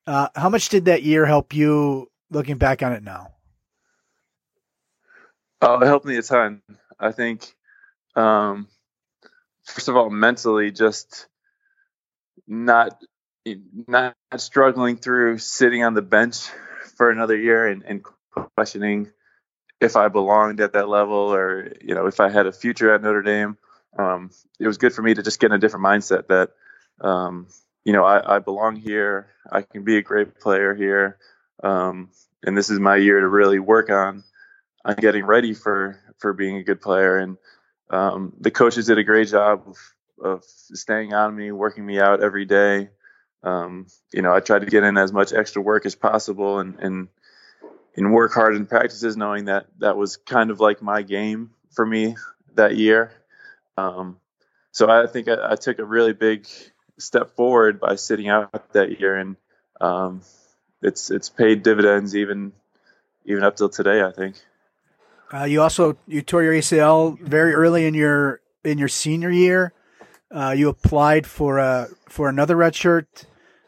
Uh, 0.05 0.27
how 0.35 0.49
much 0.49 0.69
did 0.69 0.85
that 0.85 1.03
year 1.03 1.25
help 1.25 1.53
you 1.53 2.09
looking 2.29 2.57
back 2.57 2.83
on 2.83 2.93
it 2.93 3.03
now? 3.03 3.33
Oh, 5.61 5.79
it 5.81 5.85
helped 5.85 6.05
me 6.05 6.17
a 6.17 6.21
ton. 6.21 6.61
I 6.99 7.11
think 7.11 7.53
um, 8.15 8.67
first 9.69 9.87
of 9.87 9.95
all, 9.95 10.09
mentally, 10.09 10.71
just 10.71 11.27
not 12.47 13.01
not 13.87 14.15
struggling 14.37 14.97
through 14.97 15.37
sitting 15.37 15.83
on 15.83 15.93
the 15.93 16.01
bench 16.01 16.49
for 16.97 17.09
another 17.09 17.37
year 17.37 17.67
and, 17.67 17.83
and 17.83 18.03
questioning 18.55 19.09
if 19.79 19.95
I 19.95 20.09
belonged 20.09 20.59
at 20.59 20.73
that 20.73 20.89
level 20.89 21.33
or 21.33 21.71
you 21.81 21.95
know 21.95 22.07
if 22.07 22.19
I 22.19 22.29
had 22.29 22.45
a 22.45 22.51
future 22.51 22.93
at 22.93 23.01
Notre 23.01 23.21
Dame. 23.21 23.57
Um, 23.97 24.29
it 24.59 24.67
was 24.67 24.77
good 24.77 24.93
for 24.93 25.01
me 25.01 25.13
to 25.13 25.23
just 25.23 25.39
get 25.39 25.47
in 25.47 25.53
a 25.53 25.59
different 25.59 25.85
mindset 25.85 26.27
that 26.27 26.51
um, 27.01 27.47
you 27.85 27.93
know 27.93 28.03
I, 28.03 28.35
I, 28.35 28.39
belong 28.39 28.75
here. 28.75 29.29
I 29.51 29.61
can 29.61 29.83
be 29.83 29.97
a 29.97 30.01
great 30.01 30.39
player 30.39 30.75
here, 30.75 31.17
um, 31.63 32.09
and 32.43 32.55
this 32.57 32.69
is 32.69 32.79
my 32.79 32.97
year 32.97 33.19
to 33.19 33.27
really 33.27 33.59
work 33.59 33.89
on 33.89 34.23
on 34.85 34.95
getting 34.95 35.25
ready 35.25 35.53
for 35.53 35.99
for 36.19 36.33
being 36.33 36.57
a 36.57 36.63
good 36.63 36.81
player. 36.81 37.17
And 37.17 37.37
um, 37.89 38.33
the 38.39 38.51
coaches 38.51 38.87
did 38.87 38.97
a 38.97 39.03
great 39.03 39.29
job 39.29 39.63
of, 39.67 39.77
of 40.23 40.43
staying 40.43 41.13
on 41.13 41.35
me, 41.35 41.51
working 41.51 41.85
me 41.85 41.99
out 41.99 42.21
every 42.21 42.45
day. 42.45 42.89
Um, 43.43 43.87
you 44.13 44.21
know, 44.21 44.33
I 44.33 44.41
tried 44.41 44.59
to 44.59 44.65
get 44.67 44.83
in 44.83 44.97
as 44.97 45.13
much 45.13 45.33
extra 45.33 45.61
work 45.61 45.85
as 45.85 45.95
possible 45.95 46.59
and 46.59 46.77
and 46.79 47.07
and 47.95 48.13
work 48.13 48.33
hard 48.33 48.55
in 48.55 48.65
practices, 48.65 49.17
knowing 49.17 49.45
that 49.45 49.67
that 49.79 49.97
was 49.97 50.17
kind 50.17 50.51
of 50.51 50.59
like 50.59 50.81
my 50.81 51.01
game 51.01 51.51
for 51.71 51.85
me 51.85 52.15
that 52.55 52.75
year. 52.75 53.11
Um, 53.77 54.17
so 54.71 54.89
I 54.89 55.07
think 55.07 55.27
I, 55.27 55.51
I, 55.51 55.55
took 55.55 55.79
a 55.79 55.85
really 55.85 56.13
big 56.13 56.47
step 56.97 57.35
forward 57.35 57.79
by 57.79 57.95
sitting 57.95 58.27
out 58.27 58.73
that 58.73 58.99
year, 58.99 59.15
and 59.15 59.35
um, 59.79 60.21
it's 60.81 61.09
it's 61.09 61.29
paid 61.29 61.63
dividends 61.63 62.15
even 62.15 62.51
even 63.25 63.43
up 63.43 63.55
till 63.55 63.69
today. 63.69 64.01
I 64.01 64.11
think. 64.11 64.35
Uh, 65.33 65.43
you 65.43 65.61
also 65.61 65.97
you 66.07 66.21
tore 66.21 66.43
your 66.43 66.53
ACL 66.53 67.19
very 67.19 67.53
early 67.53 67.85
in 67.85 67.93
your 67.93 68.41
in 68.63 68.77
your 68.77 68.87
senior 68.87 69.29
year. 69.29 69.73
Uh, 70.31 70.53
you 70.55 70.69
applied 70.69 71.27
for 71.27 71.59
a 71.59 71.87
for 72.07 72.29
another 72.29 72.55
redshirt 72.55 73.25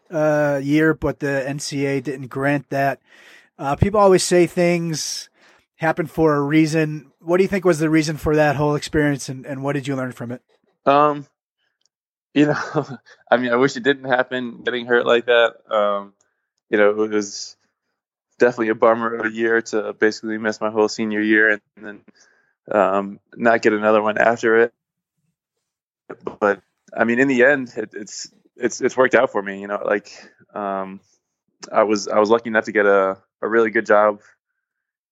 uh, 0.09 0.59
year, 0.61 0.93
but 0.93 1.19
the 1.19 1.43
NCAA 1.47 2.03
didn't 2.03 2.27
grant 2.27 2.69
that. 2.69 2.99
Uh, 3.57 3.75
people 3.75 3.99
always 3.99 4.23
say 4.23 4.47
things 4.47 5.29
happen 5.75 6.07
for 6.07 6.35
a 6.35 6.41
reason. 6.41 7.11
What 7.19 7.37
do 7.37 7.43
you 7.43 7.47
think 7.47 7.65
was 7.65 7.79
the 7.79 7.89
reason 7.89 8.17
for 8.17 8.35
that 8.35 8.55
whole 8.55 8.75
experience, 8.75 9.29
and, 9.29 9.45
and 9.45 9.63
what 9.63 9.73
did 9.73 9.87
you 9.87 9.95
learn 9.95 10.11
from 10.11 10.31
it? 10.31 10.41
Um, 10.85 11.27
you 12.33 12.47
know, 12.47 12.97
I 13.31 13.37
mean, 13.37 13.51
I 13.51 13.55
wish 13.55 13.75
it 13.75 13.83
didn't 13.83 14.05
happen. 14.05 14.61
Getting 14.63 14.87
hurt 14.87 15.05
like 15.05 15.25
that, 15.25 15.53
um, 15.69 16.13
you 16.69 16.77
know, 16.77 17.03
it 17.03 17.09
was 17.09 17.55
definitely 18.41 18.69
a 18.69 18.75
bummer 18.75 19.15
of 19.15 19.25
a 19.27 19.31
year 19.31 19.61
to 19.61 19.93
basically 19.93 20.37
miss 20.39 20.59
my 20.59 20.71
whole 20.71 20.89
senior 20.89 21.21
year 21.21 21.51
and 21.51 21.61
then 21.77 22.01
um, 22.71 23.19
not 23.35 23.61
get 23.61 23.73
another 23.73 24.01
one 24.01 24.17
after 24.17 24.63
it. 24.63 24.73
But 26.39 26.61
I 26.95 27.03
mean, 27.03 27.19
in 27.19 27.27
the 27.27 27.43
end, 27.43 27.71
it, 27.77 27.91
it's 27.93 28.31
it's 28.57 28.81
it's 28.81 28.97
worked 28.97 29.15
out 29.15 29.31
for 29.31 29.41
me. 29.41 29.61
You 29.61 29.67
know, 29.67 29.81
like 29.85 30.11
um, 30.53 30.99
I 31.71 31.83
was 31.83 32.07
I 32.07 32.19
was 32.19 32.29
lucky 32.29 32.49
enough 32.49 32.65
to 32.65 32.71
get 32.71 32.85
a, 32.85 33.17
a 33.41 33.47
really 33.47 33.69
good 33.69 33.85
job 33.85 34.21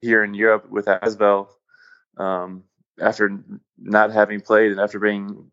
here 0.01 0.23
in 0.23 0.33
Europe 0.33 0.69
with 0.69 0.85
Asvel 0.87 1.47
um, 2.17 2.63
after 2.99 3.43
not 3.77 4.11
having 4.11 4.41
played 4.41 4.71
and 4.71 4.81
after 4.81 4.99
being 4.99 5.51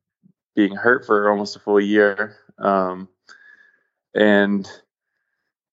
being 0.55 0.74
hurt 0.74 1.05
for 1.05 1.31
almost 1.31 1.57
a 1.57 1.61
full 1.61 1.81
year. 1.81 2.36
Um, 2.59 3.09
and 4.15 4.66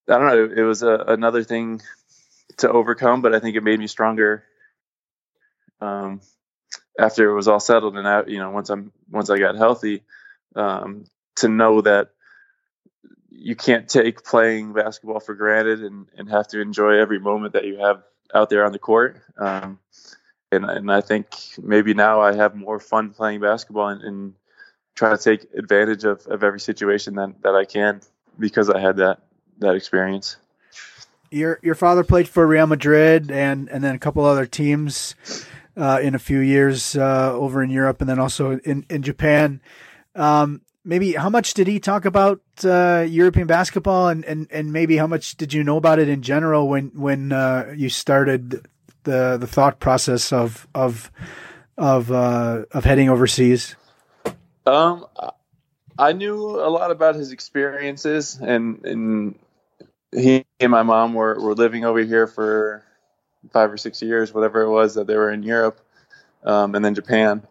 I 0.10 0.18
don't 0.18 0.28
know, 0.28 0.62
it 0.62 0.66
was 0.66 0.84
a, 0.84 0.96
another 1.08 1.44
thing 1.44 1.82
to 2.58 2.70
overcome, 2.70 3.22
but 3.22 3.34
I 3.34 3.40
think 3.40 3.56
it 3.56 3.64
made 3.64 3.80
me 3.80 3.88
stronger. 3.88 4.44
Um, 5.82 6.22
after 7.00 7.30
it 7.30 7.34
was 7.34 7.48
all 7.48 7.60
settled 7.60 7.98
and 7.98 8.08
out, 8.08 8.30
you 8.30 8.40
know, 8.40 8.52
once 8.52 8.70
I'm, 8.70 8.92
once 9.10 9.30
I 9.30 9.40
got 9.40 9.56
healthy, 9.56 10.04
um, 10.56 11.06
to 11.38 11.48
know 11.48 11.82
that 11.82 12.10
you 13.30 13.56
can't 13.56 13.90
take 13.90 14.24
playing 14.24 14.74
basketball 14.74 15.20
for 15.20 15.34
granted 15.34 15.84
and, 15.84 16.08
and 16.16 16.30
have 16.30 16.48
to 16.50 16.62
enjoy 16.62 17.00
every 17.00 17.20
moment 17.20 17.54
that 17.54 17.66
you 17.66 17.80
have 17.80 18.04
out 18.34 18.50
there 18.50 18.66
on 18.66 18.72
the 18.72 18.80
court. 18.80 19.22
Um, 19.38 19.80
and, 20.52 20.66
and 20.66 20.92
I 20.92 21.02
think 21.02 21.28
maybe 21.62 21.94
now 21.94 22.22
I 22.22 22.36
have 22.36 22.56
more 22.56 22.80
fun 22.80 23.10
playing 23.10 23.42
basketball 23.42 23.90
and, 23.90 24.02
and 24.02 24.34
try 24.96 25.10
to 25.10 25.18
take 25.18 25.48
advantage 25.56 26.04
of, 26.04 26.26
of 26.28 26.44
every 26.44 26.60
situation 26.60 27.16
that, 27.16 27.42
that 27.42 27.56
I 27.56 27.66
can 27.66 28.02
because 28.38 28.70
I 28.70 28.80
had 28.80 28.98
that 28.98 29.22
that 29.64 29.76
experience. 29.76 30.38
Your 31.32 31.60
your 31.64 31.76
father 31.76 32.04
played 32.04 32.28
for 32.28 32.46
Real 32.46 32.68
Madrid 32.68 33.32
and 33.32 33.70
and 33.70 33.84
then 33.84 33.96
a 33.96 34.00
couple 34.00 34.24
other 34.24 34.46
teams 34.46 35.16
uh, 35.76 36.00
in 36.02 36.16
a 36.16 36.20
few 36.20 36.40
years 36.40 36.96
uh, 36.96 37.34
over 37.34 37.64
in 37.64 37.70
Europe 37.70 38.02
and 38.02 38.10
then 38.10 38.20
also 38.20 38.60
in 38.60 38.86
in 38.90 39.02
Japan. 39.02 39.62
Um, 40.16 40.62
maybe 40.86 41.14
how 41.14 41.30
much 41.30 41.54
did 41.54 41.68
he 41.68 41.80
talk 41.80 42.06
about 42.06 42.42
uh, 42.64 43.06
European 43.08 43.48
basketball 43.48 44.10
and, 44.10 44.24
and, 44.26 44.48
and 44.52 44.72
maybe 44.72 44.98
how 44.98 45.08
much 45.08 45.38
did 45.38 45.54
you 45.54 45.64
know 45.64 45.78
about 45.78 46.00
it 46.00 46.10
in 46.10 46.22
general 46.22 46.68
when 46.68 46.92
when 46.94 47.32
uh, 47.32 47.74
you 47.76 47.90
started 47.90 48.68
the 49.04 49.38
the 49.38 49.48
thought 49.48 49.80
process 49.80 50.32
of 50.32 50.68
of 50.76 51.12
of 51.78 52.12
uh, 52.12 52.64
of 52.72 52.84
heading 52.84 53.10
overseas? 53.10 53.76
Um, 54.66 55.06
I 55.98 56.14
knew 56.14 56.60
a 56.60 56.70
lot 56.70 56.92
about 56.92 57.16
his 57.16 57.32
experiences, 57.32 58.40
and 58.42 58.84
and 58.86 59.40
he 60.16 60.46
and 60.60 60.72
my 60.72 60.84
mom 60.84 61.14
were 61.14 61.40
were 61.40 61.56
living 61.56 61.86
over 61.86 62.00
here 62.00 62.28
for 62.28 62.84
five 63.52 63.72
or 63.72 63.78
six 63.78 64.02
years, 64.02 64.34
whatever 64.34 64.62
it 64.62 64.70
was 64.70 64.96
that 64.96 65.08
they 65.08 65.16
were 65.16 65.32
in 65.32 65.44
Europe, 65.44 65.80
um, 66.44 66.76
and 66.76 66.84
then 66.84 66.96
Japan. 66.96 67.46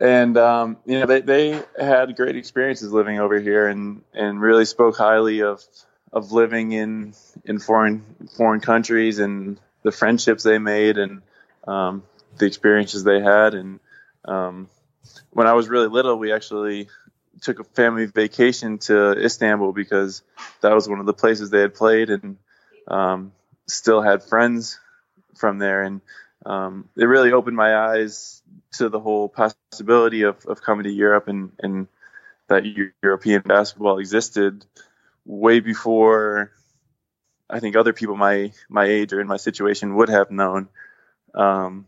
And 0.00 0.36
um, 0.36 0.78
you 0.84 1.00
know 1.00 1.06
they, 1.06 1.20
they 1.20 1.62
had 1.78 2.16
great 2.16 2.36
experiences 2.36 2.92
living 2.92 3.18
over 3.18 3.38
here, 3.38 3.68
and, 3.68 4.02
and 4.12 4.40
really 4.40 4.64
spoke 4.64 4.96
highly 4.96 5.42
of 5.42 5.62
of 6.12 6.32
living 6.32 6.72
in 6.72 7.14
in 7.44 7.58
foreign 7.58 8.04
foreign 8.36 8.60
countries 8.60 9.18
and 9.18 9.58
the 9.82 9.92
friendships 9.92 10.42
they 10.42 10.58
made 10.58 10.98
and 10.98 11.22
um, 11.66 12.02
the 12.38 12.46
experiences 12.46 13.04
they 13.04 13.20
had. 13.20 13.54
And 13.54 13.80
um, 14.24 14.68
when 15.30 15.46
I 15.46 15.54
was 15.54 15.68
really 15.68 15.88
little, 15.88 16.18
we 16.18 16.32
actually 16.32 16.88
took 17.42 17.58
a 17.58 17.64
family 17.64 18.06
vacation 18.06 18.78
to 18.78 19.12
Istanbul 19.12 19.72
because 19.72 20.22
that 20.60 20.72
was 20.74 20.88
one 20.88 21.00
of 21.00 21.06
the 21.06 21.12
places 21.12 21.50
they 21.50 21.60
had 21.60 21.74
played 21.74 22.10
and 22.10 22.36
um, 22.88 23.32
still 23.66 24.00
had 24.00 24.22
friends 24.22 24.78
from 25.36 25.58
there. 25.58 25.82
And 25.82 26.00
um, 26.46 26.88
it 26.96 27.04
really 27.04 27.32
opened 27.32 27.56
my 27.56 27.76
eyes 27.76 28.42
to 28.72 28.88
the 28.88 29.00
whole 29.00 29.28
possibility 29.28 30.22
of, 30.22 30.44
of 30.46 30.62
coming 30.62 30.84
to 30.84 30.90
Europe 30.90 31.28
and, 31.28 31.52
and 31.58 31.88
that 32.48 32.64
European 33.02 33.42
basketball 33.42 33.98
existed 33.98 34.64
way 35.24 35.60
before 35.60 36.52
I 37.48 37.60
think 37.60 37.76
other 37.76 37.92
people 37.92 38.16
my 38.16 38.52
my 38.68 38.86
age 38.86 39.12
or 39.12 39.20
in 39.20 39.26
my 39.26 39.36
situation 39.36 39.94
would 39.94 40.08
have 40.08 40.30
known. 40.30 40.68
Um, 41.34 41.86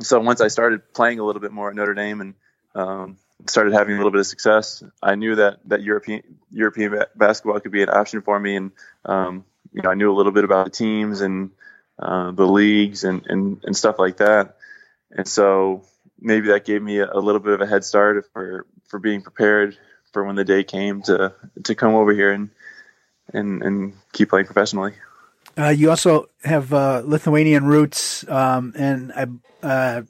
so 0.00 0.20
once 0.20 0.40
I 0.40 0.48
started 0.48 0.92
playing 0.92 1.18
a 1.18 1.24
little 1.24 1.40
bit 1.40 1.52
more 1.52 1.70
at 1.70 1.74
Notre 1.74 1.94
Dame 1.94 2.20
and 2.20 2.34
um, 2.74 3.16
started 3.46 3.72
having 3.72 3.94
a 3.94 3.96
little 3.96 4.10
bit 4.10 4.20
of 4.20 4.26
success, 4.26 4.82
I 5.02 5.14
knew 5.14 5.36
that 5.36 5.60
that 5.66 5.82
European 5.82 6.22
European 6.50 7.04
basketball 7.16 7.60
could 7.60 7.72
be 7.72 7.82
an 7.82 7.88
option 7.90 8.22
for 8.22 8.38
me, 8.38 8.56
and 8.56 8.72
um, 9.04 9.44
you 9.72 9.82
know 9.82 9.90
I 9.90 9.94
knew 9.94 10.10
a 10.10 10.16
little 10.16 10.32
bit 10.32 10.44
about 10.44 10.66
the 10.66 10.70
teams 10.70 11.20
and 11.20 11.50
uh, 11.98 12.30
the 12.32 12.46
leagues 12.46 13.04
and, 13.04 13.26
and 13.26 13.64
and 13.64 13.76
stuff 13.76 13.98
like 13.98 14.18
that, 14.18 14.56
and 15.10 15.26
so 15.26 15.84
maybe 16.20 16.48
that 16.48 16.64
gave 16.64 16.82
me 16.82 16.98
a, 16.98 17.18
little 17.18 17.40
bit 17.40 17.54
of 17.54 17.60
a 17.60 17.66
head 17.66 17.84
start 17.84 18.26
for 18.32 18.66
for 18.88 18.98
being 18.98 19.22
prepared 19.22 19.76
for 20.12 20.24
when 20.24 20.36
the 20.36 20.44
day 20.44 20.64
came 20.64 21.02
to 21.02 21.32
to 21.64 21.74
come 21.74 21.94
over 21.94 22.12
here 22.12 22.32
and 22.32 22.50
and 23.32 23.62
and 23.62 23.94
keep 24.12 24.30
playing 24.30 24.46
professionally. 24.46 24.92
Uh, 25.58 25.68
you 25.68 25.90
also 25.90 26.28
have 26.44 26.72
uh, 26.72 27.02
Lithuanian 27.04 27.64
roots, 27.64 28.26
um, 28.28 28.72
and 28.76 29.12
I 29.12 29.26
uh, 29.66 30.02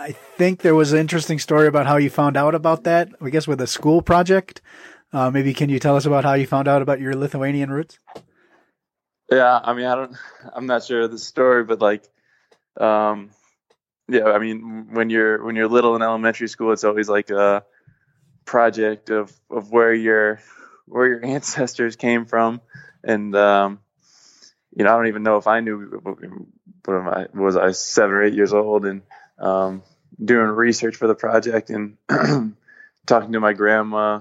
I 0.00 0.12
think 0.12 0.62
there 0.62 0.74
was 0.74 0.94
an 0.94 0.98
interesting 0.98 1.38
story 1.38 1.68
about 1.68 1.86
how 1.86 1.98
you 1.98 2.08
found 2.08 2.34
out 2.38 2.54
about 2.54 2.84
that. 2.84 3.10
I 3.20 3.28
guess 3.28 3.46
with 3.46 3.60
a 3.60 3.66
school 3.66 4.00
project. 4.00 4.62
Uh, 5.12 5.30
maybe 5.30 5.52
can 5.52 5.68
you 5.68 5.78
tell 5.78 5.94
us 5.94 6.06
about 6.06 6.24
how 6.24 6.32
you 6.34 6.46
found 6.46 6.68
out 6.68 6.80
about 6.80 7.00
your 7.00 7.14
Lithuanian 7.14 7.70
roots? 7.70 7.98
Yeah, 9.30 9.60
I 9.62 9.74
mean, 9.74 9.84
I 9.84 9.94
don't, 9.96 10.16
I'm 10.54 10.64
not 10.64 10.84
sure 10.84 11.02
of 11.02 11.10
the 11.10 11.18
story, 11.18 11.64
but 11.64 11.80
like, 11.80 12.04
um, 12.80 13.30
yeah, 14.08 14.24
I 14.24 14.38
mean, 14.38 14.88
when 14.92 15.10
you're 15.10 15.44
when 15.44 15.54
you're 15.54 15.68
little 15.68 15.94
in 15.96 16.02
elementary 16.02 16.48
school, 16.48 16.72
it's 16.72 16.84
always 16.84 17.08
like 17.08 17.28
a 17.28 17.64
project 18.46 19.10
of 19.10 19.30
of 19.50 19.70
where 19.70 19.92
your 19.92 20.40
where 20.86 21.08
your 21.08 21.24
ancestors 21.26 21.96
came 21.96 22.24
from, 22.24 22.62
and 23.04 23.36
um, 23.36 23.80
you 24.74 24.84
know, 24.84 24.94
I 24.94 24.96
don't 24.96 25.08
even 25.08 25.24
know 25.24 25.36
if 25.36 25.46
I 25.46 25.60
knew. 25.60 26.00
What 26.02 26.96
I? 26.96 27.26
Was 27.34 27.56
I 27.56 27.72
seven 27.72 28.14
or 28.14 28.22
eight 28.22 28.34
years 28.34 28.54
old 28.54 28.86
and 28.86 29.02
um, 29.40 29.82
doing 30.22 30.48
research 30.48 30.96
for 30.96 31.06
the 31.06 31.14
project 31.14 31.70
and 31.70 31.96
talking 33.06 33.32
to 33.32 33.40
my 33.40 33.52
grandma 33.52 34.20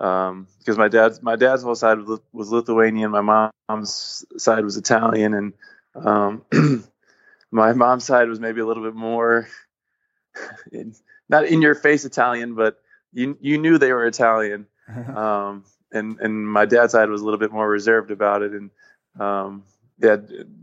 um, 0.00 0.46
because 0.58 0.78
my 0.78 0.88
dad's 0.88 1.22
my 1.22 1.36
dad's 1.36 1.62
whole 1.62 1.74
side 1.74 1.98
was, 2.00 2.20
was 2.32 2.50
Lithuanian, 2.50 3.10
my 3.10 3.50
mom's 3.68 4.24
side 4.38 4.64
was 4.64 4.76
Italian, 4.76 5.34
and 5.34 5.52
um, 5.94 6.42
my 7.50 7.72
mom's 7.74 8.04
side 8.04 8.28
was 8.28 8.40
maybe 8.40 8.60
a 8.60 8.66
little 8.66 8.82
bit 8.82 8.94
more 8.94 9.48
not 11.28 11.44
in 11.44 11.60
your 11.60 11.74
face 11.74 12.04
Italian, 12.04 12.54
but 12.54 12.78
you 13.12 13.36
you 13.40 13.58
knew 13.58 13.78
they 13.78 13.92
were 13.92 14.06
Italian. 14.06 14.66
Um, 14.90 15.64
and 15.92 16.18
and 16.18 16.48
my 16.48 16.66
dad's 16.66 16.92
side 16.92 17.08
was 17.10 17.20
a 17.20 17.24
little 17.24 17.38
bit 17.38 17.52
more 17.52 17.68
reserved 17.68 18.10
about 18.10 18.42
it, 18.42 18.50
and 18.50 18.70
um, 19.20 19.62
yeah, 20.00 20.16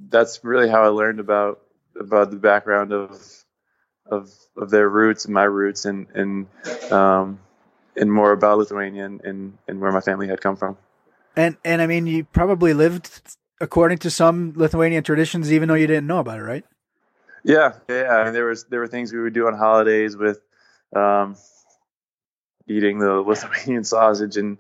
that's 0.10 0.44
really 0.44 0.68
how 0.68 0.84
I 0.84 0.88
learned 0.88 1.22
about 1.22 1.62
about 1.98 2.30
the 2.32 2.36
background 2.36 2.92
of 2.92 3.22
of 4.10 4.32
of 4.58 4.70
their 4.70 4.90
roots 4.90 5.26
and 5.26 5.34
my 5.34 5.44
roots, 5.44 5.86
and 5.86 6.08
and 6.14 6.92
um, 6.92 7.40
and 7.96 8.12
more 8.12 8.32
about 8.32 8.58
Lithuania 8.58 9.06
and, 9.06 9.22
and 9.22 9.58
and 9.68 9.80
where 9.80 9.92
my 9.92 10.02
family 10.02 10.28
had 10.28 10.42
come 10.42 10.56
from. 10.56 10.78
And 11.36 11.58
and 11.64 11.82
I 11.82 11.88
mean, 11.88 12.08
you 12.08 12.24
probably 12.24 12.74
lived 12.74 13.22
according 13.60 14.00
to 14.00 14.10
some 14.10 14.54
Lithuanian 14.56 15.04
traditions, 15.04 15.52
even 15.52 15.68
though 15.68 15.76
you 15.76 15.88
didn't 15.88 16.08
know 16.08 16.20
about 16.20 16.40
it, 16.40 16.44
right? 16.44 16.66
Yeah, 17.44 17.74
yeah. 17.88 18.10
I 18.10 18.24
mean, 18.26 18.34
there 18.34 18.46
was 18.46 18.66
there 18.66 18.80
were 18.80 18.88
things 18.88 19.14
we 19.14 19.20
would 19.20 19.34
do 19.34 19.48
on 19.48 19.58
holidays 19.58 20.18
with, 20.18 20.42
um, 20.96 21.36
eating 22.68 23.00
the 23.00 23.14
Lithuanian 23.22 23.84
sausage 23.84 24.38
and 24.38 24.58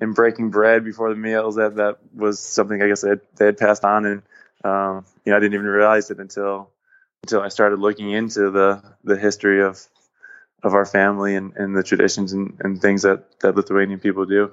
and 0.00 0.14
breaking 0.14 0.50
bread 0.50 0.84
before 0.84 1.08
the 1.10 1.16
meals. 1.16 1.56
That 1.56 1.76
that 1.76 1.98
was 2.14 2.38
something 2.38 2.82
I 2.82 2.88
guess 2.88 3.00
they 3.02 3.10
had, 3.10 3.20
they 3.36 3.46
had 3.46 3.56
passed 3.56 3.84
on, 3.84 4.04
and 4.04 4.22
um, 4.64 5.04
you 5.24 5.30
know 5.30 5.36
I 5.36 5.40
didn't 5.40 5.54
even 5.54 5.66
realize 5.66 6.10
it 6.10 6.18
until 6.18 6.70
until 7.26 7.42
I 7.42 7.48
started 7.48 7.80
looking 7.80 8.12
into 8.12 8.52
the 8.52 8.82
the 9.02 9.18
history 9.18 9.60
of 9.60 9.84
of 10.62 10.74
our 10.74 10.86
family 10.86 11.34
and, 11.34 11.56
and 11.56 11.76
the 11.76 11.82
traditions 11.82 12.32
and, 12.32 12.56
and 12.60 12.80
things 12.80 13.02
that, 13.02 13.40
that 13.40 13.54
Lithuanian 13.54 14.00
people 14.00 14.26
do. 14.26 14.52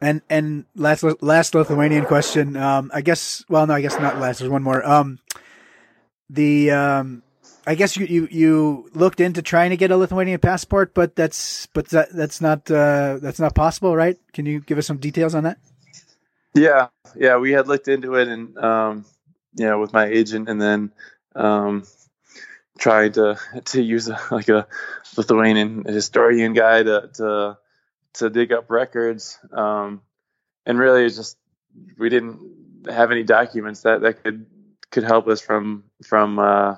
And 0.00 0.22
and 0.30 0.64
last 0.74 1.04
last 1.20 1.54
Lithuanian 1.54 2.04
question. 2.06 2.56
Um, 2.56 2.90
I 2.92 3.02
guess. 3.02 3.44
Well, 3.48 3.66
no, 3.66 3.74
I 3.74 3.80
guess 3.80 3.98
not 4.00 4.18
last. 4.18 4.38
There's 4.38 4.50
one 4.50 4.62
more. 4.62 4.84
Um, 4.84 5.20
the 6.28 6.72
um, 6.72 7.22
I 7.66 7.76
guess 7.76 7.96
you, 7.96 8.06
you 8.06 8.28
you 8.28 8.90
looked 8.94 9.20
into 9.20 9.42
trying 9.42 9.70
to 9.70 9.76
get 9.76 9.92
a 9.92 9.96
Lithuanian 9.96 10.40
passport, 10.40 10.92
but 10.92 11.14
that's 11.14 11.66
but 11.66 11.88
that 11.90 12.08
that's 12.12 12.40
not 12.40 12.68
uh, 12.68 13.18
that's 13.22 13.38
not 13.38 13.54
possible, 13.54 13.94
right? 13.94 14.16
Can 14.32 14.44
you 14.44 14.60
give 14.60 14.76
us 14.76 14.88
some 14.88 14.98
details 14.98 15.36
on 15.36 15.44
that? 15.44 15.58
Yeah, 16.54 16.88
yeah, 17.14 17.36
we 17.36 17.52
had 17.52 17.68
looked 17.68 17.86
into 17.86 18.16
it, 18.16 18.26
and 18.26 18.58
um, 18.58 19.04
you 19.54 19.66
know, 19.66 19.78
with 19.78 19.92
my 19.92 20.06
agent, 20.06 20.48
and 20.48 20.60
then 20.60 20.90
um, 21.34 21.84
trying 22.78 23.12
to 23.12 23.38
to 23.66 23.82
use 23.82 24.08
a, 24.08 24.18
like 24.30 24.48
a 24.48 24.66
Lithuanian 25.16 25.84
historian 25.84 26.52
guy 26.52 26.82
to 26.82 27.10
to 27.14 27.58
to 28.14 28.30
dig 28.30 28.52
up 28.52 28.70
records, 28.70 29.38
um, 29.52 30.02
and 30.66 30.78
really 30.78 31.08
just 31.08 31.36
we 31.98 32.08
didn't 32.08 32.86
have 32.88 33.10
any 33.10 33.22
documents 33.22 33.82
that 33.82 34.02
that 34.02 34.22
could 34.22 34.46
could 34.90 35.04
help 35.04 35.28
us 35.28 35.40
from 35.40 35.84
from 36.04 36.38
uh, 36.38 36.76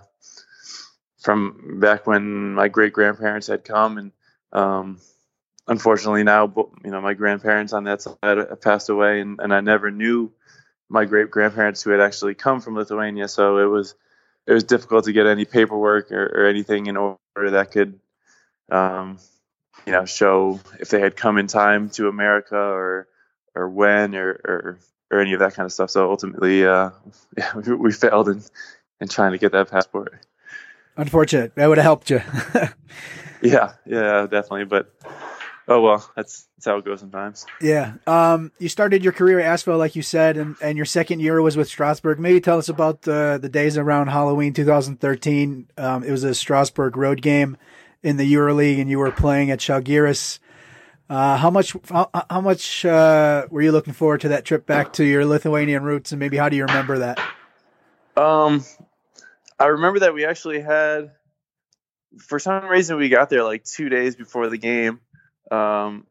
from 1.20 1.80
back 1.80 2.06
when 2.06 2.54
my 2.54 2.68
great 2.68 2.92
grandparents 2.92 3.46
had 3.46 3.64
come, 3.64 3.98
and 3.98 4.12
um, 4.52 5.00
unfortunately 5.66 6.22
now 6.22 6.52
you 6.84 6.90
know 6.90 7.00
my 7.00 7.14
grandparents 7.14 7.72
on 7.72 7.84
that 7.84 8.02
side 8.02 8.16
have 8.22 8.60
passed 8.60 8.88
away, 8.88 9.20
and, 9.20 9.40
and 9.40 9.52
I 9.52 9.60
never 9.60 9.90
knew 9.90 10.32
my 10.88 11.06
great 11.06 11.30
grandparents 11.30 11.82
who 11.82 11.90
had 11.90 12.00
actually 12.00 12.34
come 12.34 12.60
from 12.60 12.76
Lithuania, 12.76 13.26
so 13.26 13.58
it 13.58 13.66
was 13.66 13.94
it 14.46 14.52
was 14.52 14.64
difficult 14.64 15.04
to 15.04 15.12
get 15.12 15.26
any 15.26 15.44
paperwork 15.44 16.12
or, 16.12 16.24
or 16.24 16.46
anything 16.46 16.86
in 16.86 16.96
order 16.96 17.50
that 17.50 17.70
could 17.70 17.98
um, 18.70 19.18
you 19.86 19.92
know, 19.92 20.04
show 20.04 20.60
if 20.80 20.88
they 20.88 21.00
had 21.00 21.16
come 21.16 21.38
in 21.38 21.46
time 21.46 21.90
to 21.90 22.08
America 22.08 22.56
or 22.56 23.08
or 23.54 23.68
when 23.68 24.14
or 24.14 24.30
or, 24.30 24.78
or 25.10 25.20
any 25.20 25.34
of 25.34 25.40
that 25.40 25.54
kind 25.54 25.66
of 25.66 25.72
stuff. 25.72 25.90
So 25.90 26.10
ultimately, 26.10 26.66
uh, 26.66 26.90
yeah, 27.36 27.56
we, 27.56 27.74
we 27.74 27.92
failed 27.92 28.28
in 28.28 28.42
in 29.00 29.08
trying 29.08 29.32
to 29.32 29.38
get 29.38 29.52
that 29.52 29.70
passport. 29.70 30.14
Unfortunate. 30.96 31.54
That 31.56 31.66
would 31.66 31.78
have 31.78 31.84
helped 31.84 32.10
you. 32.10 32.20
yeah, 33.42 33.72
yeah, 33.84 34.26
definitely. 34.30 34.64
But 34.64 34.92
oh 35.68 35.80
well, 35.80 36.10
that's 36.16 36.46
that's 36.56 36.66
how 36.66 36.78
it 36.78 36.84
goes 36.84 37.00
sometimes. 37.00 37.46
Yeah. 37.60 37.94
Um, 38.06 38.52
you 38.58 38.68
started 38.68 39.04
your 39.04 39.12
career 39.12 39.40
at 39.40 39.58
Asvel, 39.58 39.78
like 39.78 39.96
you 39.96 40.02
said, 40.02 40.36
and, 40.36 40.56
and 40.60 40.76
your 40.76 40.86
second 40.86 41.20
year 41.20 41.40
was 41.42 41.56
with 41.56 41.68
Strasbourg. 41.68 42.18
Maybe 42.18 42.40
tell 42.40 42.58
us 42.58 42.68
about 42.68 43.06
uh, 43.06 43.38
the 43.38 43.48
days 43.48 43.76
around 43.76 44.08
Halloween 44.08 44.52
2013. 44.52 45.68
Um, 45.76 46.04
it 46.04 46.10
was 46.10 46.24
a 46.24 46.34
Strasbourg 46.34 46.96
road 46.96 47.22
game 47.22 47.56
in 48.02 48.16
the 48.16 48.32
EuroLeague 48.32 48.80
and 48.80 48.88
you 48.88 48.98
were 48.98 49.10
playing 49.10 49.50
at 49.50 49.58
Žalgiris. 49.58 50.38
Uh, 51.08 51.36
how 51.36 51.50
much 51.50 51.76
how, 51.90 52.08
how 52.30 52.40
much 52.40 52.84
uh, 52.84 53.46
were 53.50 53.60
you 53.60 53.72
looking 53.72 53.92
forward 53.92 54.22
to 54.22 54.28
that 54.28 54.44
trip 54.44 54.64
back 54.64 54.94
to 54.94 55.04
your 55.04 55.26
Lithuanian 55.26 55.82
roots, 55.82 56.12
and 56.12 56.18
maybe 56.18 56.38
how 56.38 56.48
do 56.48 56.56
you 56.56 56.64
remember 56.64 56.98
that? 56.98 57.18
Um, 58.16 58.64
I 59.58 59.66
remember 59.66 60.00
that 60.00 60.14
we 60.14 60.24
actually 60.24 60.60
had, 60.60 61.12
for 62.18 62.38
some 62.38 62.64
reason, 62.66 62.96
we 62.96 63.10
got 63.10 63.28
there 63.28 63.44
like 63.44 63.64
two 63.64 63.90
days 63.90 64.16
before 64.16 64.48
the 64.48 64.56
game. 64.56 65.00
Um, 65.50 66.06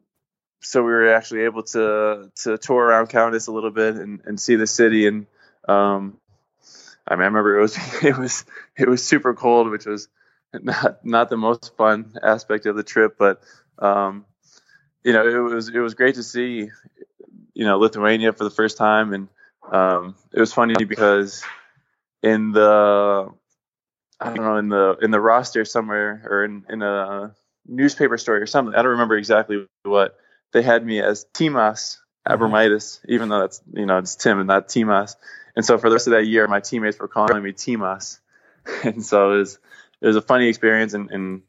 so 0.60 0.82
we 0.82 0.92
were 0.92 1.14
actually 1.14 1.42
able 1.42 1.62
to 1.62 2.30
to 2.42 2.58
tour 2.58 2.84
around 2.84 3.08
Kaunas 3.08 3.48
a 3.48 3.52
little 3.52 3.70
bit 3.70 3.96
and, 3.96 4.20
and 4.24 4.40
see 4.40 4.56
the 4.56 4.66
city. 4.66 5.06
And 5.06 5.26
um, 5.68 6.18
I, 7.06 7.14
mean, 7.14 7.22
I 7.22 7.26
remember 7.26 7.58
it 7.58 7.62
was 7.62 7.78
it 8.02 8.16
was 8.16 8.44
it 8.76 8.88
was 8.88 9.04
super 9.04 9.34
cold, 9.34 9.70
which 9.70 9.86
was 9.86 10.08
not 10.52 11.04
not 11.04 11.30
the 11.30 11.36
most 11.36 11.76
fun 11.76 12.14
aspect 12.22 12.66
of 12.66 12.76
the 12.76 12.82
trip, 12.82 13.16
but 13.18 13.42
um, 13.78 14.24
you 15.02 15.12
know 15.12 15.26
it 15.26 15.54
was 15.54 15.68
it 15.68 15.78
was 15.78 15.94
great 15.94 16.14
to 16.16 16.22
see 16.22 16.70
you 17.54 17.64
know 17.64 17.78
Lithuania 17.78 18.32
for 18.32 18.44
the 18.44 18.50
first 18.50 18.78
time, 18.78 19.12
and 19.12 19.28
um, 19.70 20.14
it 20.32 20.40
was 20.40 20.52
funny 20.52 20.74
because 20.84 21.44
in 22.22 22.52
the 22.52 23.28
I 24.20 24.26
don't 24.26 24.44
know 24.44 24.56
in 24.56 24.68
the 24.68 24.96
in 25.02 25.10
the 25.10 25.20
roster 25.20 25.64
somewhere 25.64 26.26
or 26.28 26.44
in 26.44 26.64
in 26.70 26.82
a 26.82 27.34
newspaper 27.66 28.18
story 28.18 28.40
or 28.40 28.46
something 28.46 28.74
I 28.74 28.82
don't 28.82 28.92
remember 28.92 29.16
exactly 29.16 29.66
what 29.84 30.16
they 30.52 30.62
had 30.62 30.84
me 30.84 31.00
as 31.00 31.26
Timas 31.34 31.98
Abromaitis, 32.26 33.00
even 33.06 33.28
though 33.28 33.40
that's 33.40 33.60
you 33.72 33.86
know 33.86 33.98
it's 33.98 34.16
Tim 34.16 34.38
and 34.38 34.48
not 34.48 34.68
Timas. 34.68 35.16
And 35.56 35.64
so 35.64 35.78
for 35.78 35.88
the 35.88 35.94
rest 35.94 36.06
of 36.06 36.12
that 36.12 36.26
year, 36.26 36.48
my 36.48 36.60
teammates 36.60 36.98
were 36.98 37.08
calling 37.08 37.42
me 37.42 37.52
Timas, 37.52 38.18
and 38.84 39.04
so 39.04 39.34
it 39.34 39.38
was 39.38 39.58
it 40.00 40.06
was 40.06 40.16
a 40.16 40.22
funny 40.22 40.48
experience, 40.48 40.94
and, 40.94 41.10
and 41.10 41.42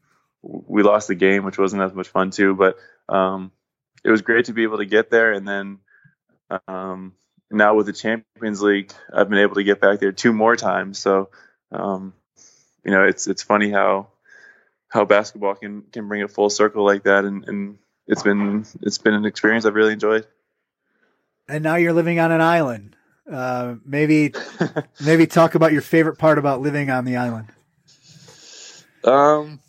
we 0.43 0.83
lost 0.83 1.07
the 1.07 1.15
game, 1.15 1.43
which 1.43 1.57
wasn't 1.57 1.81
as 1.81 1.93
much 1.93 2.09
fun 2.09 2.29
too. 2.31 2.55
But 2.55 2.75
um, 3.07 3.51
it 4.03 4.11
was 4.11 4.21
great 4.21 4.45
to 4.45 4.53
be 4.53 4.63
able 4.63 4.77
to 4.77 4.85
get 4.85 5.09
there, 5.09 5.31
and 5.31 5.47
then 5.47 5.79
um, 6.67 7.13
now 7.49 7.75
with 7.75 7.85
the 7.85 7.93
Champions 7.93 8.61
League, 8.61 8.91
I've 9.13 9.29
been 9.29 9.39
able 9.39 9.55
to 9.55 9.63
get 9.63 9.79
back 9.79 9.99
there 9.99 10.11
two 10.11 10.33
more 10.33 10.55
times. 10.55 10.99
So 10.99 11.29
um, 11.71 12.13
you 12.83 12.91
know, 12.91 13.03
it's 13.03 13.27
it's 13.27 13.43
funny 13.43 13.71
how 13.71 14.07
how 14.89 15.05
basketball 15.05 15.55
can 15.55 15.83
can 15.91 16.07
bring 16.07 16.21
it 16.21 16.31
full 16.31 16.49
circle 16.49 16.85
like 16.85 17.03
that, 17.03 17.25
and, 17.25 17.47
and 17.47 17.77
it's 18.07 18.23
been 18.23 18.65
it's 18.81 18.97
been 18.97 19.13
an 19.13 19.25
experience 19.25 19.65
I've 19.65 19.75
really 19.75 19.93
enjoyed. 19.93 20.25
And 21.47 21.63
now 21.63 21.75
you're 21.75 21.93
living 21.93 22.19
on 22.19 22.31
an 22.31 22.41
island. 22.41 22.95
Uh, 23.29 23.75
maybe 23.83 24.33
maybe 25.03 25.27
talk 25.27 25.55
about 25.55 25.73
your 25.73 25.81
favorite 25.81 26.17
part 26.17 26.37
about 26.37 26.61
living 26.61 26.89
on 26.89 27.05
the 27.05 27.17
island. 27.17 27.47
Um, 29.03 29.59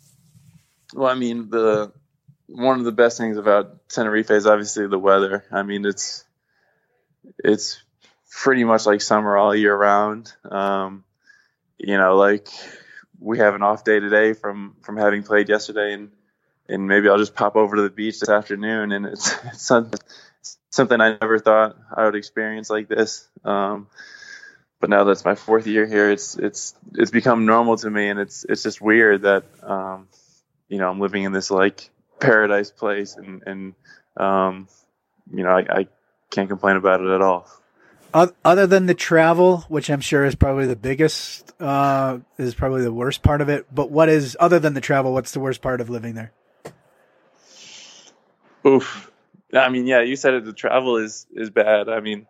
well, 0.93 1.09
I 1.09 1.15
mean, 1.15 1.49
the 1.49 1.91
one 2.47 2.79
of 2.79 2.85
the 2.85 2.91
best 2.91 3.17
things 3.17 3.37
about 3.37 3.89
Tenerife 3.89 4.31
is 4.31 4.47
obviously 4.47 4.87
the 4.87 4.99
weather. 4.99 5.43
I 5.51 5.63
mean, 5.63 5.85
it's 5.85 6.23
it's 7.43 7.81
pretty 8.31 8.63
much 8.63 8.85
like 8.85 9.01
summer 9.01 9.35
all 9.35 9.55
year 9.55 9.75
round. 9.75 10.31
Um, 10.49 11.03
you 11.77 11.97
know, 11.97 12.15
like 12.15 12.47
we 13.19 13.39
have 13.39 13.55
an 13.55 13.63
off 13.63 13.83
day 13.83 13.99
today 13.99 14.33
from 14.33 14.75
from 14.81 14.97
having 14.97 15.23
played 15.23 15.49
yesterday, 15.49 15.93
and 15.93 16.11
and 16.69 16.87
maybe 16.87 17.09
I'll 17.09 17.17
just 17.17 17.35
pop 17.35 17.55
over 17.55 17.75
to 17.75 17.81
the 17.81 17.89
beach 17.89 18.19
this 18.19 18.29
afternoon, 18.29 18.91
and 18.91 19.05
it's, 19.05 19.33
it's 19.45 19.61
something, 19.61 19.99
something 20.69 20.99
I 20.99 21.17
never 21.19 21.39
thought 21.39 21.77
I 21.95 22.05
would 22.05 22.15
experience 22.15 22.69
like 22.69 22.87
this. 22.87 23.27
Um, 23.43 23.87
but 24.79 24.89
now 24.89 25.03
that's 25.05 25.25
my 25.25 25.35
fourth 25.35 25.65
year 25.65 25.85
here, 25.87 26.11
it's 26.11 26.35
it's 26.35 26.75
it's 26.93 27.11
become 27.11 27.45
normal 27.45 27.77
to 27.77 27.89
me, 27.89 28.09
and 28.09 28.19
it's 28.19 28.45
it's 28.47 28.63
just 28.63 28.81
weird 28.81 29.23
that 29.23 29.43
um, 29.63 30.07
you 30.67 30.77
know 30.77 30.89
I'm 30.89 30.99
living 30.99 31.23
in 31.23 31.31
this 31.31 31.49
like 31.49 31.89
paradise 32.19 32.71
place, 32.71 33.15
and 33.15 33.41
and 33.45 33.73
um, 34.15 34.67
you 35.31 35.43
know 35.43 35.49
I, 35.49 35.79
I 35.79 35.87
can't 36.29 36.49
complain 36.49 36.75
about 36.75 37.01
it 37.01 37.07
at 37.07 37.21
all. 37.21 37.49
Other 38.13 38.65
than 38.65 38.85
the 38.85 38.93
travel, 38.93 39.59
which 39.67 39.89
I'm 39.89 40.01
sure 40.01 40.25
is 40.25 40.33
probably 40.33 40.65
the 40.65 40.75
biggest, 40.75 41.53
uh, 41.61 42.19
is 42.37 42.55
probably 42.55 42.81
the 42.81 42.93
worst 42.93 43.21
part 43.21 43.41
of 43.41 43.49
it. 43.49 43.67
But 43.73 43.91
what 43.91 44.09
is 44.09 44.35
other 44.39 44.59
than 44.59 44.73
the 44.73 44.81
travel? 44.81 45.13
What's 45.13 45.31
the 45.31 45.39
worst 45.39 45.61
part 45.61 45.81
of 45.81 45.89
living 45.89 46.15
there? 46.15 46.31
Oof. 48.65 49.11
I 49.53 49.69
mean, 49.69 49.85
yeah, 49.85 50.01
you 50.01 50.15
said 50.15 50.33
it. 50.33 50.45
The 50.45 50.53
travel 50.53 50.97
is 50.97 51.27
is 51.33 51.49
bad. 51.49 51.89
I 51.89 51.99
mean, 51.99 52.27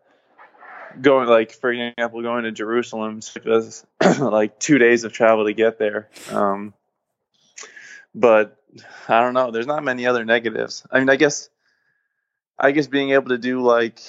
going 1.02 1.28
like 1.28 1.52
for 1.52 1.72
example 1.72 2.22
going 2.22 2.44
to 2.44 2.52
jerusalem 2.52 3.20
was 3.45 3.86
like 4.20 4.60
two 4.60 4.78
days 4.78 5.04
of 5.04 5.14
travel 5.14 5.45
to 5.45 5.54
get 5.54 5.78
there 5.78 6.10
um, 6.32 6.74
but 8.16 8.58
i 9.08 9.22
don't 9.22 9.34
know 9.34 9.52
there's 9.52 9.68
not 9.68 9.84
many 9.84 10.06
other 10.06 10.26
negatives 10.26 10.86
i 10.91 10.99
mean 10.99 11.10
i 11.10 11.16
guess 11.16 11.49
i 12.58 12.72
guess 12.72 12.88
being 12.88 13.12
able 13.12 13.30
to 13.30 13.38
do 13.38 13.62
like 13.62 13.99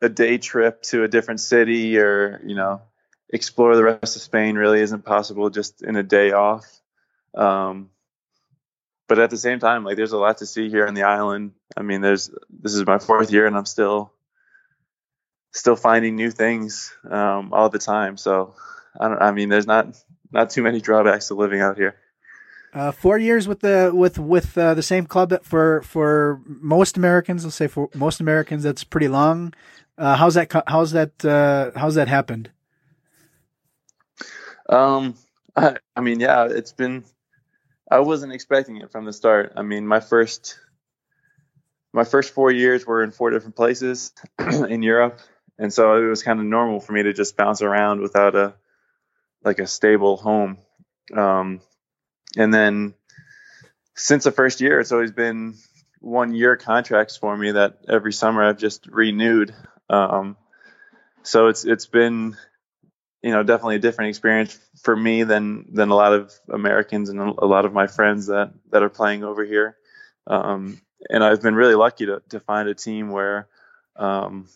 a 0.00 0.08
day 0.08 0.38
trip 0.38 0.82
to 0.82 1.04
a 1.04 1.08
different 1.08 1.40
city 1.40 1.98
or 1.98 2.40
you 2.44 2.54
know 2.54 2.82
explore 3.30 3.76
the 3.76 3.84
rest 3.84 4.16
of 4.16 4.22
spain 4.22 4.56
really 4.56 4.80
isn't 4.80 5.04
possible 5.04 5.50
just 5.50 5.82
in 5.82 5.96
a 5.96 6.02
day 6.02 6.32
off 6.32 6.64
um, 7.34 7.90
but 9.06 9.18
at 9.18 9.30
the 9.30 9.36
same 9.36 9.58
time 9.58 9.84
like 9.84 9.96
there's 9.96 10.12
a 10.12 10.18
lot 10.18 10.38
to 10.38 10.46
see 10.46 10.68
here 10.70 10.86
on 10.86 10.94
the 10.94 11.02
island 11.02 11.52
i 11.76 11.82
mean 11.82 12.00
there's 12.00 12.30
this 12.48 12.74
is 12.74 12.86
my 12.86 12.98
fourth 12.98 13.30
year 13.30 13.46
and 13.46 13.56
i'm 13.56 13.66
still 13.66 14.12
still 15.52 15.76
finding 15.76 16.16
new 16.16 16.30
things 16.30 16.92
um, 17.10 17.52
all 17.52 17.68
the 17.68 17.78
time. 17.78 18.16
So 18.16 18.54
I 18.98 19.08
don't. 19.08 19.20
I 19.20 19.32
mean, 19.32 19.48
there's 19.48 19.66
not 19.66 19.96
not 20.32 20.50
too 20.50 20.62
many 20.62 20.80
drawbacks 20.80 21.28
to 21.28 21.34
living 21.34 21.60
out 21.60 21.76
here. 21.76 21.96
Uh, 22.74 22.92
four 22.92 23.18
years 23.18 23.48
with 23.48 23.60
the 23.60 23.90
with 23.94 24.18
with 24.18 24.56
uh, 24.56 24.74
the 24.74 24.82
same 24.82 25.06
club 25.06 25.42
for 25.42 25.82
for 25.82 26.40
most 26.46 26.96
Americans. 26.96 27.44
Let's 27.44 27.56
say 27.56 27.66
for 27.66 27.88
most 27.94 28.20
Americans, 28.20 28.62
that's 28.62 28.84
pretty 28.84 29.08
long. 29.08 29.54
Uh, 29.98 30.16
how's 30.16 30.34
that? 30.34 30.52
How's 30.66 30.92
that? 30.92 31.24
Uh, 31.24 31.72
how's 31.78 31.96
that 31.96 32.06
happened? 32.06 32.50
Um, 34.68 35.14
I, 35.56 35.76
I, 35.96 36.00
mean, 36.00 36.20
yeah, 36.20 36.46
it's 36.48 36.72
been. 36.72 37.04
I 37.90 38.00
wasn't 38.00 38.32
expecting 38.32 38.76
it 38.76 38.92
from 38.92 39.06
the 39.06 39.12
start. 39.12 39.54
I 39.56 39.62
mean, 39.62 39.86
my 39.86 39.98
first 40.00 40.58
my 41.92 42.04
first 42.04 42.32
four 42.32 42.52
years 42.52 42.86
were 42.86 43.02
in 43.02 43.10
four 43.10 43.30
different 43.30 43.56
places 43.56 44.12
in 44.38 44.82
Europe, 44.82 45.18
and 45.58 45.72
so 45.72 45.96
it 45.96 46.08
was 46.08 46.22
kind 46.22 46.38
of 46.38 46.46
normal 46.46 46.78
for 46.78 46.92
me 46.92 47.02
to 47.02 47.12
just 47.12 47.36
bounce 47.36 47.60
around 47.60 48.00
without 48.00 48.36
a 48.36 48.54
like 49.44 49.58
a 49.58 49.66
stable 49.66 50.16
home. 50.16 50.58
Um, 51.16 51.60
and 52.36 52.54
then 52.54 52.94
since 53.96 54.24
the 54.24 54.32
first 54.32 54.60
year, 54.60 54.78
it's 54.78 54.92
always 54.92 55.12
been 55.12 55.56
one 56.00 56.34
year 56.34 56.56
contracts 56.56 57.16
for 57.16 57.36
me 57.36 57.52
that 57.52 57.78
every 57.88 58.12
summer 58.12 58.44
I've 58.44 58.58
just 58.58 58.86
renewed. 58.86 59.54
Um, 59.90 60.36
so 61.22 61.48
it's 61.48 61.64
it's 61.64 61.86
been 61.86 62.36
you 63.22 63.30
know 63.30 63.42
definitely 63.42 63.76
a 63.76 63.80
different 63.80 64.10
experience 64.10 64.58
for 64.82 64.94
me 64.94 65.24
than 65.24 65.66
than 65.72 65.90
a 65.90 65.94
lot 65.94 66.12
of 66.12 66.32
Americans 66.48 67.08
and 67.08 67.20
a 67.20 67.46
lot 67.46 67.64
of 67.64 67.72
my 67.72 67.86
friends 67.86 68.26
that 68.26 68.52
that 68.70 68.82
are 68.82 68.88
playing 68.88 69.24
over 69.24 69.44
here. 69.44 69.76
Um, 70.26 70.80
and 71.10 71.22
I've 71.24 71.42
been 71.42 71.54
really 71.54 71.74
lucky 71.74 72.06
to 72.06 72.22
to 72.30 72.40
find 72.40 72.68
a 72.68 72.74
team 72.74 73.10
where 73.10 73.48
um, 73.96 74.48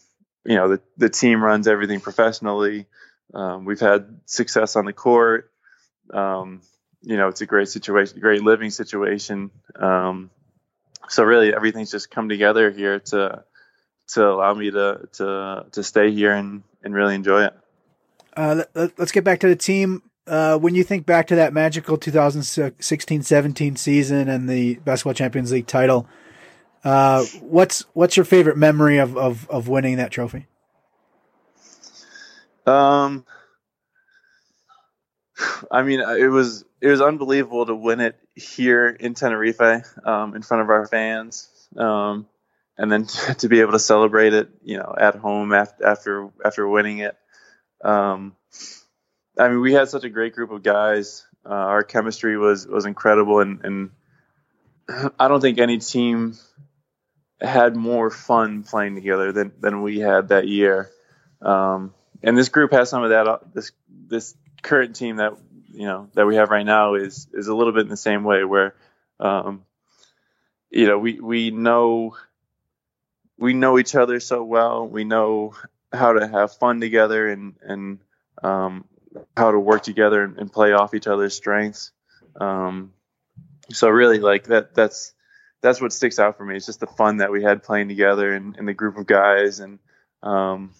you 0.44 0.56
know 0.56 0.68
the 0.68 0.80
the 0.96 1.08
team 1.08 1.42
runs 1.42 1.66
everything 1.66 2.00
professionally. 2.00 2.86
Um, 3.34 3.64
we've 3.64 3.80
had 3.80 4.20
success 4.26 4.76
on 4.76 4.84
the 4.84 4.92
court. 4.92 5.50
Um, 6.12 6.60
you 7.02 7.16
know, 7.16 7.28
it's 7.28 7.40
a 7.40 7.46
great 7.46 7.68
situation, 7.68 8.20
great 8.20 8.42
living 8.42 8.70
situation. 8.70 9.50
Um, 9.74 10.30
so 11.08 11.24
really, 11.24 11.54
everything's 11.54 11.90
just 11.90 12.10
come 12.10 12.28
together 12.28 12.70
here 12.70 13.00
to 13.00 13.44
to 14.08 14.28
allow 14.28 14.54
me 14.54 14.70
to 14.70 15.08
to 15.12 15.66
to 15.72 15.82
stay 15.82 16.10
here 16.10 16.32
and 16.32 16.62
and 16.82 16.94
really 16.94 17.14
enjoy 17.14 17.44
it. 17.44 17.54
Uh, 18.36 18.64
let, 18.74 18.98
us 18.98 19.12
get 19.12 19.24
back 19.24 19.40
to 19.40 19.48
the 19.48 19.56
team. 19.56 20.02
Uh, 20.26 20.56
when 20.56 20.74
you 20.74 20.84
think 20.84 21.04
back 21.04 21.26
to 21.26 21.34
that 21.34 21.52
magical 21.52 21.98
2016-17 21.98 23.76
season 23.76 24.28
and 24.28 24.48
the 24.48 24.76
Basketball 24.76 25.14
Champions 25.14 25.50
League 25.50 25.66
title, 25.66 26.06
uh, 26.84 27.24
what's 27.40 27.84
what's 27.92 28.16
your 28.16 28.24
favorite 28.24 28.56
memory 28.56 28.98
of, 28.98 29.16
of, 29.16 29.48
of 29.50 29.68
winning 29.68 29.96
that 29.96 30.10
trophy? 30.10 30.46
Um, 32.66 33.26
I 35.70 35.82
mean, 35.82 36.00
it 36.00 36.30
was 36.30 36.64
it 36.80 36.88
was 36.88 37.00
unbelievable 37.00 37.66
to 37.66 37.74
win 37.74 38.00
it 38.00 38.16
here 38.34 38.88
in 38.88 39.14
Tenerife 39.14 39.60
um, 40.04 40.34
in 40.34 40.42
front 40.42 40.62
of 40.62 40.70
our 40.70 40.86
fans, 40.86 41.48
um, 41.76 42.26
and 42.82 42.90
then 42.90 43.06
to, 43.38 43.48
be 43.48 43.60
able 43.60 43.72
to 43.72 43.78
celebrate 43.78 44.34
it, 44.34 44.50
you 44.64 44.76
know, 44.76 44.94
at 44.98 45.14
home 45.14 45.54
after 45.54 45.86
after 45.86 46.28
after 46.44 46.68
winning 46.68 46.98
it. 46.98 47.16
Um, 47.82 48.36
I 49.38 49.48
mean, 49.48 49.60
we 49.60 49.72
had 49.72 49.88
such 49.88 50.04
a 50.04 50.10
great 50.10 50.34
group 50.34 50.50
of 50.50 50.62
guys. 50.62 51.24
Uh, 51.46 51.50
our 51.54 51.84
chemistry 51.84 52.36
was 52.36 52.66
was 52.66 52.84
incredible, 52.84 53.38
and, 53.38 53.64
and 53.64 53.90
I 55.18 55.28
don't 55.28 55.40
think 55.40 55.58
any 55.58 55.78
team 55.78 56.36
had 57.40 57.76
more 57.76 58.10
fun 58.10 58.64
playing 58.64 58.96
together 58.96 59.30
than 59.30 59.52
than 59.60 59.82
we 59.82 60.00
had 60.00 60.28
that 60.28 60.48
year. 60.48 60.90
Um, 61.40 61.94
and 62.22 62.36
this 62.36 62.48
group 62.48 62.72
has 62.72 62.90
some 62.90 63.04
of 63.04 63.10
that. 63.10 63.28
Uh, 63.28 63.38
this 63.54 63.70
this 63.88 64.34
current 64.60 64.96
team 64.96 65.16
that 65.16 65.34
you 65.72 65.86
know 65.86 66.08
that 66.14 66.26
we 66.26 66.34
have 66.34 66.50
right 66.50 66.66
now 66.66 66.94
is 66.94 67.28
is 67.32 67.46
a 67.46 67.54
little 67.54 67.72
bit 67.72 67.82
in 67.82 67.88
the 67.88 67.96
same 67.96 68.24
way 68.24 68.42
where 68.42 68.74
um, 69.20 69.64
you 70.68 70.88
know 70.88 70.98
we 70.98 71.20
we 71.20 71.52
know 71.52 72.16
we 73.38 73.54
know 73.54 73.78
each 73.78 73.94
other 73.94 74.20
so 74.20 74.42
well. 74.42 74.86
We 74.86 75.04
know 75.04 75.54
how 75.92 76.12
to 76.14 76.26
have 76.26 76.54
fun 76.56 76.80
together 76.80 77.28
and 77.28 77.54
and 77.62 77.98
um, 78.42 78.84
how 79.36 79.50
to 79.50 79.58
work 79.58 79.82
together 79.82 80.22
and, 80.22 80.38
and, 80.38 80.52
play 80.52 80.72
off 80.72 80.94
each 80.94 81.06
other's 81.06 81.34
strengths. 81.34 81.92
Um, 82.40 82.92
so 83.70 83.88
really, 83.88 84.18
like 84.18 84.44
that 84.44 84.74
that's 84.74 85.12
that's 85.60 85.80
what 85.80 85.92
sticks 85.92 86.18
out 86.18 86.36
for 86.36 86.44
me. 86.44 86.56
It's 86.56 86.66
just 86.66 86.80
the 86.80 86.86
fun 86.86 87.18
that 87.18 87.30
we 87.30 87.42
had 87.42 87.62
playing 87.62 87.88
together 87.88 88.34
and, 88.34 88.56
and 88.56 88.66
the 88.66 88.74
group 88.74 88.96
of 88.96 89.06
guys 89.06 89.60
and 89.60 89.78
um, 90.22 90.72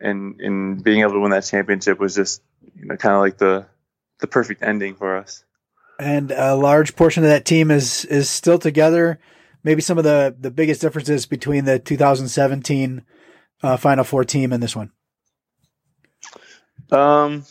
and 0.00 0.40
and 0.40 0.82
being 0.82 1.00
able 1.00 1.12
to 1.12 1.20
win 1.20 1.30
that 1.30 1.44
championship 1.44 1.98
was 1.98 2.14
just 2.14 2.42
you 2.74 2.86
know 2.86 2.96
kind 2.96 3.14
of 3.14 3.20
like 3.20 3.38
the 3.38 3.66
the 4.20 4.26
perfect 4.26 4.62
ending 4.62 4.94
for 4.94 5.16
us. 5.16 5.44
And 5.98 6.32
a 6.32 6.56
large 6.56 6.96
portion 6.96 7.22
of 7.22 7.30
that 7.30 7.44
team 7.44 7.70
is 7.70 8.04
is 8.06 8.28
still 8.28 8.58
together. 8.58 9.18
Maybe 9.64 9.80
some 9.80 9.98
of 9.98 10.04
the 10.04 10.36
the 10.38 10.50
biggest 10.50 10.80
differences 10.80 11.26
between 11.26 11.64
the 11.64 11.78
2017 11.78 13.02
uh, 13.62 13.76
Final 13.78 14.04
Four 14.04 14.24
team 14.24 14.52
and 14.52 14.62
this 14.62 14.76
one. 14.76 14.92
Um, 16.92 17.44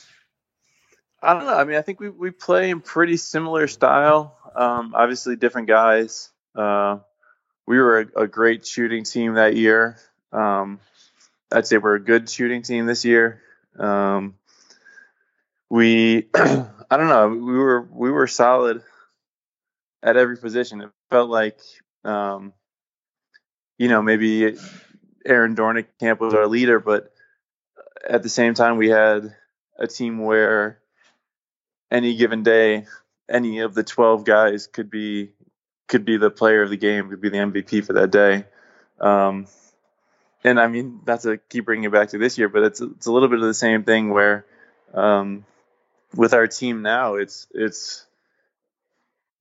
I 1.21 1.33
don't 1.33 1.45
know. 1.45 1.55
I 1.55 1.63
mean, 1.63 1.77
I 1.77 1.81
think 1.81 1.99
we 1.99 2.09
we 2.09 2.31
play 2.31 2.69
in 2.69 2.81
pretty 2.81 3.17
similar 3.17 3.67
style. 3.67 4.37
Um, 4.55 4.93
obviously, 4.95 5.35
different 5.35 5.67
guys. 5.67 6.29
Uh, 6.55 6.99
we 7.65 7.79
were 7.79 8.01
a, 8.01 8.23
a, 8.23 8.27
great 8.27 8.67
shooting 8.67 9.03
team 9.03 9.33
that 9.35 9.55
year. 9.55 9.97
Um, 10.31 10.79
I'd 11.51 11.65
say 11.65 11.77
we're 11.77 11.95
a 11.95 11.99
good 11.99 12.29
shooting 12.29 12.61
team 12.61 12.85
this 12.85 13.05
year. 13.05 13.41
Um, 13.79 14.35
we 15.69 16.27
I 16.35 16.97
don't 16.97 17.09
know 17.09 17.29
we 17.29 17.57
were 17.57 17.81
we 17.81 18.11
were 18.11 18.27
solid 18.27 18.83
at 20.03 20.17
every 20.17 20.37
position. 20.37 20.81
It 20.81 20.91
felt 21.09 21.29
like 21.29 21.57
um, 22.03 22.53
you 23.77 23.87
know 23.87 24.01
maybe 24.01 24.57
Aaron 25.25 25.55
Doornekamp 25.55 26.19
was 26.19 26.33
our 26.33 26.47
leader, 26.47 26.79
but 26.79 27.13
at 28.07 28.23
the 28.23 28.29
same 28.29 28.53
time 28.53 28.77
we 28.77 28.89
had 28.89 29.35
a 29.77 29.87
team 29.87 30.19
where 30.19 30.79
any 31.89 32.15
given 32.15 32.43
day 32.43 32.85
any 33.29 33.59
of 33.59 33.73
the 33.73 33.83
12 33.83 34.25
guys 34.25 34.67
could 34.67 34.89
be 34.89 35.31
could 35.87 36.05
be 36.05 36.17
the 36.17 36.31
player 36.31 36.63
of 36.63 36.69
the 36.69 36.77
game, 36.77 37.09
could 37.09 37.21
be 37.21 37.29
the 37.29 37.37
MVP 37.37 37.85
for 37.85 37.93
that 37.93 38.11
day. 38.11 38.45
Um, 38.99 39.47
and 40.43 40.59
I 40.59 40.67
mean, 40.67 41.01
that's 41.05 41.25
a 41.25 41.37
keep 41.37 41.65
bringing 41.65 41.85
it 41.85 41.91
back 41.91 42.09
to 42.09 42.17
this 42.17 42.37
year, 42.37 42.49
but 42.49 42.63
it's 42.63 42.81
it's 42.81 43.05
a 43.05 43.11
little 43.11 43.29
bit 43.29 43.39
of 43.39 43.45
the 43.45 43.53
same 43.53 43.83
thing 43.83 44.09
where 44.09 44.45
um, 44.93 45.45
with 46.15 46.33
our 46.33 46.47
team 46.47 46.81
now, 46.81 47.15
it's 47.15 47.47
it's 47.53 48.05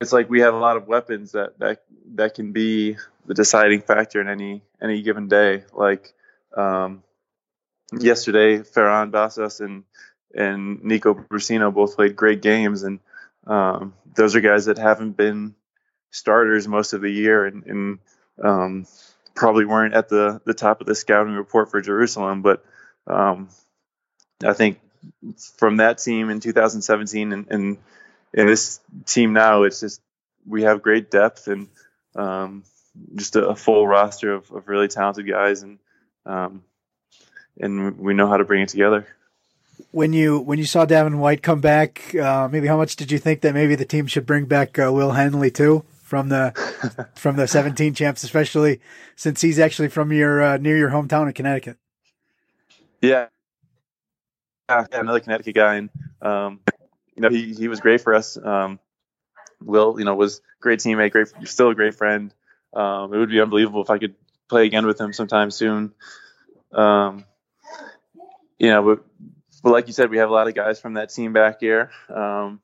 it's 0.02 0.12
like 0.12 0.28
we 0.28 0.40
have 0.40 0.54
a 0.54 0.58
lot 0.58 0.76
of 0.76 0.86
weapons 0.86 1.32
that 1.32 1.58
that 1.58 1.82
that 2.14 2.34
can 2.34 2.52
be 2.52 2.96
the 3.26 3.34
deciding 3.34 3.80
factor 3.82 4.20
in 4.20 4.28
any 4.28 4.62
any 4.80 5.02
given 5.02 5.28
day. 5.28 5.64
Like 5.72 6.12
um, 6.56 7.02
yesterday, 7.98 8.58
Ferran 8.58 9.10
Bassas 9.10 9.60
and 9.60 9.84
and 10.34 10.82
Nico 10.84 11.14
Brussino 11.14 11.72
both 11.72 11.96
played 11.96 12.16
great 12.16 12.42
games, 12.42 12.82
and 12.82 13.00
um, 13.46 13.94
those 14.14 14.36
are 14.36 14.40
guys 14.40 14.66
that 14.66 14.78
haven't 14.78 15.16
been 15.16 15.54
starters 16.10 16.68
most 16.68 16.92
of 16.92 17.00
the 17.00 17.10
year, 17.10 17.46
and, 17.46 17.64
and 17.66 17.98
um, 18.42 18.86
probably 19.34 19.64
weren't 19.64 19.94
at 19.94 20.08
the 20.08 20.40
the 20.44 20.54
top 20.54 20.80
of 20.80 20.86
the 20.86 20.94
scouting 20.94 21.34
report 21.34 21.70
for 21.70 21.80
Jerusalem. 21.80 22.42
But 22.42 22.64
um, 23.06 23.48
I 24.44 24.52
think 24.52 24.80
from 25.56 25.78
that 25.78 25.98
team 25.98 26.30
in 26.30 26.40
2017 26.40 27.32
and, 27.32 27.46
and 27.50 27.78
in 28.34 28.46
this 28.46 28.80
team 29.06 29.32
now, 29.32 29.62
it's 29.64 29.80
just 29.80 30.00
we 30.46 30.62
have 30.62 30.82
great 30.82 31.10
depth 31.10 31.48
and 31.48 31.68
um, 32.16 32.64
just 33.14 33.36
a, 33.36 33.48
a, 33.48 33.56
full 33.56 33.86
roster 33.86 34.34
of, 34.34 34.50
of, 34.50 34.68
really 34.68 34.88
talented 34.88 35.26
guys, 35.26 35.62
and 35.62 35.78
um, 36.26 36.62
and 37.58 37.98
we 37.98 38.14
know 38.14 38.26
how 38.26 38.36
to 38.36 38.44
bring 38.44 38.62
it 38.62 38.68
together. 38.68 39.06
When 39.90 40.12
you 40.12 40.38
when 40.38 40.58
you 40.58 40.64
saw 40.64 40.84
Davin 40.86 41.16
White 41.18 41.42
come 41.42 41.60
back, 41.60 42.14
uh, 42.14 42.48
maybe 42.50 42.66
how 42.66 42.76
much 42.76 42.96
did 42.96 43.10
you 43.10 43.18
think 43.18 43.40
that 43.42 43.54
maybe 43.54 43.74
the 43.74 43.84
team 43.84 44.06
should 44.06 44.26
bring 44.26 44.44
back 44.46 44.78
uh, 44.78 44.92
Will 44.92 45.12
Henley 45.12 45.50
too 45.50 45.84
from 46.02 46.28
the 46.28 46.52
from 47.14 47.36
the 47.36 47.46
17 47.46 47.94
champs, 47.94 48.22
especially 48.22 48.80
since 49.16 49.40
he's 49.40 49.58
actually 49.58 49.88
from 49.88 50.12
your 50.12 50.42
uh, 50.42 50.56
near 50.58 50.76
your 50.76 50.90
hometown 50.90 51.26
in 51.26 51.32
Connecticut? 51.32 51.78
Yeah, 53.00 53.28
yeah, 54.68 54.86
another 54.92 55.20
Connecticut 55.20 55.54
guy, 55.54 55.76
and 55.76 55.90
um, 56.20 56.60
you 57.14 57.22
know 57.22 57.30
he 57.30 57.54
he 57.54 57.68
was 57.68 57.80
great 57.80 58.00
for 58.00 58.14
us. 58.14 58.36
Um, 58.36 58.78
Will, 59.64 59.96
you 59.98 60.04
know, 60.04 60.14
was 60.14 60.40
great 60.60 60.80
teammate, 60.80 61.12
great, 61.12 61.28
still 61.44 61.70
a 61.70 61.74
great 61.74 61.94
friend. 61.94 62.34
Um, 62.72 63.12
it 63.12 63.18
would 63.18 63.28
be 63.28 63.40
unbelievable 63.40 63.82
if 63.82 63.90
I 63.90 63.98
could 63.98 64.14
play 64.48 64.66
again 64.66 64.86
with 64.86 65.00
him 65.00 65.12
sometime 65.12 65.50
soon. 65.50 65.94
Um, 66.72 67.24
you 68.58 68.68
know, 68.68 68.82
but, 68.82 69.04
but, 69.62 69.72
like 69.72 69.86
you 69.86 69.92
said, 69.92 70.10
we 70.10 70.18
have 70.18 70.30
a 70.30 70.32
lot 70.32 70.48
of 70.48 70.54
guys 70.54 70.80
from 70.80 70.94
that 70.94 71.10
team 71.10 71.32
back 71.32 71.60
here. 71.60 71.90
Um, 72.08 72.60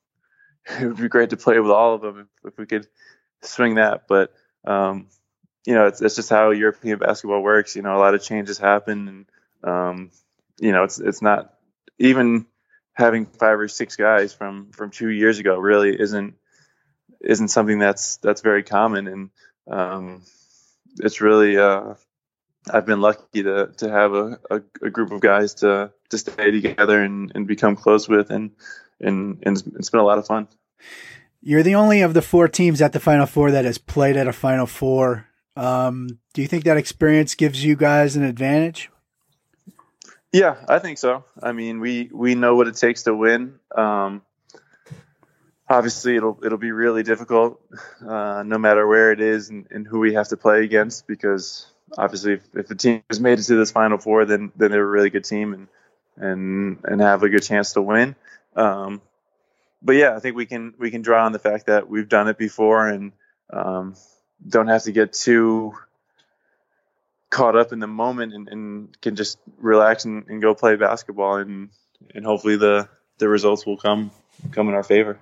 it 0.79 0.85
would 0.85 0.97
be 0.97 1.07
great 1.07 1.31
to 1.31 1.37
play 1.37 1.59
with 1.59 1.71
all 1.71 1.95
of 1.95 2.01
them 2.01 2.19
if, 2.19 2.53
if 2.53 2.57
we 2.57 2.65
could 2.65 2.87
swing 3.41 3.75
that. 3.75 4.07
But 4.07 4.33
um, 4.65 5.07
you 5.65 5.73
know, 5.73 5.87
it's, 5.87 6.01
it's 6.01 6.15
just 6.15 6.29
how 6.29 6.51
European 6.51 6.99
basketball 6.99 7.41
works. 7.41 7.75
You 7.75 7.81
know, 7.81 7.95
a 7.95 7.99
lot 7.99 8.13
of 8.13 8.23
changes 8.23 8.57
happen, 8.57 9.07
and 9.07 9.25
um, 9.63 10.11
you 10.59 10.71
know, 10.71 10.83
it's 10.83 10.99
it's 10.99 11.21
not 11.21 11.53
even 11.97 12.45
having 12.99 13.25
five 13.25 13.57
or 13.59 13.67
six 13.67 13.95
guys 13.95 14.33
from 14.33 14.71
from 14.71 14.91
two 14.91 15.09
years 15.09 15.39
ago 15.39 15.57
really 15.57 15.99
isn't 15.99 16.35
isn't 17.21 17.47
something 17.47 17.79
that's 17.79 18.17
that's 18.17 18.41
very 18.41 18.61
common 18.61 19.07
and 19.07 19.29
um, 19.71 20.21
it's 20.99 21.21
really 21.21 21.57
uh, 21.57 21.93
I've 22.71 22.85
been 22.85 23.01
lucky 23.01 23.43
to 23.43 23.71
to 23.77 23.89
have 23.89 24.13
a, 24.13 24.39
a, 24.51 24.61
a, 24.81 24.89
group 24.89 25.11
of 25.11 25.21
guys 25.21 25.55
to 25.55 25.91
to 26.09 26.17
stay 26.17 26.51
together 26.51 27.01
and, 27.01 27.31
and 27.33 27.47
become 27.47 27.75
close 27.75 28.07
with 28.07 28.29
and 28.31 28.51
and 28.99 29.41
and 29.43 29.63
it's 29.75 29.89
been 29.89 30.01
a 30.01 30.05
lot 30.05 30.17
of 30.17 30.27
fun. 30.27 30.47
You're 31.41 31.63
the 31.63 31.75
only 31.75 32.01
of 32.01 32.13
the 32.13 32.21
four 32.21 32.49
teams 32.49 32.81
at 32.81 32.91
the 32.91 32.99
Final 32.99 33.25
Four 33.25 33.51
that 33.51 33.63
has 33.63 33.77
played 33.77 34.17
at 34.17 34.27
a 34.27 34.33
Final 34.33 34.65
Four. 34.65 35.27
Um, 35.55 36.19
do 36.33 36.41
you 36.41 36.47
think 36.47 36.65
that 36.65 36.77
experience 36.77 37.35
gives 37.35 37.63
you 37.63 37.75
guys 37.75 38.15
an 38.15 38.23
advantage? 38.23 38.89
Yeah, 40.31 40.57
I 40.67 40.79
think 40.79 40.99
so. 40.99 41.23
I 41.41 41.53
mean, 41.53 41.79
we 41.79 42.09
we 42.11 42.35
know 42.35 42.55
what 42.55 42.67
it 42.67 42.75
takes 42.75 43.03
to 43.03 43.15
win. 43.15 43.59
Um, 43.75 44.21
obviously, 45.67 46.15
it'll 46.15 46.39
it'll 46.43 46.59
be 46.59 46.71
really 46.71 47.01
difficult, 47.01 47.59
uh, 48.07 48.43
no 48.45 48.59
matter 48.59 48.85
where 48.87 49.11
it 49.11 49.21
is 49.21 49.49
and, 49.49 49.65
and, 49.71 49.87
who 49.87 49.99
we 49.99 50.13
have 50.13 50.27
to 50.27 50.37
play 50.37 50.63
against, 50.63 51.07
because 51.07 51.65
obviously, 51.97 52.33
if, 52.33 52.43
if 52.53 52.67
the 52.67 52.75
team 52.75 53.01
has 53.09 53.19
made 53.19 53.39
it 53.39 53.43
to 53.43 53.55
this 53.55 53.71
Final 53.71 53.97
Four, 53.97 54.25
then 54.25 54.51
then 54.55 54.69
they're 54.69 54.83
a 54.83 54.87
really 54.87 55.09
good 55.09 55.25
team 55.25 55.53
and 55.53 55.67
and 56.17 56.79
and 56.83 57.01
have 57.01 57.23
a 57.23 57.29
good 57.29 57.43
chance 57.43 57.73
to 57.73 57.81
win. 57.81 58.15
Um, 58.55 59.01
but 59.81 59.95
yeah, 59.95 60.15
I 60.15 60.19
think 60.19 60.35
we 60.35 60.45
can 60.45 60.75
we 60.77 60.91
can 60.91 61.01
draw 61.01 61.25
on 61.25 61.31
the 61.31 61.39
fact 61.39 61.67
that 61.67 61.89
we've 61.89 62.09
done 62.09 62.27
it 62.27 62.37
before 62.37 62.87
and 62.87 63.13
um, 63.51 63.95
don't 64.47 64.67
have 64.67 64.83
to 64.83 64.91
get 64.91 65.13
too 65.13 65.73
caught 67.29 67.55
up 67.55 67.71
in 67.71 67.79
the 67.79 67.87
moment 67.87 68.33
and, 68.33 68.47
and 68.47 69.01
can 69.01 69.15
just 69.15 69.37
relax 69.57 70.05
and, 70.05 70.25
and, 70.27 70.41
go 70.41 70.55
play 70.55 70.75
basketball 70.75 71.35
and 71.35 71.69
and 72.15 72.25
hopefully 72.25 72.55
the 72.55 72.89
the 73.19 73.27
results 73.27 73.65
will 73.65 73.77
come 73.77 74.11
come 74.51 74.67
in 74.69 74.75
our 74.75 74.83
favor. 74.83 75.19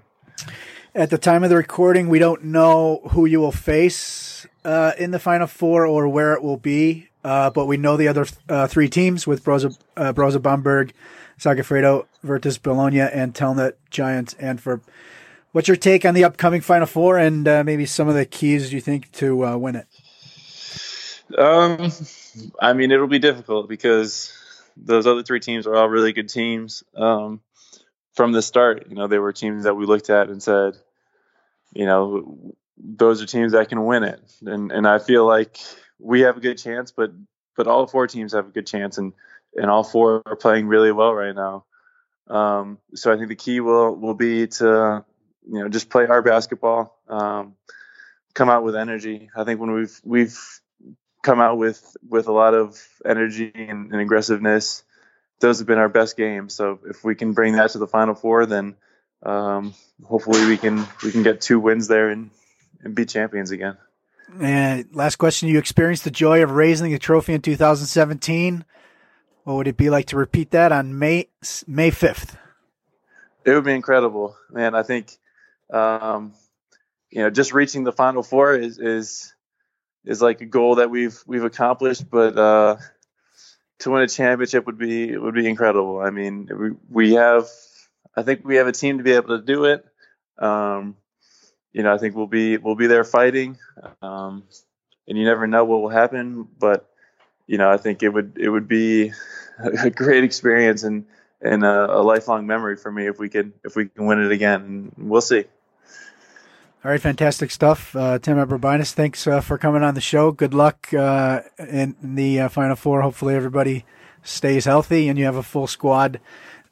At 0.95 1.09
the 1.09 1.17
time 1.17 1.43
of 1.43 1.49
the 1.49 1.57
recording, 1.57 2.09
we 2.09 2.19
don't 2.19 2.45
know 2.45 3.01
who 3.11 3.25
you 3.25 3.39
will 3.39 3.51
face 3.51 4.47
uh, 4.63 4.93
in 4.97 5.11
the 5.11 5.19
final 5.19 5.47
four 5.47 5.85
or 5.85 6.07
where 6.07 6.33
it 6.33 6.41
will 6.41 6.57
be, 6.57 7.09
uh, 7.23 7.49
but 7.49 7.65
we 7.65 7.77
know 7.77 7.97
the 7.97 8.07
other 8.07 8.25
uh, 8.49 8.67
three 8.67 8.89
teams 8.89 9.27
with 9.27 9.43
Brose, 9.43 9.77
uh, 9.95 10.13
Brose 10.13 10.37
Bamberg, 10.37 10.93
Segafredo, 11.39 12.07
Virtus 12.23 12.57
Bologna, 12.57 13.01
and 13.01 13.33
Telnet 13.33 13.73
Giants 13.91 14.33
Antwerp. 14.35 14.83
What's 15.51 15.67
your 15.67 15.77
take 15.77 16.05
on 16.05 16.13
the 16.13 16.23
upcoming 16.23 16.61
Final 16.61 16.87
Four 16.87 17.17
and 17.17 17.47
uh, 17.47 17.63
maybe 17.63 17.85
some 17.85 18.07
of 18.07 18.15
the 18.15 18.25
keys 18.25 18.73
you 18.73 18.81
think 18.81 19.11
to 19.13 19.45
uh, 19.45 19.57
win 19.57 19.75
it? 19.75 19.87
Um, 21.35 21.91
I 22.61 22.73
mean, 22.73 22.91
it'll 22.91 23.07
be 23.07 23.19
difficult 23.19 23.67
because 23.67 24.33
those 24.77 25.07
other 25.07 25.23
three 25.23 25.39
teams 25.39 25.67
are 25.67 25.75
all 25.75 25.89
really 25.89 26.13
good 26.13 26.29
teams. 26.29 26.83
Um, 26.95 27.41
from 28.13 28.31
the 28.31 28.41
start, 28.41 28.87
you 28.89 28.95
know, 28.95 29.07
they 29.07 29.19
were 29.19 29.33
teams 29.33 29.63
that 29.63 29.75
we 29.75 29.85
looked 29.85 30.09
at 30.09 30.29
and 30.29 30.41
said, 30.41 30.77
you 31.73 31.85
know, 31.85 32.55
those 32.77 33.21
are 33.21 33.25
teams 33.25 33.51
that 33.51 33.69
can 33.69 33.85
win 33.85 34.03
it, 34.03 34.21
and 34.45 34.71
and 34.71 34.87
I 34.87 34.99
feel 34.99 35.25
like 35.25 35.57
we 35.99 36.21
have 36.21 36.37
a 36.37 36.39
good 36.39 36.57
chance, 36.57 36.91
but 36.91 37.11
but 37.55 37.67
all 37.67 37.87
four 37.87 38.07
teams 38.07 38.33
have 38.33 38.47
a 38.47 38.51
good 38.51 38.67
chance, 38.67 38.97
and 38.97 39.13
and 39.55 39.69
all 39.69 39.83
four 39.83 40.21
are 40.25 40.35
playing 40.35 40.67
really 40.67 40.91
well 40.91 41.13
right 41.13 41.35
now. 41.35 41.65
Um, 42.27 42.77
so 42.93 43.11
I 43.11 43.17
think 43.17 43.29
the 43.29 43.35
key 43.35 43.59
will 43.59 43.95
will 43.95 44.13
be 44.13 44.47
to 44.47 45.03
you 45.49 45.59
know 45.59 45.69
just 45.69 45.89
play 45.89 46.05
our 46.05 46.21
basketball, 46.21 46.99
um, 47.09 47.55
come 48.33 48.49
out 48.49 48.63
with 48.63 48.75
energy. 48.75 49.29
I 49.35 49.43
think 49.43 49.59
when 49.59 49.71
we've 49.71 49.99
we've 50.03 50.37
come 51.27 51.41
out 51.41 51.57
with 51.57 51.97
with 52.07 52.27
a 52.29 52.31
lot 52.31 52.53
of 52.53 52.81
energy 53.05 53.51
and, 53.53 53.91
and 53.91 54.01
aggressiveness, 54.01 54.83
those 55.41 55.59
have 55.59 55.67
been 55.67 55.77
our 55.77 55.89
best 55.89 56.15
games. 56.15 56.53
So 56.55 56.79
if 56.89 57.03
we 57.03 57.15
can 57.15 57.33
bring 57.33 57.57
that 57.57 57.71
to 57.71 57.79
the 57.79 57.87
final 57.87 58.15
four, 58.15 58.45
then 58.45 58.75
um, 59.23 59.73
hopefully 60.05 60.45
we 60.45 60.57
can 60.57 60.87
we 61.03 61.11
can 61.11 61.23
get 61.23 61.41
two 61.41 61.59
wins 61.59 61.89
there 61.89 62.09
and, 62.09 62.29
and 62.81 62.95
be 62.95 63.05
champions 63.05 63.51
again. 63.51 63.77
And 64.39 64.87
last 64.93 65.17
question: 65.17 65.49
You 65.49 65.59
experienced 65.59 66.05
the 66.05 66.11
joy 66.11 66.41
of 66.43 66.51
raising 66.51 66.91
the 66.91 66.99
trophy 66.99 67.33
in 67.33 67.41
2017. 67.41 68.63
What 69.43 69.55
would 69.55 69.67
it 69.67 69.77
be 69.77 69.89
like 69.89 70.05
to 70.07 70.17
repeat 70.17 70.51
that 70.51 70.71
on 70.71 70.97
May 70.97 71.27
May 71.67 71.91
5th? 71.91 72.37
It 73.43 73.51
would 73.51 73.65
be 73.65 73.73
incredible, 73.73 74.37
man. 74.49 74.75
I 74.75 74.83
think 74.83 75.11
um, 75.73 76.33
you 77.09 77.21
know 77.21 77.29
just 77.29 77.53
reaching 77.53 77.83
the 77.83 77.91
final 77.91 78.23
four 78.23 78.55
is 78.55 78.79
is 78.79 79.33
is 80.07 80.21
like 80.21 80.41
a 80.41 80.45
goal 80.45 80.75
that 80.75 80.89
we've 80.89 81.21
we've 81.27 81.43
accomplished, 81.43 82.09
but 82.09 82.37
uh, 82.37 82.77
to 83.79 83.91
win 83.91 84.03
a 84.03 84.07
championship 84.07 84.65
would 84.65 84.77
be 84.77 85.15
would 85.17 85.35
be 85.35 85.47
incredible. 85.47 85.99
I 85.99 86.09
mean, 86.09 86.49
we 86.51 86.71
we 86.89 87.13
have 87.15 87.47
I 88.15 88.23
think 88.23 88.45
we 88.45 88.55
have 88.55 88.67
a 88.67 88.71
team 88.71 88.97
to 88.97 89.03
be 89.03 89.11
able 89.11 89.37
to 89.37 89.43
do 89.43 89.65
it. 89.65 89.85
Um, 90.39 90.95
you 91.73 91.83
know, 91.83 91.93
I 91.93 91.97
think 91.97 92.15
we'll 92.15 92.27
be 92.27 92.57
we'll 92.57 92.75
be 92.75 92.87
there 92.87 93.03
fighting, 93.03 93.57
um, 94.01 94.43
and 95.07 95.17
you 95.17 95.25
never 95.25 95.45
know 95.45 95.65
what 95.65 95.81
will 95.81 95.89
happen. 95.89 96.47
But 96.57 96.89
you 97.45 97.57
know, 97.57 97.69
I 97.69 97.77
think 97.77 98.01
it 98.01 98.09
would 98.09 98.37
it 98.39 98.49
would 98.49 98.67
be 98.67 99.11
a 99.59 99.89
great 99.89 100.23
experience 100.23 100.83
and 100.83 101.05
and 101.41 101.63
a, 101.65 101.97
a 101.97 102.01
lifelong 102.01 102.47
memory 102.47 102.77
for 102.77 102.91
me 102.91 103.07
if 103.07 103.19
we 103.19 103.27
could 103.27 103.51
if 103.65 103.75
we 103.75 103.89
can 103.89 104.05
win 104.05 104.23
it 104.23 104.31
again. 104.31 104.93
We'll 104.97 105.21
see. 105.21 105.45
All 106.87 106.91
right, 106.91 107.01
fantastic 107.01 107.51
stuff. 107.51 107.93
Uh, 107.97 108.17
Tim 108.17 108.37
Abromaitis, 108.37 108.93
thanks 108.93 109.27
uh, 109.27 109.41
for 109.41 109.57
coming 109.57 109.83
on 109.83 109.93
the 109.93 109.99
show. 109.99 110.31
Good 110.31 110.53
luck 110.53 110.93
uh, 110.93 111.41
in, 111.59 111.97
in, 112.01 112.15
the 112.15 112.39
uh, 112.39 112.47
Final 112.47 112.77
Four. 112.77 113.01
Hopefully, 113.01 113.35
everybody 113.35 113.83
stays 114.23 114.63
healthy 114.63 115.09
and 115.09 115.19
you 115.19 115.25
have 115.25 115.35
a 115.35 115.43
full 115.43 115.67
squad 115.67 116.21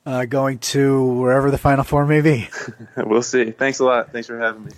uh, 0.06 0.24
going 0.24 0.60
to 0.60 1.04
wherever 1.04 1.52
the 1.52 1.58
Final 1.58 1.84
Four 1.84 2.06
may 2.06 2.22
be. 2.22 2.48
we'll 2.96 3.22
see. 3.22 3.52
Thanks 3.52 3.80
a 3.80 3.84
lot. 3.84 4.14
Thanks 4.14 4.28
for 4.28 4.40
having 4.40 4.64
me. 4.64 4.72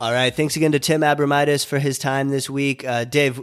All 0.00 0.12
right. 0.12 0.32
Thanks 0.32 0.54
again 0.54 0.70
to 0.70 0.78
Tim 0.78 1.00
Abromaitis 1.00 1.66
for 1.66 1.80
his 1.80 1.98
time 1.98 2.28
this 2.28 2.48
week. 2.48 2.84
Uh, 2.84 3.02
Dave, 3.02 3.42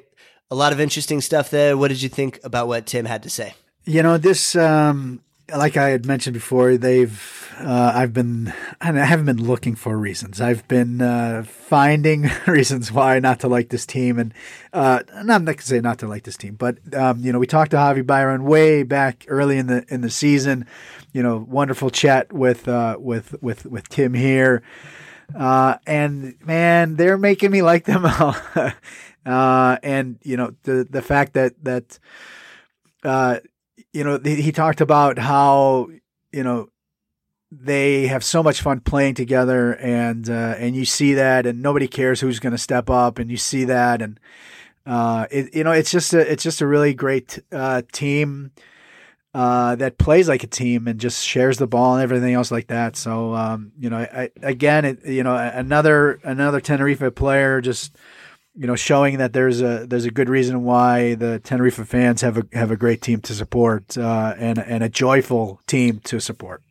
a 0.51 0.55
lot 0.55 0.73
of 0.73 0.79
interesting 0.79 1.21
stuff 1.21 1.49
there. 1.49 1.77
What 1.77 1.89
did 1.89 2.01
you 2.01 2.09
think 2.09 2.39
about 2.43 2.67
what 2.67 2.85
Tim 2.85 3.05
had 3.05 3.23
to 3.23 3.29
say? 3.29 3.53
You 3.85 4.03
know, 4.03 4.17
this, 4.17 4.55
um, 4.55 5.21
like 5.55 5.77
I 5.77 5.89
had 5.89 6.05
mentioned 6.05 6.33
before, 6.33 6.77
they've, 6.77 7.53
uh, 7.59 7.91
I've 7.95 8.13
been, 8.13 8.53
I 8.81 8.91
haven't 8.91 9.25
been 9.25 9.43
looking 9.43 9.75
for 9.75 9.97
reasons. 9.97 10.41
I've 10.41 10.67
been 10.67 11.01
uh, 11.01 11.43
finding 11.43 12.29
reasons 12.47 12.91
why 12.91 13.19
not 13.19 13.39
to 13.41 13.47
like 13.47 13.69
this 13.69 13.85
team. 13.85 14.17
And 14.17 14.33
uh, 14.73 15.03
not 15.23 15.45
going 15.45 15.57
to 15.57 15.63
say 15.63 15.79
not 15.79 15.99
to 15.99 16.07
like 16.07 16.23
this 16.23 16.37
team, 16.37 16.55
but, 16.55 16.77
um, 16.95 17.19
you 17.19 17.31
know, 17.31 17.39
we 17.39 17.47
talked 17.47 17.71
to 17.71 17.77
Javi 17.77 18.03
Beirán 18.03 18.43
way 18.43 18.83
back 18.83 19.25
early 19.27 19.57
in 19.57 19.67
the, 19.67 19.85
in 19.87 20.01
the 20.01 20.09
season, 20.09 20.65
you 21.13 21.21
know, 21.21 21.45
wonderful 21.47 21.89
chat 21.89 22.33
with, 22.33 22.67
uh, 22.67 22.97
with, 22.99 23.41
with, 23.41 23.65
with 23.65 23.87
Tim 23.89 24.13
here. 24.13 24.63
Uh, 25.33 25.77
and 25.87 26.35
man, 26.43 26.95
they're 26.95 27.17
making 27.17 27.51
me 27.51 27.61
like 27.61 27.85
them. 27.85 28.05
uh, 29.25 29.77
and 29.83 30.19
you 30.23 30.37
know 30.37 30.53
the 30.63 30.87
the 30.89 31.01
fact 31.01 31.33
that 31.33 31.53
that 31.63 31.99
uh, 33.03 33.39
you 33.93 34.03
know 34.03 34.19
he 34.19 34.51
talked 34.51 34.81
about 34.81 35.17
how 35.17 35.89
you 36.31 36.43
know 36.43 36.69
they 37.51 38.07
have 38.07 38.23
so 38.23 38.43
much 38.43 38.61
fun 38.61 38.79
playing 38.81 39.15
together, 39.15 39.73
and 39.75 40.29
uh, 40.29 40.55
and 40.57 40.75
you 40.75 40.85
see 40.85 41.13
that, 41.13 41.45
and 41.45 41.61
nobody 41.61 41.87
cares 41.87 42.21
who's 42.21 42.39
going 42.39 42.51
to 42.51 42.57
step 42.57 42.89
up, 42.89 43.19
and 43.19 43.31
you 43.31 43.37
see 43.37 43.65
that, 43.65 44.01
and 44.01 44.19
uh, 44.85 45.25
it, 45.31 45.55
you 45.55 45.63
know 45.63 45.71
it's 45.71 45.91
just 45.91 46.13
a 46.13 46.31
it's 46.31 46.43
just 46.43 46.61
a 46.61 46.67
really 46.67 46.93
great 46.93 47.39
uh, 47.51 47.81
team 47.91 48.51
uh, 49.33 49.75
that 49.75 49.97
plays 49.97 50.29
like 50.29 50.43
a 50.43 50.47
team 50.47 50.87
and 50.87 50.99
just 50.99 51.25
shares 51.25 51.57
the 51.57 51.67
ball 51.67 51.95
and 51.95 52.03
everything 52.03 52.33
else 52.33 52.51
like 52.51 52.67
that. 52.67 52.95
So 52.95 53.33
um, 53.33 53.71
you 53.79 53.89
know, 53.89 53.97
I, 53.97 54.29
again, 54.41 54.85
it, 54.85 55.05
you 55.05 55.23
know, 55.23 55.35
another 55.35 56.19
another 56.23 56.61
Tenerife 56.61 57.15
player 57.15 57.61
just 57.61 57.95
you 58.55 58.67
know 58.67 58.75
showing 58.75 59.17
that 59.17 59.33
there's 59.33 59.61
a 59.61 59.85
there's 59.85 60.05
a 60.05 60.11
good 60.11 60.29
reason 60.29 60.63
why 60.63 61.15
the 61.15 61.39
Tenerife 61.39 61.75
fans 61.87 62.21
have 62.21 62.37
a 62.37 62.45
have 62.53 62.71
a 62.71 62.77
great 62.77 63.01
team 63.01 63.21
to 63.21 63.33
support 63.33 63.97
uh, 63.97 64.33
and 64.37 64.57
and 64.59 64.83
a 64.83 64.89
joyful 64.89 65.61
team 65.67 65.99
to 66.05 66.19
support. 66.19 66.61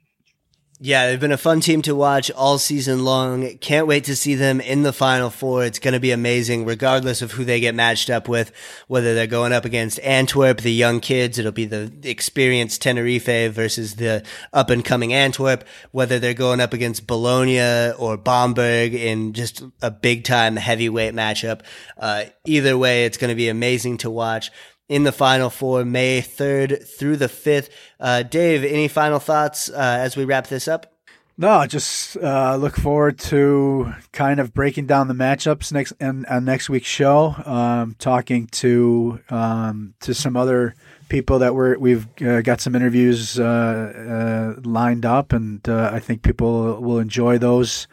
Yeah, 0.80 1.06
they've 1.06 1.20
been 1.20 1.30
a 1.30 1.36
fun 1.36 1.60
team 1.60 1.82
to 1.82 1.94
watch 1.94 2.32
all 2.32 2.58
season 2.58 3.04
long. 3.04 3.58
Can't 3.58 3.86
wait 3.86 4.04
to 4.04 4.16
see 4.16 4.34
them 4.34 4.60
in 4.60 4.82
the 4.82 4.92
final 4.92 5.30
four. 5.30 5.64
It's 5.64 5.78
going 5.78 5.94
to 5.94 6.00
be 6.00 6.10
amazing, 6.10 6.64
regardless 6.64 7.22
of 7.22 7.30
who 7.32 7.44
they 7.44 7.60
get 7.60 7.76
matched 7.76 8.10
up 8.10 8.28
with, 8.28 8.50
whether 8.88 9.14
they're 9.14 9.28
going 9.28 9.52
up 9.52 9.64
against 9.64 10.00
Antwerp, 10.00 10.62
the 10.62 10.72
young 10.72 10.98
kids, 10.98 11.38
it'll 11.38 11.52
be 11.52 11.64
the 11.64 11.92
experienced 12.02 12.82
Tenerife 12.82 13.52
versus 13.54 13.94
the 13.94 14.24
up 14.52 14.68
and 14.68 14.84
coming 14.84 15.12
Antwerp, 15.12 15.64
whether 15.92 16.18
they're 16.18 16.34
going 16.34 16.60
up 16.60 16.72
against 16.72 17.06
Bologna 17.06 17.92
or 17.92 18.16
Bamberg 18.16 18.94
in 18.94 19.32
just 19.32 19.62
a 19.80 19.92
big 19.92 20.24
time 20.24 20.56
heavyweight 20.56 21.14
matchup. 21.14 21.60
Uh, 21.96 22.24
either 22.44 22.76
way, 22.76 23.04
it's 23.04 23.16
going 23.16 23.30
to 23.30 23.36
be 23.36 23.48
amazing 23.48 23.98
to 23.98 24.10
watch 24.10 24.50
in 24.88 25.04
the 25.04 25.12
final 25.12 25.50
four, 25.50 25.84
May 25.84 26.20
3rd 26.20 26.86
through 26.86 27.16
the 27.16 27.28
5th. 27.28 27.68
Uh, 27.98 28.22
Dave, 28.22 28.64
any 28.64 28.88
final 28.88 29.18
thoughts 29.18 29.70
uh, 29.70 29.74
as 29.76 30.16
we 30.16 30.24
wrap 30.24 30.48
this 30.48 30.68
up? 30.68 30.94
No, 31.36 31.66
just 31.66 32.16
uh, 32.18 32.54
look 32.54 32.76
forward 32.76 33.18
to 33.20 33.92
kind 34.12 34.38
of 34.38 34.54
breaking 34.54 34.86
down 34.86 35.08
the 35.08 35.14
matchups 35.14 35.72
next 35.72 35.92
and 35.98 36.24
next 36.44 36.70
week's 36.70 36.86
show. 36.86 37.34
Um, 37.44 37.96
talking 37.98 38.46
to 38.48 39.18
um, 39.30 39.94
to 40.00 40.14
some 40.14 40.36
other 40.36 40.76
people 41.08 41.40
that 41.40 41.52
we're 41.56 41.76
we've 41.76 42.06
uh, 42.22 42.40
got 42.42 42.60
some 42.60 42.76
interviews 42.76 43.40
uh, 43.40 44.54
uh, 44.56 44.60
lined 44.62 45.04
up, 45.04 45.32
and 45.32 45.60
I 45.68 45.98
think 45.98 46.22
people 46.22 46.80
will 46.80 47.00
enjoy 47.00 47.38
those 47.38 47.88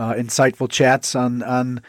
insightful 0.00 0.68
chats 0.68 1.14
on 1.14 1.44
on 1.44 1.82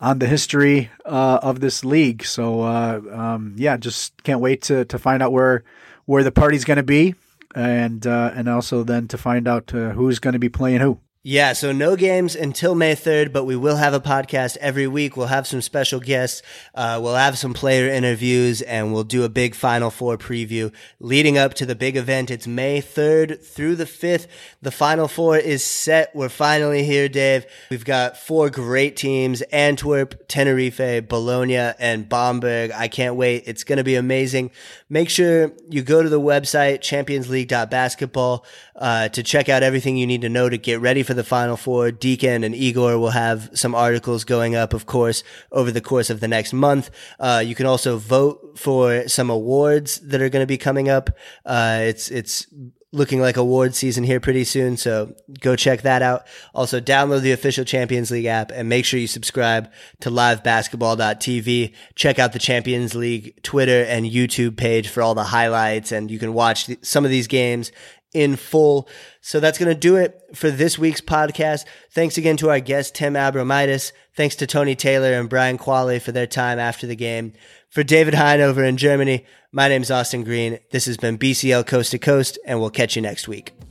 on 0.00 0.18
the 0.18 0.26
history 0.26 0.90
uh, 1.04 1.40
of 1.42 1.60
this 1.60 1.84
league. 1.84 2.24
So 2.24 2.62
uh, 2.62 3.00
um, 3.12 3.54
yeah, 3.56 3.76
just 3.76 4.22
can't 4.22 4.40
wait 4.40 4.62
to 4.62 4.84
to 4.86 4.98
find 4.98 5.22
out 5.22 5.32
where 5.32 5.64
where 6.06 6.22
the 6.22 6.32
party's 6.32 6.64
going 6.64 6.76
to 6.76 6.82
be, 6.82 7.14
and 7.54 8.06
uh, 8.06 8.32
and 8.34 8.48
also 8.48 8.82
then 8.84 9.08
to 9.08 9.18
find 9.18 9.48
out 9.48 9.74
uh, 9.74 9.90
who's 9.90 10.18
going 10.18 10.34
to 10.34 10.38
be 10.38 10.48
playing 10.48 10.80
who. 10.80 11.00
Yeah, 11.30 11.52
so 11.52 11.72
no 11.72 11.94
games 11.94 12.34
until 12.34 12.74
May 12.74 12.94
3rd, 12.94 13.34
but 13.34 13.44
we 13.44 13.54
will 13.54 13.76
have 13.76 13.92
a 13.92 14.00
podcast 14.00 14.56
every 14.62 14.86
week. 14.86 15.14
We'll 15.14 15.26
have 15.26 15.46
some 15.46 15.60
special 15.60 16.00
guests. 16.00 16.40
Uh, 16.74 16.98
we'll 17.02 17.16
have 17.16 17.36
some 17.36 17.52
player 17.52 17.86
interviews 17.86 18.62
and 18.62 18.94
we'll 18.94 19.04
do 19.04 19.24
a 19.24 19.28
big 19.28 19.54
Final 19.54 19.90
Four 19.90 20.16
preview 20.16 20.72
leading 21.00 21.36
up 21.36 21.52
to 21.52 21.66
the 21.66 21.74
big 21.74 21.98
event. 21.98 22.30
It's 22.30 22.46
May 22.46 22.80
3rd 22.80 23.44
through 23.44 23.76
the 23.76 23.84
5th. 23.84 24.26
The 24.62 24.70
Final 24.70 25.06
Four 25.06 25.36
is 25.36 25.62
set. 25.62 26.16
We're 26.16 26.30
finally 26.30 26.82
here, 26.84 27.10
Dave. 27.10 27.44
We've 27.70 27.84
got 27.84 28.16
four 28.16 28.48
great 28.48 28.96
teams 28.96 29.42
Antwerp, 29.52 30.28
Tenerife, 30.28 31.06
Bologna, 31.10 31.74
and 31.78 32.08
Bamberg. 32.08 32.70
I 32.70 32.88
can't 32.88 33.16
wait. 33.16 33.42
It's 33.44 33.64
going 33.64 33.76
to 33.76 33.84
be 33.84 33.96
amazing. 33.96 34.50
Make 34.88 35.10
sure 35.10 35.52
you 35.68 35.82
go 35.82 36.02
to 36.02 36.08
the 36.08 36.18
website, 36.18 36.80
championsleague.basketball, 36.80 38.46
uh, 38.76 39.10
to 39.10 39.22
check 39.22 39.50
out 39.50 39.62
everything 39.62 39.98
you 39.98 40.06
need 40.06 40.22
to 40.22 40.30
know 40.30 40.48
to 40.48 40.56
get 40.56 40.80
ready 40.80 41.02
for 41.02 41.17
the 41.18 41.24
Final 41.24 41.56
Four. 41.56 41.90
Deacon 41.90 42.44
and 42.44 42.54
Igor 42.54 42.98
will 42.98 43.10
have 43.10 43.50
some 43.52 43.74
articles 43.74 44.24
going 44.24 44.56
up, 44.56 44.72
of 44.72 44.86
course, 44.86 45.22
over 45.52 45.70
the 45.70 45.82
course 45.82 46.08
of 46.08 46.20
the 46.20 46.28
next 46.28 46.52
month. 46.52 46.90
Uh, 47.20 47.42
you 47.44 47.54
can 47.54 47.66
also 47.66 47.98
vote 47.98 48.58
for 48.58 49.06
some 49.08 49.28
awards 49.28 50.00
that 50.00 50.22
are 50.22 50.30
going 50.30 50.42
to 50.42 50.46
be 50.46 50.58
coming 50.58 50.88
up. 50.88 51.10
Uh, 51.44 51.80
it's 51.82 52.10
it's 52.10 52.46
looking 52.92 53.20
like 53.20 53.36
award 53.36 53.74
season 53.74 54.02
here 54.02 54.18
pretty 54.18 54.44
soon. 54.44 54.76
So 54.76 55.14
go 55.40 55.56
check 55.56 55.82
that 55.82 56.00
out. 56.00 56.26
Also 56.54 56.80
download 56.80 57.20
the 57.20 57.32
official 57.32 57.64
Champions 57.64 58.10
League 58.10 58.24
app 58.24 58.50
and 58.50 58.68
make 58.68 58.86
sure 58.86 58.98
you 58.98 59.06
subscribe 59.06 59.70
to 60.00 60.10
livebasketball.tv. 60.10 61.74
Check 61.94 62.18
out 62.18 62.32
the 62.32 62.38
Champions 62.38 62.94
League 62.94 63.42
Twitter 63.42 63.84
and 63.84 64.06
YouTube 64.06 64.56
page 64.56 64.88
for 64.88 65.02
all 65.02 65.14
the 65.14 65.24
highlights 65.24 65.92
and 65.92 66.10
you 66.10 66.18
can 66.18 66.32
watch 66.32 66.70
some 66.82 67.04
of 67.04 67.10
these 67.10 67.26
games 67.26 67.72
in 68.12 68.36
full. 68.36 68.88
So 69.20 69.40
that's 69.40 69.58
going 69.58 69.72
to 69.72 69.78
do 69.78 69.96
it 69.96 70.18
for 70.34 70.50
this 70.50 70.78
week's 70.78 71.00
podcast. 71.00 71.64
Thanks 71.92 72.16
again 72.16 72.36
to 72.38 72.50
our 72.50 72.60
guest, 72.60 72.94
Tim 72.94 73.14
Abromaitis. 73.14 73.92
Thanks 74.16 74.36
to 74.36 74.46
Tony 74.46 74.74
Taylor 74.74 75.12
and 75.12 75.28
Brian 75.28 75.58
Qvale 75.58 76.00
for 76.00 76.12
their 76.12 76.26
time 76.26 76.58
after 76.58 76.86
the 76.86 76.96
game. 76.96 77.32
For 77.68 77.82
David 77.82 78.14
Hein 78.14 78.40
over 78.40 78.64
in 78.64 78.76
Germany, 78.76 79.26
my 79.52 79.68
name 79.68 79.82
is 79.82 79.90
Austin 79.90 80.24
Green. 80.24 80.58
This 80.70 80.86
has 80.86 80.96
been 80.96 81.18
BCL 81.18 81.66
Coast 81.66 81.90
to 81.90 81.98
Coast, 81.98 82.38
and 82.46 82.60
we'll 82.60 82.70
catch 82.70 82.96
you 82.96 83.02
next 83.02 83.28
week. 83.28 83.67